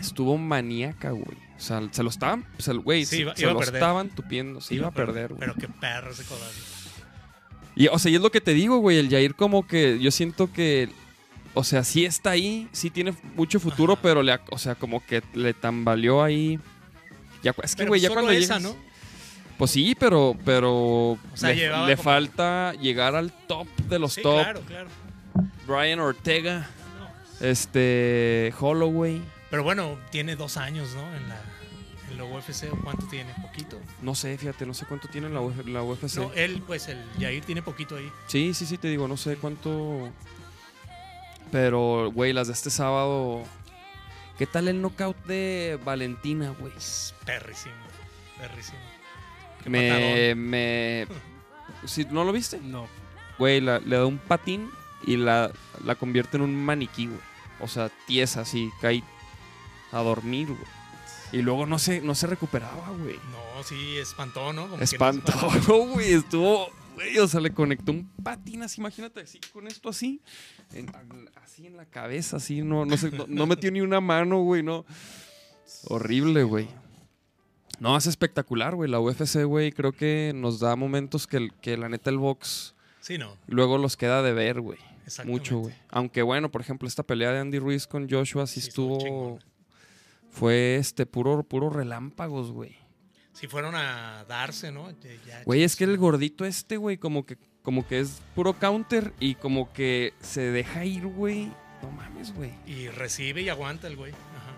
estuvo 0.00 0.36
maníaca, 0.36 1.10
güey. 1.12 1.38
O 1.56 1.60
sea, 1.64 1.80
se 1.92 2.02
lo 2.02 2.08
estaban, 2.10 2.44
güey, 2.82 3.04
Sí, 3.04 3.16
se, 3.16 3.22
iba- 3.22 3.36
se 3.36 3.42
iba 3.42 3.52
a 3.52 3.54
lo 3.54 3.60
perder. 3.60 3.76
estaban 3.76 4.08
tupiendo, 4.08 4.60
se 4.60 4.74
iba 4.74 4.88
a 4.88 4.90
pero- 4.90 5.06
perder, 5.12 5.28
güey. 5.28 5.38
Pero 5.40 5.54
qué 5.54 5.68
perro 5.68 6.10
ese 6.10 6.24
codazo. 6.24 6.81
Y, 7.74 7.88
o 7.88 7.98
sea, 7.98 8.10
y 8.10 8.14
es 8.16 8.20
lo 8.20 8.30
que 8.30 8.40
te 8.40 8.52
digo, 8.54 8.78
güey. 8.78 8.98
El 8.98 9.08
Jair, 9.10 9.34
como 9.34 9.66
que 9.66 9.98
yo 9.98 10.10
siento 10.10 10.52
que. 10.52 10.88
O 11.54 11.64
sea, 11.64 11.84
sí 11.84 12.04
está 12.06 12.30
ahí, 12.30 12.68
sí 12.72 12.88
tiene 12.90 13.14
mucho 13.36 13.60
futuro, 13.60 13.92
Ajá. 13.94 14.02
pero 14.02 14.22
le, 14.22 14.38
o 14.50 14.58
sea, 14.58 14.74
como 14.74 15.04
que 15.04 15.22
le 15.34 15.52
tambaleó 15.54 16.22
ahí. 16.22 16.58
Ya, 17.42 17.54
es 17.62 17.74
que, 17.76 17.84
güey, 17.86 18.00
ya 18.00 18.08
cuando 18.10 18.30
esa, 18.30 18.58
llegas- 18.58 18.62
¿no? 18.62 18.76
Pues 19.58 19.70
sí, 19.70 19.94
pero, 19.98 20.34
pero 20.44 21.18
sea, 21.34 21.50
le, 21.50 21.56
llevaba 21.56 21.86
le 21.86 21.96
como- 21.96 22.04
falta 22.04 22.72
llegar 22.80 23.14
al 23.14 23.30
top 23.46 23.66
de 23.88 23.98
los 23.98 24.14
Sí, 24.14 24.22
top. 24.22 24.42
claro, 24.42 24.60
claro. 24.66 24.88
Brian 25.66 26.00
Ortega, 26.00 26.68
este, 27.40 28.52
Holloway. 28.58 29.20
Pero 29.50 29.62
bueno, 29.62 29.98
tiene 30.10 30.36
dos 30.36 30.56
años, 30.56 30.94
¿no? 30.94 31.02
En 31.14 31.28
la, 31.28 31.40
la 32.14 32.24
UFC, 32.24 32.72
¿o 32.72 32.76
¿cuánto 32.82 33.06
tiene? 33.06 33.32
Poquito. 33.42 33.78
No 34.00 34.14
sé, 34.14 34.36
fíjate, 34.38 34.66
no 34.66 34.74
sé 34.74 34.86
cuánto 34.86 35.08
tiene 35.08 35.28
la, 35.28 35.40
Uf- 35.40 35.64
la 35.66 35.82
UFC. 35.82 36.16
No, 36.16 36.32
él, 36.34 36.62
pues 36.66 36.88
el 36.88 37.02
Jair 37.18 37.44
tiene 37.44 37.62
poquito 37.62 37.96
ahí. 37.96 38.10
Sí, 38.26 38.54
sí, 38.54 38.66
sí, 38.66 38.78
te 38.78 38.88
digo, 38.88 39.08
no 39.08 39.16
sé 39.16 39.36
cuánto. 39.36 40.08
Pero, 41.50 42.10
güey, 42.12 42.32
las 42.32 42.46
de 42.48 42.52
este 42.54 42.70
sábado. 42.70 43.42
¿Qué 44.38 44.46
tal 44.46 44.68
el 44.68 44.80
knockout 44.80 45.16
de 45.26 45.78
Valentina, 45.84 46.54
güey? 46.58 46.72
Perrísimo, 47.24 47.74
perrísimo. 48.38 48.78
Me, 49.66 50.34
me. 50.34 51.06
¿Sí, 51.84 52.06
¿No 52.10 52.24
lo 52.24 52.32
viste? 52.32 52.58
No. 52.62 52.86
Güey, 53.38 53.60
la- 53.60 53.78
le 53.80 53.96
da 53.96 54.06
un 54.06 54.18
patín 54.18 54.70
y 55.06 55.16
la, 55.16 55.50
la 55.84 55.94
convierte 55.94 56.36
en 56.38 56.42
un 56.44 56.54
maniquí, 56.64 57.06
güey. 57.06 57.20
O 57.60 57.68
sea, 57.68 57.90
tiesa, 58.06 58.40
así, 58.40 58.70
cae 58.80 59.02
a 59.92 59.98
dormir, 60.02 60.48
güey. 60.48 60.58
Y 61.32 61.42
luego 61.42 61.66
no 61.66 61.78
se, 61.78 62.00
no 62.00 62.14
se 62.14 62.26
recuperaba, 62.26 62.90
güey. 62.90 63.16
No, 63.30 63.62
sí, 63.64 63.96
espantó, 63.98 64.52
¿no? 64.52 64.68
Como 64.68 64.82
Espantó, 64.82 65.32
güey. 65.92 66.12
Estuvo, 66.12 66.68
güey, 66.94 67.18
o 67.18 67.26
sea, 67.28 67.40
le 67.40 67.52
conectó 67.52 67.92
un 67.92 68.06
patín 68.22 68.62
así, 68.62 68.80
imagínate, 68.80 69.20
así, 69.20 69.40
con 69.52 69.66
esto 69.66 69.88
así. 69.88 70.20
en- 70.74 70.92
así 71.42 71.66
en 71.66 71.76
la 71.76 71.86
cabeza, 71.86 72.36
así, 72.36 72.62
no, 72.62 72.84
no, 72.84 72.96
sé, 72.96 73.10
no, 73.10 73.24
no 73.28 73.46
metió 73.46 73.70
ni 73.72 73.80
una 73.80 74.00
mano, 74.00 74.40
güey, 74.42 74.62
no. 74.62 74.84
Horrible, 75.84 76.42
güey. 76.44 76.68
No, 77.80 77.96
es 77.96 78.06
espectacular, 78.06 78.74
güey. 78.74 78.90
La 78.90 79.00
UFC, 79.00 79.44
güey, 79.44 79.72
creo 79.72 79.92
que 79.92 80.32
nos 80.34 80.60
da 80.60 80.76
momentos 80.76 81.26
que, 81.26 81.48
que 81.60 81.76
la 81.76 81.88
neta 81.88 82.10
el 82.10 82.18
box 82.18 82.74
Sí, 83.00 83.18
no. 83.18 83.36
luego 83.48 83.78
los 83.78 83.96
queda 83.96 84.22
de 84.22 84.32
ver, 84.32 84.60
güey. 84.60 84.78
Mucho, 85.24 85.58
güey. 85.58 85.74
Aunque 85.88 86.22
bueno, 86.22 86.50
por 86.50 86.60
ejemplo, 86.60 86.86
esta 86.86 87.02
pelea 87.02 87.32
de 87.32 87.40
Andy 87.40 87.58
Ruiz 87.58 87.86
con 87.88 88.08
Joshua 88.08 88.46
sí, 88.46 88.60
Sí, 88.60 88.68
estuvo. 88.68 89.40
Fue 90.32 90.76
este 90.76 91.06
puro, 91.06 91.42
puro 91.44 91.70
relámpagos, 91.70 92.50
güey. 92.50 92.74
Si 93.32 93.46
fueron 93.46 93.74
a 93.76 94.24
darse, 94.28 94.72
¿no? 94.72 94.90
Ya- 95.26 95.42
Güey, 95.44 95.62
es 95.62 95.76
que 95.76 95.84
el 95.84 95.96
gordito 95.98 96.44
este, 96.44 96.76
güey, 96.76 96.96
como 96.98 97.24
que, 97.24 97.36
como 97.62 97.86
que 97.86 98.00
es 98.00 98.20
puro 98.34 98.54
counter 98.54 99.12
y 99.20 99.36
como 99.36 99.72
que 99.72 100.14
se 100.20 100.40
deja 100.50 100.84
ir, 100.84 101.06
güey. 101.06 101.46
No 101.82 101.90
mames, 101.90 102.34
güey. 102.34 102.52
Y 102.66 102.88
recibe 102.88 103.42
y 103.42 103.48
aguanta 103.48 103.86
el 103.86 103.96
güey. 103.96 104.12
Ajá. 104.12 104.52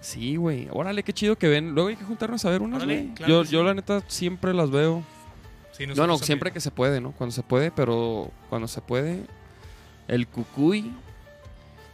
Sí, 0.00 0.36
güey. 0.36 0.68
Órale, 0.72 1.02
qué 1.02 1.12
chido 1.12 1.36
que 1.36 1.48
ven. 1.48 1.74
Luego 1.74 1.88
hay 1.88 1.96
que 1.96 2.04
juntarnos 2.04 2.44
a 2.44 2.50
ver 2.50 2.62
unas, 2.62 2.78
Órale, 2.82 3.02
güey. 3.02 3.14
claro 3.14 3.32
yo, 3.32 3.44
sí. 3.44 3.52
yo, 3.52 3.62
la 3.64 3.74
neta, 3.74 4.02
siempre 4.08 4.54
las 4.54 4.70
veo. 4.70 5.02
Sí, 5.72 5.86
No, 5.86 6.06
no, 6.06 6.16
siempre 6.18 6.52
que 6.52 6.60
se 6.60 6.70
puede, 6.70 7.00
¿no? 7.00 7.12
Cuando 7.12 7.32
se 7.34 7.42
puede, 7.42 7.70
pero 7.70 8.30
cuando 8.48 8.66
se 8.68 8.80
puede. 8.80 9.24
El 10.08 10.26
cucuy. 10.28 10.92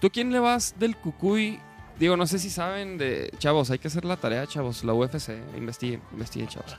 ¿Tú 0.00 0.10
quién 0.10 0.32
le 0.32 0.38
vas 0.40 0.74
del 0.78 0.96
cucuy? 0.96 1.60
Digo, 2.02 2.16
no 2.16 2.26
sé 2.26 2.40
si 2.40 2.50
saben 2.50 2.98
de. 2.98 3.32
Chavos, 3.38 3.70
hay 3.70 3.78
que 3.78 3.86
hacer 3.86 4.04
la 4.04 4.16
tarea, 4.16 4.44
chavos. 4.44 4.82
La 4.82 4.92
UFC. 4.92 5.38
Investiguen, 5.56 6.02
investiguen, 6.10 6.48
chavos. 6.48 6.74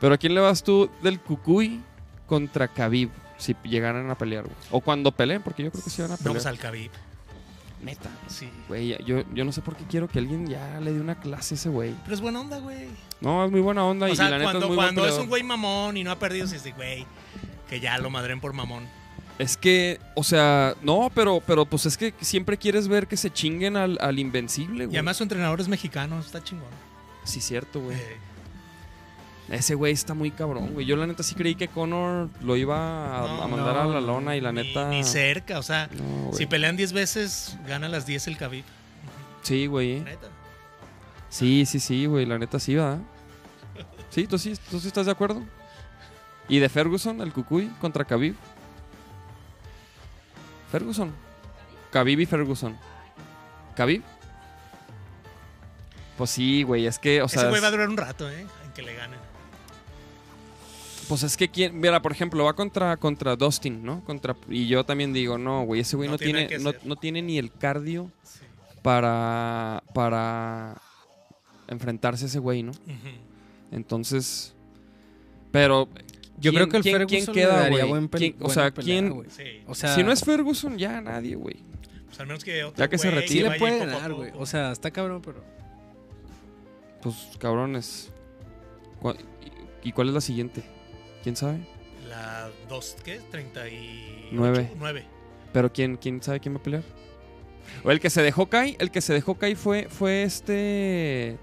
Pero 0.00 0.14
¿a 0.14 0.16
quién 0.16 0.34
le 0.34 0.40
vas 0.40 0.62
tú 0.62 0.88
del 1.02 1.20
cucuy 1.20 1.82
contra 2.26 2.68
Khabib? 2.68 3.10
Si 3.36 3.54
llegaran 3.64 4.08
a 4.10 4.14
pelear, 4.14 4.44
güey. 4.44 4.56
O 4.70 4.80
cuando 4.80 5.12
peleen, 5.12 5.42
porque 5.42 5.64
yo 5.64 5.70
creo 5.70 5.84
que 5.84 5.90
sí 5.90 6.00
van 6.00 6.12
a 6.12 6.16
pelear. 6.16 6.32
pues 6.32 6.46
al 6.46 6.58
Khabib. 6.58 6.90
Neta. 7.82 8.08
Sí. 8.26 8.48
Güey, 8.66 8.96
yo, 9.04 9.24
yo 9.34 9.44
no 9.44 9.52
sé 9.52 9.60
por 9.60 9.76
qué 9.76 9.84
quiero 9.84 10.08
que 10.08 10.18
alguien 10.18 10.46
ya 10.46 10.80
le 10.80 10.94
dé 10.94 11.00
una 11.02 11.20
clase 11.20 11.52
a 11.52 11.56
ese 11.56 11.68
güey. 11.68 11.94
Pero 12.02 12.14
es 12.14 12.22
buena 12.22 12.40
onda, 12.40 12.58
güey. 12.58 12.88
No, 13.20 13.44
es 13.44 13.50
muy 13.50 13.60
buena 13.60 13.84
onda 13.84 14.06
O 14.06 14.08
y 14.08 14.16
sea, 14.16 14.30
la 14.30 14.38
neta 14.38 14.52
cuando, 14.52 14.64
es 14.64 14.68
muy 14.68 14.76
cuando 14.76 15.06
es 15.06 15.18
un 15.18 15.28
güey 15.28 15.42
mamón 15.42 15.98
y 15.98 16.04
no 16.04 16.10
ha 16.10 16.18
perdido, 16.18 16.46
si 16.46 16.56
es 16.56 16.64
de 16.64 16.72
güey, 16.72 17.06
que 17.68 17.80
ya 17.80 17.98
lo 17.98 18.08
madren 18.08 18.40
por 18.40 18.54
mamón. 18.54 18.88
Es 19.38 19.56
que, 19.56 20.00
o 20.14 20.22
sea, 20.22 20.74
no, 20.82 21.10
pero, 21.14 21.42
pero 21.44 21.64
pues 21.66 21.86
es 21.86 21.96
que 21.96 22.14
siempre 22.20 22.56
quieres 22.56 22.86
ver 22.86 23.08
que 23.08 23.16
se 23.16 23.30
chinguen 23.32 23.76
al, 23.76 23.98
al 24.00 24.18
invencible, 24.20 24.84
Y 24.84 24.86
güey. 24.86 24.96
además 24.96 25.16
su 25.16 25.24
entrenador 25.24 25.60
es 25.60 25.66
mexicano, 25.68 26.20
está 26.20 26.42
chingón. 26.42 26.68
Sí, 27.24 27.40
cierto, 27.40 27.80
güey. 27.80 27.96
Eh, 27.96 28.16
Ese 29.50 29.74
güey 29.74 29.92
está 29.92 30.14
muy 30.14 30.30
cabrón, 30.30 30.72
güey. 30.72 30.86
Yo 30.86 30.94
la 30.96 31.06
neta 31.06 31.22
sí 31.24 31.34
creí 31.34 31.56
que 31.56 31.66
Conor 31.68 32.28
lo 32.42 32.56
iba 32.56 32.76
a, 33.18 33.26
no, 33.26 33.42
a 33.42 33.48
mandar 33.48 33.76
a 33.76 33.86
la 33.86 34.00
lona 34.00 34.36
y 34.36 34.40
la 34.40 34.52
neta. 34.52 34.88
Ni 34.88 35.02
cerca, 35.02 35.58
o 35.58 35.62
sea, 35.62 35.88
No, 35.92 36.32
si 36.32 36.46
pelean 36.46 36.76
10 36.76 36.92
veces, 36.92 37.56
gana 37.66 37.88
las 37.88 38.06
10 38.06 38.28
el 38.28 38.36
Khabib. 38.36 38.64
Sí, 39.42 39.66
güey. 39.66 40.00
Neta. 40.00 40.28
Sí, 41.28 41.66
sí, 41.66 41.80
sí, 41.80 42.06
güey. 42.06 42.24
La 42.24 42.38
neta 42.38 42.60
sí, 42.60 42.76
¿verdad? 42.76 42.98
Sí, 44.10 44.28
¿tú 44.28 44.38
sí, 44.38 44.54
tú 44.70 44.78
sí 44.78 44.86
estás 44.86 45.06
de 45.06 45.12
acuerdo. 45.12 45.42
¿Y 46.48 46.60
de 46.60 46.68
Ferguson, 46.68 47.20
el 47.20 47.32
Cucuy, 47.32 47.68
contra 47.80 48.04
Khabib? 48.04 48.36
Ferguson. 50.74 51.12
Khabib 51.92 52.18
y 52.18 52.26
Ferguson. 52.26 52.76
¿Khabib? 53.76 54.02
Pues 56.18 56.30
sí, 56.30 56.64
güey, 56.64 56.86
es 56.88 56.98
que, 56.98 57.22
o 57.22 57.28
sea... 57.28 57.42
Ese 57.42 57.48
güey 57.50 57.62
va 57.62 57.68
a 57.68 57.70
durar 57.70 57.88
un 57.88 57.96
rato, 57.96 58.28
¿eh? 58.28 58.44
En 58.64 58.72
que 58.72 58.82
le 58.82 58.92
ganen. 58.96 59.20
Pues 61.08 61.22
es 61.22 61.36
que 61.36 61.48
quién, 61.48 61.78
mira, 61.78 62.02
por 62.02 62.10
ejemplo, 62.10 62.42
va 62.44 62.54
contra, 62.54 62.96
contra 62.96 63.36
Dustin, 63.36 63.84
¿no? 63.84 64.02
Contra, 64.04 64.34
y 64.48 64.66
yo 64.66 64.84
también 64.84 65.12
digo, 65.12 65.38
no, 65.38 65.62
güey, 65.62 65.82
ese 65.82 65.94
güey 65.94 66.08
No 66.08 66.14
no, 66.14 66.18
tiene 66.18 66.58
no, 66.58 66.72
no 66.82 66.96
tiene 66.96 67.22
ni 67.22 67.38
el 67.38 67.52
cardio 67.52 68.10
Sí. 68.24 68.40
para, 68.82 69.80
para 69.94 70.74
enfrentarse 71.68 72.24
a 72.24 72.26
ese 72.26 72.40
güey, 72.40 72.64
¿no? 72.64 72.72
Entonces, 73.70 74.56
pero 75.52 75.88
Yo 76.44 76.50
¿quién- 76.50 76.62
creo 76.62 76.68
que 76.70 76.76
el 76.76 76.82
quién- 76.82 76.94
Ferguson 76.96 77.34
quién 77.34 77.46
le 77.46 77.50
queda, 77.52 77.60
daría 77.60 77.78
güey? 77.78 77.90
buen 77.90 78.10
pel- 78.10 78.18
¿Quién- 78.18 78.36
o 78.40 78.50
sea, 78.50 78.70
pelea, 78.72 78.84
quién. 79.00 79.26
Sí. 79.30 79.62
O 79.66 79.74
sea, 79.74 79.94
si 79.94 80.02
no 80.02 80.12
es 80.12 80.20
Ferguson, 80.24 80.78
ya 80.78 81.00
nadie, 81.00 81.34
güey. 81.36 81.56
Pues 82.06 82.20
al 82.20 82.26
menos 82.26 82.44
que 82.44 82.62
otro 82.62 82.78
Ya 82.78 82.88
que 82.88 82.96
se 82.98 83.10
retire. 83.10 83.28
sí 83.44 83.48
le 83.50 83.58
puede 83.58 83.78
ganar, 83.78 84.12
güey. 84.12 84.30
O 84.36 84.46
sea, 84.46 84.70
está 84.72 84.90
cabrón, 84.90 85.20
pero 85.24 85.42
Pues 87.02 87.16
cabrones. 87.38 88.10
¿Cuál- 89.00 89.18
¿Y, 89.82 89.92
cuál 89.92 90.08
es 90.08 90.14
la 90.14 90.20
siguiente? 90.22 90.62
¿Quién 91.22 91.36
sabe? 91.36 91.58
La 92.08 92.48
2, 92.68 92.96
¿qué? 93.04 93.20
39. 93.30 94.28
Nueve. 94.32 94.70
9. 94.78 95.04
Pero 95.52 95.72
quién, 95.72 95.96
quién 95.98 96.22
sabe 96.22 96.40
quién 96.40 96.54
va 96.54 96.60
a 96.60 96.62
pelear. 96.62 96.82
O 97.82 97.90
el 97.90 98.00
que 98.00 98.08
se 98.10 98.22
dejó 98.22 98.46
caer, 98.48 98.76
el 98.78 98.90
que 98.90 99.00
se 99.02 99.12
dejó 99.12 99.34
caer 99.36 99.56
fue, 99.56 99.88
fue 99.90 100.22
este. 100.22 101.36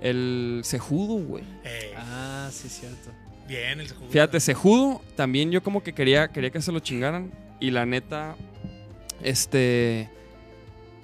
el 0.00 0.60
Sejudo, 0.64 1.14
güey. 1.24 1.44
Eh, 1.64 1.94
Ah, 1.96 2.48
sí, 2.52 2.68
cierto. 2.68 3.10
Bien, 3.48 3.80
el 3.80 3.90
jugo. 3.90 4.10
Fíjate, 4.10 4.40
Sejudo 4.40 5.00
también 5.16 5.50
yo 5.50 5.62
como 5.62 5.82
que 5.82 5.92
quería, 5.92 6.28
quería 6.28 6.50
que 6.50 6.60
se 6.62 6.72
lo 6.72 6.80
chingaran. 6.80 7.32
Y 7.60 7.70
la 7.70 7.86
neta, 7.86 8.36
este. 9.22 10.08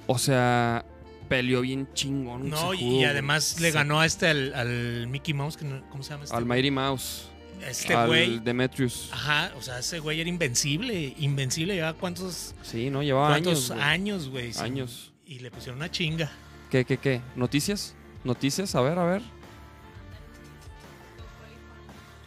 O 0.06 0.18
sea, 0.18 0.84
peleó 1.28 1.60
bien 1.60 1.88
chingón. 1.94 2.50
No, 2.50 2.74
y- 2.74 2.78
Sejudo, 2.78 2.90
y 2.90 2.94
güey. 2.96 3.04
además 3.04 3.60
le 3.60 3.70
ganó 3.70 4.00
a 4.00 4.06
este, 4.06 4.26
al, 4.28 4.54
al 4.54 5.06
Mickey 5.06 5.34
Mouse, 5.34 5.56
que 5.56 5.64
no- 5.64 5.88
¿cómo 5.90 6.02
se 6.02 6.10
llama 6.10 6.24
este? 6.24 6.36
Al 6.36 6.44
Mighty 6.44 6.70
Mouse. 6.70 7.28
Este 7.66 7.94
al 7.94 8.08
güey. 8.08 8.38
Demetrius. 8.40 9.10
Ajá, 9.12 9.52
o 9.56 9.62
sea, 9.62 9.78
ese 9.78 9.98
güey 10.00 10.18
era 10.20 10.28
invencible, 10.30 11.14
invencible, 11.18 11.74
llevaba 11.74 11.96
cuántos, 11.98 12.54
Sí, 12.62 12.88
no, 12.88 13.02
llevaba 13.02 13.28
cuántos 13.28 13.70
años. 13.70 14.28
güey. 14.28 14.46
años, 14.46 14.56
güey. 14.56 14.66
Años. 14.66 15.12
Y 15.26 15.38
le 15.40 15.50
pusieron 15.50 15.76
una 15.76 15.90
chinga. 15.90 16.30
¿Qué, 16.70 16.84
qué, 16.84 16.96
qué? 16.96 17.20
¿Noticias? 17.36 17.94
¿Noticias? 18.24 18.74
A 18.74 18.80
ver, 18.80 18.98
a 18.98 19.04
ver. 19.04 19.22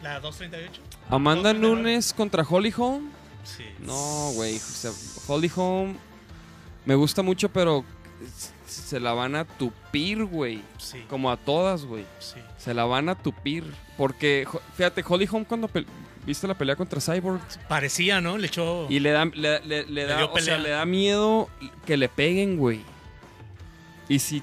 La 0.04 0.20
238. 0.20 0.80
Amanda 1.10 1.52
239. 1.52 1.82
Nunes 1.82 2.12
contra 2.12 2.44
Holly 2.48 2.72
Holm. 2.76 3.10
Sí. 3.42 3.64
No, 3.80 4.30
güey. 4.34 4.56
o 4.56 4.60
sea, 4.60 4.90
Holly 5.26 5.50
Holm 5.54 5.96
me 6.86 6.94
gusta 6.94 7.22
mucho, 7.22 7.48
pero 7.48 7.84
se 8.66 9.00
la 9.00 9.12
van 9.12 9.34
a 9.34 9.44
tupir, 9.44 10.24
güey. 10.24 10.62
Sí, 10.78 11.04
Como 11.08 11.30
a 11.30 11.36
todas, 11.36 11.84
güey. 11.84 12.04
sí. 12.18 12.38
Se 12.58 12.72
la 12.74 12.84
van 12.84 13.08
a 13.08 13.14
tupir. 13.14 13.64
Porque, 13.98 14.46
fíjate, 14.76 15.04
Holly 15.06 15.28
Holm 15.30 15.44
cuando 15.44 15.68
viste 16.26 16.46
la 16.46 16.56
pelea 16.56 16.74
contra 16.76 17.00
Cyborg 17.00 17.40
Parecía, 17.68 18.20
¿no? 18.22 18.38
Le 18.38 18.46
echó. 18.46 18.86
y 18.90 18.98
le 19.00 19.10
da, 19.10 19.24
le, 19.26 19.60
le- 19.60 19.84
le 19.86 20.04
da, 20.04 20.24
o 20.24 20.38
sea, 20.38 20.56
le 20.58 20.70
da 20.70 20.84
miedo 20.86 21.48
que 21.86 21.96
le 21.98 22.08
peguen, 22.08 22.56
güey. 22.56 22.80
Y 24.08 24.18
si, 24.18 24.42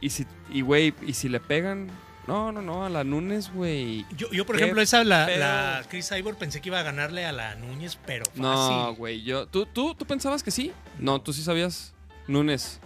y 0.00 0.10
si, 0.10 0.26
y 0.50 0.60
güey, 0.62 0.94
y 1.06 1.14
si 1.14 1.28
le 1.30 1.40
pegan, 1.40 1.88
no, 2.26 2.52
no, 2.52 2.62
no, 2.62 2.84
a 2.84 2.88
la 2.88 3.02
Nunes, 3.04 3.52
güey. 3.52 4.06
Yo, 4.16 4.30
yo, 4.30 4.46
por 4.46 4.56
¿Qué 4.56 4.62
ejemplo, 4.62 4.80
esa, 4.82 5.02
la, 5.04 5.28
la 5.36 5.82
Chris 5.88 6.08
Cyborg, 6.08 6.36
pensé 6.38 6.60
que 6.60 6.68
iba 6.68 6.78
a 6.78 6.82
ganarle 6.84 7.24
a 7.24 7.32
la 7.32 7.54
Núñez, 7.56 7.98
pero 8.06 8.24
fácil. 8.26 8.42
No, 8.42 8.94
güey, 8.94 9.22
yo, 9.22 9.46
¿tú, 9.46 9.66
tú, 9.66 9.94
¿tú 9.94 10.04
pensabas 10.06 10.42
que 10.42 10.50
sí? 10.52 10.72
No, 10.98 11.20
tú 11.20 11.32
sí 11.32 11.42
sabías, 11.42 11.94
Nunes. 12.28 12.78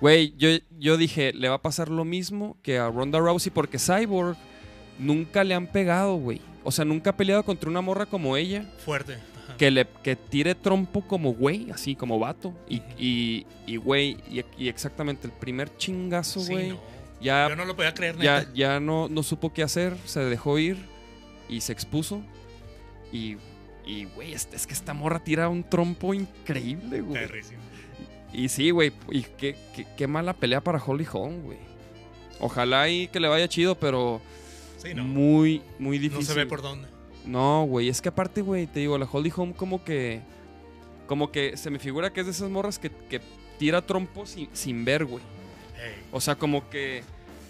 Güey, 0.00 0.34
yo, 0.36 0.48
yo 0.78 0.96
dije, 0.96 1.32
le 1.32 1.48
va 1.48 1.54
a 1.56 1.62
pasar 1.62 1.88
lo 1.88 2.04
mismo 2.04 2.56
que 2.62 2.78
a 2.78 2.88
Ronda 2.90 3.20
Rousey 3.20 3.52
porque 3.52 3.78
Cyborg 3.78 4.36
nunca 4.98 5.44
le 5.44 5.54
han 5.54 5.66
pegado, 5.68 6.16
güey. 6.16 6.40
O 6.64 6.72
sea, 6.72 6.84
nunca 6.84 7.10
ha 7.10 7.16
peleado 7.16 7.44
contra 7.44 7.70
una 7.70 7.80
morra 7.80 8.06
como 8.06 8.36
ella 8.36 8.64
Fuerte. 8.84 9.14
ajá. 9.44 9.56
que 9.56 9.70
le 9.70 9.86
que 10.02 10.16
tire 10.16 10.54
trompo 10.54 11.02
como 11.02 11.32
güey, 11.32 11.70
así 11.70 11.94
como 11.94 12.18
vato. 12.18 12.52
Y, 12.68 12.82
y, 12.98 13.46
y 13.66 13.76
güey, 13.76 14.16
y, 14.28 14.42
y 14.58 14.68
exactamente 14.68 15.26
el 15.26 15.32
primer 15.32 15.74
chingazo, 15.76 16.40
Sí, 16.40 16.52
güey. 16.52 16.68
no. 16.70 16.93
Ya, 17.24 17.48
Yo 17.48 17.56
no 17.56 17.64
lo 17.64 17.74
podía 17.74 17.94
creer, 17.94 18.16
ya, 18.18 18.40
neta. 18.40 18.52
ya 18.54 18.80
no, 18.80 19.08
no 19.08 19.22
supo 19.22 19.52
qué 19.52 19.62
hacer, 19.62 19.96
se 20.04 20.20
dejó 20.20 20.58
ir 20.58 20.76
y 21.48 21.60
se 21.62 21.72
expuso. 21.72 22.22
Y, 23.12 23.36
y 23.86 24.04
güey, 24.04 24.34
es, 24.34 24.48
es 24.52 24.66
que 24.66 24.74
esta 24.74 24.92
morra 24.94 25.24
tira 25.24 25.48
un 25.48 25.64
trompo 25.64 26.12
increíble, 26.14 27.00
güey. 27.00 27.24
Y 28.32 28.48
sí, 28.48 28.70
güey, 28.70 28.92
y 29.10 29.22
qué, 29.22 29.56
qué, 29.74 29.86
qué 29.96 30.06
mala 30.06 30.34
pelea 30.34 30.60
para 30.60 30.82
Holly 30.84 31.06
Holm, 31.10 31.42
güey. 31.44 31.58
Ojalá 32.40 32.88
y 32.88 33.08
que 33.08 33.20
le 33.20 33.28
vaya 33.28 33.48
chido, 33.48 33.74
pero 33.76 34.20
Sí, 34.78 34.92
no. 34.92 35.04
muy, 35.04 35.62
muy 35.78 35.96
No 35.98 36.02
difícil. 36.02 36.26
se 36.26 36.34
ve 36.34 36.44
por 36.46 36.60
dónde. 36.60 36.88
No, 37.24 37.64
güey, 37.64 37.88
es 37.88 38.02
que 38.02 38.10
aparte, 38.10 38.42
güey, 38.42 38.66
te 38.66 38.80
digo, 38.80 38.98
la 38.98 39.08
Holly 39.10 39.32
Home 39.34 39.54
como 39.54 39.82
que. 39.82 40.20
Como 41.06 41.30
que 41.30 41.56
se 41.56 41.70
me 41.70 41.78
figura 41.78 42.12
que 42.12 42.20
es 42.20 42.26
de 42.26 42.32
esas 42.32 42.50
morras 42.50 42.78
que, 42.78 42.90
que 42.90 43.20
tira 43.58 43.80
trompos 43.82 44.30
sin, 44.30 44.48
sin 44.52 44.84
ver, 44.84 45.04
güey. 45.04 45.22
O 46.12 46.20
sea, 46.20 46.34
como 46.36 46.68
que. 46.70 47.02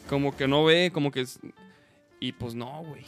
Como 0.09 0.37
que 0.37 0.47
no 0.49 0.65
ve, 0.65 0.91
como 0.93 1.11
que. 1.11 1.23
es- 1.23 1.39
y 2.21 2.33
pues 2.33 2.55
no, 2.55 2.83
güey. 2.85 3.05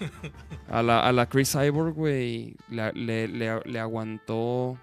A 0.70 0.82
la, 0.82 1.00
a 1.00 1.12
la 1.12 1.26
Chris 1.28 1.52
Cyborg, 1.52 1.94
güey, 1.94 2.54
le, 2.68 2.92
le- 3.28 3.60
le 3.64 3.80
aguantó. 3.80 4.76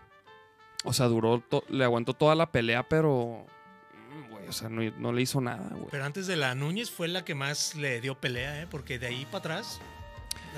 O 0.83 0.93
sea, 0.93 1.07
duró. 1.07 1.39
to- 1.39 1.63
le 1.69 1.83
aguantó 1.83 2.13
toda 2.13 2.35
la 2.35 2.51
pelea, 2.51 2.83
pero. 2.87 3.45
mm, 4.27 4.31
Güey, 4.31 4.47
o 4.47 4.51
sea, 4.51 4.69
no, 4.69 4.81
no 4.97 5.11
le 5.13 5.21
hizo 5.21 5.41
nada, 5.41 5.69
güey. 5.71 5.87
Pero 5.91 6.05
antes 6.05 6.25
de 6.27 6.35
la 6.35 6.55
Núñez 6.55 6.89
fue 6.89 7.07
la 7.07 7.23
que 7.25 7.35
más 7.35 7.75
le 7.75 8.01
dio 8.01 8.15
pelea, 8.15 8.61
¿eh? 8.61 8.67
Porque 8.69 8.97
de 8.97 9.07
ahí 9.07 9.25
para 9.25 9.37
atrás. 9.39 9.79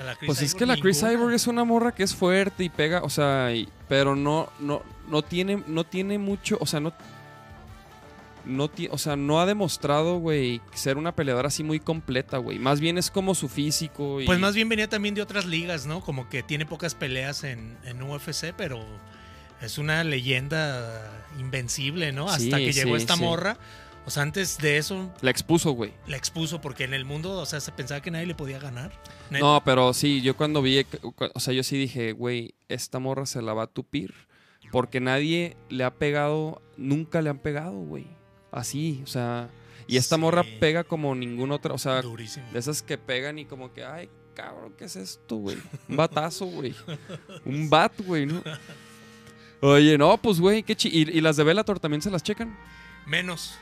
a 0.00 0.04
la 0.04 0.14
Chris 0.16 0.26
Pues 0.26 0.42
es 0.42 0.54
que 0.54 0.64
la 0.66 0.76
Chris 0.76 0.96
ninguna. 1.02 1.18
Cyborg 1.18 1.34
es 1.34 1.46
una 1.46 1.64
morra 1.64 1.92
que 1.92 2.04
es 2.04 2.14
fuerte 2.14 2.64
y 2.64 2.68
pega, 2.68 3.02
o 3.02 3.10
sea, 3.10 3.52
y- 3.52 3.68
pero 3.88 4.14
no, 4.16 4.48
no, 4.60 4.82
no 5.08 5.22
tiene, 5.22 5.62
no 5.66 5.84
tiene 5.84 6.18
mucho, 6.18 6.56
o 6.60 6.66
sea, 6.66 6.78
no, 6.80 6.92
no 8.48 8.70
o 8.90 8.98
sea, 8.98 9.16
no 9.16 9.40
ha 9.40 9.46
demostrado, 9.46 10.18
güey, 10.18 10.60
ser 10.72 10.96
una 10.96 11.14
peleadora 11.14 11.48
así 11.48 11.62
muy 11.62 11.78
completa, 11.78 12.38
güey. 12.38 12.58
Más 12.58 12.80
bien 12.80 12.98
es 12.98 13.10
como 13.10 13.34
su 13.34 13.48
físico 13.48 14.20
y 14.20 14.26
Pues 14.26 14.38
más 14.40 14.54
bien 14.54 14.68
venía 14.68 14.88
también 14.88 15.14
de 15.14 15.22
otras 15.22 15.46
ligas, 15.46 15.86
¿no? 15.86 16.00
Como 16.00 16.28
que 16.28 16.42
tiene 16.42 16.66
pocas 16.66 16.94
peleas 16.94 17.44
en, 17.44 17.76
en 17.84 18.02
UFC, 18.02 18.52
pero 18.56 18.84
es 19.60 19.78
una 19.78 20.02
leyenda 20.04 21.24
invencible, 21.38 22.12
¿no? 22.12 22.28
Hasta 22.28 22.38
Sí, 22.58 22.64
que 22.64 22.72
llegó 22.72 22.96
sí, 22.96 23.02
esta 23.02 23.14
sí. 23.16 23.22
morra. 23.22 23.58
O 24.06 24.10
sea, 24.10 24.22
antes 24.22 24.56
de 24.56 24.78
eso 24.78 25.12
la 25.20 25.30
expuso, 25.30 25.72
güey. 25.72 25.92
la 26.06 26.16
expuso 26.16 26.62
porque 26.62 26.84
en 26.84 26.94
el 26.94 27.04
mundo, 27.04 27.32
o 27.38 27.44
sea, 27.44 27.60
se 27.60 27.72
pensaba 27.72 28.00
que 28.00 28.10
nadie 28.10 28.24
le 28.24 28.34
podía 28.34 28.58
ganar. 28.58 28.90
No, 29.30 29.60
pero 29.64 29.92
sí, 29.92 30.22
yo 30.22 30.34
cuando 30.34 30.62
vi, 30.62 30.86
o 31.34 31.40
sea, 31.40 31.52
yo 31.52 31.62
sí 31.62 31.76
dije, 31.76 32.12
güey, 32.12 32.54
esta 32.68 32.98
morra 33.00 33.26
se 33.26 33.42
la 33.42 33.52
va 33.52 33.64
a 33.64 33.66
tupir. 33.66 34.14
Porque 34.70 35.00
nadie 35.00 35.56
le 35.70 35.84
ha 35.84 35.94
pegado, 35.94 36.60
nunca 36.76 37.22
le 37.22 37.30
han 37.30 37.38
pegado, 37.38 37.72
güey. 37.72 38.06
Así, 38.50 39.00
o 39.04 39.06
sea, 39.06 39.48
y 39.86 39.96
esta 39.96 40.16
Sí. 40.16 40.20
morra 40.20 40.42
pega 40.60 40.84
como 40.84 41.14
ninguna 41.14 41.54
otra, 41.56 41.74
o 41.74 41.78
sea, 41.78 42.00
Durísimo. 42.02 42.46
De 42.52 42.58
esas 42.58 42.82
que 42.82 42.96
pegan 42.98 43.38
y 43.38 43.44
como 43.44 43.72
que, 43.72 43.84
ay, 43.84 44.08
cabrón, 44.34 44.72
¿qué 44.76 44.84
es 44.86 44.96
esto, 44.96 45.36
güey? 45.36 45.56
Un 45.88 45.96
batazo, 45.96 46.46
güey. 46.46 46.74
Un 47.44 47.68
bat, 47.68 47.92
güey, 48.04 48.26
¿no? 48.26 48.42
Oye, 49.60 49.98
no, 49.98 50.16
pues, 50.18 50.40
güey, 50.40 50.62
qué 50.62 50.76
chi... 50.76 50.88
¿Y, 50.88 51.18
y 51.18 51.20
las 51.20 51.36
de 51.36 51.44
Bellator 51.44 51.80
también 51.80 52.00
se 52.00 52.10
las 52.10 52.22
checan? 52.22 52.56
Menos. 53.06 53.54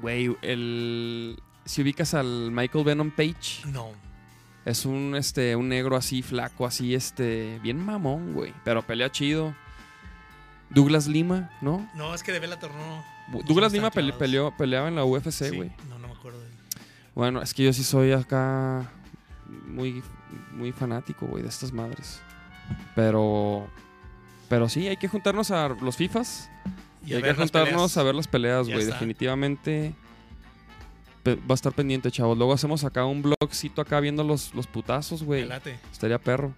Güey, 0.00 0.36
el... 0.42 1.38
Si 1.64 1.82
ubicas 1.82 2.12
al 2.14 2.50
Michael 2.50 2.84
Venom 2.84 3.10
Page, 3.12 3.64
No. 3.66 3.92
es 4.64 4.84
un, 4.84 5.14
este, 5.16 5.54
un 5.54 5.68
negro 5.68 5.94
así, 5.96 6.20
flaco, 6.22 6.66
así, 6.66 6.92
este, 6.96 7.60
bien 7.62 7.78
mamón, 7.78 8.32
güey. 8.34 8.52
Pero 8.64 8.82
pelea 8.82 9.12
chido. 9.12 9.54
Douglas 10.70 11.06
Lima, 11.06 11.50
¿no? 11.60 11.88
No, 11.94 12.14
es 12.16 12.22
que 12.24 12.32
de 12.32 12.40
Bellator 12.40 12.72
no. 12.74 13.04
Douglas 13.46 13.72
Lima 13.72 13.90
pele- 13.90 14.12
peleó, 14.12 14.54
peleaba 14.56 14.88
en 14.88 14.96
la 14.96 15.04
UFC, 15.04 15.50
Sí, 15.50 15.56
güey. 15.56 15.72
No, 15.88 15.98
no 15.98 16.08
me 16.08 16.14
acuerdo 16.14 16.40
de 16.40 16.46
él. 16.46 16.52
Bueno, 17.14 17.42
es 17.42 17.54
que 17.54 17.64
yo 17.64 17.72
sí 17.72 17.84
soy 17.84 18.12
acá 18.12 18.90
muy, 19.66 20.02
muy 20.52 20.72
fanático, 20.72 21.26
güey, 21.26 21.42
de 21.42 21.48
estas 21.48 21.72
madres. 21.72 22.20
Pero, 22.94 23.66
pero 24.48 24.68
sí, 24.68 24.86
hay 24.88 24.96
que 24.96 25.08
juntarnos 25.08 25.50
a 25.50 25.68
los 25.68 25.96
FIFAs 25.96 26.50
y, 27.06 27.14
hay 27.14 27.22
que 27.22 27.34
juntarnos 27.34 27.72
peleas. 27.92 27.96
a 27.96 28.02
ver 28.02 28.14
las 28.14 28.28
peleas, 28.28 28.68
güey. 28.68 28.84
Definitivamente 28.84 29.94
va 31.26 31.36
a 31.50 31.54
estar 31.54 31.72
pendiente, 31.72 32.10
chavos. 32.10 32.36
Luego 32.36 32.52
hacemos 32.52 32.84
acá 32.84 33.04
un 33.04 33.22
blogcito 33.22 33.80
acá 33.80 34.00
viendo 34.00 34.24
los, 34.24 34.54
los 34.54 34.66
putazos, 34.66 35.22
güey. 35.22 35.48
Estaría 35.92 36.18
perro. 36.18 36.52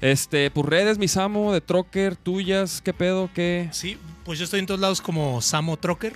Este, 0.00 0.50
pues 0.50 0.66
redes, 0.66 0.98
mis 0.98 1.16
amo, 1.16 1.52
de 1.52 1.60
Trocker, 1.60 2.14
tuyas, 2.16 2.80
¿qué 2.80 2.92
pedo? 2.94 3.28
¿Qué? 3.34 3.68
Sí, 3.72 3.98
pues 4.24 4.38
yo 4.38 4.44
estoy 4.44 4.60
en 4.60 4.66
todos 4.66 4.80
lados 4.80 5.00
como 5.00 5.40
Samo 5.42 5.76
Trocker. 5.76 6.14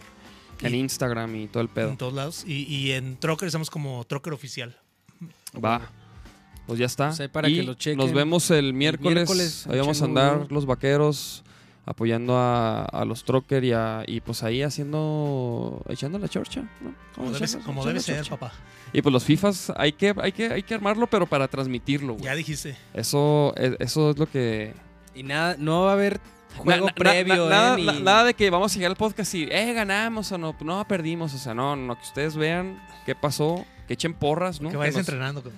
En 0.60 0.74
Y- 0.74 0.78
Instagram 0.78 1.34
y 1.34 1.48
todo 1.48 1.62
el 1.62 1.68
pedo. 1.68 1.88
En 1.90 1.96
todos 1.96 2.12
lados. 2.12 2.44
Y, 2.46 2.62
y 2.72 2.92
en 2.92 3.16
Trocker 3.16 3.46
estamos 3.46 3.70
como 3.70 4.04
Trocker 4.04 4.32
Oficial. 4.32 4.76
Va. 5.62 5.90
Pues 6.66 6.78
ya 6.78 6.86
está. 6.86 7.08
Pues 7.08 7.20
ahí 7.20 7.28
para 7.28 7.48
y 7.48 7.56
que 7.56 7.62
lo 7.64 7.74
chequen. 7.74 7.98
Nos 7.98 8.12
vemos 8.12 8.48
el 8.52 8.72
miércoles. 8.72 9.14
miércoles, 9.14 9.66
ahí 9.68 9.78
vamos 9.80 10.00
a 10.00 10.04
andar 10.04 10.46
los 10.52 10.64
vaqueros 10.64 11.42
apoyando 11.84 12.36
a, 12.36 12.84
a 12.84 13.04
los 13.04 13.24
trocker 13.24 13.64
y, 13.64 13.72
a- 13.72 14.04
y 14.06 14.20
pues 14.20 14.42
ahí 14.42 14.62
haciendo 14.62 15.82
echando 15.88 16.18
la 16.18 16.28
chorcha, 16.28 16.62
¿no? 16.80 16.94
Como 17.14 17.30
debe, 17.32 17.46
como 17.64 17.82
ser, 17.82 18.00
chorcha. 18.16 18.30
papá. 18.36 18.52
Y 18.92 19.02
pues 19.02 19.12
los 19.12 19.24
FIFAs 19.24 19.72
hay 19.76 19.92
que 19.92 20.14
hay 20.20 20.32
que 20.32 20.46
hay 20.52 20.62
que 20.62 20.74
armarlo 20.74 21.06
pero 21.06 21.26
para 21.26 21.48
transmitirlo, 21.48 22.14
güey. 22.14 22.24
Ya 22.26 22.34
dijiste. 22.34 22.76
Eso 22.94 23.54
es, 23.56 23.74
eso 23.80 24.10
es 24.10 24.18
lo 24.18 24.26
que 24.30 24.74
Y 25.14 25.22
nada, 25.22 25.56
no 25.58 25.82
va 25.82 25.90
a 25.90 25.94
haber 25.94 26.20
juego 26.56 26.86
Na- 26.86 26.86
na- 26.86 26.94
previo, 26.94 27.48
na- 27.48 27.50
nada, 27.50 27.74
eh, 27.78 27.82
ni- 27.82 28.02
nada 28.02 28.24
de 28.24 28.34
que 28.34 28.50
vamos 28.50 28.72
a 28.72 28.76
llegar 28.76 28.90
al 28.92 28.96
podcast 28.96 29.34
y 29.34 29.44
eh 29.50 29.72
ganamos 29.72 30.30
o 30.32 30.38
no, 30.38 30.54
no 30.60 30.86
perdimos, 30.86 31.34
o 31.34 31.38
sea, 31.38 31.54
no, 31.54 31.74
no 31.74 31.96
que 31.96 32.02
ustedes 32.02 32.36
vean 32.36 32.80
qué 33.06 33.14
pasó, 33.14 33.64
que 33.88 33.94
echen 33.94 34.14
porras, 34.14 34.60
¿no? 34.60 34.70
que 34.70 34.76
vayas 34.76 34.94
Que 34.94 35.00
nos- 35.00 35.08
entrenando. 35.08 35.42
con- 35.42 35.52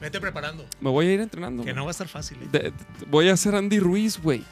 Vete 0.00 0.18
preparando. 0.20 0.64
Me 0.80 0.88
voy 0.90 1.08
a 1.08 1.12
ir 1.14 1.20
entrenando. 1.20 1.62
Que 1.62 1.72
güey. 1.72 1.76
no 1.76 1.84
va 1.84 1.90
a 1.90 1.92
estar 1.92 2.08
fácil. 2.08 2.38
¿eh? 2.42 2.48
De- 2.52 2.58
de- 2.70 2.72
voy 3.08 3.28
a 3.28 3.34
hacer 3.34 3.54
Andy 3.54 3.80
Ruiz, 3.80 4.18
güey. 4.22 4.44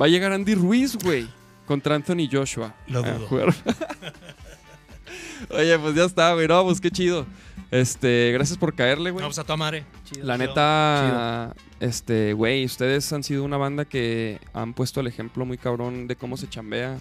Va 0.00 0.06
a 0.06 0.08
llegar 0.08 0.32
Andy 0.32 0.54
Ruiz, 0.54 0.96
güey. 0.96 1.28
Contra 1.66 1.94
Anthony 1.94 2.28
Joshua. 2.30 2.74
Lo 2.86 3.00
a 3.04 3.10
dudo. 3.12 3.26
jugar. 3.26 3.54
Oye, 5.50 5.78
pues 5.78 5.94
ya 5.94 6.04
está, 6.04 6.32
güey. 6.34 6.48
No, 6.48 6.64
pues 6.64 6.80
qué 6.80 6.90
chido. 6.90 7.26
Este, 7.70 8.30
gracias 8.32 8.58
por 8.58 8.74
caerle, 8.74 9.10
güey. 9.10 9.22
Vamos 9.22 9.38
a 9.38 9.44
tu 9.44 9.56
madre. 9.56 9.84
Chido, 10.04 10.26
La 10.26 10.36
chido. 10.36 10.48
neta, 10.48 11.54
este, 11.80 12.32
güey, 12.32 12.64
ustedes 12.64 13.12
han 13.12 13.22
sido 13.22 13.44
una 13.44 13.56
banda 13.56 13.84
que 13.84 14.40
han 14.54 14.72
puesto 14.74 15.00
el 15.00 15.06
ejemplo 15.06 15.44
muy 15.44 15.58
cabrón 15.58 16.06
de 16.08 16.16
cómo 16.16 16.36
se 16.36 16.48
chambea. 16.48 16.98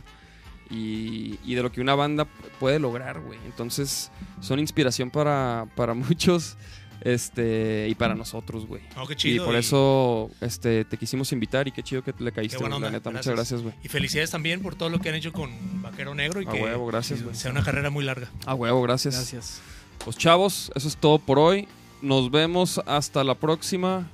y, 0.70 1.40
y 1.46 1.56
de 1.56 1.64
lo 1.64 1.72
que 1.72 1.80
una 1.80 1.96
banda 1.96 2.28
puede 2.60 2.80
lograr, 2.80 3.22
güey. 3.22 3.40
Entonces, 3.46 4.12
son 4.42 4.60
inspiración 4.60 5.10
para, 5.10 5.66
para 5.76 5.94
muchos 5.94 6.58
este 7.02 7.88
y 7.90 7.96
para 7.96 8.16
nosotros, 8.16 8.66
güey. 8.66 8.82
Oh, 8.98 9.06
qué 9.08 9.14
Y 9.14 9.18
chido. 9.18 9.46
por 9.46 9.56
eso 9.56 10.30
este, 10.42 10.84
te 10.86 10.98
quisimos 10.98 11.32
invitar 11.32 11.68
y 11.68 11.72
qué 11.72 11.84
chido 11.84 12.04
que 12.04 12.14
le 12.20 12.32
caíste, 12.32 12.58
güey, 12.58 12.70
la 12.80 12.90
neta. 12.92 13.10
Muchas 13.10 13.28
gracias. 13.28 13.36
gracias, 13.36 13.62
güey. 13.62 13.76
Y 13.84 13.88
felicidades 13.88 14.32
también 14.32 14.62
por 14.62 14.76
todo 14.76 14.90
lo 14.90 15.00
que 15.00 15.10
han 15.10 15.16
hecho 15.16 15.32
con 15.34 15.52
Vaquero 15.82 16.14
Negro 16.16 16.42
y 16.42 16.48
A 16.48 16.52
que 16.52 16.62
huevo, 16.64 16.88
gracias, 16.88 17.22
güey. 17.24 17.36
sea 17.36 17.52
una 17.52 17.64
carrera 17.64 17.90
muy 17.90 18.04
larga. 18.04 18.30
A 18.46 18.54
huevo, 18.56 18.82
gracias. 18.82 19.16
Gracias. 19.16 19.62
Pues 20.04 20.18
chavos, 20.18 20.72
eso 20.76 20.88
es 20.88 20.98
todo 20.98 21.20
por 21.20 21.40
hoy. 21.40 21.68
Nos 22.02 22.30
vemos 22.32 22.80
hasta 22.86 23.24
la 23.24 23.36
próxima. 23.36 24.08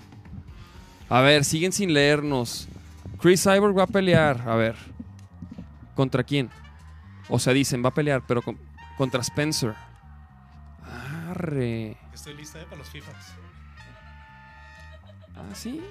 A 1.09 1.21
ver, 1.21 1.43
siguen 1.45 1.71
sin 1.73 1.93
leernos. 1.93 2.67
Chris 3.21 3.43
Cyborg 3.43 3.77
va 3.77 3.83
a 3.83 3.87
pelear. 3.87 4.41
A 4.47 4.55
ver. 4.55 4.75
¿Contra 5.95 6.23
quién? 6.23 6.49
O 7.29 7.39
sea, 7.39 7.53
dicen, 7.53 7.83
va 7.83 7.89
a 7.89 7.93
pelear, 7.93 8.23
pero 8.27 8.41
con- 8.41 8.57
contra 8.97 9.21
Spencer. 9.21 9.73
Arre. 11.29 11.97
Estoy 12.13 12.35
lista 12.35 12.61
eh, 12.61 12.65
para 12.65 12.77
los 12.77 12.89
FIFAs. 12.89 13.33
Ah, 15.35 15.55
sí. 15.55 15.81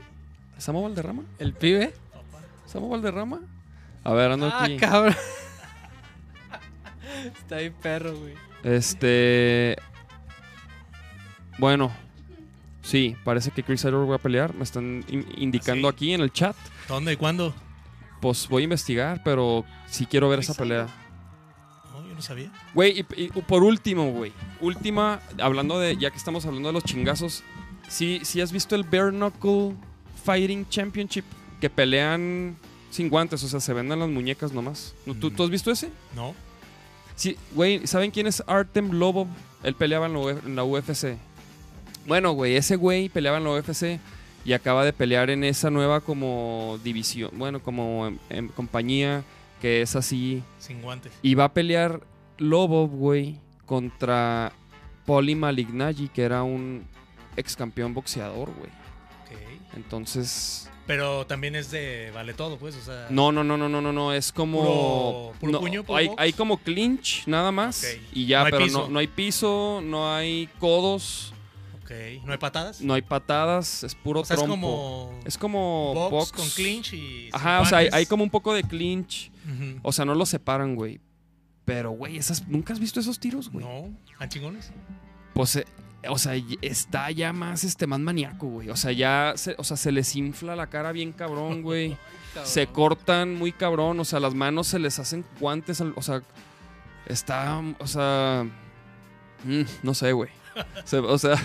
¿Samo 0.59 0.83
Valderrama? 0.83 1.23
¿El 1.39 1.53
pibe? 1.53 1.93
¿Samo 2.67 2.89
Valderrama? 2.89 3.41
A 4.05 4.13
ver, 4.13 4.31
ando 4.33 4.47
Ah, 4.47 4.65
aquí. 4.65 4.77
cabrón. 4.77 5.15
Está 7.39 7.59
bien 7.59 7.73
perro, 7.75 8.17
güey. 8.17 8.35
Este. 8.63 9.77
Bueno. 11.59 11.93
Sí, 12.83 13.17
parece 13.25 13.51
que 13.53 13.63
Chris 13.63 13.83
Cyborg 13.83 14.11
va 14.11 14.17
a 14.17 14.19
pelear. 14.19 14.55
Me 14.55 14.65
están 14.65 15.05
in- 15.09 15.27
indicando 15.37 15.89
¿Ah, 15.89 15.93
sí? 15.93 15.97
aquí 15.97 16.15
en 16.15 16.21
el 16.21 16.33
chat. 16.33 16.57
¿Dónde 16.89 17.13
y 17.13 17.17
cuándo? 17.17 17.55
Pues 18.21 18.49
voy 18.49 18.63
a 18.63 18.65
investigar, 18.65 19.23
pero 19.25 19.65
sí 19.89 20.07
quiero 20.07 20.29
ver 20.29 20.41
esa 20.41 20.55
pelea. 20.55 20.89
No, 22.13 22.17
yo 22.17 22.17
no 22.17 22.23
sabía. 22.23 22.51
Güey, 22.75 23.01
y, 23.17 23.25
y 23.25 23.29
por 23.29 23.63
último, 23.63 24.11
güey. 24.13 24.33
Última, 24.61 25.21
hablando 25.41 25.79
de, 25.79 25.97
ya 25.97 26.11
que 26.11 26.17
estamos 26.19 26.45
hablando 26.47 26.69
de 26.69 26.73
los 26.75 26.85
chingazos, 26.85 27.43
¿sí, 27.89 28.21
sí 28.25 28.41
has 28.41 28.53
visto 28.53 28.75
el 28.75 28.85
Bare 28.85 29.11
Knuckle 29.11 29.75
Fighting 30.25 30.69
Championship? 30.69 31.25
Que 31.61 31.71
pelean 31.71 32.57
sin 32.91 33.09
guantes, 33.09 33.43
o 33.45 33.49
sea, 33.49 33.61
se 33.61 33.73
venden 33.73 33.99
las 34.01 34.09
muñecas 34.09 34.53
nomás. 34.53 34.95
¿No? 35.07 35.15
¿Tú, 35.15 35.31
Mm. 35.31 35.35
¿Tú 35.37 35.43
has 35.45 35.51
visto 35.51 35.71
ese? 35.71 35.91
No. 36.15 36.35
Sí, 37.17 37.37
güey, 37.55 37.87
¿saben 37.87 38.11
quién 38.11 38.27
es 38.27 38.43
Artem 38.47 38.91
Lobo? 38.93 39.27
Él 39.63 39.75
peleaba 39.75 40.07
en 40.07 40.13
la, 40.15 40.19
Uf- 40.19 40.45
en 40.47 40.57
la 40.57 40.65
UFC. 40.65 41.17
Bueno, 42.07 42.33
güey, 42.33 42.57
ese 42.57 42.77
güey 42.77 43.09
peleaba 43.09 43.39
en 43.39 43.45
la 43.45 43.51
UFC 43.53 44.01
y 44.45 44.55
acaba 44.55 44.85
de 44.85 44.93
pelear 44.93 45.31
en 45.31 45.45
esa 45.45 45.71
nueva 45.71 46.01
como 46.01 46.81
división, 46.83 47.31
bueno, 47.35 47.61
como 47.63 48.09
em- 48.09 48.19
em, 48.29 48.49
compañía 48.49 49.23
que 49.63 49.81
es 49.81 49.97
así. 49.97 50.43
Sin 50.59 50.83
guantes. 50.83 51.13
Y 51.23 51.35
va 51.37 51.45
a 51.45 51.55
pelear 51.55 52.01
Lobo, 52.37 52.87
güey, 52.89 53.39
contra 53.65 54.53
Poli 55.07 55.35
Malignaggi, 55.35 56.09
que 56.09 56.23
era 56.23 56.43
un 56.43 56.85
ex 57.37 57.57
campeón 57.57 57.95
boxeador, 57.95 58.51
güey. 58.53 58.71
Ok. 59.23 59.77
Entonces... 59.77 60.69
Pero 60.85 61.25
también 61.27 61.55
es 61.55 61.71
de 61.71 62.11
vale 62.13 62.35
todo, 62.35 62.59
pues. 62.59 62.75
O 62.75 62.81
sea. 62.83 63.07
No, 63.09 63.31
no, 63.31 63.45
no, 63.45 63.57
no, 63.57 63.69
no, 63.69 63.81
no, 63.81 63.93
no, 63.93 64.13
es 64.13 64.33
como... 64.33 65.33
Puro- 65.33 65.39
puro 65.39 65.53
no, 65.53 65.61
puño, 65.61 65.85
puro 65.85 65.97
hay, 65.97 66.09
box. 66.09 66.21
hay 66.21 66.33
como 66.33 66.59
clinch 66.59 67.23
nada 67.29 67.53
más 67.53 67.85
Ok. 67.85 68.03
y 68.13 68.27
ya, 68.27 68.41
No 68.45 68.51
pero 68.51 68.67
no, 68.67 68.89
no 68.89 68.99
hay 68.99 69.07
piso, 69.07 69.81
no 69.83 70.13
hay 70.13 70.49
codos, 70.59 71.33
Ok. 71.85 71.91
¿No 72.25 72.33
hay 72.33 72.39
patadas? 72.39 72.81
no 72.81 72.95
hay 72.95 73.03
patadas, 73.03 73.85
es 73.85 73.95
puro 73.95 74.21
o 74.21 74.25
sea, 74.25 74.35
es 74.35 74.43
trompo. 74.43 74.55
como. 75.11 75.21
Es 75.25 75.37
como 75.39 75.95
box, 75.95 76.11
box, 76.11 76.33
con 76.33 76.49
clinch 76.51 76.95
y. 76.95 77.29
Ajá, 77.33 77.61
o 77.61 77.65
sea, 77.67 77.79
hay 77.79 78.07
como 78.07 78.25
un 78.25 78.31
poco 78.31 78.53
de 78.55 78.63
clinch, 78.65 79.31
O 79.83 79.93
sea, 79.93 80.05
no 80.05 80.15
lo 80.15 80.27
separan, 80.27 80.75
güey. 80.75 81.01
Pero, 81.65 81.91
güey, 81.93 82.17
esas, 82.17 82.49
¿nunca 82.49 82.73
has 82.73 82.81
visto 82.81 82.99
esos 83.01 83.19
tiros, 83.21 83.51
güey? 83.51 83.65
No, 83.65 83.97
¿han 84.19 84.29
chingones? 84.29 84.73
Pues, 85.35 85.57
eh, 85.57 85.65
o 86.09 86.19
sea, 86.19 86.37
y- 86.37 86.59
está 86.61 87.11
ya 87.13 87.33
más, 87.33 87.63
este, 87.65 87.87
más 87.87 88.01
maníaco, 88.01 88.47
güey. 88.49 88.69
O 88.71 88.77
sea, 88.77 88.91
ya, 88.93 89.35
se, 89.37 89.55
o 89.59 89.65
sea, 89.65 89.77
se 89.77 89.93
les 89.93 90.15
infla 90.17 90.57
la 90.57 90.67
cara 90.69 90.91
bien 90.93 91.13
cabrón, 91.13 91.63
güey. 91.63 91.97
se 92.45 92.67
cortan 92.67 93.37
muy 93.37 93.53
cabrón, 93.53 94.01
o 94.01 94.05
sea, 94.05 94.19
las 94.19 94.35
manos 94.35 94.67
se 94.67 94.79
les 94.81 94.99
hacen 94.99 95.25
guantes, 95.39 95.81
al- 95.81 95.93
o 95.97 96.03
sea, 96.03 96.23
está, 97.07 97.61
o 97.79 97.87
sea, 97.87 98.45
mm, 99.45 99.63
no 99.83 99.95
sé, 99.95 100.13
güey. 100.13 100.31
O 101.09 101.17
sea, 101.17 101.37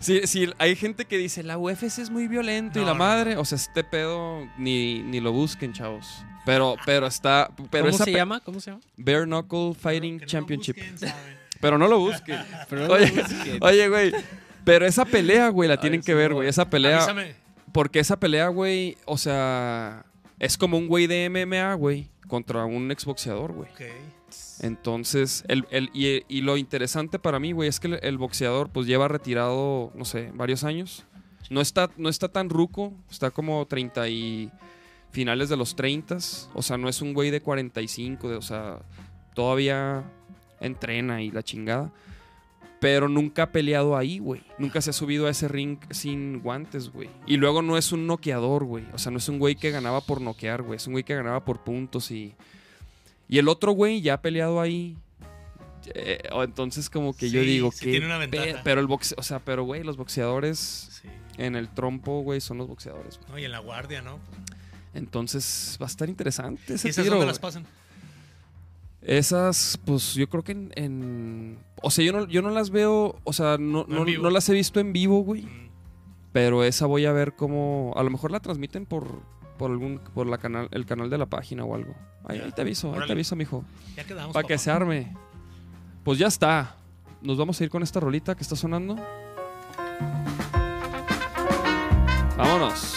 si, 0.00 0.26
si 0.26 0.50
hay 0.58 0.76
gente 0.76 1.04
que 1.04 1.18
dice, 1.18 1.42
la 1.42 1.58
UFC 1.58 1.98
es 1.98 2.08
muy 2.08 2.26
violento 2.26 2.78
y 2.78 2.82
No, 2.82 2.86
la 2.88 2.92
no, 2.94 2.98
madre, 2.98 3.34
no. 3.34 3.42
o 3.42 3.44
sea, 3.44 3.56
este 3.56 3.84
pedo 3.84 4.48
ni, 4.56 5.02
ni 5.02 5.20
lo 5.20 5.32
busquen, 5.32 5.74
chavos. 5.74 6.24
Pero, 6.44 6.76
pero 6.84 7.06
está, 7.06 7.50
pero 7.70 7.84
¿Cómo 7.86 7.94
esa 7.94 8.04
se 8.04 8.12
llama? 8.12 8.40
¿Cómo 8.40 8.60
se 8.60 8.70
llama? 8.70 8.82
Bare 8.96 9.24
Knuckle 9.24 9.74
Fighting 9.74 10.18
no 10.18 10.26
Championship. 10.26 10.76
Pero 11.60 11.78
no 11.78 11.88
lo 11.88 11.98
busquen. 11.98 12.38
Pero 12.68 12.86
no 12.88 12.92
Oye, 12.94 13.06
lo 13.10 13.22
busquen. 13.22 13.58
Oye, 13.62 13.88
güey. 13.88 14.12
Pero 14.64 14.84
esa 14.84 15.06
pelea, 15.06 15.48
güey, 15.48 15.66
la 15.68 15.78
tienen 15.80 16.02
que 16.02 16.12
ver, 16.12 16.32
güey. 16.32 16.40
güey. 16.40 16.48
Esa 16.48 16.68
pelea. 16.68 16.98
Avísame. 16.98 17.34
Porque 17.72 18.00
esa 18.00 18.20
pelea, 18.20 18.48
güey, 18.48 18.98
o 19.06 19.16
sea, 19.16 20.04
es 20.38 20.58
como 20.58 20.76
un 20.76 20.86
güey 20.88 21.06
de 21.06 21.30
MMA, 21.30 21.72
güey, 21.74 22.08
contra 22.28 22.66
un 22.66 22.90
exboxeador, 22.90 23.52
güey. 23.52 23.70
Ok. 23.70 23.80
Entonces, 24.60 25.44
el, 25.48 25.66
el- 25.70 25.90
y, 25.94 26.22
y 26.28 26.42
lo 26.42 26.56
interesante 26.56 27.18
para 27.18 27.38
mí, 27.40 27.52
güey, 27.52 27.68
es 27.68 27.80
que 27.80 27.88
el, 27.88 27.98
el 28.02 28.18
boxeador, 28.18 28.68
pues 28.70 28.86
lleva 28.86 29.08
retirado, 29.08 29.90
no 29.94 30.04
sé, 30.04 30.30
varios 30.34 30.64
años. 30.64 31.04
No 31.50 31.60
está, 31.60 31.90
no 31.96 32.08
está 32.08 32.28
tan 32.28 32.48
ruco, 32.50 32.92
está 33.10 33.30
como 33.30 33.64
30 33.66 34.08
y 34.08 34.50
finales 35.14 35.48
de 35.48 35.56
los 35.56 35.74
30. 35.76 36.18
O 36.54 36.60
sea, 36.62 36.76
no 36.76 36.88
es 36.90 37.00
un 37.00 37.14
güey 37.14 37.30
de 37.30 37.40
45, 37.40 38.28
de, 38.28 38.36
o 38.36 38.42
sea, 38.42 38.80
todavía 39.34 40.04
entrena 40.60 41.22
y 41.22 41.30
la 41.30 41.42
chingada. 41.42 41.90
Pero 42.80 43.08
nunca 43.08 43.44
ha 43.44 43.52
peleado 43.52 43.96
ahí, 43.96 44.18
güey. 44.18 44.42
Nunca 44.58 44.82
se 44.82 44.90
ha 44.90 44.92
subido 44.92 45.26
a 45.26 45.30
ese 45.30 45.48
ring 45.48 45.78
sin 45.90 46.40
guantes, 46.40 46.90
güey. 46.92 47.08
Y 47.26 47.38
luego 47.38 47.62
no 47.62 47.78
es 47.78 47.92
un 47.92 48.06
noqueador, 48.06 48.64
güey. 48.64 48.84
O 48.92 48.98
sea, 48.98 49.10
no 49.10 49.16
es 49.16 49.28
un 49.30 49.38
güey 49.38 49.54
que 49.54 49.70
ganaba 49.70 50.02
por 50.02 50.20
noquear, 50.20 50.60
güey. 50.62 50.76
Es 50.76 50.86
un 50.86 50.92
güey 50.92 51.04
que 51.04 51.14
ganaba 51.14 51.44
por 51.44 51.64
puntos 51.64 52.10
y... 52.10 52.34
Y 53.26 53.38
el 53.38 53.48
otro 53.48 53.72
güey 53.72 54.02
ya 54.02 54.14
ha 54.14 54.20
peleado 54.20 54.60
ahí. 54.60 54.98
Eh, 55.94 56.18
entonces 56.42 56.90
como 56.90 57.16
que 57.16 57.30
yo 57.30 57.40
digo 57.40 57.70
sí 57.72 57.86
que... 57.86 57.90
tiene 57.92 58.06
una 58.06 58.18
ventaja. 58.18 58.44
pe- 58.44 58.60
pero 58.64 58.80
el 58.82 58.86
boxe... 58.86 59.14
O 59.16 59.22
sea, 59.22 59.38
pero 59.38 59.64
güey, 59.64 59.82
los 59.82 59.96
boxeadores 59.96 60.58
Sí. 61.02 61.08
en 61.38 61.56
el 61.56 61.68
trompo, 61.70 62.20
güey, 62.20 62.42
son 62.42 62.58
los 62.58 62.68
boxeadores. 62.68 63.18
güey. 63.18 63.30
No, 63.32 63.38
y 63.38 63.44
en 63.46 63.52
la 63.52 63.60
guardia, 63.60 64.02
¿no? 64.02 64.18
Entonces 64.94 65.76
va 65.80 65.86
a 65.86 65.88
estar 65.88 66.08
interesante 66.08 66.74
ese 66.74 66.88
¿Y 66.88 66.90
esas 66.90 67.04
tiro, 67.04 67.16
dónde 67.16 67.26
las 67.26 67.38
pasan? 67.38 67.66
Esas, 69.02 69.78
pues 69.84 70.14
yo 70.14 70.28
creo 70.28 70.42
que 70.42 70.52
en, 70.52 70.72
en- 70.76 71.58
O 71.82 71.90
sea, 71.90 72.04
yo 72.04 72.12
no, 72.12 72.26
yo 72.26 72.40
no 72.40 72.50
las 72.50 72.70
veo, 72.70 73.20
o 73.24 73.32
sea, 73.32 73.58
no, 73.58 73.84
No 73.86 74.30
las 74.30 74.48
he 74.48 74.54
visto 74.54 74.80
en 74.80 74.92
vivo, 74.92 75.20
güey. 75.22 75.42
Mm. 75.42 75.64
Pero 76.32 76.64
esa 76.64 76.86
voy 76.86 77.06
a 77.06 77.12
ver 77.12 77.34
cómo... 77.36 77.92
A 77.96 78.02
lo 78.02 78.10
mejor 78.10 78.30
la 78.32 78.40
transmiten 78.40 78.86
por, 78.86 79.22
por 79.58 79.70
algún... 79.70 79.98
Por 79.98 80.26
la 80.26 80.38
canal, 80.38 80.68
el 80.72 80.84
canal 80.86 81.10
de 81.10 81.18
la 81.18 81.26
página 81.26 81.64
o 81.64 81.74
algo. 81.74 81.94
Ahí, 82.26 82.42
te 82.56 82.62
aviso, 82.62 82.92
ahí 82.94 83.06
te 83.06 83.12
aviso, 83.12 83.36
mijo. 83.36 83.64
Ya 83.96 84.04
quedamos. 84.04 84.32
Para 84.32 84.46
que 84.48 84.58
se 84.58 84.70
arme. 84.70 85.14
Pues 86.02 86.18
ya 86.18 86.26
está. 86.26 86.76
Nos 87.22 87.36
vamos 87.38 87.60
a 87.60 87.64
ir 87.64 87.70
con 87.70 87.82
esta 87.82 88.00
rolita 88.00 88.34
que 88.34 88.42
está 88.42 88.56
sonando. 88.56 88.96
Vámonos. 92.36 92.96